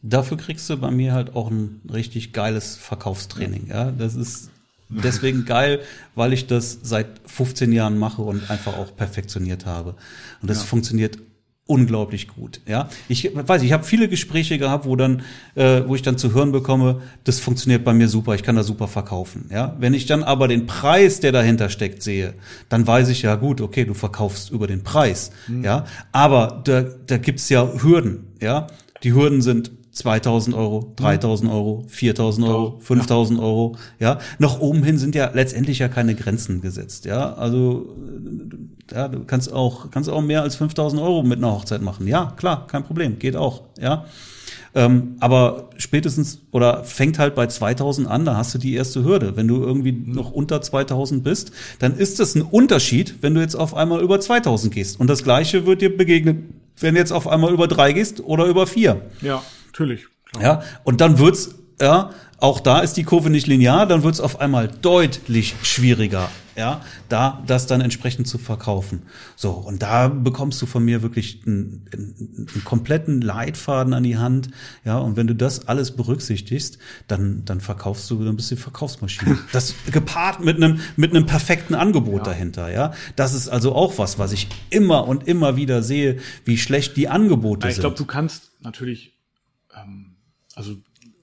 Dafür 0.06 0.36
kriegst 0.36 0.70
du 0.70 0.76
bei 0.76 0.92
mir 0.92 1.14
halt 1.14 1.34
auch 1.34 1.50
ein 1.50 1.80
richtig 1.90 2.34
geiles 2.34 2.76
Verkaufstraining. 2.76 3.68
Ja, 3.68 3.90
das 3.90 4.16
ist 4.16 4.52
deswegen 4.90 5.46
geil, 5.46 5.80
weil 6.16 6.34
ich 6.34 6.48
das 6.48 6.80
seit 6.84 7.08
15 7.26 7.72
Jahren 7.72 7.98
mache 7.98 8.22
und 8.22 8.50
einfach 8.50 8.78
auch 8.78 8.96
perfektioniert 8.96 9.66
habe. 9.66 9.96
Und 10.42 10.50
das 10.50 10.60
ja. 10.60 10.64
funktioniert 10.66 11.18
unglaublich 11.66 12.28
gut. 12.28 12.60
Ja, 12.68 12.90
ich 13.08 13.32
weiß, 13.34 13.62
ich 13.62 13.72
habe 13.72 13.86
viele 13.86 14.10
Gespräche 14.10 14.58
gehabt, 14.58 14.86
wo 14.86 14.96
dann, 14.96 15.22
äh, 15.56 15.82
wo 15.88 15.96
ich 15.96 16.02
dann 16.02 16.18
zu 16.18 16.34
hören 16.34 16.52
bekomme, 16.52 17.02
das 17.24 17.40
funktioniert 17.40 17.86
bei 17.86 17.94
mir 17.94 18.10
super, 18.10 18.36
ich 18.36 18.44
kann 18.44 18.58
da 18.58 18.64
super 18.64 18.88
verkaufen. 18.88 19.46
Ja, 19.50 19.76
wenn 19.80 19.94
ich 19.94 20.06
dann 20.06 20.24
aber 20.24 20.50
den 20.50 20.68
Preis, 20.68 21.22
der 21.22 21.32
dahinter 21.32 21.70
steckt, 21.70 22.04
sehe, 22.04 22.34
dann 22.68 22.86
weiß 22.86 23.08
ich 23.10 23.22
ja 23.22 23.36
gut, 23.36 23.62
okay, 23.62 23.86
du 23.86 23.94
verkaufst 23.94 24.52
über 24.52 24.68
den 24.68 24.84
Preis. 24.84 25.32
Mhm. 25.48 25.64
Ja, 25.64 25.86
aber 26.12 26.62
da, 26.66 26.82
da 26.82 27.18
gibt's 27.18 27.48
ja 27.48 27.66
Hürden. 27.82 28.28
Ja, 28.42 28.68
die 29.04 29.14
Hürden 29.14 29.42
sind 29.42 29.72
2000 29.94 30.56
Euro, 30.56 30.92
3000 30.96 31.52
Euro, 31.52 31.86
4000 31.88 32.48
Euro, 32.48 32.80
5000 32.80 33.40
ja. 33.40 33.46
Euro, 33.46 33.78
ja. 34.00 34.20
Nach 34.40 34.60
oben 34.60 34.84
hin 34.84 34.98
sind 34.98 35.14
ja 35.14 35.30
letztendlich 35.34 35.80
ja 35.80 35.88
keine 35.88 36.16
Grenzen 36.16 36.62
gesetzt, 36.62 37.06
ja. 37.06 37.34
Also, 37.34 37.96
ja, 38.92 39.08
du 39.08 39.24
kannst 39.26 39.54
auch, 39.54 39.92
kannst 39.92 40.10
auch 40.10 40.22
mehr 40.22 40.42
als 40.42 40.56
5000 40.56 41.00
Euro 41.00 41.22
mit 41.22 41.38
einer 41.38 41.52
Hochzeit 41.52 41.84
machen. 41.84 42.08
Ja, 42.08 42.34
klar, 42.38 42.66
kein 42.68 42.84
Problem, 42.84 43.20
geht 43.20 43.36
auch, 43.36 43.62
ja. 43.80 44.06
Ähm, 44.76 45.18
aber 45.20 45.70
spätestens 45.78 46.42
oder 46.50 46.84
fängt 46.84 47.20
halt 47.20 47.36
bei 47.36 47.46
2000 47.46 48.08
an, 48.08 48.26
da 48.26 48.36
hast 48.36 48.56
du 48.56 48.58
die 48.58 48.74
erste 48.74 49.04
Hürde. 49.04 49.36
Wenn 49.36 49.48
du 49.48 49.62
irgendwie 49.62 49.92
noch 49.92 50.32
unter 50.32 50.62
2000 50.62 51.24
bist, 51.24 51.52
dann 51.78 51.96
ist 51.96 52.20
es 52.20 52.34
ein 52.34 52.42
Unterschied, 52.42 53.16
wenn 53.22 53.36
du 53.36 53.42
jetzt 53.42 53.56
auf 53.56 53.76
einmal 53.76 54.02
über 54.02 54.20
2000 54.20 54.74
gehst. 54.74 55.00
Und 55.00 55.08
das 55.08 55.24
Gleiche 55.24 55.68
wird 55.68 55.82
dir 55.82 55.96
begegnen, 55.96 56.56
wenn 56.80 56.96
du 56.96 57.00
jetzt 57.00 57.12
auf 57.12 57.28
einmal 57.28 57.54
über 57.54 57.68
drei 57.68 57.94
gehst 57.94 58.22
oder 58.22 58.46
über 58.46 58.66
vier. 58.66 59.02
Ja. 59.22 59.44
Natürlich. 59.74 60.06
Klar. 60.32 60.44
Ja, 60.44 60.64
und 60.84 61.02
dann 61.02 61.18
wird's, 61.18 61.56
ja, 61.82 62.12
auch 62.38 62.60
da 62.60 62.82
ist 62.82 62.96
die 62.98 63.04
Kurve 63.04 63.32
nicht 63.32 63.48
linear, 63.48 63.88
dann 63.88 64.04
wird's 64.04 64.20
auf 64.20 64.40
einmal 64.40 64.68
deutlich 64.68 65.56
schwieriger, 65.64 66.30
ja, 66.56 66.82
da 67.10 67.42
das 67.48 67.66
dann 67.66 67.82
entsprechend 67.82 68.28
zu 68.28 68.38
verkaufen. 68.38 69.04
So, 69.36 69.52
und 69.52 69.82
da 69.82 70.10
bekommst 70.10 70.62
du 70.62 70.68
von 70.68 70.86
mir 70.86 71.02
wirklich 71.02 71.42
einen, 71.48 71.88
einen, 71.92 72.48
einen, 72.54 72.64
kompletten 72.64 73.22
Leitfaden 73.22 73.94
an 73.94 74.04
die 74.04 74.18
Hand, 74.18 74.50
ja, 74.86 75.00
und 75.00 75.16
wenn 75.16 75.26
du 75.26 75.34
das 75.34 75.68
alles 75.68 75.96
berücksichtigst, 75.96 76.78
dann, 77.08 77.46
dann 77.46 77.62
verkaufst 77.62 78.12
du 78.12 78.22
ein 78.22 78.36
bisschen 78.36 78.58
Verkaufsmaschine. 78.58 79.40
Das 79.52 79.74
gepaart 79.92 80.44
mit 80.44 80.58
einem, 80.58 80.82
mit 80.98 81.16
einem 81.16 81.26
perfekten 81.26 81.74
Angebot 81.74 82.20
ja. 82.20 82.34
dahinter, 82.34 82.72
ja. 82.72 82.94
Das 83.16 83.34
ist 83.34 83.48
also 83.48 83.74
auch 83.74 83.98
was, 83.98 84.20
was 84.20 84.34
ich 84.34 84.50
immer 84.70 85.08
und 85.08 85.28
immer 85.28 85.56
wieder 85.56 85.82
sehe, 85.82 86.18
wie 86.46 86.60
schlecht 86.60 86.96
die 86.98 87.08
Angebote 87.08 87.66
ja, 87.66 87.70
ich 87.70 87.76
sind. 87.76 87.82
Ich 87.82 87.82
glaube, 87.82 87.98
du 87.98 88.06
kannst 88.06 88.52
natürlich 88.62 89.13
ähm, 89.76 90.16
also, 90.56 90.76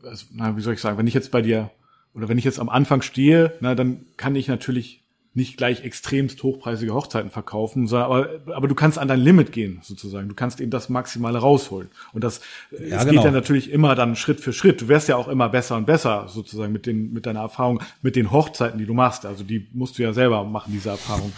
also, 0.02 0.26
na, 0.32 0.56
wie 0.56 0.60
soll 0.60 0.74
ich 0.74 0.80
sagen, 0.80 0.98
wenn 0.98 1.06
ich 1.06 1.14
jetzt 1.14 1.30
bei 1.30 1.42
dir 1.42 1.70
oder 2.14 2.28
wenn 2.28 2.38
ich 2.38 2.44
jetzt 2.44 2.58
am 2.58 2.68
Anfang 2.68 3.02
stehe, 3.02 3.54
na, 3.60 3.74
dann 3.74 4.06
kann 4.16 4.34
ich 4.34 4.48
natürlich 4.48 5.00
nicht 5.32 5.56
gleich 5.56 5.84
extremst 5.84 6.42
hochpreisige 6.42 6.92
Hochzeiten 6.92 7.30
verkaufen, 7.30 7.92
aber, 7.94 8.40
aber 8.52 8.66
du 8.66 8.74
kannst 8.74 8.98
an 8.98 9.06
dein 9.06 9.20
Limit 9.20 9.52
gehen, 9.52 9.78
sozusagen. 9.82 10.28
Du 10.28 10.34
kannst 10.34 10.60
eben 10.60 10.72
das 10.72 10.88
Maximale 10.88 11.38
rausholen. 11.38 11.88
Und 12.12 12.24
das 12.24 12.40
ja, 12.72 12.78
es 12.78 13.04
genau. 13.04 13.10
geht 13.10 13.24
ja 13.24 13.30
natürlich 13.30 13.70
immer 13.70 13.94
dann 13.94 14.16
Schritt 14.16 14.40
für 14.40 14.52
Schritt. 14.52 14.80
Du 14.80 14.88
wirst 14.88 15.08
ja 15.08 15.14
auch 15.14 15.28
immer 15.28 15.48
besser 15.48 15.76
und 15.76 15.86
besser, 15.86 16.26
sozusagen, 16.28 16.72
mit 16.72 16.84
den, 16.84 17.12
mit 17.12 17.26
deiner 17.26 17.40
Erfahrung, 17.40 17.80
mit 18.02 18.16
den 18.16 18.32
Hochzeiten, 18.32 18.78
die 18.78 18.86
du 18.86 18.94
machst. 18.94 19.24
Also 19.24 19.44
die 19.44 19.68
musst 19.72 19.98
du 19.98 20.02
ja 20.02 20.12
selber 20.12 20.42
machen, 20.42 20.72
diese 20.72 20.90
Erfahrung. 20.90 21.32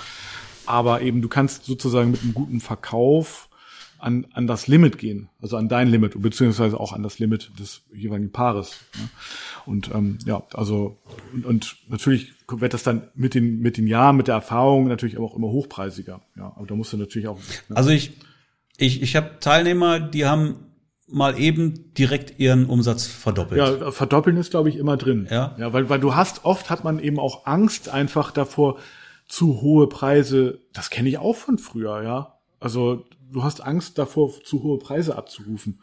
Aber 0.64 1.02
eben, 1.02 1.20
du 1.20 1.28
kannst 1.28 1.66
sozusagen 1.66 2.12
mit 2.12 2.22
einem 2.22 2.32
guten 2.32 2.60
Verkauf 2.60 3.50
an, 4.02 4.26
an 4.32 4.48
das 4.48 4.66
Limit 4.66 4.98
gehen, 4.98 5.28
also 5.40 5.56
an 5.56 5.68
dein 5.68 5.88
Limit, 5.88 6.20
beziehungsweise 6.20 6.78
auch 6.78 6.92
an 6.92 7.04
das 7.04 7.20
Limit 7.20 7.52
des 7.58 7.82
jeweiligen 7.94 8.32
Paares. 8.32 8.80
Ne? 8.98 9.08
Und 9.64 9.90
ähm, 9.94 10.18
ja, 10.26 10.42
also 10.52 10.98
und, 11.32 11.46
und 11.46 11.76
natürlich 11.88 12.32
wird 12.48 12.74
das 12.74 12.82
dann 12.82 13.08
mit 13.14 13.34
den 13.34 13.60
mit 13.60 13.76
den 13.76 13.86
Jahren, 13.86 14.16
mit 14.16 14.26
der 14.26 14.34
Erfahrung 14.34 14.88
natürlich 14.88 15.16
aber 15.16 15.26
auch 15.26 15.36
immer 15.36 15.48
hochpreisiger. 15.48 16.20
Ja, 16.36 16.52
aber 16.56 16.66
da 16.66 16.74
musst 16.74 16.92
du 16.92 16.96
natürlich 16.96 17.28
auch. 17.28 17.38
Ne? 17.68 17.76
Also 17.76 17.90
ich 17.90 18.14
ich 18.76 19.02
ich 19.02 19.14
habe 19.14 19.38
Teilnehmer, 19.38 20.00
die 20.00 20.26
haben 20.26 20.56
mal 21.06 21.38
eben 21.38 21.94
direkt 21.94 22.40
ihren 22.40 22.66
Umsatz 22.66 23.06
verdoppelt. 23.06 23.60
Ja, 23.60 23.92
verdoppeln 23.92 24.36
ist 24.36 24.50
glaube 24.50 24.68
ich 24.68 24.76
immer 24.76 24.96
drin. 24.96 25.28
Ja, 25.30 25.54
ja, 25.58 25.72
weil 25.72 25.88
weil 25.88 26.00
du 26.00 26.16
hast 26.16 26.44
oft 26.44 26.70
hat 26.70 26.82
man 26.82 26.98
eben 26.98 27.20
auch 27.20 27.46
Angst 27.46 27.88
einfach 27.88 28.32
davor 28.32 28.78
zu 29.28 29.60
hohe 29.60 29.88
Preise. 29.88 30.58
Das 30.72 30.90
kenne 30.90 31.08
ich 31.08 31.18
auch 31.18 31.36
von 31.36 31.58
früher, 31.58 32.02
ja. 32.02 32.38
Also 32.58 33.06
du 33.32 33.42
hast 33.42 33.60
Angst 33.60 33.98
davor, 33.98 34.32
zu 34.44 34.62
hohe 34.62 34.78
Preise 34.78 35.16
abzurufen. 35.16 35.80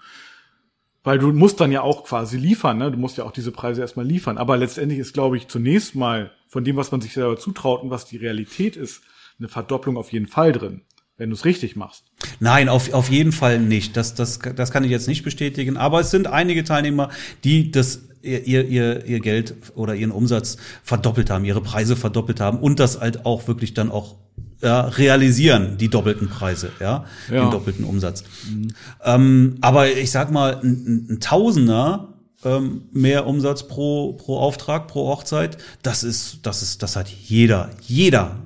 Weil 1.03 1.17
du 1.17 1.31
musst 1.31 1.59
dann 1.59 1.71
ja 1.71 1.81
auch 1.81 2.03
quasi 2.03 2.37
liefern, 2.37 2.77
ne? 2.77 2.91
Du 2.91 2.97
musst 2.97 3.17
ja 3.17 3.23
auch 3.23 3.31
diese 3.31 3.51
Preise 3.51 3.81
erstmal 3.81 4.05
liefern. 4.05 4.37
Aber 4.37 4.57
letztendlich 4.57 4.99
ist, 4.99 5.13
glaube 5.13 5.37
ich, 5.37 5.47
zunächst 5.47 5.95
mal 5.95 6.31
von 6.47 6.63
dem, 6.63 6.75
was 6.75 6.91
man 6.91 7.01
sich 7.01 7.13
selber 7.13 7.37
zutraut 7.37 7.83
und 7.83 7.89
was 7.89 8.05
die 8.05 8.17
Realität 8.17 8.75
ist, 8.75 9.01
eine 9.39 9.47
Verdopplung 9.47 9.95
auf 9.95 10.11
jeden 10.11 10.27
Fall 10.27 10.51
drin, 10.51 10.81
wenn 11.17 11.29
du 11.29 11.35
es 11.35 11.45
richtig 11.45 11.77
machst. 11.77 12.03
Nein, 12.41 12.67
auf, 12.67 12.93
auf 12.93 13.09
jeden 13.09 13.31
Fall 13.31 13.59
nicht. 13.59 13.95
Das, 13.95 14.13
das, 14.13 14.39
das 14.39 14.71
kann 14.71 14.83
ich 14.83 14.91
jetzt 14.91 15.07
nicht 15.07 15.23
bestätigen. 15.23 15.77
Aber 15.77 16.01
es 16.01 16.11
sind 16.11 16.27
einige 16.27 16.65
Teilnehmer, 16.65 17.09
die 17.45 17.71
das 17.71 18.01
ihr, 18.21 18.65
ihr, 18.65 19.05
ihr 19.05 19.19
Geld 19.21 19.55
oder 19.75 19.95
ihren 19.95 20.11
Umsatz 20.11 20.57
verdoppelt 20.83 21.29
haben, 21.29 21.45
ihre 21.45 21.61
Preise 21.61 21.95
verdoppelt 21.95 22.41
haben 22.41 22.59
und 22.59 22.79
das 22.79 22.99
halt 22.99 23.25
auch 23.25 23.47
wirklich 23.47 23.73
dann 23.73 23.91
auch 23.91 24.17
ja, 24.61 24.81
realisieren, 24.81 25.77
die 25.77 25.89
doppelten 25.89 26.29
Preise, 26.29 26.71
ja, 26.79 27.05
ja. 27.31 27.43
den 27.43 27.51
doppelten 27.51 27.85
Umsatz. 27.85 28.23
Mhm. 28.49 28.73
Ähm, 29.03 29.57
aber 29.61 29.91
ich 29.91 30.11
sag 30.11 30.31
mal, 30.31 30.59
ein, 30.61 31.07
ein 31.09 31.19
Tausender 31.19 32.13
ähm, 32.43 32.83
mehr 32.91 33.27
Umsatz 33.27 33.67
pro, 33.67 34.13
pro 34.13 34.37
Auftrag, 34.37 34.87
pro 34.87 35.07
Hochzeit, 35.07 35.57
das 35.81 36.03
ist, 36.03 36.39
das 36.43 36.61
ist, 36.61 36.83
das 36.83 36.95
hat 36.95 37.09
jeder, 37.09 37.69
jeder 37.81 38.37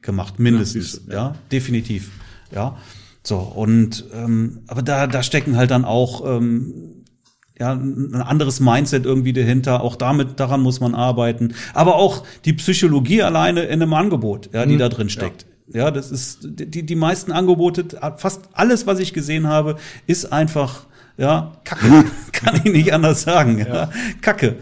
gemacht, 0.00 0.38
mindestens, 0.38 1.02
ja, 1.08 1.14
ja 1.14 1.34
definitiv, 1.50 2.10
ja. 2.50 2.76
So, 3.24 3.38
und 3.38 4.04
ähm, 4.12 4.62
aber 4.66 4.82
da, 4.82 5.06
da 5.06 5.22
stecken 5.22 5.56
halt 5.56 5.70
dann 5.70 5.84
auch 5.84 6.26
ähm, 6.26 6.91
ja, 7.62 7.74
ein 7.74 8.14
anderes 8.16 8.58
Mindset 8.58 9.06
irgendwie 9.06 9.32
dahinter. 9.32 9.82
Auch 9.82 9.94
damit, 9.94 10.40
daran 10.40 10.62
muss 10.62 10.80
man 10.80 10.96
arbeiten. 10.96 11.54
Aber 11.74 11.94
auch 11.94 12.24
die 12.44 12.54
Psychologie 12.54 13.22
alleine 13.22 13.62
in 13.62 13.80
einem 13.80 13.94
Angebot, 13.94 14.50
ja, 14.52 14.66
die 14.66 14.74
mhm. 14.74 14.78
da 14.80 14.88
drin 14.88 15.08
steckt. 15.08 15.46
Ja. 15.72 15.84
ja, 15.84 15.90
das 15.92 16.10
ist, 16.10 16.40
die, 16.42 16.84
die 16.84 16.94
meisten 16.96 17.30
Angebote, 17.30 17.84
fast 18.16 18.48
alles, 18.52 18.88
was 18.88 18.98
ich 18.98 19.12
gesehen 19.12 19.46
habe, 19.46 19.76
ist 20.08 20.32
einfach, 20.32 20.86
ja, 21.16 21.52
Kacke. 21.62 22.04
Kann 22.32 22.60
ich 22.64 22.72
nicht 22.72 22.92
anders 22.92 23.22
sagen. 23.22 23.58
Ja. 23.58 23.66
ja. 23.74 23.90
Kacke. 24.20 24.56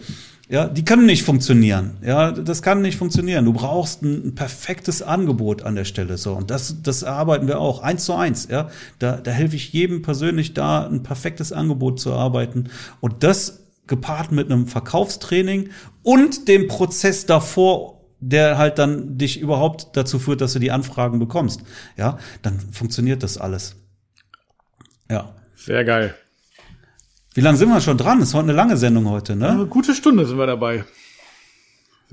Ja, 0.51 0.67
die 0.67 0.85
können 0.85 1.07
nicht 1.07 1.23
funktionieren. 1.23 1.99
Ja, 2.05 2.33
das 2.33 2.61
kann 2.61 2.83
nicht 2.83 2.99
funktionieren. 2.99 3.45
Du 3.45 3.53
brauchst 3.53 4.03
ein, 4.03 4.27
ein, 4.27 4.35
perfektes 4.35 5.01
Angebot 5.01 5.63
an 5.63 5.77
der 5.77 5.85
Stelle. 5.85 6.19
So. 6.19 6.35
Und 6.35 6.51
das, 6.51 6.83
das 6.83 7.03
erarbeiten 7.03 7.47
wir 7.47 7.61
auch. 7.61 7.83
Eins 7.85 8.05
zu 8.05 8.15
eins. 8.15 8.49
Ja, 8.51 8.69
da, 8.99 9.19
da 9.19 9.31
helfe 9.31 9.55
ich 9.55 9.73
jedem 9.73 10.03
persönlich 10.03 10.53
da, 10.53 10.89
ein 10.89 11.05
perfektes 11.05 11.53
Angebot 11.53 12.01
zu 12.01 12.13
arbeiten. 12.13 12.69
Und 13.01 13.23
das 13.23 13.61
gepaart 13.87 14.33
mit 14.33 14.51
einem 14.51 14.67
Verkaufstraining 14.67 15.71
und 16.03 16.49
dem 16.49 16.67
Prozess 16.67 17.27
davor, 17.27 18.01
der 18.19 18.59
halt 18.59 18.79
dann 18.79 19.19
dich 19.19 19.41
überhaupt 19.41 19.97
dazu 19.97 20.19
führt, 20.19 20.41
dass 20.41 20.55
du 20.55 20.59
die 20.59 20.73
Anfragen 20.73 21.21
bekommst. 21.21 21.63
Ja, 21.97 22.19
dann 22.43 22.59
funktioniert 22.73 23.23
das 23.23 23.39
alles. 23.39 23.77
Ja. 25.09 25.33
Sehr 25.55 25.85
geil. 25.85 26.15
Wie 27.35 27.41
lange 27.41 27.57
sind 27.57 27.69
wir 27.69 27.81
schon 27.81 27.97
dran? 27.97 28.21
ist 28.21 28.35
heute 28.35 28.45
eine 28.45 28.53
lange 28.53 28.77
Sendung 28.77 29.09
heute, 29.09 29.37
ne? 29.37 29.51
Eine 29.51 29.67
gute 29.67 29.95
Stunde 29.95 30.27
sind 30.27 30.39
wir 30.39 30.47
dabei. 30.47 30.85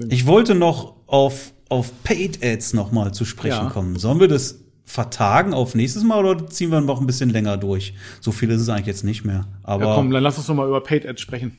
Ich 0.10 0.28
wollte 0.28 0.54
noch 0.54 0.96
auf, 1.08 1.54
auf 1.70 1.92
Paid 2.04 2.44
Ads 2.44 2.74
nochmal 2.74 3.14
zu 3.14 3.26
sprechen 3.26 3.66
ja. 3.66 3.70
kommen. 3.70 3.98
Sollen 3.98 4.20
wir 4.20 4.28
das 4.28 4.60
vertagen 4.86 5.54
auf 5.54 5.74
nächstes 5.74 6.04
Mal 6.04 6.24
oder 6.24 6.48
ziehen 6.48 6.72
wir 6.72 6.82
noch 6.82 7.02
ein 7.02 7.08
bisschen 7.08 7.30
länger 7.32 7.58
durch? 7.58 7.94
So 8.22 8.32
viel 8.32 8.52
ist 8.52 8.62
es 8.62 8.70
eigentlich 8.70 8.86
jetzt 8.86 9.04
nicht 9.04 9.26
mehr. 9.26 9.48
Aber 9.64 9.86
ja, 9.88 9.96
komm, 9.96 10.12
dann 10.12 10.22
lass 10.22 10.38
uns 10.38 10.48
noch 10.48 10.56
mal 10.56 10.68
über 10.68 10.82
Paid 10.82 11.08
Ads 11.08 11.20
sprechen. 11.20 11.58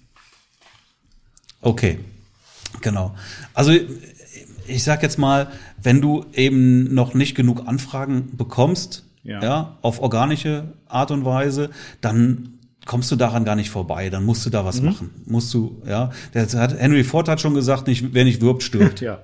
Okay, 1.61 1.99
genau. 2.81 3.17
Also 3.55 3.73
ich 4.69 4.85
sag 4.85 5.03
jetzt 5.03 5.19
mal, 5.19 5.49
wenn 5.83 6.01
du 6.01 6.27
eben 6.33 6.95
noch 6.95 7.15
nicht 7.15 7.35
genug 7.35 7.67
Anfragen 7.67 8.37
bekommst, 8.37 9.05
ja. 9.25 9.43
ja, 9.43 9.79
auf 9.83 10.01
organische 10.01 10.73
Art 10.87 11.11
und 11.11 11.25
Weise, 11.25 11.71
dann 12.01 12.58
kommst 12.89 13.13
du 13.13 13.17
daran 13.17 13.45
gar 13.45 13.55
nicht 13.55 13.71
vorbei, 13.71 14.11
dann 14.11 14.25
musst 14.25 14.45
du 14.47 14.51
da 14.51 14.65
was 14.65 14.81
mhm. 14.81 14.87
machen. 14.87 15.11
Musst 15.27 15.53
du, 15.55 15.81
ja. 15.87 16.11
Der 16.35 16.49
hat, 16.49 16.77
Henry 16.77 17.05
Ford 17.05 17.29
hat 17.29 17.41
schon 17.41 17.55
gesagt, 17.55 17.87
nicht, 17.87 18.15
wer 18.15 18.25
nicht 18.25 18.41
wirbt, 18.41 18.65
stirbt. 18.65 19.01
ja. 19.03 19.21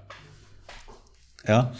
Ja. 1.48 1.72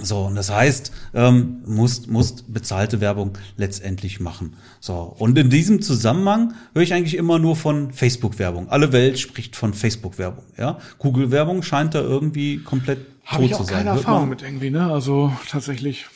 So, 0.00 0.26
und 0.26 0.34
das 0.34 0.50
heißt, 0.50 0.92
ähm, 1.14 1.62
musst, 1.66 2.08
musst 2.08 2.52
bezahlte 2.52 3.00
Werbung 3.00 3.38
letztendlich 3.56 4.20
machen. 4.20 4.56
So, 4.80 4.94
und 5.18 5.38
in 5.38 5.50
diesem 5.50 5.82
Zusammenhang 5.82 6.54
höre 6.74 6.82
ich 6.82 6.94
eigentlich 6.94 7.16
immer 7.16 7.38
nur 7.38 7.56
von 7.56 7.92
Facebook-Werbung. 7.92 8.68
Alle 8.68 8.92
Welt 8.92 9.18
spricht 9.18 9.56
von 9.56 9.74
Facebook-Werbung. 9.74 10.44
Ja, 10.56 10.78
Google-Werbung 10.98 11.62
scheint 11.62 11.94
da 11.94 12.00
irgendwie 12.00 12.58
komplett 12.58 13.06
Hab 13.24 13.38
tot 13.38 13.46
ich 13.46 13.54
auch 13.54 13.58
zu 13.58 13.64
sein. 13.64 13.84
Keine 13.84 13.90
Erfahrung 13.90 14.28
mit 14.28 14.42
irgendwie, 14.42 14.70
ne? 14.70 14.90
Also 14.90 15.32
tatsächlich. 15.48 16.06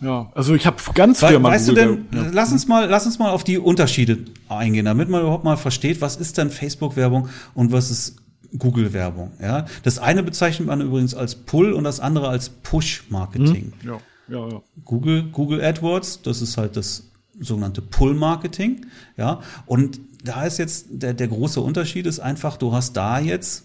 Ja, 0.00 0.30
also 0.34 0.54
ich 0.54 0.66
habe 0.66 0.76
ganz 0.94 1.20
früher 1.20 1.38
mal 1.38 1.52
Weißt 1.52 1.68
Google, 1.68 1.86
du 1.86 2.16
denn, 2.16 2.24
ja. 2.24 2.30
lass 2.32 2.52
uns 2.52 2.68
mal, 2.68 2.86
lass 2.88 3.06
uns 3.06 3.18
mal 3.18 3.30
auf 3.30 3.44
die 3.44 3.58
Unterschiede 3.58 4.18
eingehen, 4.48 4.84
damit 4.84 5.08
man 5.08 5.22
überhaupt 5.22 5.44
mal 5.44 5.56
versteht, 5.56 6.00
was 6.00 6.16
ist 6.16 6.36
denn 6.36 6.50
Facebook-Werbung 6.50 7.28
und 7.54 7.72
was 7.72 7.90
ist 7.90 8.16
Google-Werbung. 8.58 9.32
Ja, 9.40 9.66
das 9.82 9.98
eine 9.98 10.22
bezeichnet 10.22 10.68
man 10.68 10.80
übrigens 10.80 11.14
als 11.14 11.34
Pull 11.34 11.72
und 11.72 11.84
das 11.84 12.00
andere 12.00 12.28
als 12.28 12.50
Push-Marketing. 12.50 13.72
Hm? 13.80 13.90
Ja, 13.90 13.98
ja, 14.28 14.48
ja. 14.48 14.62
Google, 14.84 15.24
Google 15.32 15.64
AdWords, 15.64 16.22
das 16.22 16.42
ist 16.42 16.56
halt 16.56 16.76
das 16.76 17.10
sogenannte 17.38 17.82
Pull-Marketing. 17.82 18.86
Ja, 19.16 19.40
und 19.66 20.00
da 20.24 20.44
ist 20.44 20.58
jetzt 20.58 20.86
der, 20.90 21.14
der 21.14 21.28
große 21.28 21.60
Unterschied 21.60 22.06
ist 22.06 22.20
einfach, 22.20 22.56
du 22.56 22.72
hast 22.72 22.94
da 22.96 23.18
jetzt 23.18 23.64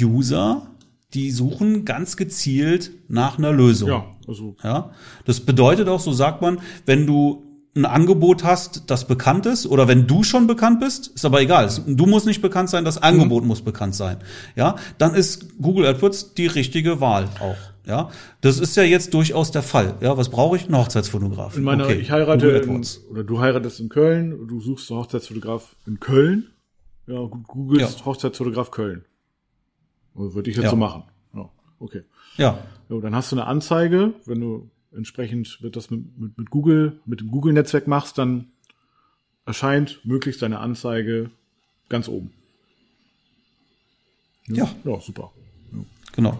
User, 0.00 0.68
die 1.14 1.30
suchen 1.30 1.84
ganz 1.84 2.16
gezielt 2.16 2.90
nach 3.08 3.38
einer 3.38 3.52
Lösung. 3.52 3.88
Ja, 3.88 4.06
also. 4.26 4.56
Ja, 4.62 4.92
das 5.24 5.40
bedeutet 5.40 5.88
auch, 5.88 6.00
so 6.00 6.12
sagt 6.12 6.42
man, 6.42 6.60
wenn 6.84 7.06
du 7.06 7.42
ein 7.76 7.84
Angebot 7.84 8.42
hast, 8.42 8.84
das 8.90 9.06
bekannt 9.06 9.46
ist, 9.46 9.66
oder 9.66 9.86
wenn 9.86 10.06
du 10.06 10.22
schon 10.22 10.46
bekannt 10.46 10.80
bist, 10.80 11.08
ist 11.08 11.24
aber 11.24 11.40
egal. 11.42 11.68
Du 11.86 12.06
musst 12.06 12.26
nicht 12.26 12.40
bekannt 12.40 12.70
sein, 12.70 12.84
das 12.84 13.02
Angebot 13.02 13.42
mhm. 13.42 13.48
muss 13.48 13.60
bekannt 13.60 13.94
sein. 13.94 14.16
Ja, 14.56 14.76
dann 14.98 15.14
ist 15.14 15.58
Google 15.60 15.86
AdWords 15.86 16.34
die 16.34 16.46
richtige 16.46 17.00
Wahl 17.00 17.28
auch. 17.40 17.56
Ja, 17.86 18.10
das 18.40 18.58
ist 18.58 18.76
ja 18.76 18.82
jetzt 18.82 19.14
durchaus 19.14 19.52
der 19.52 19.62
Fall. 19.62 19.94
Ja, 20.00 20.16
was 20.16 20.28
brauche 20.28 20.56
ich? 20.56 20.64
Einen 20.64 20.76
Hochzeitsfotograf. 20.76 21.56
In 21.56 21.62
meiner, 21.62 21.84
okay. 21.84 21.94
ich 21.94 22.10
heirate 22.10 22.48
in, 22.48 22.84
oder 23.10 23.22
du 23.22 23.38
heiratest 23.38 23.78
in 23.78 23.88
Köln, 23.88 24.48
du 24.48 24.60
suchst 24.60 24.90
einen 24.90 25.00
Hochzeitsfotograf 25.00 25.76
in 25.86 26.00
Köln. 26.00 26.48
Ja, 27.06 27.20
Google 27.20 27.82
ist 27.82 28.00
ja. 28.00 28.06
Hochzeitsfotograf 28.06 28.72
Köln. 28.72 29.04
Würde 30.16 30.50
ich 30.50 30.56
jetzt 30.56 30.64
ja. 30.64 30.70
so 30.70 30.76
machen. 30.76 31.04
Ja, 31.34 31.48
okay. 31.78 32.02
Ja. 32.36 32.58
ja. 32.88 33.00
Dann 33.00 33.14
hast 33.14 33.32
du 33.32 33.36
eine 33.36 33.46
Anzeige, 33.46 34.14
wenn 34.24 34.40
du 34.40 34.70
entsprechend 34.94 35.62
wird 35.62 35.76
das 35.76 35.90
mit, 35.90 36.18
mit, 36.18 36.38
mit 36.38 36.50
Google, 36.50 37.00
mit 37.04 37.20
dem 37.20 37.30
Google-Netzwerk 37.30 37.86
machst, 37.86 38.18
dann 38.18 38.48
erscheint 39.44 40.00
möglichst 40.04 40.42
deine 40.42 40.58
Anzeige 40.58 41.30
ganz 41.88 42.08
oben. 42.08 42.32
Ja. 44.48 44.68
Ja, 44.84 45.00
super. 45.00 45.32
Ja. 45.72 45.78
Genau. 46.12 46.38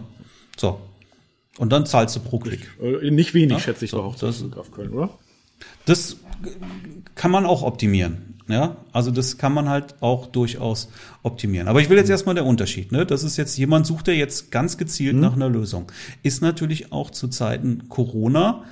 So. 0.57 0.79
Und 1.57 1.71
dann 1.71 1.85
zahlst 1.85 2.15
du 2.15 2.19
pro 2.19 2.39
Klick. 2.39 2.71
Äh, 2.81 3.11
nicht 3.11 3.33
wenig, 3.33 3.57
ja? 3.57 3.59
schätze 3.59 3.85
ich 3.85 3.91
so, 3.91 4.01
auch 4.01 4.15
das, 4.15 4.43
auf 4.53 4.71
Köln, 4.71 4.91
oder? 4.91 5.17
Das 5.85 6.17
kann 7.15 7.31
man 7.31 7.45
auch 7.45 7.63
optimieren. 7.63 8.26
Ja, 8.49 8.77
also 8.93 9.11
das 9.11 9.37
kann 9.37 9.53
man 9.53 9.67
halt 9.67 10.01
auch 10.01 10.27
durchaus 10.27 10.89
optimieren. 11.21 11.67
Aber 11.67 11.81
ich 11.81 11.89
will 11.89 11.97
jetzt 11.97 12.09
erstmal 12.09 12.35
der 12.35 12.45
Unterschied. 12.45 12.93
Ne? 12.93 13.05
Das 13.05 13.23
ist 13.23 13.35
jetzt 13.35 13.57
jemand 13.57 13.85
sucht, 13.85 14.07
der 14.07 14.15
jetzt 14.15 14.51
ganz 14.51 14.77
gezielt 14.77 15.15
mhm. 15.15 15.21
nach 15.21 15.33
einer 15.33 15.49
Lösung. 15.49 15.91
Ist 16.23 16.41
natürlich 16.41 16.93
auch 16.93 17.11
zu 17.11 17.27
Zeiten 17.27 17.89
Corona 17.89 18.63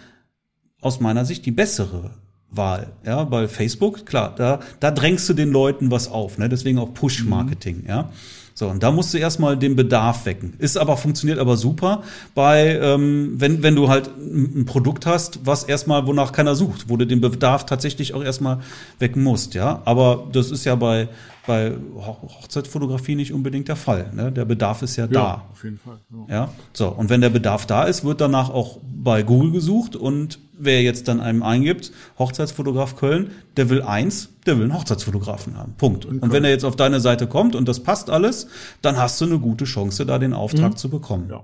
aus 0.79 1.01
meiner 1.01 1.25
Sicht 1.25 1.45
die 1.45 1.51
bessere 1.51 2.11
Wahl. 2.57 2.93
Ja, 3.05 3.23
bei 3.23 3.47
Facebook, 3.47 4.05
klar, 4.05 4.33
da, 4.35 4.59
da 4.79 4.91
drängst 4.91 5.27
du 5.29 5.33
den 5.33 5.51
Leuten 5.51 5.91
was 5.91 6.09
auf. 6.09 6.37
Ne? 6.37 6.49
Deswegen 6.49 6.79
auch 6.79 6.93
Push-Marketing. 6.93 7.81
Mhm. 7.83 7.87
Ja. 7.87 8.09
So, 8.57 8.69
und 8.69 8.81
da 8.83 8.91
musst 8.91 9.13
du 9.13 9.17
erstmal 9.17 9.57
den 9.57 9.75
Bedarf 9.75 10.25
wecken. 10.25 10.53
Ist 10.59 10.77
aber, 10.77 10.95
funktioniert 10.95 11.39
aber 11.39 11.57
super 11.57 12.03
bei, 12.35 12.79
ähm, 12.81 13.33
wenn, 13.35 13.63
wenn 13.63 13.75
du 13.75 13.89
halt 13.89 14.09
ein 14.17 14.63
Produkt 14.65 15.05
hast, 15.05 15.45
was 15.45 15.65
erstmal, 15.65 16.07
wonach 16.07 16.31
keiner 16.31 16.55
sucht, 16.55 16.87
wo 16.87 16.95
du 16.95 17.05
den 17.05 17.19
Bedarf 17.19 17.65
tatsächlich 17.65 18.13
auch 18.13 18.23
erstmal 18.23 18.59
wecken 18.97 19.23
musst, 19.23 19.55
ja. 19.55 19.81
Aber 19.83 20.29
das 20.31 20.51
ist 20.51 20.63
ja 20.63 20.75
bei, 20.75 21.09
bei 21.45 21.73
Hochzeitfotografie 21.97 23.15
nicht 23.15 23.33
unbedingt 23.33 23.67
der 23.67 23.75
Fall. 23.75 24.09
Ne? 24.13 24.31
Der 24.31 24.45
Bedarf 24.45 24.81
ist 24.83 24.95
ja, 24.95 25.03
ja 25.03 25.11
da. 25.11 25.43
Auf 25.51 25.61
jeden 25.65 25.77
Fall. 25.77 25.99
Ja. 26.29 26.35
ja. 26.35 26.49
So, 26.71 26.87
und 26.87 27.09
wenn 27.09 27.19
der 27.19 27.31
Bedarf 27.31 27.65
da 27.65 27.83
ist, 27.83 28.05
wird 28.05 28.21
danach 28.21 28.49
auch 28.49 28.79
bei 28.81 29.21
Google 29.23 29.51
gesucht 29.51 29.97
und 29.97 30.39
wer 30.57 30.81
jetzt 30.81 31.07
dann 31.07 31.19
einem 31.19 31.43
eingibt, 31.43 31.91
Hochzeitsfotograf 32.17 32.95
Köln, 32.95 33.31
der 33.57 33.69
will 33.69 33.81
eins, 33.81 34.29
der 34.45 34.57
will 34.57 34.65
einen 34.65 34.73
Hochzeitsfotografen 34.73 35.57
haben. 35.57 35.73
Punkt. 35.77 36.05
Und 36.05 36.31
wenn 36.31 36.43
er 36.43 36.49
jetzt 36.49 36.65
auf 36.65 36.75
deine 36.75 36.99
Seite 36.99 37.27
kommt 37.27 37.55
und 37.55 37.67
das 37.67 37.81
passt 37.81 38.09
alles, 38.09 38.47
dann 38.81 38.97
hast 38.97 39.19
du 39.21 39.25
eine 39.25 39.39
gute 39.39 39.65
Chance, 39.65 40.05
da 40.05 40.19
den 40.19 40.33
Auftrag 40.33 40.71
mhm. 40.71 40.77
zu 40.77 40.89
bekommen. 40.89 41.29
Ja. 41.29 41.43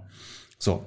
So. 0.58 0.84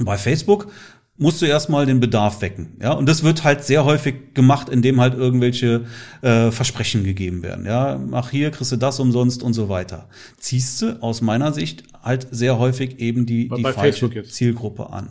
Bei 0.00 0.16
Facebook 0.18 0.68
musst 1.16 1.40
du 1.40 1.46
erstmal 1.46 1.86
den 1.86 2.00
Bedarf 2.00 2.40
wecken. 2.40 2.76
Ja, 2.82 2.92
und 2.92 3.08
das 3.08 3.22
wird 3.22 3.44
halt 3.44 3.64
sehr 3.64 3.84
häufig 3.84 4.34
gemacht, 4.34 4.68
indem 4.68 5.00
halt 5.00 5.14
irgendwelche 5.14 5.84
äh, 6.22 6.50
Versprechen 6.50 7.04
gegeben 7.04 7.42
werden. 7.42 7.66
Ja, 7.66 7.98
mach 8.04 8.30
hier, 8.30 8.50
kriegst 8.50 8.72
du 8.72 8.76
das 8.76 8.98
umsonst 8.98 9.42
und 9.42 9.54
so 9.54 9.68
weiter. 9.68 10.08
Ziehst 10.38 10.82
du 10.82 11.02
aus 11.02 11.20
meiner 11.20 11.52
Sicht 11.52 11.84
halt 12.02 12.26
sehr 12.30 12.58
häufig 12.58 12.98
eben 12.98 13.26
die, 13.26 13.48
die 13.48 13.62
falsche 13.62 14.24
Zielgruppe 14.24 14.90
an. 14.90 15.10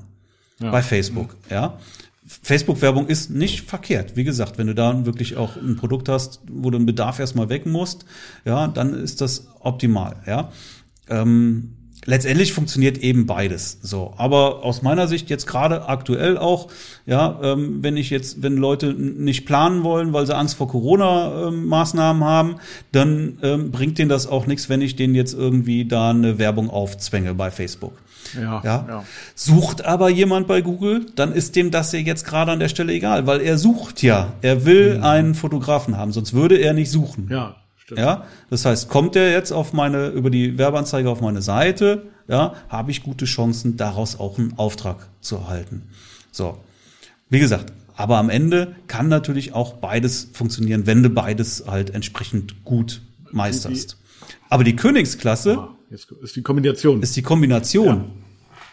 Ja. 0.59 0.71
Bei 0.71 0.81
Facebook, 0.81 1.35
ja. 1.49 1.55
ja. 1.55 1.79
Facebook-Werbung 2.41 3.07
ist 3.07 3.29
nicht 3.29 3.61
verkehrt. 3.61 4.15
Wie 4.15 4.23
gesagt, 4.23 4.57
wenn 4.57 4.67
du 4.67 4.75
da 4.75 5.05
wirklich 5.05 5.37
auch 5.37 5.55
ein 5.55 5.75
Produkt 5.75 6.09
hast, 6.09 6.41
wo 6.49 6.69
du 6.69 6.77
einen 6.77 6.85
Bedarf 6.85 7.19
erstmal 7.19 7.49
wecken 7.49 7.71
musst, 7.71 8.05
ja, 8.45 8.67
dann 8.67 8.93
ist 8.93 9.21
das 9.21 9.47
optimal, 9.59 10.17
ja. 10.25 10.51
Ähm, 11.09 11.73
letztendlich 12.05 12.53
funktioniert 12.53 12.97
eben 12.97 13.25
beides 13.25 13.79
so. 13.81 14.13
Aber 14.17 14.63
aus 14.63 14.81
meiner 14.81 15.07
Sicht 15.07 15.29
jetzt 15.29 15.47
gerade 15.47 15.87
aktuell 15.87 16.37
auch, 16.37 16.69
ja, 17.05 17.39
ähm, 17.41 17.83
wenn 17.83 17.97
ich 17.97 18.09
jetzt, 18.09 18.41
wenn 18.41 18.57
Leute 18.57 18.93
nicht 18.93 19.45
planen 19.45 19.83
wollen, 19.83 20.13
weil 20.13 20.25
sie 20.25 20.35
Angst 20.35 20.55
vor 20.55 20.67
Corona-Maßnahmen 20.67 22.21
ähm, 22.21 22.27
haben, 22.27 22.55
dann 22.91 23.37
ähm, 23.41 23.71
bringt 23.71 23.97
denen 23.97 24.09
das 24.09 24.27
auch 24.27 24.47
nichts, 24.47 24.69
wenn 24.69 24.81
ich 24.81 24.95
denen 24.95 25.15
jetzt 25.15 25.33
irgendwie 25.33 25.85
da 25.85 26.09
eine 26.09 26.37
Werbung 26.39 26.69
aufzwänge 26.69 27.33
bei 27.33 27.51
Facebook. 27.51 27.93
Ja, 28.35 28.61
ja. 28.63 28.85
ja. 28.87 29.05
Sucht 29.35 29.85
aber 29.85 30.09
jemand 30.09 30.47
bei 30.47 30.61
Google, 30.61 31.05
dann 31.15 31.33
ist 31.33 31.55
dem 31.55 31.71
das 31.71 31.91
ja 31.91 31.99
jetzt 31.99 32.25
gerade 32.25 32.51
an 32.51 32.59
der 32.59 32.69
Stelle 32.69 32.93
egal, 32.93 33.27
weil 33.27 33.41
er 33.41 33.57
sucht 33.57 34.01
ja. 34.03 34.33
Er 34.41 34.65
will 34.65 34.97
mhm. 34.97 35.03
einen 35.03 35.35
Fotografen 35.35 35.97
haben, 35.97 36.11
sonst 36.11 36.33
würde 36.33 36.57
er 36.57 36.73
nicht 36.73 36.91
suchen. 36.91 37.27
Ja, 37.29 37.55
Stimmt. 37.83 37.99
Ja, 37.99 38.25
das 38.49 38.63
heißt, 38.63 38.87
kommt 38.87 39.15
er 39.17 39.31
jetzt 39.31 39.51
auf 39.51 39.73
meine, 39.73 40.07
über 40.07 40.29
die 40.29 40.57
Werbeanzeige 40.57 41.09
auf 41.09 41.19
meine 41.19 41.41
Seite, 41.41 42.03
ja, 42.29 42.53
habe 42.69 42.91
ich 42.91 43.03
gute 43.03 43.25
Chancen, 43.25 43.75
daraus 43.75 44.19
auch 44.19 44.37
einen 44.37 44.57
Auftrag 44.57 45.09
zu 45.19 45.35
erhalten. 45.35 45.89
So. 46.31 46.57
Wie 47.29 47.39
gesagt, 47.39 47.73
aber 47.95 48.17
am 48.17 48.29
Ende 48.29 48.75
kann 48.87 49.09
natürlich 49.09 49.53
auch 49.53 49.73
beides 49.73 50.29
funktionieren, 50.33 50.87
wenn 50.87 51.03
du 51.03 51.09
beides 51.09 51.65
halt 51.67 51.89
entsprechend 51.89 52.63
gut 52.63 53.01
meisterst. 53.31 53.97
Aber 54.49 54.63
die 54.63 54.75
Königsklasse 54.75 55.67
ah, 55.93 56.15
ist 56.23 56.35
die 56.35 56.41
Kombination. 56.41 57.01
Ist 57.01 57.15
die 57.15 57.21
Kombination. 57.21 58.11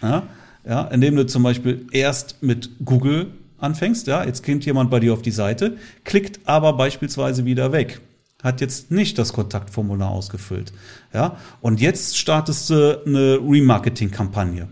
Ja. 0.03 0.11
ja. 0.11 0.23
Ja, 0.63 0.83
indem 0.89 1.17
du 1.17 1.25
zum 1.25 1.43
Beispiel 1.43 1.87
erst 1.91 2.43
mit 2.43 2.69
Google 2.85 3.29
anfängst, 3.57 4.07
ja, 4.07 4.25
jetzt 4.25 4.45
kommt 4.45 4.67
jemand 4.67 4.91
bei 4.91 5.01
dir 5.01 5.15
auf 5.15 5.23
die 5.23 5.31
Seite, 5.31 5.79
klickt 6.05 6.41
aber 6.45 6.75
beispielsweise 6.75 7.47
wieder 7.47 7.73
weg 7.73 8.01
hat 8.43 8.61
jetzt 8.61 8.91
nicht 8.91 9.19
das 9.19 9.33
Kontaktformular 9.33 10.11
ausgefüllt. 10.11 10.73
Ja, 11.13 11.37
und 11.61 11.81
jetzt 11.81 12.19
startest 12.19 12.71
du 12.71 13.03
eine 13.05 13.39
Remarketing-Kampagne. 13.39 14.69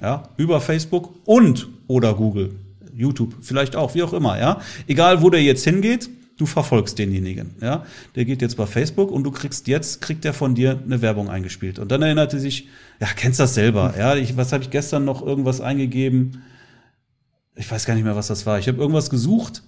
Ja, 0.00 0.24
über 0.36 0.60
Facebook 0.60 1.14
und 1.24 1.68
oder 1.86 2.14
Google, 2.14 2.56
YouTube, 2.94 3.34
vielleicht 3.40 3.76
auch, 3.76 3.94
wie 3.94 4.02
auch 4.02 4.12
immer, 4.12 4.38
ja. 4.38 4.60
Egal, 4.88 5.22
wo 5.22 5.30
der 5.30 5.42
jetzt 5.42 5.64
hingeht, 5.64 6.10
du 6.38 6.46
verfolgst 6.46 6.98
denjenigen, 6.98 7.54
ja. 7.60 7.84
Der 8.14 8.24
geht 8.24 8.42
jetzt 8.42 8.56
bei 8.56 8.66
Facebook 8.66 9.10
und 9.10 9.24
du 9.24 9.30
kriegst 9.30 9.68
jetzt, 9.68 10.00
kriegt 10.00 10.24
er 10.24 10.32
von 10.32 10.54
dir 10.54 10.80
eine 10.84 11.02
Werbung 11.02 11.28
eingespielt. 11.28 11.78
Und 11.78 11.90
dann 11.90 12.02
erinnerte 12.02 12.40
sich, 12.40 12.68
ja, 13.00 13.08
kennst 13.14 13.40
das 13.40 13.54
selber, 13.54 13.94
ja. 13.98 14.16
Ich, 14.16 14.36
was 14.36 14.52
habe 14.52 14.62
ich 14.64 14.70
gestern 14.70 15.04
noch 15.04 15.24
irgendwas 15.24 15.60
eingegeben? 15.60 16.42
Ich 17.54 17.70
weiß 17.70 17.84
gar 17.84 17.94
nicht 17.94 18.04
mehr, 18.04 18.16
was 18.16 18.28
das 18.28 18.46
war. 18.46 18.58
Ich 18.58 18.68
habe 18.68 18.78
irgendwas 18.78 19.10
gesucht 19.10 19.62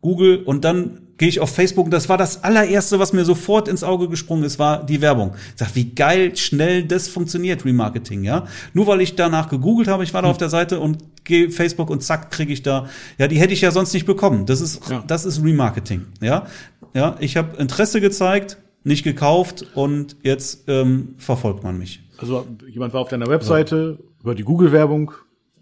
Google 0.00 0.42
und 0.44 0.64
dann 0.64 1.08
gehe 1.16 1.28
ich 1.28 1.40
auf 1.40 1.52
Facebook 1.52 1.86
und 1.86 1.90
das 1.90 2.08
war 2.08 2.16
das 2.16 2.44
allererste, 2.44 3.00
was 3.00 3.12
mir 3.12 3.24
sofort 3.24 3.66
ins 3.66 3.82
Auge 3.82 4.08
gesprungen 4.08 4.44
ist, 4.44 4.60
war 4.60 4.86
die 4.86 5.00
Werbung. 5.00 5.34
Ich 5.34 5.58
sag, 5.58 5.74
wie 5.74 5.92
geil, 5.92 6.36
schnell 6.36 6.84
das 6.84 7.08
funktioniert, 7.08 7.64
Remarketing, 7.64 8.22
ja. 8.22 8.46
Nur 8.72 8.86
weil 8.86 9.00
ich 9.00 9.16
danach 9.16 9.48
gegoogelt 9.48 9.88
habe, 9.88 10.04
ich 10.04 10.14
war 10.14 10.22
da 10.22 10.30
auf 10.30 10.38
der 10.38 10.48
Seite 10.48 10.78
und 10.78 10.98
gehe 11.24 11.50
Facebook 11.50 11.90
und 11.90 12.04
zack, 12.04 12.30
kriege 12.30 12.52
ich 12.52 12.62
da, 12.62 12.88
ja, 13.18 13.26
die 13.26 13.38
hätte 13.40 13.52
ich 13.52 13.60
ja 13.60 13.72
sonst 13.72 13.92
nicht 13.92 14.06
bekommen. 14.06 14.46
Das 14.46 14.60
ist, 14.60 14.88
ja. 14.88 15.02
das 15.06 15.24
ist 15.24 15.42
Remarketing, 15.42 16.06
ja. 16.20 16.46
Ja, 16.94 17.16
ich 17.18 17.36
habe 17.36 17.56
Interesse 17.56 18.00
gezeigt, 18.00 18.58
nicht 18.84 19.02
gekauft 19.02 19.66
und 19.74 20.16
jetzt 20.22 20.64
ähm, 20.68 21.16
verfolgt 21.18 21.64
man 21.64 21.76
mich. 21.76 22.00
Also 22.18 22.46
jemand 22.68 22.94
war 22.94 23.00
auf 23.00 23.08
deiner 23.08 23.26
Webseite 23.26 23.98
ja. 23.98 24.04
über 24.22 24.34
die 24.36 24.44
Google-Werbung 24.44 25.12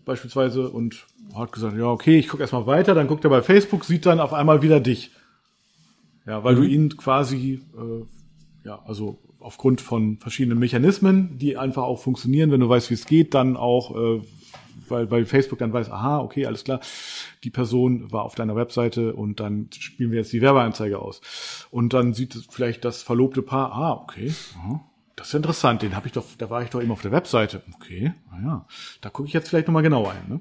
beispielsweise 0.05 0.71
und 0.71 1.07
hat 1.39 1.53
gesagt, 1.53 1.77
ja, 1.77 1.87
okay, 1.87 2.19
ich 2.19 2.29
gucke 2.29 2.43
erstmal 2.43 2.67
weiter, 2.67 2.95
dann 2.95 3.09
guckt 3.09 3.25
er 3.25 3.31
bei 3.31 3.43
Facebook, 3.43 3.85
sieht 3.85 4.07
dann 4.07 4.21
auf 4.21 4.33
einmal 4.33 4.63
wieder 4.63 4.81
dich. 4.81 5.11
Ja, 6.27 6.43
weil 6.45 6.57
mhm. 6.57 6.61
du 6.61 6.67
ihn 6.67 6.97
quasi, 6.97 7.63
äh, 7.77 8.67
ja, 8.67 8.83
also 8.87 9.19
aufgrund 9.39 9.81
von 9.81 10.19
verschiedenen 10.19 10.59
Mechanismen, 10.59 11.39
die 11.39 11.57
einfach 11.57 11.85
auch 11.85 12.01
funktionieren, 12.01 12.51
wenn 12.51 12.61
du 12.61 12.69
weißt, 12.69 12.91
wie 12.91 12.95
es 12.95 13.07
geht, 13.07 13.35
dann 13.35 13.57
auch, 13.57 13.95
äh, 13.95 14.21
weil, 14.89 15.11
weil 15.11 15.25
Facebook 15.25 15.61
dann 15.61 15.73
weiß, 15.73 15.91
aha, 15.91 16.19
okay, 16.21 16.47
alles 16.47 16.65
klar, 16.65 16.81
die 17.45 17.51
Person 17.51 18.11
war 18.13 18.25
auf 18.25 18.35
deiner 18.35 18.57
Webseite 18.57 19.15
und 19.15 19.39
dann 19.41 19.69
spielen 19.73 20.11
wir 20.11 20.19
jetzt 20.19 20.33
die 20.33 20.43
Werbeanzeige 20.43 20.99
aus. 20.99 21.21
Und 21.71 21.93
dann 21.93 22.13
sieht 22.13 22.47
vielleicht 22.51 22.85
das 22.85 23.03
verlobte 23.03 23.43
Paar, 23.43 23.73
ah, 23.73 23.93
okay, 23.93 24.33
aha, 24.59 24.85
das 25.17 25.29
ist 25.29 25.35
interessant, 25.35 25.83
den 25.83 25.97
habe 25.97 26.07
ich 26.07 26.13
doch, 26.13 26.27
da 26.37 26.51
war 26.51 26.63
ich 26.63 26.71
doch 26.71 26.83
eben 26.83 26.91
auf 26.91 27.03
der 27.03 27.13
Webseite. 27.13 27.63
Okay, 27.75 28.13
naja, 28.31 28.67
da 29.01 29.11
gucke 29.11 29.27
ich 29.27 29.33
jetzt 29.33 29.49
vielleicht 29.49 29.67
nochmal 29.67 29.83
genauer 29.83 30.13
ein. 30.13 30.29
Ne? 30.29 30.41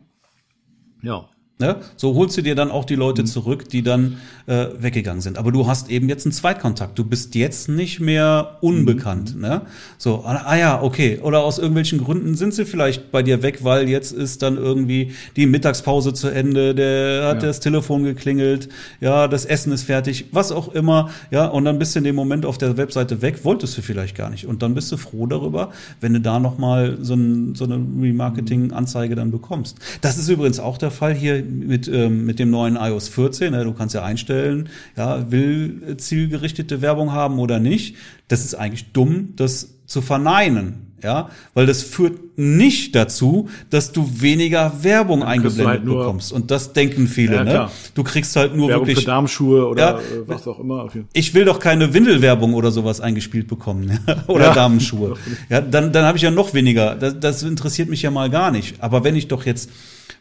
Ja. 1.05 1.34
Ne? 1.57 1.77
So 1.95 2.15
holst 2.15 2.35
du 2.35 2.41
dir 2.41 2.53
dann 2.53 2.69
auch 2.69 2.83
die 2.83 2.95
Leute 2.95 3.21
mhm. 3.21 3.27
zurück, 3.27 3.69
die 3.69 3.81
dann 3.81 4.17
äh, 4.45 4.65
weggegangen 4.77 5.21
sind. 5.21 5.37
Aber 5.37 5.53
du 5.53 5.67
hast 5.67 5.89
eben 5.89 6.09
jetzt 6.09 6.25
einen 6.25 6.33
Zweitkontakt. 6.33 6.99
Du 6.99 7.05
bist 7.05 7.33
jetzt 7.33 7.69
nicht 7.69 8.01
mehr 8.01 8.57
unbekannt. 8.59 9.35
Mhm. 9.35 9.41
Ne? 9.41 9.61
So, 9.97 10.25
ah, 10.25 10.43
ah 10.45 10.57
ja, 10.57 10.81
okay. 10.81 11.19
Oder 11.23 11.45
aus 11.45 11.57
irgendwelchen 11.57 11.99
Gründen 11.99 12.35
sind 12.35 12.53
sie 12.53 12.65
vielleicht 12.65 13.09
bei 13.09 13.23
dir 13.23 13.41
weg, 13.41 13.63
weil 13.63 13.87
jetzt 13.87 14.11
ist 14.11 14.41
dann 14.41 14.57
irgendwie 14.57 15.13
die 15.37 15.45
Mittagspause 15.45 16.13
zu 16.13 16.27
Ende, 16.27 16.75
der 16.75 17.25
hat 17.25 17.41
ja. 17.41 17.47
das 17.47 17.61
Telefon 17.61 18.03
geklingelt, 18.03 18.67
ja, 18.99 19.29
das 19.29 19.45
Essen 19.45 19.71
ist 19.71 19.83
fertig, 19.83 20.25
was 20.33 20.51
auch 20.51 20.73
immer. 20.73 21.09
Ja, 21.31 21.45
und 21.45 21.63
dann 21.63 21.79
bist 21.79 21.95
du 21.95 21.99
in 21.99 22.03
dem 22.03 22.15
Moment 22.15 22.45
auf 22.45 22.57
der 22.57 22.75
Webseite 22.75 23.21
weg, 23.21 23.45
wolltest 23.45 23.77
du 23.77 23.81
vielleicht 23.81 24.17
gar 24.17 24.29
nicht. 24.29 24.45
Und 24.45 24.61
dann 24.61 24.73
bist 24.73 24.91
du 24.91 24.97
froh 24.97 25.25
darüber, 25.25 25.71
wenn 26.01 26.11
du 26.11 26.19
da 26.19 26.37
nochmal 26.37 26.97
so, 26.99 27.13
ein, 27.13 27.55
so 27.55 27.63
eine 27.63 27.75
Remarketing-Anzeige 27.75 29.15
dann 29.15 29.31
bekommst. 29.31 29.77
Das 30.01 30.17
ist 30.17 30.27
übrigens 30.27 30.59
auch 30.59 30.77
der 30.77 30.91
Fall 30.91 31.13
hier 31.13 31.44
mit, 31.45 31.87
ähm, 31.87 32.25
mit 32.25 32.39
dem 32.39 32.49
neuen 32.49 32.75
iOS 32.75 33.09
14. 33.09 33.51
Ne? 33.51 33.63
Du 33.63 33.73
kannst 33.73 33.95
ja 33.95 34.03
einstellen, 34.03 34.69
ja, 34.97 35.31
will 35.31 35.95
zielgerichtete 35.97 36.81
Werbung 36.81 37.11
haben 37.11 37.39
oder 37.39 37.59
nicht. 37.59 37.95
Das 38.27 38.43
ist 38.43 38.55
eigentlich 38.55 38.91
dumm, 38.91 39.33
das 39.35 39.75
zu 39.85 40.01
verneinen. 40.01 40.85
Ja, 41.03 41.29
weil 41.53 41.67
das 41.67 41.83
führt 41.83 42.35
nicht 42.35 42.95
dazu, 42.95 43.49
dass 43.69 43.91
du 43.91 44.09
weniger 44.21 44.83
Werbung 44.83 45.19
Dann 45.19 45.29
eingeblendet 45.29 45.67
halt 45.67 45.85
bekommst. 45.85 46.33
Und 46.33 46.49
das 46.49 46.73
denken 46.73 47.07
viele. 47.07 47.35
Ja, 47.35 47.43
ne? 47.43 47.69
Du 47.93 48.03
kriegst 48.03 48.35
halt 48.35 48.55
nur 48.55 48.69
Werbung 48.69 48.87
wirklich 48.87 49.03
für 49.03 49.11
Darmschuhe 49.11 49.67
oder 49.67 49.81
ja, 49.81 49.99
äh, 49.99 50.01
was 50.25 50.47
auch 50.47 50.59
immer. 50.59 50.87
Ich 51.13 51.35
will 51.35 51.45
doch 51.45 51.59
keine 51.59 51.93
Windelwerbung 51.93 52.55
oder 52.55 52.71
sowas 52.71 53.01
eingespielt 53.01 53.47
bekommen 53.47 53.99
oder 54.27 54.45
ja. 54.45 54.53
Damenschuhe. 54.53 55.15
Ja, 55.49 55.61
dann 55.61 55.91
dann 55.91 56.05
habe 56.05 56.17
ich 56.17 56.23
ja 56.23 56.31
noch 56.31 56.53
weniger. 56.53 56.95
Das, 56.95 57.19
das 57.19 57.43
interessiert 57.43 57.89
mich 57.89 58.01
ja 58.01 58.09
mal 58.09 58.29
gar 58.31 58.49
nicht. 58.51 58.81
Aber 58.81 59.03
wenn 59.03 59.15
ich 59.15 59.27
doch 59.27 59.45
jetzt 59.45 59.69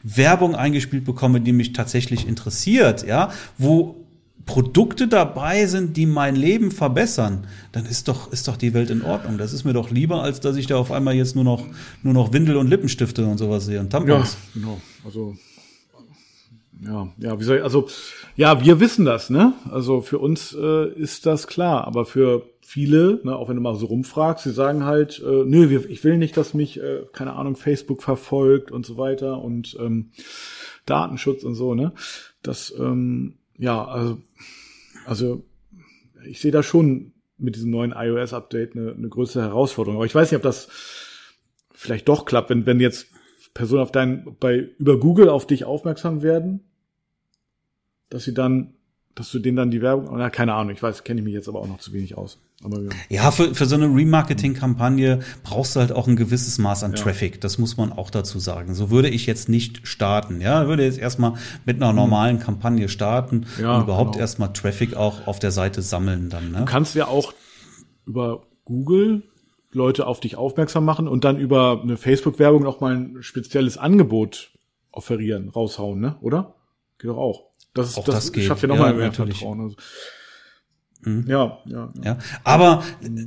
Werbung 0.05 0.55
eingespielt 0.55 1.05
bekomme, 1.05 1.41
die 1.41 1.53
mich 1.53 1.73
tatsächlich 1.73 2.29
interessiert, 2.29 3.05
ja, 3.07 3.33
wo 3.59 4.05
Produkte 4.47 5.09
dabei 5.09 5.67
sind, 5.67 5.97
die 5.97 6.05
mein 6.05 6.37
Leben 6.37 6.71
verbessern, 6.71 7.47
dann 7.73 7.87
ist 7.87 8.09
doch, 8.09 8.31
ist 8.31 8.47
doch 8.47 8.59
die 8.59 8.75
Welt 8.75 8.91
in 8.91 9.03
Ordnung. 9.03 9.39
Das 9.39 9.55
ist 9.55 9.65
mir 9.65 9.73
doch 9.73 9.91
lieber, 9.91 10.23
als 10.23 10.41
dass 10.41 10.57
ich 10.57 10.67
da 10.67 10.77
auf 10.77 10.93
einmal 10.93 11.15
jetzt 11.15 11.35
nur 11.35 11.45
noch, 11.45 11.65
nur 12.03 12.13
noch 12.13 12.33
Windel 12.35 12.57
und 12.57 12.69
Lippenstifte 12.69 13.25
und 13.25 13.39
sowas 13.39 13.65
sehe 13.65 13.81
und 13.81 13.91
Tampons. 13.91 14.37
Ja, 14.55 14.61
genau. 14.61 14.81
Also, 15.05 15.35
ja, 16.85 17.09
ja, 17.19 17.41
wie 17.41 17.45
soll 17.45 17.57
ich, 17.59 17.63
also, 17.63 17.89
ja, 18.37 18.63
wir 18.63 18.81
wissen 18.81 19.07
das, 19.07 19.31
ne? 19.31 19.55
Also 19.71 20.03
für 20.03 20.19
uns 20.19 20.55
äh, 20.55 20.93
ist 20.93 21.25
das 21.25 21.47
klar, 21.47 21.87
aber 21.87 22.05
für 22.05 22.43
viele, 22.75 23.21
ne, 23.23 23.37
auch 23.37 23.49
wenn 23.49 23.55
du 23.55 23.63
mal 23.63 23.77
so 23.77 23.87
rumfragst, 23.87 24.43
sie 24.43 24.51
sagen 24.51 24.85
halt, 24.85 25.23
äh, 25.25 25.45
nö, 25.45 25.81
ich 25.89 26.03
will 26.03 26.17
nicht, 26.17 26.37
dass 26.37 26.55
mich, 26.55 26.81
äh, 26.81 27.03
keine 27.13 27.35
Ahnung, 27.35 27.55
Facebook 27.55 28.03
verfolgt 28.03 28.73
und 28.73 28.85
so 28.85 28.97
weiter 28.97 29.41
und 29.41 29.77
ähm, 29.79 30.11
Datenschutz 30.85 31.45
und 31.45 31.55
so, 31.55 31.77
ne? 31.77 31.93
Das, 32.43 32.75
ähm, 32.77 33.35
ja, 33.57 33.85
also, 33.85 34.19
also 35.07 35.45
ich 36.27 36.41
sehe 36.41 36.51
da 36.51 36.65
schon 36.65 37.13
mit 37.39 37.55
diesem 37.55 37.71
neuen 37.71 37.93
iOS-Update 37.93 38.75
eine, 38.75 38.93
eine 38.93 39.09
größere 39.09 39.45
Herausforderung. 39.45 39.99
Aber 39.99 40.07
ich 40.07 40.15
weiß 40.15 40.33
nicht, 40.33 40.39
ob 40.39 40.43
das 40.43 40.69
vielleicht 41.71 42.09
doch 42.09 42.25
klappt, 42.25 42.51
wenn, 42.51 42.67
wenn 42.67 42.81
jetzt 42.81 43.07
Personen 43.55 43.83
auf 43.83 43.93
deinen, 43.93 44.37
bei, 44.41 44.69
über 44.81 44.99
Google 44.99 45.29
auf 45.29 45.47
dich 45.47 45.65
aufmerksam 45.65 46.23
werden, 46.23 46.65
dass 48.09 48.25
sie 48.25 48.35
dann 48.35 48.75
dass 49.15 49.31
du 49.31 49.39
denen 49.39 49.57
dann 49.57 49.71
die 49.71 49.81
Werbung, 49.81 50.17
na, 50.17 50.29
keine 50.31 50.55
Ahnung, 50.55 50.75
ich 50.75 50.83
weiß, 50.83 51.05
kenne 51.05 51.21
ich 51.21 51.25
mich 51.25 51.35
jetzt 51.35 51.49
aber 51.49 51.61
auch 51.61 51.69
noch 51.69 51.79
zu 51.79 51.93
wenig 51.93 52.17
aus. 52.17 52.39
Aber, 52.65 52.81
ja, 52.81 52.91
ja 53.09 53.31
für, 53.31 53.55
für 53.55 53.67
so 53.67 53.77
eine 53.77 53.87
Remarketing-Kampagne 53.87 55.21
brauchst 55.43 55.77
du 55.77 55.81
halt 55.81 55.93
auch 55.93 56.09
ein 56.09 56.17
gewisses 56.17 56.59
Maß 56.59 56.83
an 56.83 56.93
ja. 56.93 57.03
Traffic. 57.03 57.41
Das 57.41 57.59
muss 57.59 57.77
man 57.77 57.93
auch 57.93 58.11
dazu 58.11 58.39
sagen. 58.39 58.75
So 58.75 58.91
würde 58.91 59.09
ich 59.09 59.27
jetzt 59.27 59.49
nicht 59.49 59.87
starten. 59.87 60.41
Ja, 60.41 60.67
würde 60.67 60.85
jetzt 60.85 60.99
erstmal 60.99 61.35
mit 61.65 61.77
einer 61.77 61.93
normalen 61.93 62.39
Kampagne 62.39 62.89
starten 62.89 63.47
ja, 63.61 63.77
und 63.77 63.85
überhaupt 63.85 64.13
genau. 64.13 64.23
erstmal 64.23 64.53
Traffic 64.53 64.97
auch 64.97 65.27
auf 65.27 65.39
der 65.39 65.51
Seite 65.51 65.83
sammeln 65.83 66.31
dann. 66.31 66.53
Ne? 66.53 66.59
Du 66.61 66.65
kannst 66.65 66.95
ja 66.95 67.07
auch 67.07 67.35
über 68.07 68.43
Google 68.65 69.23
Leute 69.73 70.07
auf 70.07 70.21
dich 70.21 70.37
aufmerksam 70.37 70.85
machen 70.85 71.09
und 71.09 71.25
dann 71.25 71.39
über 71.39 71.81
eine 71.83 71.97
Facebook-Werbung 71.97 72.63
noch 72.63 72.81
mal 72.81 72.95
ein 72.95 73.23
spezielles 73.23 73.77
Angebot 73.77 74.53
offerieren, 74.91 75.49
raushauen, 75.49 76.01
ne? 76.01 76.17
Oder? 76.21 76.55
Geht 76.99 77.11
doch 77.11 77.17
auch. 77.17 77.54
Das, 77.75 77.97
auch 77.97 78.05
das, 78.05 78.15
das 78.15 78.33
geht. 78.33 78.45
schafft 78.45 78.63
ja 78.63 78.69
nochmal 78.69 78.91
ja, 78.91 78.97
mehr 78.97 79.07
natürlich. 79.07 79.39
Vertrauen. 79.39 79.61
Also. 79.61 79.77
Mhm. 81.05 81.25
Ja, 81.29 81.59
ja, 81.67 81.93
ja, 81.97 82.03
ja. 82.05 82.19
Aber 82.45 82.83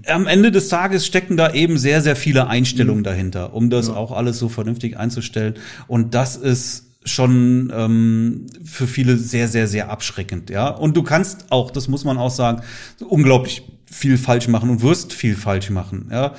am 0.08 0.28
Ende 0.28 0.52
des 0.52 0.70
Tages 0.70 1.06
stecken 1.06 1.38
da 1.38 1.54
eben 1.54 1.78
sehr, 1.78 2.02
sehr 2.02 2.16
viele 2.16 2.48
Einstellungen 2.48 3.02
mhm. 3.02 3.06
dahinter, 3.06 3.54
um 3.54 3.70
das 3.70 3.88
ja. 3.88 3.96
auch 3.96 4.12
alles 4.12 4.40
so 4.40 4.50
vernünftig 4.50 4.98
einzustellen. 4.98 5.56
Und 5.88 6.16
das 6.16 6.36
ist 6.36 6.86
schon 7.04 7.72
ähm, 7.74 8.48
für 8.64 8.88
viele 8.88 9.18
sehr, 9.18 9.48
sehr, 9.48 9.68
sehr 9.68 9.90
abschreckend, 9.90 10.50
ja. 10.50 10.70
Und 10.70 10.98
du 10.98 11.04
kannst 11.04 11.52
auch, 11.52 11.72
das 11.72 11.88
muss 11.88 12.04
man 12.04 12.18
auch 12.18 12.32
sagen, 12.32 12.64
unglaublich 13.08 13.64
viel 13.90 14.18
falsch 14.18 14.48
machen 14.48 14.70
und 14.70 14.82
wirst 14.82 15.14
viel 15.14 15.36
falsch 15.36 15.70
machen, 15.70 16.10
ja. 16.12 16.24
ja. 16.24 16.34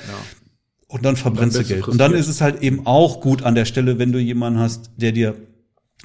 Und 0.87 1.05
dann 1.05 1.15
verbrennst 1.15 1.57
du 1.57 1.63
Geld. 1.63 1.87
Und 1.87 1.99
dann 1.99 2.13
ist 2.13 2.27
es 2.27 2.41
halt 2.41 2.61
eben 2.61 2.85
auch 2.85 3.21
gut 3.21 3.43
an 3.43 3.55
der 3.55 3.65
Stelle, 3.65 3.99
wenn 3.99 4.11
du 4.11 4.19
jemanden 4.19 4.59
hast, 4.59 4.91
der 4.97 5.11
dir 5.11 5.35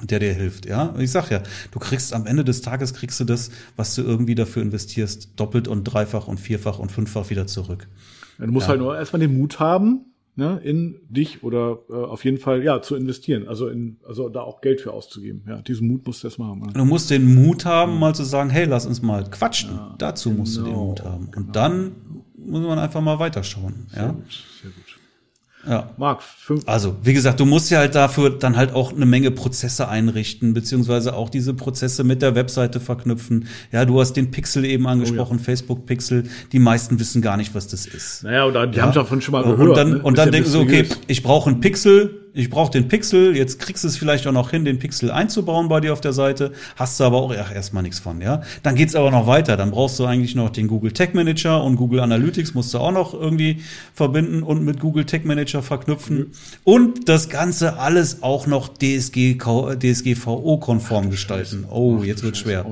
der 0.01 0.19
dir 0.19 0.33
hilft, 0.33 0.65
ja. 0.65 0.93
Ich 0.99 1.11
sag 1.11 1.29
ja, 1.31 1.41
du 1.71 1.79
kriegst 1.79 2.13
am 2.13 2.25
Ende 2.25 2.43
des 2.43 2.61
Tages 2.61 2.93
kriegst 2.93 3.19
du 3.19 3.23
das, 3.23 3.49
was 3.75 3.95
du 3.95 4.01
irgendwie 4.01 4.35
dafür 4.35 4.61
investierst, 4.61 5.29
doppelt 5.37 5.67
und 5.67 5.85
dreifach 5.85 6.27
und 6.27 6.39
vierfach 6.39 6.79
und 6.79 6.91
fünffach 6.91 7.29
wieder 7.29 7.47
zurück. 7.47 7.87
Ja, 8.37 8.45
du 8.45 8.51
musst 8.51 8.65
ja. 8.65 8.71
halt 8.71 8.81
nur 8.81 8.97
erstmal 8.97 9.21
den 9.21 9.37
Mut 9.37 9.59
haben, 9.59 10.01
ne, 10.35 10.59
in 10.63 10.99
dich 11.09 11.43
oder 11.43 11.79
äh, 11.89 11.93
auf 11.93 12.25
jeden 12.25 12.37
Fall 12.37 12.63
ja 12.63 12.81
zu 12.81 12.95
investieren, 12.95 13.47
also 13.47 13.67
in 13.69 13.97
also 14.05 14.27
da 14.27 14.41
auch 14.41 14.61
Geld 14.61 14.81
für 14.81 14.91
auszugeben. 14.91 15.43
Ja, 15.47 15.61
diesen 15.61 15.87
Mut 15.87 16.05
musst 16.05 16.23
du 16.23 16.27
erstmal 16.27 16.49
haben. 16.49 16.73
Du 16.73 16.85
musst 16.85 17.09
den 17.09 17.33
Mut 17.33 17.65
haben, 17.65 17.93
ja. 17.93 17.99
mal 17.99 18.15
zu 18.15 18.23
sagen, 18.23 18.49
hey, 18.49 18.65
lass 18.65 18.85
uns 18.85 19.01
mal 19.01 19.23
quatschen. 19.29 19.79
Dazu 19.97 20.29
genau, 20.29 20.41
musst 20.41 20.57
du 20.57 20.61
den 20.61 20.73
genau, 20.73 20.85
Mut 20.87 21.03
haben. 21.03 21.25
Und 21.27 21.31
genau. 21.31 21.51
dann 21.53 21.91
muss 22.37 22.61
man 22.61 22.79
einfach 22.79 23.01
mal 23.01 23.17
weiterschauen. 23.19 23.87
Sehr 23.89 24.03
ja. 24.03 24.11
Gut, 24.11 24.43
sehr 24.61 24.71
gut. 24.71 24.94
Ja. 25.67 25.89
Marc, 25.97 26.21
fünf. 26.23 26.63
Also, 26.67 26.95
wie 27.01 27.13
gesagt, 27.13 27.39
du 27.39 27.45
musst 27.45 27.71
ja 27.71 27.79
halt 27.79 27.95
dafür 27.95 28.29
dann 28.29 28.55
halt 28.55 28.73
auch 28.73 28.93
eine 28.93 29.05
Menge 29.05 29.31
Prozesse 29.31 29.87
einrichten, 29.87 30.53
beziehungsweise 30.53 31.15
auch 31.15 31.29
diese 31.29 31.53
Prozesse 31.53 32.03
mit 32.03 32.21
der 32.21 32.35
Webseite 32.35 32.79
verknüpfen. 32.79 33.47
Ja, 33.71 33.85
du 33.85 33.99
hast 33.99 34.13
den 34.13 34.31
Pixel 34.31 34.65
eben 34.65 34.87
angesprochen, 34.87 35.37
oh, 35.37 35.39
ja. 35.39 35.43
Facebook 35.43 35.85
Pixel. 35.85 36.23
Die 36.51 36.59
meisten 36.59 36.99
wissen 36.99 37.21
gar 37.21 37.37
nicht, 37.37 37.55
was 37.55 37.67
das 37.67 37.85
ist. 37.85 38.23
Naja, 38.23 38.45
oder 38.45 38.67
die 38.67 38.77
ja. 38.77 38.83
haben 38.83 38.93
davon 38.93 39.21
schon 39.21 39.31
mal 39.31 39.43
gehört. 39.43 39.59
Und 39.59 39.77
dann, 39.77 39.89
ne? 39.89 40.01
und 40.01 40.17
dann 40.17 40.31
denken 40.31 40.49
sie, 40.49 40.57
okay, 40.57 40.87
ich 41.07 41.23
brauche 41.23 41.49
einen 41.49 41.59
Pixel, 41.59 42.24
ich 42.35 42.49
brauche 42.49 42.71
den 42.71 42.87
Pixel, 42.87 43.35
jetzt 43.35 43.59
kriegst 43.59 43.83
du 43.83 43.87
es 43.87 43.97
vielleicht 43.97 44.27
auch 44.27 44.33
noch 44.33 44.51
hin, 44.51 44.65
den 44.65 44.77
Pixel 44.77 45.09
einzubauen 45.09 45.69
bei 45.69 45.79
dir 45.79 45.93
auf 45.93 46.01
der 46.01 46.13
Seite, 46.13 46.51
hast 46.75 46.99
du 46.99 47.05
aber 47.05 47.17
auch 47.17 47.33
ach, 47.35 47.55
erstmal 47.55 47.81
nichts 47.81 47.99
von, 47.99 48.21
ja. 48.21 48.41
Dann 48.61 48.75
geht's 48.75 48.93
aber 48.93 49.09
noch 49.09 49.25
weiter, 49.25 49.55
dann 49.55 49.71
brauchst 49.71 49.97
du 49.99 50.05
eigentlich 50.05 50.35
noch 50.35 50.49
den 50.49 50.67
Google 50.67 50.91
Tech 50.91 51.13
Manager 51.13 51.63
und 51.63 51.77
Google 51.77 52.01
Analytics 52.01 52.53
musst 52.53 52.73
du 52.73 52.79
auch 52.79 52.91
noch 52.91 53.13
irgendwie 53.13 53.61
verbinden 53.93 54.43
und 54.43 54.65
mit 54.65 54.79
Google 54.81 55.05
Tech 55.05 55.23
Manager 55.23 55.63
verknüpfen 55.63 56.17
mhm. 56.17 56.31
und 56.65 57.09
das 57.09 57.29
Ganze 57.29 57.79
alles 57.79 58.21
auch 58.21 58.47
noch 58.47 58.67
DSG, 58.67 59.37
DSGVO-konform 59.37 61.09
gestalten. 61.09 61.65
Oh, 61.69 62.01
jetzt 62.03 62.23
wird 62.23 62.35
schwer. 62.35 62.65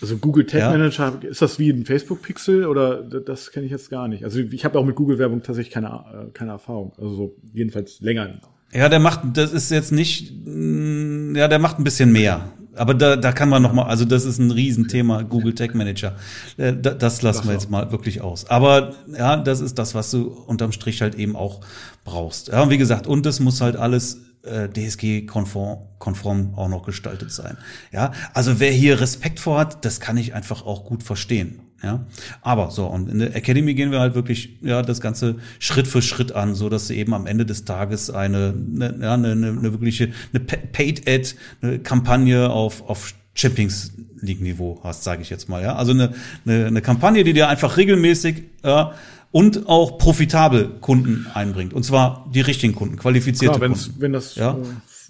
Also 0.00 0.18
Google 0.18 0.44
Tag 0.44 0.72
Manager, 0.72 1.18
ja. 1.22 1.28
ist 1.30 1.40
das 1.40 1.58
wie 1.58 1.70
ein 1.70 1.86
Facebook 1.86 2.20
Pixel 2.20 2.66
oder 2.66 3.02
das 3.02 3.52
kenne 3.52 3.64
ich 3.64 3.72
jetzt 3.72 3.88
gar 3.90 4.08
nicht? 4.08 4.24
Also 4.24 4.40
ich 4.40 4.64
habe 4.64 4.78
auch 4.78 4.84
mit 4.84 4.96
Google 4.96 5.18
Werbung 5.18 5.42
tatsächlich 5.42 5.72
keine, 5.72 5.88
äh, 5.88 6.30
keine 6.32 6.50
Erfahrung. 6.50 6.92
Also 6.98 7.14
so 7.14 7.36
jedenfalls 7.54 8.00
länger. 8.00 8.40
Ja, 8.74 8.88
der 8.88 8.98
macht, 8.98 9.20
das 9.34 9.52
ist 9.52 9.70
jetzt 9.70 9.92
nicht, 9.92 10.32
mm, 10.44 11.36
ja, 11.36 11.48
der 11.48 11.58
macht 11.58 11.78
ein 11.78 11.84
bisschen 11.84 12.10
mehr. 12.12 12.48
Aber 12.76 12.94
da, 12.94 13.14
da 13.14 13.32
kann 13.32 13.48
man 13.48 13.62
noch 13.62 13.72
mal, 13.72 13.84
also 13.84 14.04
das 14.04 14.24
ist 14.24 14.38
ein 14.38 14.50
Riesenthema, 14.50 15.22
Google 15.22 15.54
Tag 15.54 15.76
Manager. 15.76 16.16
Äh, 16.56 16.74
das 16.74 17.22
lassen 17.22 17.46
wir 17.46 17.52
jetzt 17.52 17.70
mal 17.70 17.92
wirklich 17.92 18.20
aus. 18.20 18.50
Aber 18.50 18.94
ja, 19.16 19.36
das 19.36 19.60
ist 19.60 19.78
das, 19.78 19.94
was 19.94 20.10
du 20.10 20.26
unterm 20.26 20.72
Strich 20.72 21.00
halt 21.00 21.14
eben 21.14 21.36
auch 21.36 21.60
brauchst. 22.04 22.48
Ja, 22.48 22.62
und 22.62 22.70
wie 22.70 22.78
gesagt, 22.78 23.06
und 23.06 23.26
das 23.26 23.38
muss 23.38 23.60
halt 23.60 23.76
alles 23.76 24.22
äh, 24.42 24.68
DSG-konform 24.68 25.78
konform 25.98 26.54
auch 26.56 26.68
noch 26.68 26.84
gestaltet 26.84 27.30
sein. 27.32 27.56
Ja, 27.90 28.12
also 28.34 28.60
wer 28.60 28.70
hier 28.70 29.00
Respekt 29.00 29.40
vor 29.40 29.58
hat, 29.58 29.84
das 29.84 30.00
kann 30.00 30.18
ich 30.18 30.34
einfach 30.34 30.66
auch 30.66 30.84
gut 30.84 31.02
verstehen. 31.02 31.60
Ja, 31.84 32.06
aber 32.40 32.70
so 32.70 32.86
und 32.86 33.10
in 33.10 33.18
der 33.18 33.36
Academy 33.36 33.74
gehen 33.74 33.90
wir 33.90 34.00
halt 34.00 34.14
wirklich 34.14 34.56
ja 34.62 34.80
das 34.80 35.02
ganze 35.02 35.36
Schritt 35.58 35.86
für 35.86 36.00
Schritt 36.00 36.32
an, 36.32 36.54
so 36.54 36.70
dass 36.70 36.88
du 36.88 36.94
eben 36.94 37.12
am 37.12 37.26
Ende 37.26 37.44
des 37.44 37.66
Tages 37.66 38.08
eine 38.08 38.54
eine, 38.54 38.96
ja, 39.02 39.14
eine, 39.14 39.32
eine 39.32 39.72
wirkliche 39.72 40.08
eine 40.32 40.42
Paid 40.42 41.06
Ad 41.06 41.34
eine 41.60 41.78
Kampagne 41.80 42.48
auf 42.48 42.88
auf 42.88 43.14
Champions 43.34 43.92
League 44.20 44.40
Niveau 44.40 44.80
hast, 44.82 45.04
sage 45.04 45.22
ich 45.22 45.28
jetzt 45.28 45.48
mal. 45.48 45.62
Ja, 45.62 45.76
also 45.76 45.92
eine, 45.92 46.14
eine, 46.46 46.66
eine 46.66 46.82
Kampagne, 46.82 47.24
die 47.24 47.32
dir 47.32 47.48
einfach 47.48 47.76
regelmäßig 47.76 48.44
ja, 48.64 48.94
und 49.30 49.68
auch 49.68 49.98
profitabel 49.98 50.68
Kunden 50.80 51.26
einbringt. 51.34 51.74
Und 51.74 51.82
zwar 51.82 52.30
die 52.32 52.40
richtigen 52.40 52.74
Kunden, 52.74 52.96
qualifizierte 52.96 53.58
Klar, 53.58 53.68
Kunden. 53.70 53.94
Wenn 53.98 54.12
das, 54.12 54.36
ja? 54.36 54.52
Äh, 54.52 54.62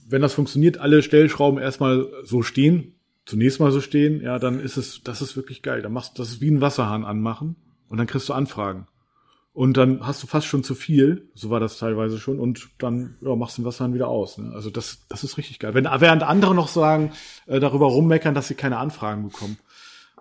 wenn 0.09 0.23
das 0.23 0.33
funktioniert, 0.33 0.79
alle 0.79 1.03
Stellschrauben 1.03 1.61
erstmal 1.61 2.07
so 2.25 2.43
stehen, 2.43 2.94
zunächst 3.27 3.61
mal 3.61 3.73
so 3.73 3.81
stehen, 3.81 4.21
ja, 4.21 4.39
dann 4.39 4.61
ist 4.61 4.77
es, 4.77 5.03
das 5.03 5.23
ist 5.23 5.37
wirklich 5.37 5.63
geil. 5.63 5.83
Dann 5.83 5.93
machst 5.93 6.19
du 6.19 6.23
das 6.23 6.31
ist 6.31 6.41
wie 6.41 6.51
ein 6.51 6.61
Wasserhahn 6.61 7.05
anmachen 7.05 7.57
und 7.89 7.99
dann 7.99 8.07
kriegst 8.07 8.29
du 8.29 8.33
Anfragen. 8.33 8.87
Und 9.53 9.77
dann 9.77 10.05
hast 10.05 10.21
du 10.21 10.27
fast 10.27 10.49
schon 10.49 10.65
zu 10.65 10.75
viel, 10.75 11.29
so 11.35 11.49
war 11.49 11.61
das 11.61 11.79
teilweise 11.79 12.19
schon, 12.19 12.41
und 12.41 12.71
dann 12.79 13.17
ja, 13.21 13.37
machst 13.37 13.57
du 13.57 13.63
den 13.63 13.67
Wasserhahn 13.67 13.95
wieder 13.95 14.09
aus. 14.09 14.37
Ne? 14.37 14.51
Also 14.53 14.69
das, 14.69 15.07
das 15.09 15.23
ist 15.23 15.39
richtig 15.39 15.61
geil. 15.61 15.75
Wenn, 15.75 15.85
während 15.85 16.25
andere 16.25 16.57
noch 16.57 16.67
sagen, 16.67 17.13
äh, 17.47 17.61
darüber 17.61 17.87
rummeckern, 17.87 18.35
dass 18.35 18.49
sie 18.49 18.57
keine 18.57 18.79
Anfragen 18.79 19.23
bekommen 19.23 19.57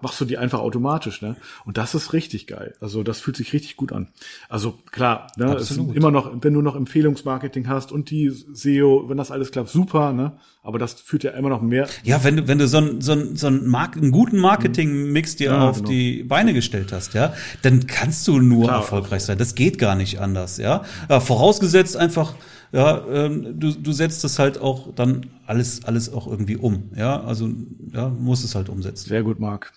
machst 0.04 0.22
du 0.22 0.26
die 0.26 0.38
einfach 0.38 0.60
automatisch, 0.60 1.22
ne? 1.22 1.38
Und 1.66 1.78
das 1.78 1.96
ist 1.96 2.14
richtig 2.14 2.46
geil. 2.46 2.76
Also 2.82 3.02
das 3.02 3.22
fühlt 3.22 3.38
sich 3.38 3.54
richtig 3.54 3.78
gut 3.78 3.92
an. 3.92 4.10
Also 4.50 4.78
klar, 4.92 5.28
ne, 5.38 5.56
es 5.56 5.72
ist 5.72 5.78
immer 5.78 6.12
noch, 6.12 6.32
wenn 6.42 6.54
du 6.54 6.62
noch 6.62 6.76
Empfehlungsmarketing 6.76 7.68
hast 7.68 7.92
und 7.92 8.12
die 8.12 8.30
SEO, 8.30 9.06
wenn 9.08 9.18
das 9.18 9.32
alles 9.32 9.52
klappt, 9.52 9.70
super, 9.70 10.14
ne? 10.14 10.34
Aber 10.62 10.80
das 10.80 10.94
führt 10.94 11.24
ja 11.24 11.32
immer 11.32 11.50
noch 11.50 11.62
mehr. 11.62 11.88
Ja, 12.04 12.24
wenn 12.24 12.38
du, 12.38 12.48
wenn 12.48 12.58
du 12.58 12.68
so 12.68 12.78
ein, 12.78 13.02
so 13.02 13.14
ein, 13.14 13.36
so 13.36 13.48
ein 13.48 13.66
Mark 13.68 13.98
einen 13.98 14.12
guten 14.12 14.38
Marketing-Mix 14.38 15.38
dir 15.38 15.52
ja, 15.52 15.70
auf 15.70 15.78
genau. 15.78 15.90
die 15.90 16.24
Beine 16.24 16.54
gestellt 16.54 16.92
hast, 16.94 17.14
ja, 17.14 17.34
dann 17.64 17.88
kannst 17.88 18.28
du 18.28 18.40
nur 18.40 18.66
klar, 18.66 18.78
erfolgreich 18.78 19.24
sein. 19.24 19.38
Das 19.38 19.56
geht 19.56 19.78
gar 19.78 19.96
nicht 19.96 20.20
anders, 20.20 20.58
ja. 20.58 20.84
ja 21.10 21.20
vorausgesetzt 21.20 21.98
einfach, 21.98 22.36
ja, 22.72 23.06
ähm, 23.08 23.60
du, 23.60 23.72
du 23.72 23.92
setzt 23.92 24.24
es 24.24 24.40
halt 24.40 24.60
auch 24.60 24.94
dann 24.96 25.28
alles, 25.46 25.86
alles 25.86 26.12
auch 26.12 26.28
irgendwie 26.28 26.58
um. 26.58 26.92
Ja, 26.96 27.22
also 27.22 27.50
ja, 27.92 28.10
musst 28.10 28.44
es 28.44 28.56
halt 28.56 28.70
umsetzen. 28.70 29.10
Sehr 29.10 29.22
gut, 29.24 29.40
Marc. 29.40 29.74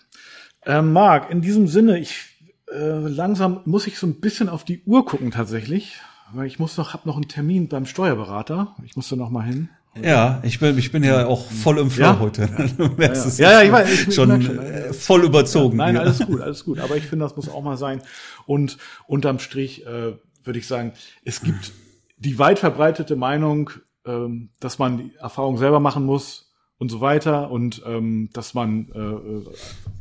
Ähm, 0.67 0.91
Marc, 0.91 1.31
in 1.31 1.41
diesem 1.41 1.67
Sinne, 1.67 1.97
ich 1.97 2.25
äh, 2.69 3.07
langsam 3.07 3.61
muss 3.65 3.87
ich 3.87 3.97
so 3.97 4.05
ein 4.05 4.19
bisschen 4.19 4.49
auf 4.49 4.65
die 4.65 4.83
Uhr 4.85 5.05
gucken 5.05 5.31
tatsächlich, 5.31 5.93
weil 6.33 6.45
ich 6.45 6.59
muss 6.59 6.75
noch, 6.75 6.93
hab 6.93 7.05
noch 7.05 7.15
einen 7.15 7.29
Termin 7.29 7.69
beim 7.69 7.85
Steuerberater. 7.85 8.75
Ich 8.83 8.97
muss 8.97 9.07
da 9.07 9.15
noch 9.15 9.29
mal 9.29 9.45
hin. 9.45 9.69
Ja, 10.01 10.41
ich 10.43 10.59
bin, 10.59 10.77
ich 10.77 10.91
bin 10.91 11.03
ja 11.03 11.25
auch 11.25 11.49
voll 11.49 11.79
im 11.79 11.89
Flow 11.89 12.05
ja? 12.05 12.19
heute. 12.19 12.47
Du 12.77 12.89
merkst 12.89 13.39
ja, 13.39 13.51
ja. 13.51 13.61
ja, 13.61 13.65
ich 13.65 13.71
weiß, 13.71 14.07
ich 14.07 14.13
schon, 14.13 14.41
schon 14.41 14.59
äh, 14.59 14.93
voll 14.93 15.23
überzogen. 15.23 15.77
nein, 15.77 15.97
alles 15.97 16.19
gut, 16.19 16.41
alles 16.41 16.65
gut. 16.65 16.79
Aber 16.79 16.97
ich 16.97 17.05
finde, 17.05 17.25
das 17.25 17.35
muss 17.35 17.49
auch 17.49 17.63
mal 17.63 17.77
sein. 17.77 18.01
Und 18.45 18.77
unterm 19.07 19.39
Strich 19.39 19.87
äh, 19.87 20.13
würde 20.43 20.59
ich 20.59 20.67
sagen, 20.67 20.91
es 21.23 21.41
gibt 21.41 21.71
die 22.17 22.37
weit 22.37 22.59
verbreitete 22.59 23.15
Meinung, 23.15 23.71
ähm, 24.05 24.49
dass 24.59 24.77
man 24.77 24.97
die 24.97 25.15
Erfahrung 25.15 25.57
selber 25.57 25.79
machen 25.79 26.05
muss, 26.05 26.46
und 26.79 26.89
so 26.89 27.01
weiter 27.01 27.49
und 27.51 27.81
ähm, 27.85 28.29
dass 28.33 28.53
man, 28.53 28.89
äh, 28.93 28.99
äh, 28.99 29.45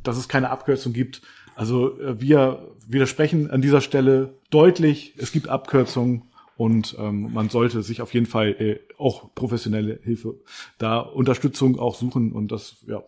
dass 0.03 0.17
es 0.17 0.29
keine 0.29 0.51
Abkürzung 0.51 0.93
gibt. 0.93 1.23
Also 1.55 1.99
äh, 2.01 2.21
wir 2.21 2.75
widersprechen 2.87 3.51
an 3.51 3.63
dieser 3.63 3.81
Stelle 3.81 4.35
deutlich. 4.51 5.15
Es 5.17 5.33
gibt 5.33 5.49
Abkürzungen 5.49 6.25
und 6.57 6.97
ähm, 6.99 7.33
man 7.33 7.49
sollte 7.49 7.83
sich 7.83 8.01
auf 8.03 8.15
jeden 8.15 8.27
Fall 8.27 8.49
äh, 8.59 8.79
auch 8.99 9.35
professionelle 9.35 9.99
Hilfe 10.03 10.35
da 10.79 11.01
Unterstützung 11.01 11.79
auch 11.79 11.95
suchen 11.95 12.33
und 12.33 12.53
das 12.53 12.85
ja 12.87 13.03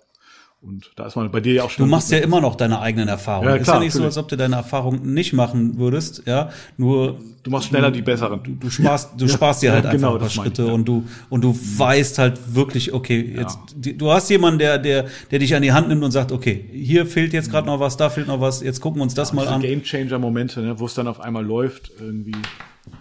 und 0.60 0.90
da 0.97 1.06
ist 1.06 1.14
man 1.14 1.30
bei 1.30 1.40
dir 1.40 1.52
ja 1.52 1.62
auch 1.62 1.70
schon. 1.70 1.85
Du 1.86 1.90
machst 1.90 2.10
ja 2.10 2.18
immer 2.18 2.40
noch 2.40 2.56
deine 2.56 2.80
eigenen 2.80 3.06
Erfahrungen. 3.06 3.48
Ja, 3.48 3.59
klar, 3.59 3.60
ist 3.60 3.68
ja 3.68 3.74
nicht 3.74 3.94
natürlich. 3.94 4.02
so, 4.02 4.05
als 4.05 4.18
ob 4.18 4.28
du 4.28 4.36
deine 4.36 4.56
Erfahrungen 4.56 5.14
nicht 5.14 5.32
machen 5.32 5.78
würdest, 5.78 6.24
ja. 6.26 6.51
Nur 6.76 7.20
du 7.44 7.51
machst 7.52 7.68
schneller 7.68 7.93
die 7.93 8.02
besseren. 8.02 8.43
Du, 8.43 8.55
du 8.55 8.68
sparst, 8.68 9.12
du 9.16 9.26
ja, 9.26 9.32
sparst 9.32 9.62
dir 9.62 9.72
halt 9.72 9.85
ja, 9.85 9.90
einfach 9.90 10.09
genau, 10.09 10.14
ein 10.14 10.20
paar 10.20 10.30
Schritte 10.30 10.64
ich, 10.64 10.70
und 10.72 10.85
du 10.86 11.05
und 11.28 11.44
du 11.44 11.56
weißt 11.56 12.18
halt 12.18 12.56
wirklich, 12.56 12.93
okay, 12.93 13.36
jetzt 13.36 13.56
du 13.76 14.10
hast 14.10 14.30
jemanden, 14.30 14.59
der 14.59 14.78
der 14.78 15.06
der 15.30 15.39
dich 15.39 15.55
an 15.55 15.62
die 15.62 15.70
Hand 15.72 15.89
nimmt 15.89 16.02
und 16.02 16.10
sagt, 16.10 16.32
okay, 16.32 16.68
hier 16.72 17.06
fehlt 17.06 17.32
jetzt 17.32 17.52
gerade 17.52 17.68
noch 17.68 17.78
was, 17.78 17.97
da 17.97 18.10
fehlt 18.10 18.26
noch 18.26 18.40
was, 18.40 18.60
jetzt 18.60 18.80
gucken 18.80 18.98
wir 18.98 19.05
uns 19.05 19.14
das 19.14 19.32
mal 19.32 19.47
an. 19.47 19.60
Game 19.60 19.85
Changer 19.85 20.18
Momente, 20.18 20.60
ne, 20.60 20.80
wo 20.80 20.86
es 20.86 20.94
dann 20.94 21.06
auf 21.06 21.20
einmal 21.20 21.47
läuft 21.47 21.93
irgendwie. 22.01 22.32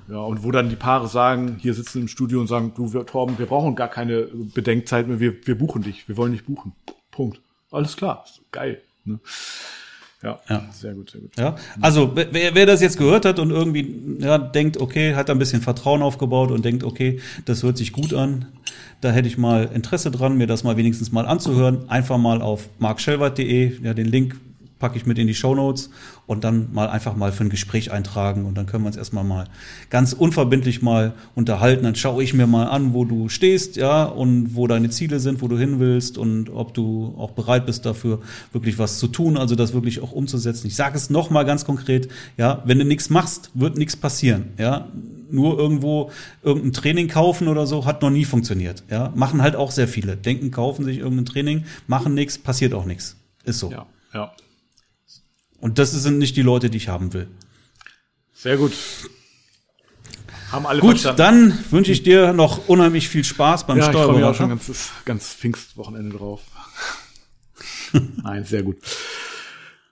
Ja, 0.10 0.20
und 0.20 0.44
wo 0.44 0.52
dann 0.52 0.70
die 0.70 0.76
Paare 0.76 1.08
sagen, 1.08 1.58
hier 1.60 1.74
sitzen 1.74 2.02
im 2.02 2.08
Studio 2.08 2.40
und 2.40 2.48
sagen, 2.48 2.74
du 2.76 2.88
Torben, 3.04 3.40
wir 3.40 3.46
brauchen 3.46 3.76
gar 3.76 3.88
keine 3.88 4.28
Bedenkzeit 4.54 5.08
mehr, 5.08 5.20
wir, 5.20 5.36
wir 5.48 5.58
buchen 5.58 5.82
dich, 5.82 6.08
wir 6.08 6.18
wollen 6.18 6.34
dich 6.34 6.46
buchen. 6.46 6.74
Punkt 7.10 7.40
alles 7.72 7.96
klar, 7.96 8.26
geil. 8.52 8.82
Ne? 9.06 9.20
Ja, 10.24 10.40
ja, 10.50 10.66
sehr 10.72 10.96
gut, 10.96 11.12
sehr 11.12 11.22
gut. 11.22 11.38
Ja, 11.38 11.56
also 11.80 12.16
wer, 12.16 12.56
wer 12.56 12.66
das 12.66 12.82
jetzt 12.82 12.98
gehört 12.98 13.24
hat 13.24 13.38
und 13.38 13.52
irgendwie 13.52 14.18
ja, 14.20 14.40
denkt, 14.40 14.78
okay, 14.78 15.14
hat 15.14 15.30
da 15.30 15.34
ein 15.34 15.40
bisschen 15.40 15.62
Vertrauen 15.62 16.02
aufgebaut 16.02 16.50
und 16.50 16.66
denkt, 16.66 16.84
okay, 16.84 17.22
das 17.46 17.62
hört 17.62 17.78
sich 17.78 17.94
gut 17.94 18.16
an, 18.16 18.48
da 19.02 19.12
hätte 19.12 19.28
ich 19.28 19.38
mal 19.38 19.70
Interesse 19.72 20.10
dran, 20.10 20.38
mir 20.38 20.48
das 20.48 20.64
mal 20.64 20.76
wenigstens 20.76 21.12
mal 21.12 21.28
anzuhören, 21.28 21.88
einfach 21.90 22.18
mal 22.18 22.42
auf 22.42 22.68
markschellwart.de, 22.80 23.84
ja, 23.84 23.94
den 23.94 24.08
Link 24.08 24.36
packe 24.80 24.98
ich 24.98 25.06
mit 25.06 25.18
in 25.18 25.28
die 25.28 25.36
Show 25.36 25.56
Notes 25.56 25.90
und 26.26 26.44
dann 26.44 26.74
mal 26.74 26.90
einfach 26.90 27.16
mal 27.16 27.32
für 27.32 27.44
ein 27.44 27.50
Gespräch 27.50 27.92
eintragen 27.92 28.46
und 28.46 28.56
dann 28.56 28.66
können 28.66 28.84
wir 28.84 28.88
uns 28.88 28.98
erstmal 28.98 29.24
mal 29.24 29.48
ganz 29.90 30.14
unverbindlich 30.14 30.82
mal 30.82 31.14
unterhalten. 31.36 31.84
Dann 31.84 31.96
schaue 31.96 32.24
ich 32.24 32.34
mir 32.34 32.48
mal 32.48 32.66
an, 32.66 32.94
wo 32.94 33.06
du 33.06 33.30
stehst, 33.30 33.76
ja, 33.76 34.04
und 34.04 34.56
wo 34.56 34.68
deine 34.68 34.90
Ziele 34.90 35.20
sind, 35.20 35.42
wo 35.42 35.48
du 35.48 35.58
hin 35.58 35.80
willst 35.80 36.18
und 36.18 36.50
ob 36.50 36.74
du 36.74 37.16
auch 37.18 37.32
bereit 37.32 37.66
bist 37.66 37.86
dafür 37.86 38.20
wirklich 38.52 38.78
was 38.78 39.00
zu 39.00 39.08
tun, 39.08 39.38
also 39.38 39.56
das 39.56 39.74
wirklich 39.74 40.02
auch 40.02 40.12
umzusetzen. 40.12 40.68
Ich 40.68 40.76
sage 40.76 40.98
es 40.98 41.10
noch 41.10 41.30
mal 41.30 41.44
ganz 41.44 41.66
konkret, 41.66 42.10
ja, 42.38 42.62
wenn 42.66 42.80
du 42.80 42.86
nichts 42.86 43.10
machst, 43.10 43.52
wird 43.54 43.78
nichts 43.78 43.96
passieren, 43.96 44.50
ja. 44.58 44.88
Nur 45.30 45.60
irgendwo 45.60 46.12
irgendein 46.42 46.72
Training 46.72 47.08
kaufen 47.10 47.50
oder 47.50 47.68
so 47.68 47.84
hat 47.84 48.02
noch 48.02 48.10
nie 48.10 48.24
funktioniert, 48.26 48.84
ja. 48.90 49.12
Machen 49.16 49.42
halt 49.42 49.56
auch 49.56 49.72
sehr 49.72 49.88
viele. 49.88 50.16
Denken, 50.16 50.52
kaufen 50.52 50.86
sich 50.86 51.00
irgendein 51.00 51.26
Training, 51.26 51.66
machen 51.88 52.14
nichts, 52.14 52.38
passiert 52.38 52.74
auch 52.74 52.86
nichts. 52.86 53.18
Ist 53.44 53.60
so. 53.60 53.72
Ja, 53.72 53.86
ja. 54.14 54.32
Und 55.60 55.80
das 55.80 55.92
sind 55.92 56.18
nicht 56.18 56.36
die 56.36 56.42
Leute, 56.42 56.70
die 56.70 56.78
ich 56.78 56.88
haben 56.88 57.14
will. 57.14 57.28
Sehr 58.34 58.58
gut. 58.58 58.74
Haben 60.52 60.66
alle 60.66 60.80
Gut, 60.80 61.00
verstanden. 61.00 61.18
dann 61.18 61.72
wünsche 61.72 61.92
ich 61.92 62.04
dir 62.04 62.32
noch 62.32 62.68
unheimlich 62.70 63.10
viel 63.10 63.24
Spaß 63.24 63.68
beim 63.68 63.78
ja, 63.78 63.90
Steuerberater. 63.90 64.12
Ich 64.12 64.22
freue 64.22 64.30
mich 64.30 64.36
auch 64.36 64.38
schon 64.38 64.50
ganz, 64.50 64.92
ganz 65.04 65.34
Pfingstwochenende 65.34 66.16
drauf. 66.16 66.42
Nein, 68.24 68.46
sehr 68.46 68.64
gut. 68.64 68.78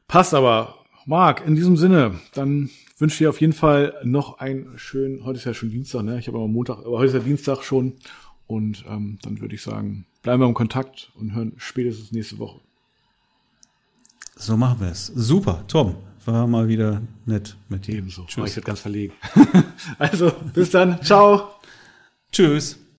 Passt 0.08 0.34
aber. 0.34 0.76
Marc, 1.08 1.46
in 1.46 1.56
diesem 1.56 1.78
Sinne, 1.78 2.20
dann 2.34 2.70
wünsche 2.98 3.14
ich 3.14 3.18
dir 3.20 3.30
auf 3.30 3.42
jeden 3.42 3.54
Fall 3.54 3.94
noch 4.04 4.40
einen 4.40 4.78
schönen, 4.78 5.24
heute 5.24 5.38
ist 5.38 5.46
ja 5.46 5.54
schon 5.54 5.70
Dienstag, 5.70 6.04
ne? 6.04 6.18
Ich 6.18 6.28
habe 6.28 6.38
aber 6.38 6.48
Montag, 6.48 6.80
aber 6.80 6.98
heute 6.98 7.08
ist 7.08 7.14
ja 7.14 7.20
Dienstag 7.20 7.64
schon. 7.64 7.94
Und 8.48 8.86
ähm, 8.88 9.20
dann 9.22 9.42
würde 9.42 9.56
ich 9.56 9.62
sagen, 9.62 10.06
bleiben 10.24 10.42
wir 10.42 10.48
im 10.48 10.54
Kontakt 10.54 11.12
und 11.16 11.34
hören 11.34 11.54
spätestens 11.58 12.12
nächste 12.12 12.40
Woche. 12.40 12.60
So 14.36 14.57
machen 14.57 14.82
wir 14.82 14.91
es. 14.91 15.07
Super, 15.07 15.64
Tom. 15.68 15.95
War 16.26 16.48
mal 16.48 16.68
wieder 16.68 17.02
nett 17.26 17.56
mit 17.70 17.88
dir. 17.88 17.95
Ebenso. 17.95 18.24
Tschüss. 18.26 18.44
Oh, 18.44 18.45
ich 18.45 18.56
werde 18.56 18.66
ganz 18.66 18.80
verlegen. 18.80 19.14
also, 19.99 20.32
bis 20.53 20.72
dann. 20.72 21.02
Ciao. 21.03 21.52
Tschüss. 22.32 22.80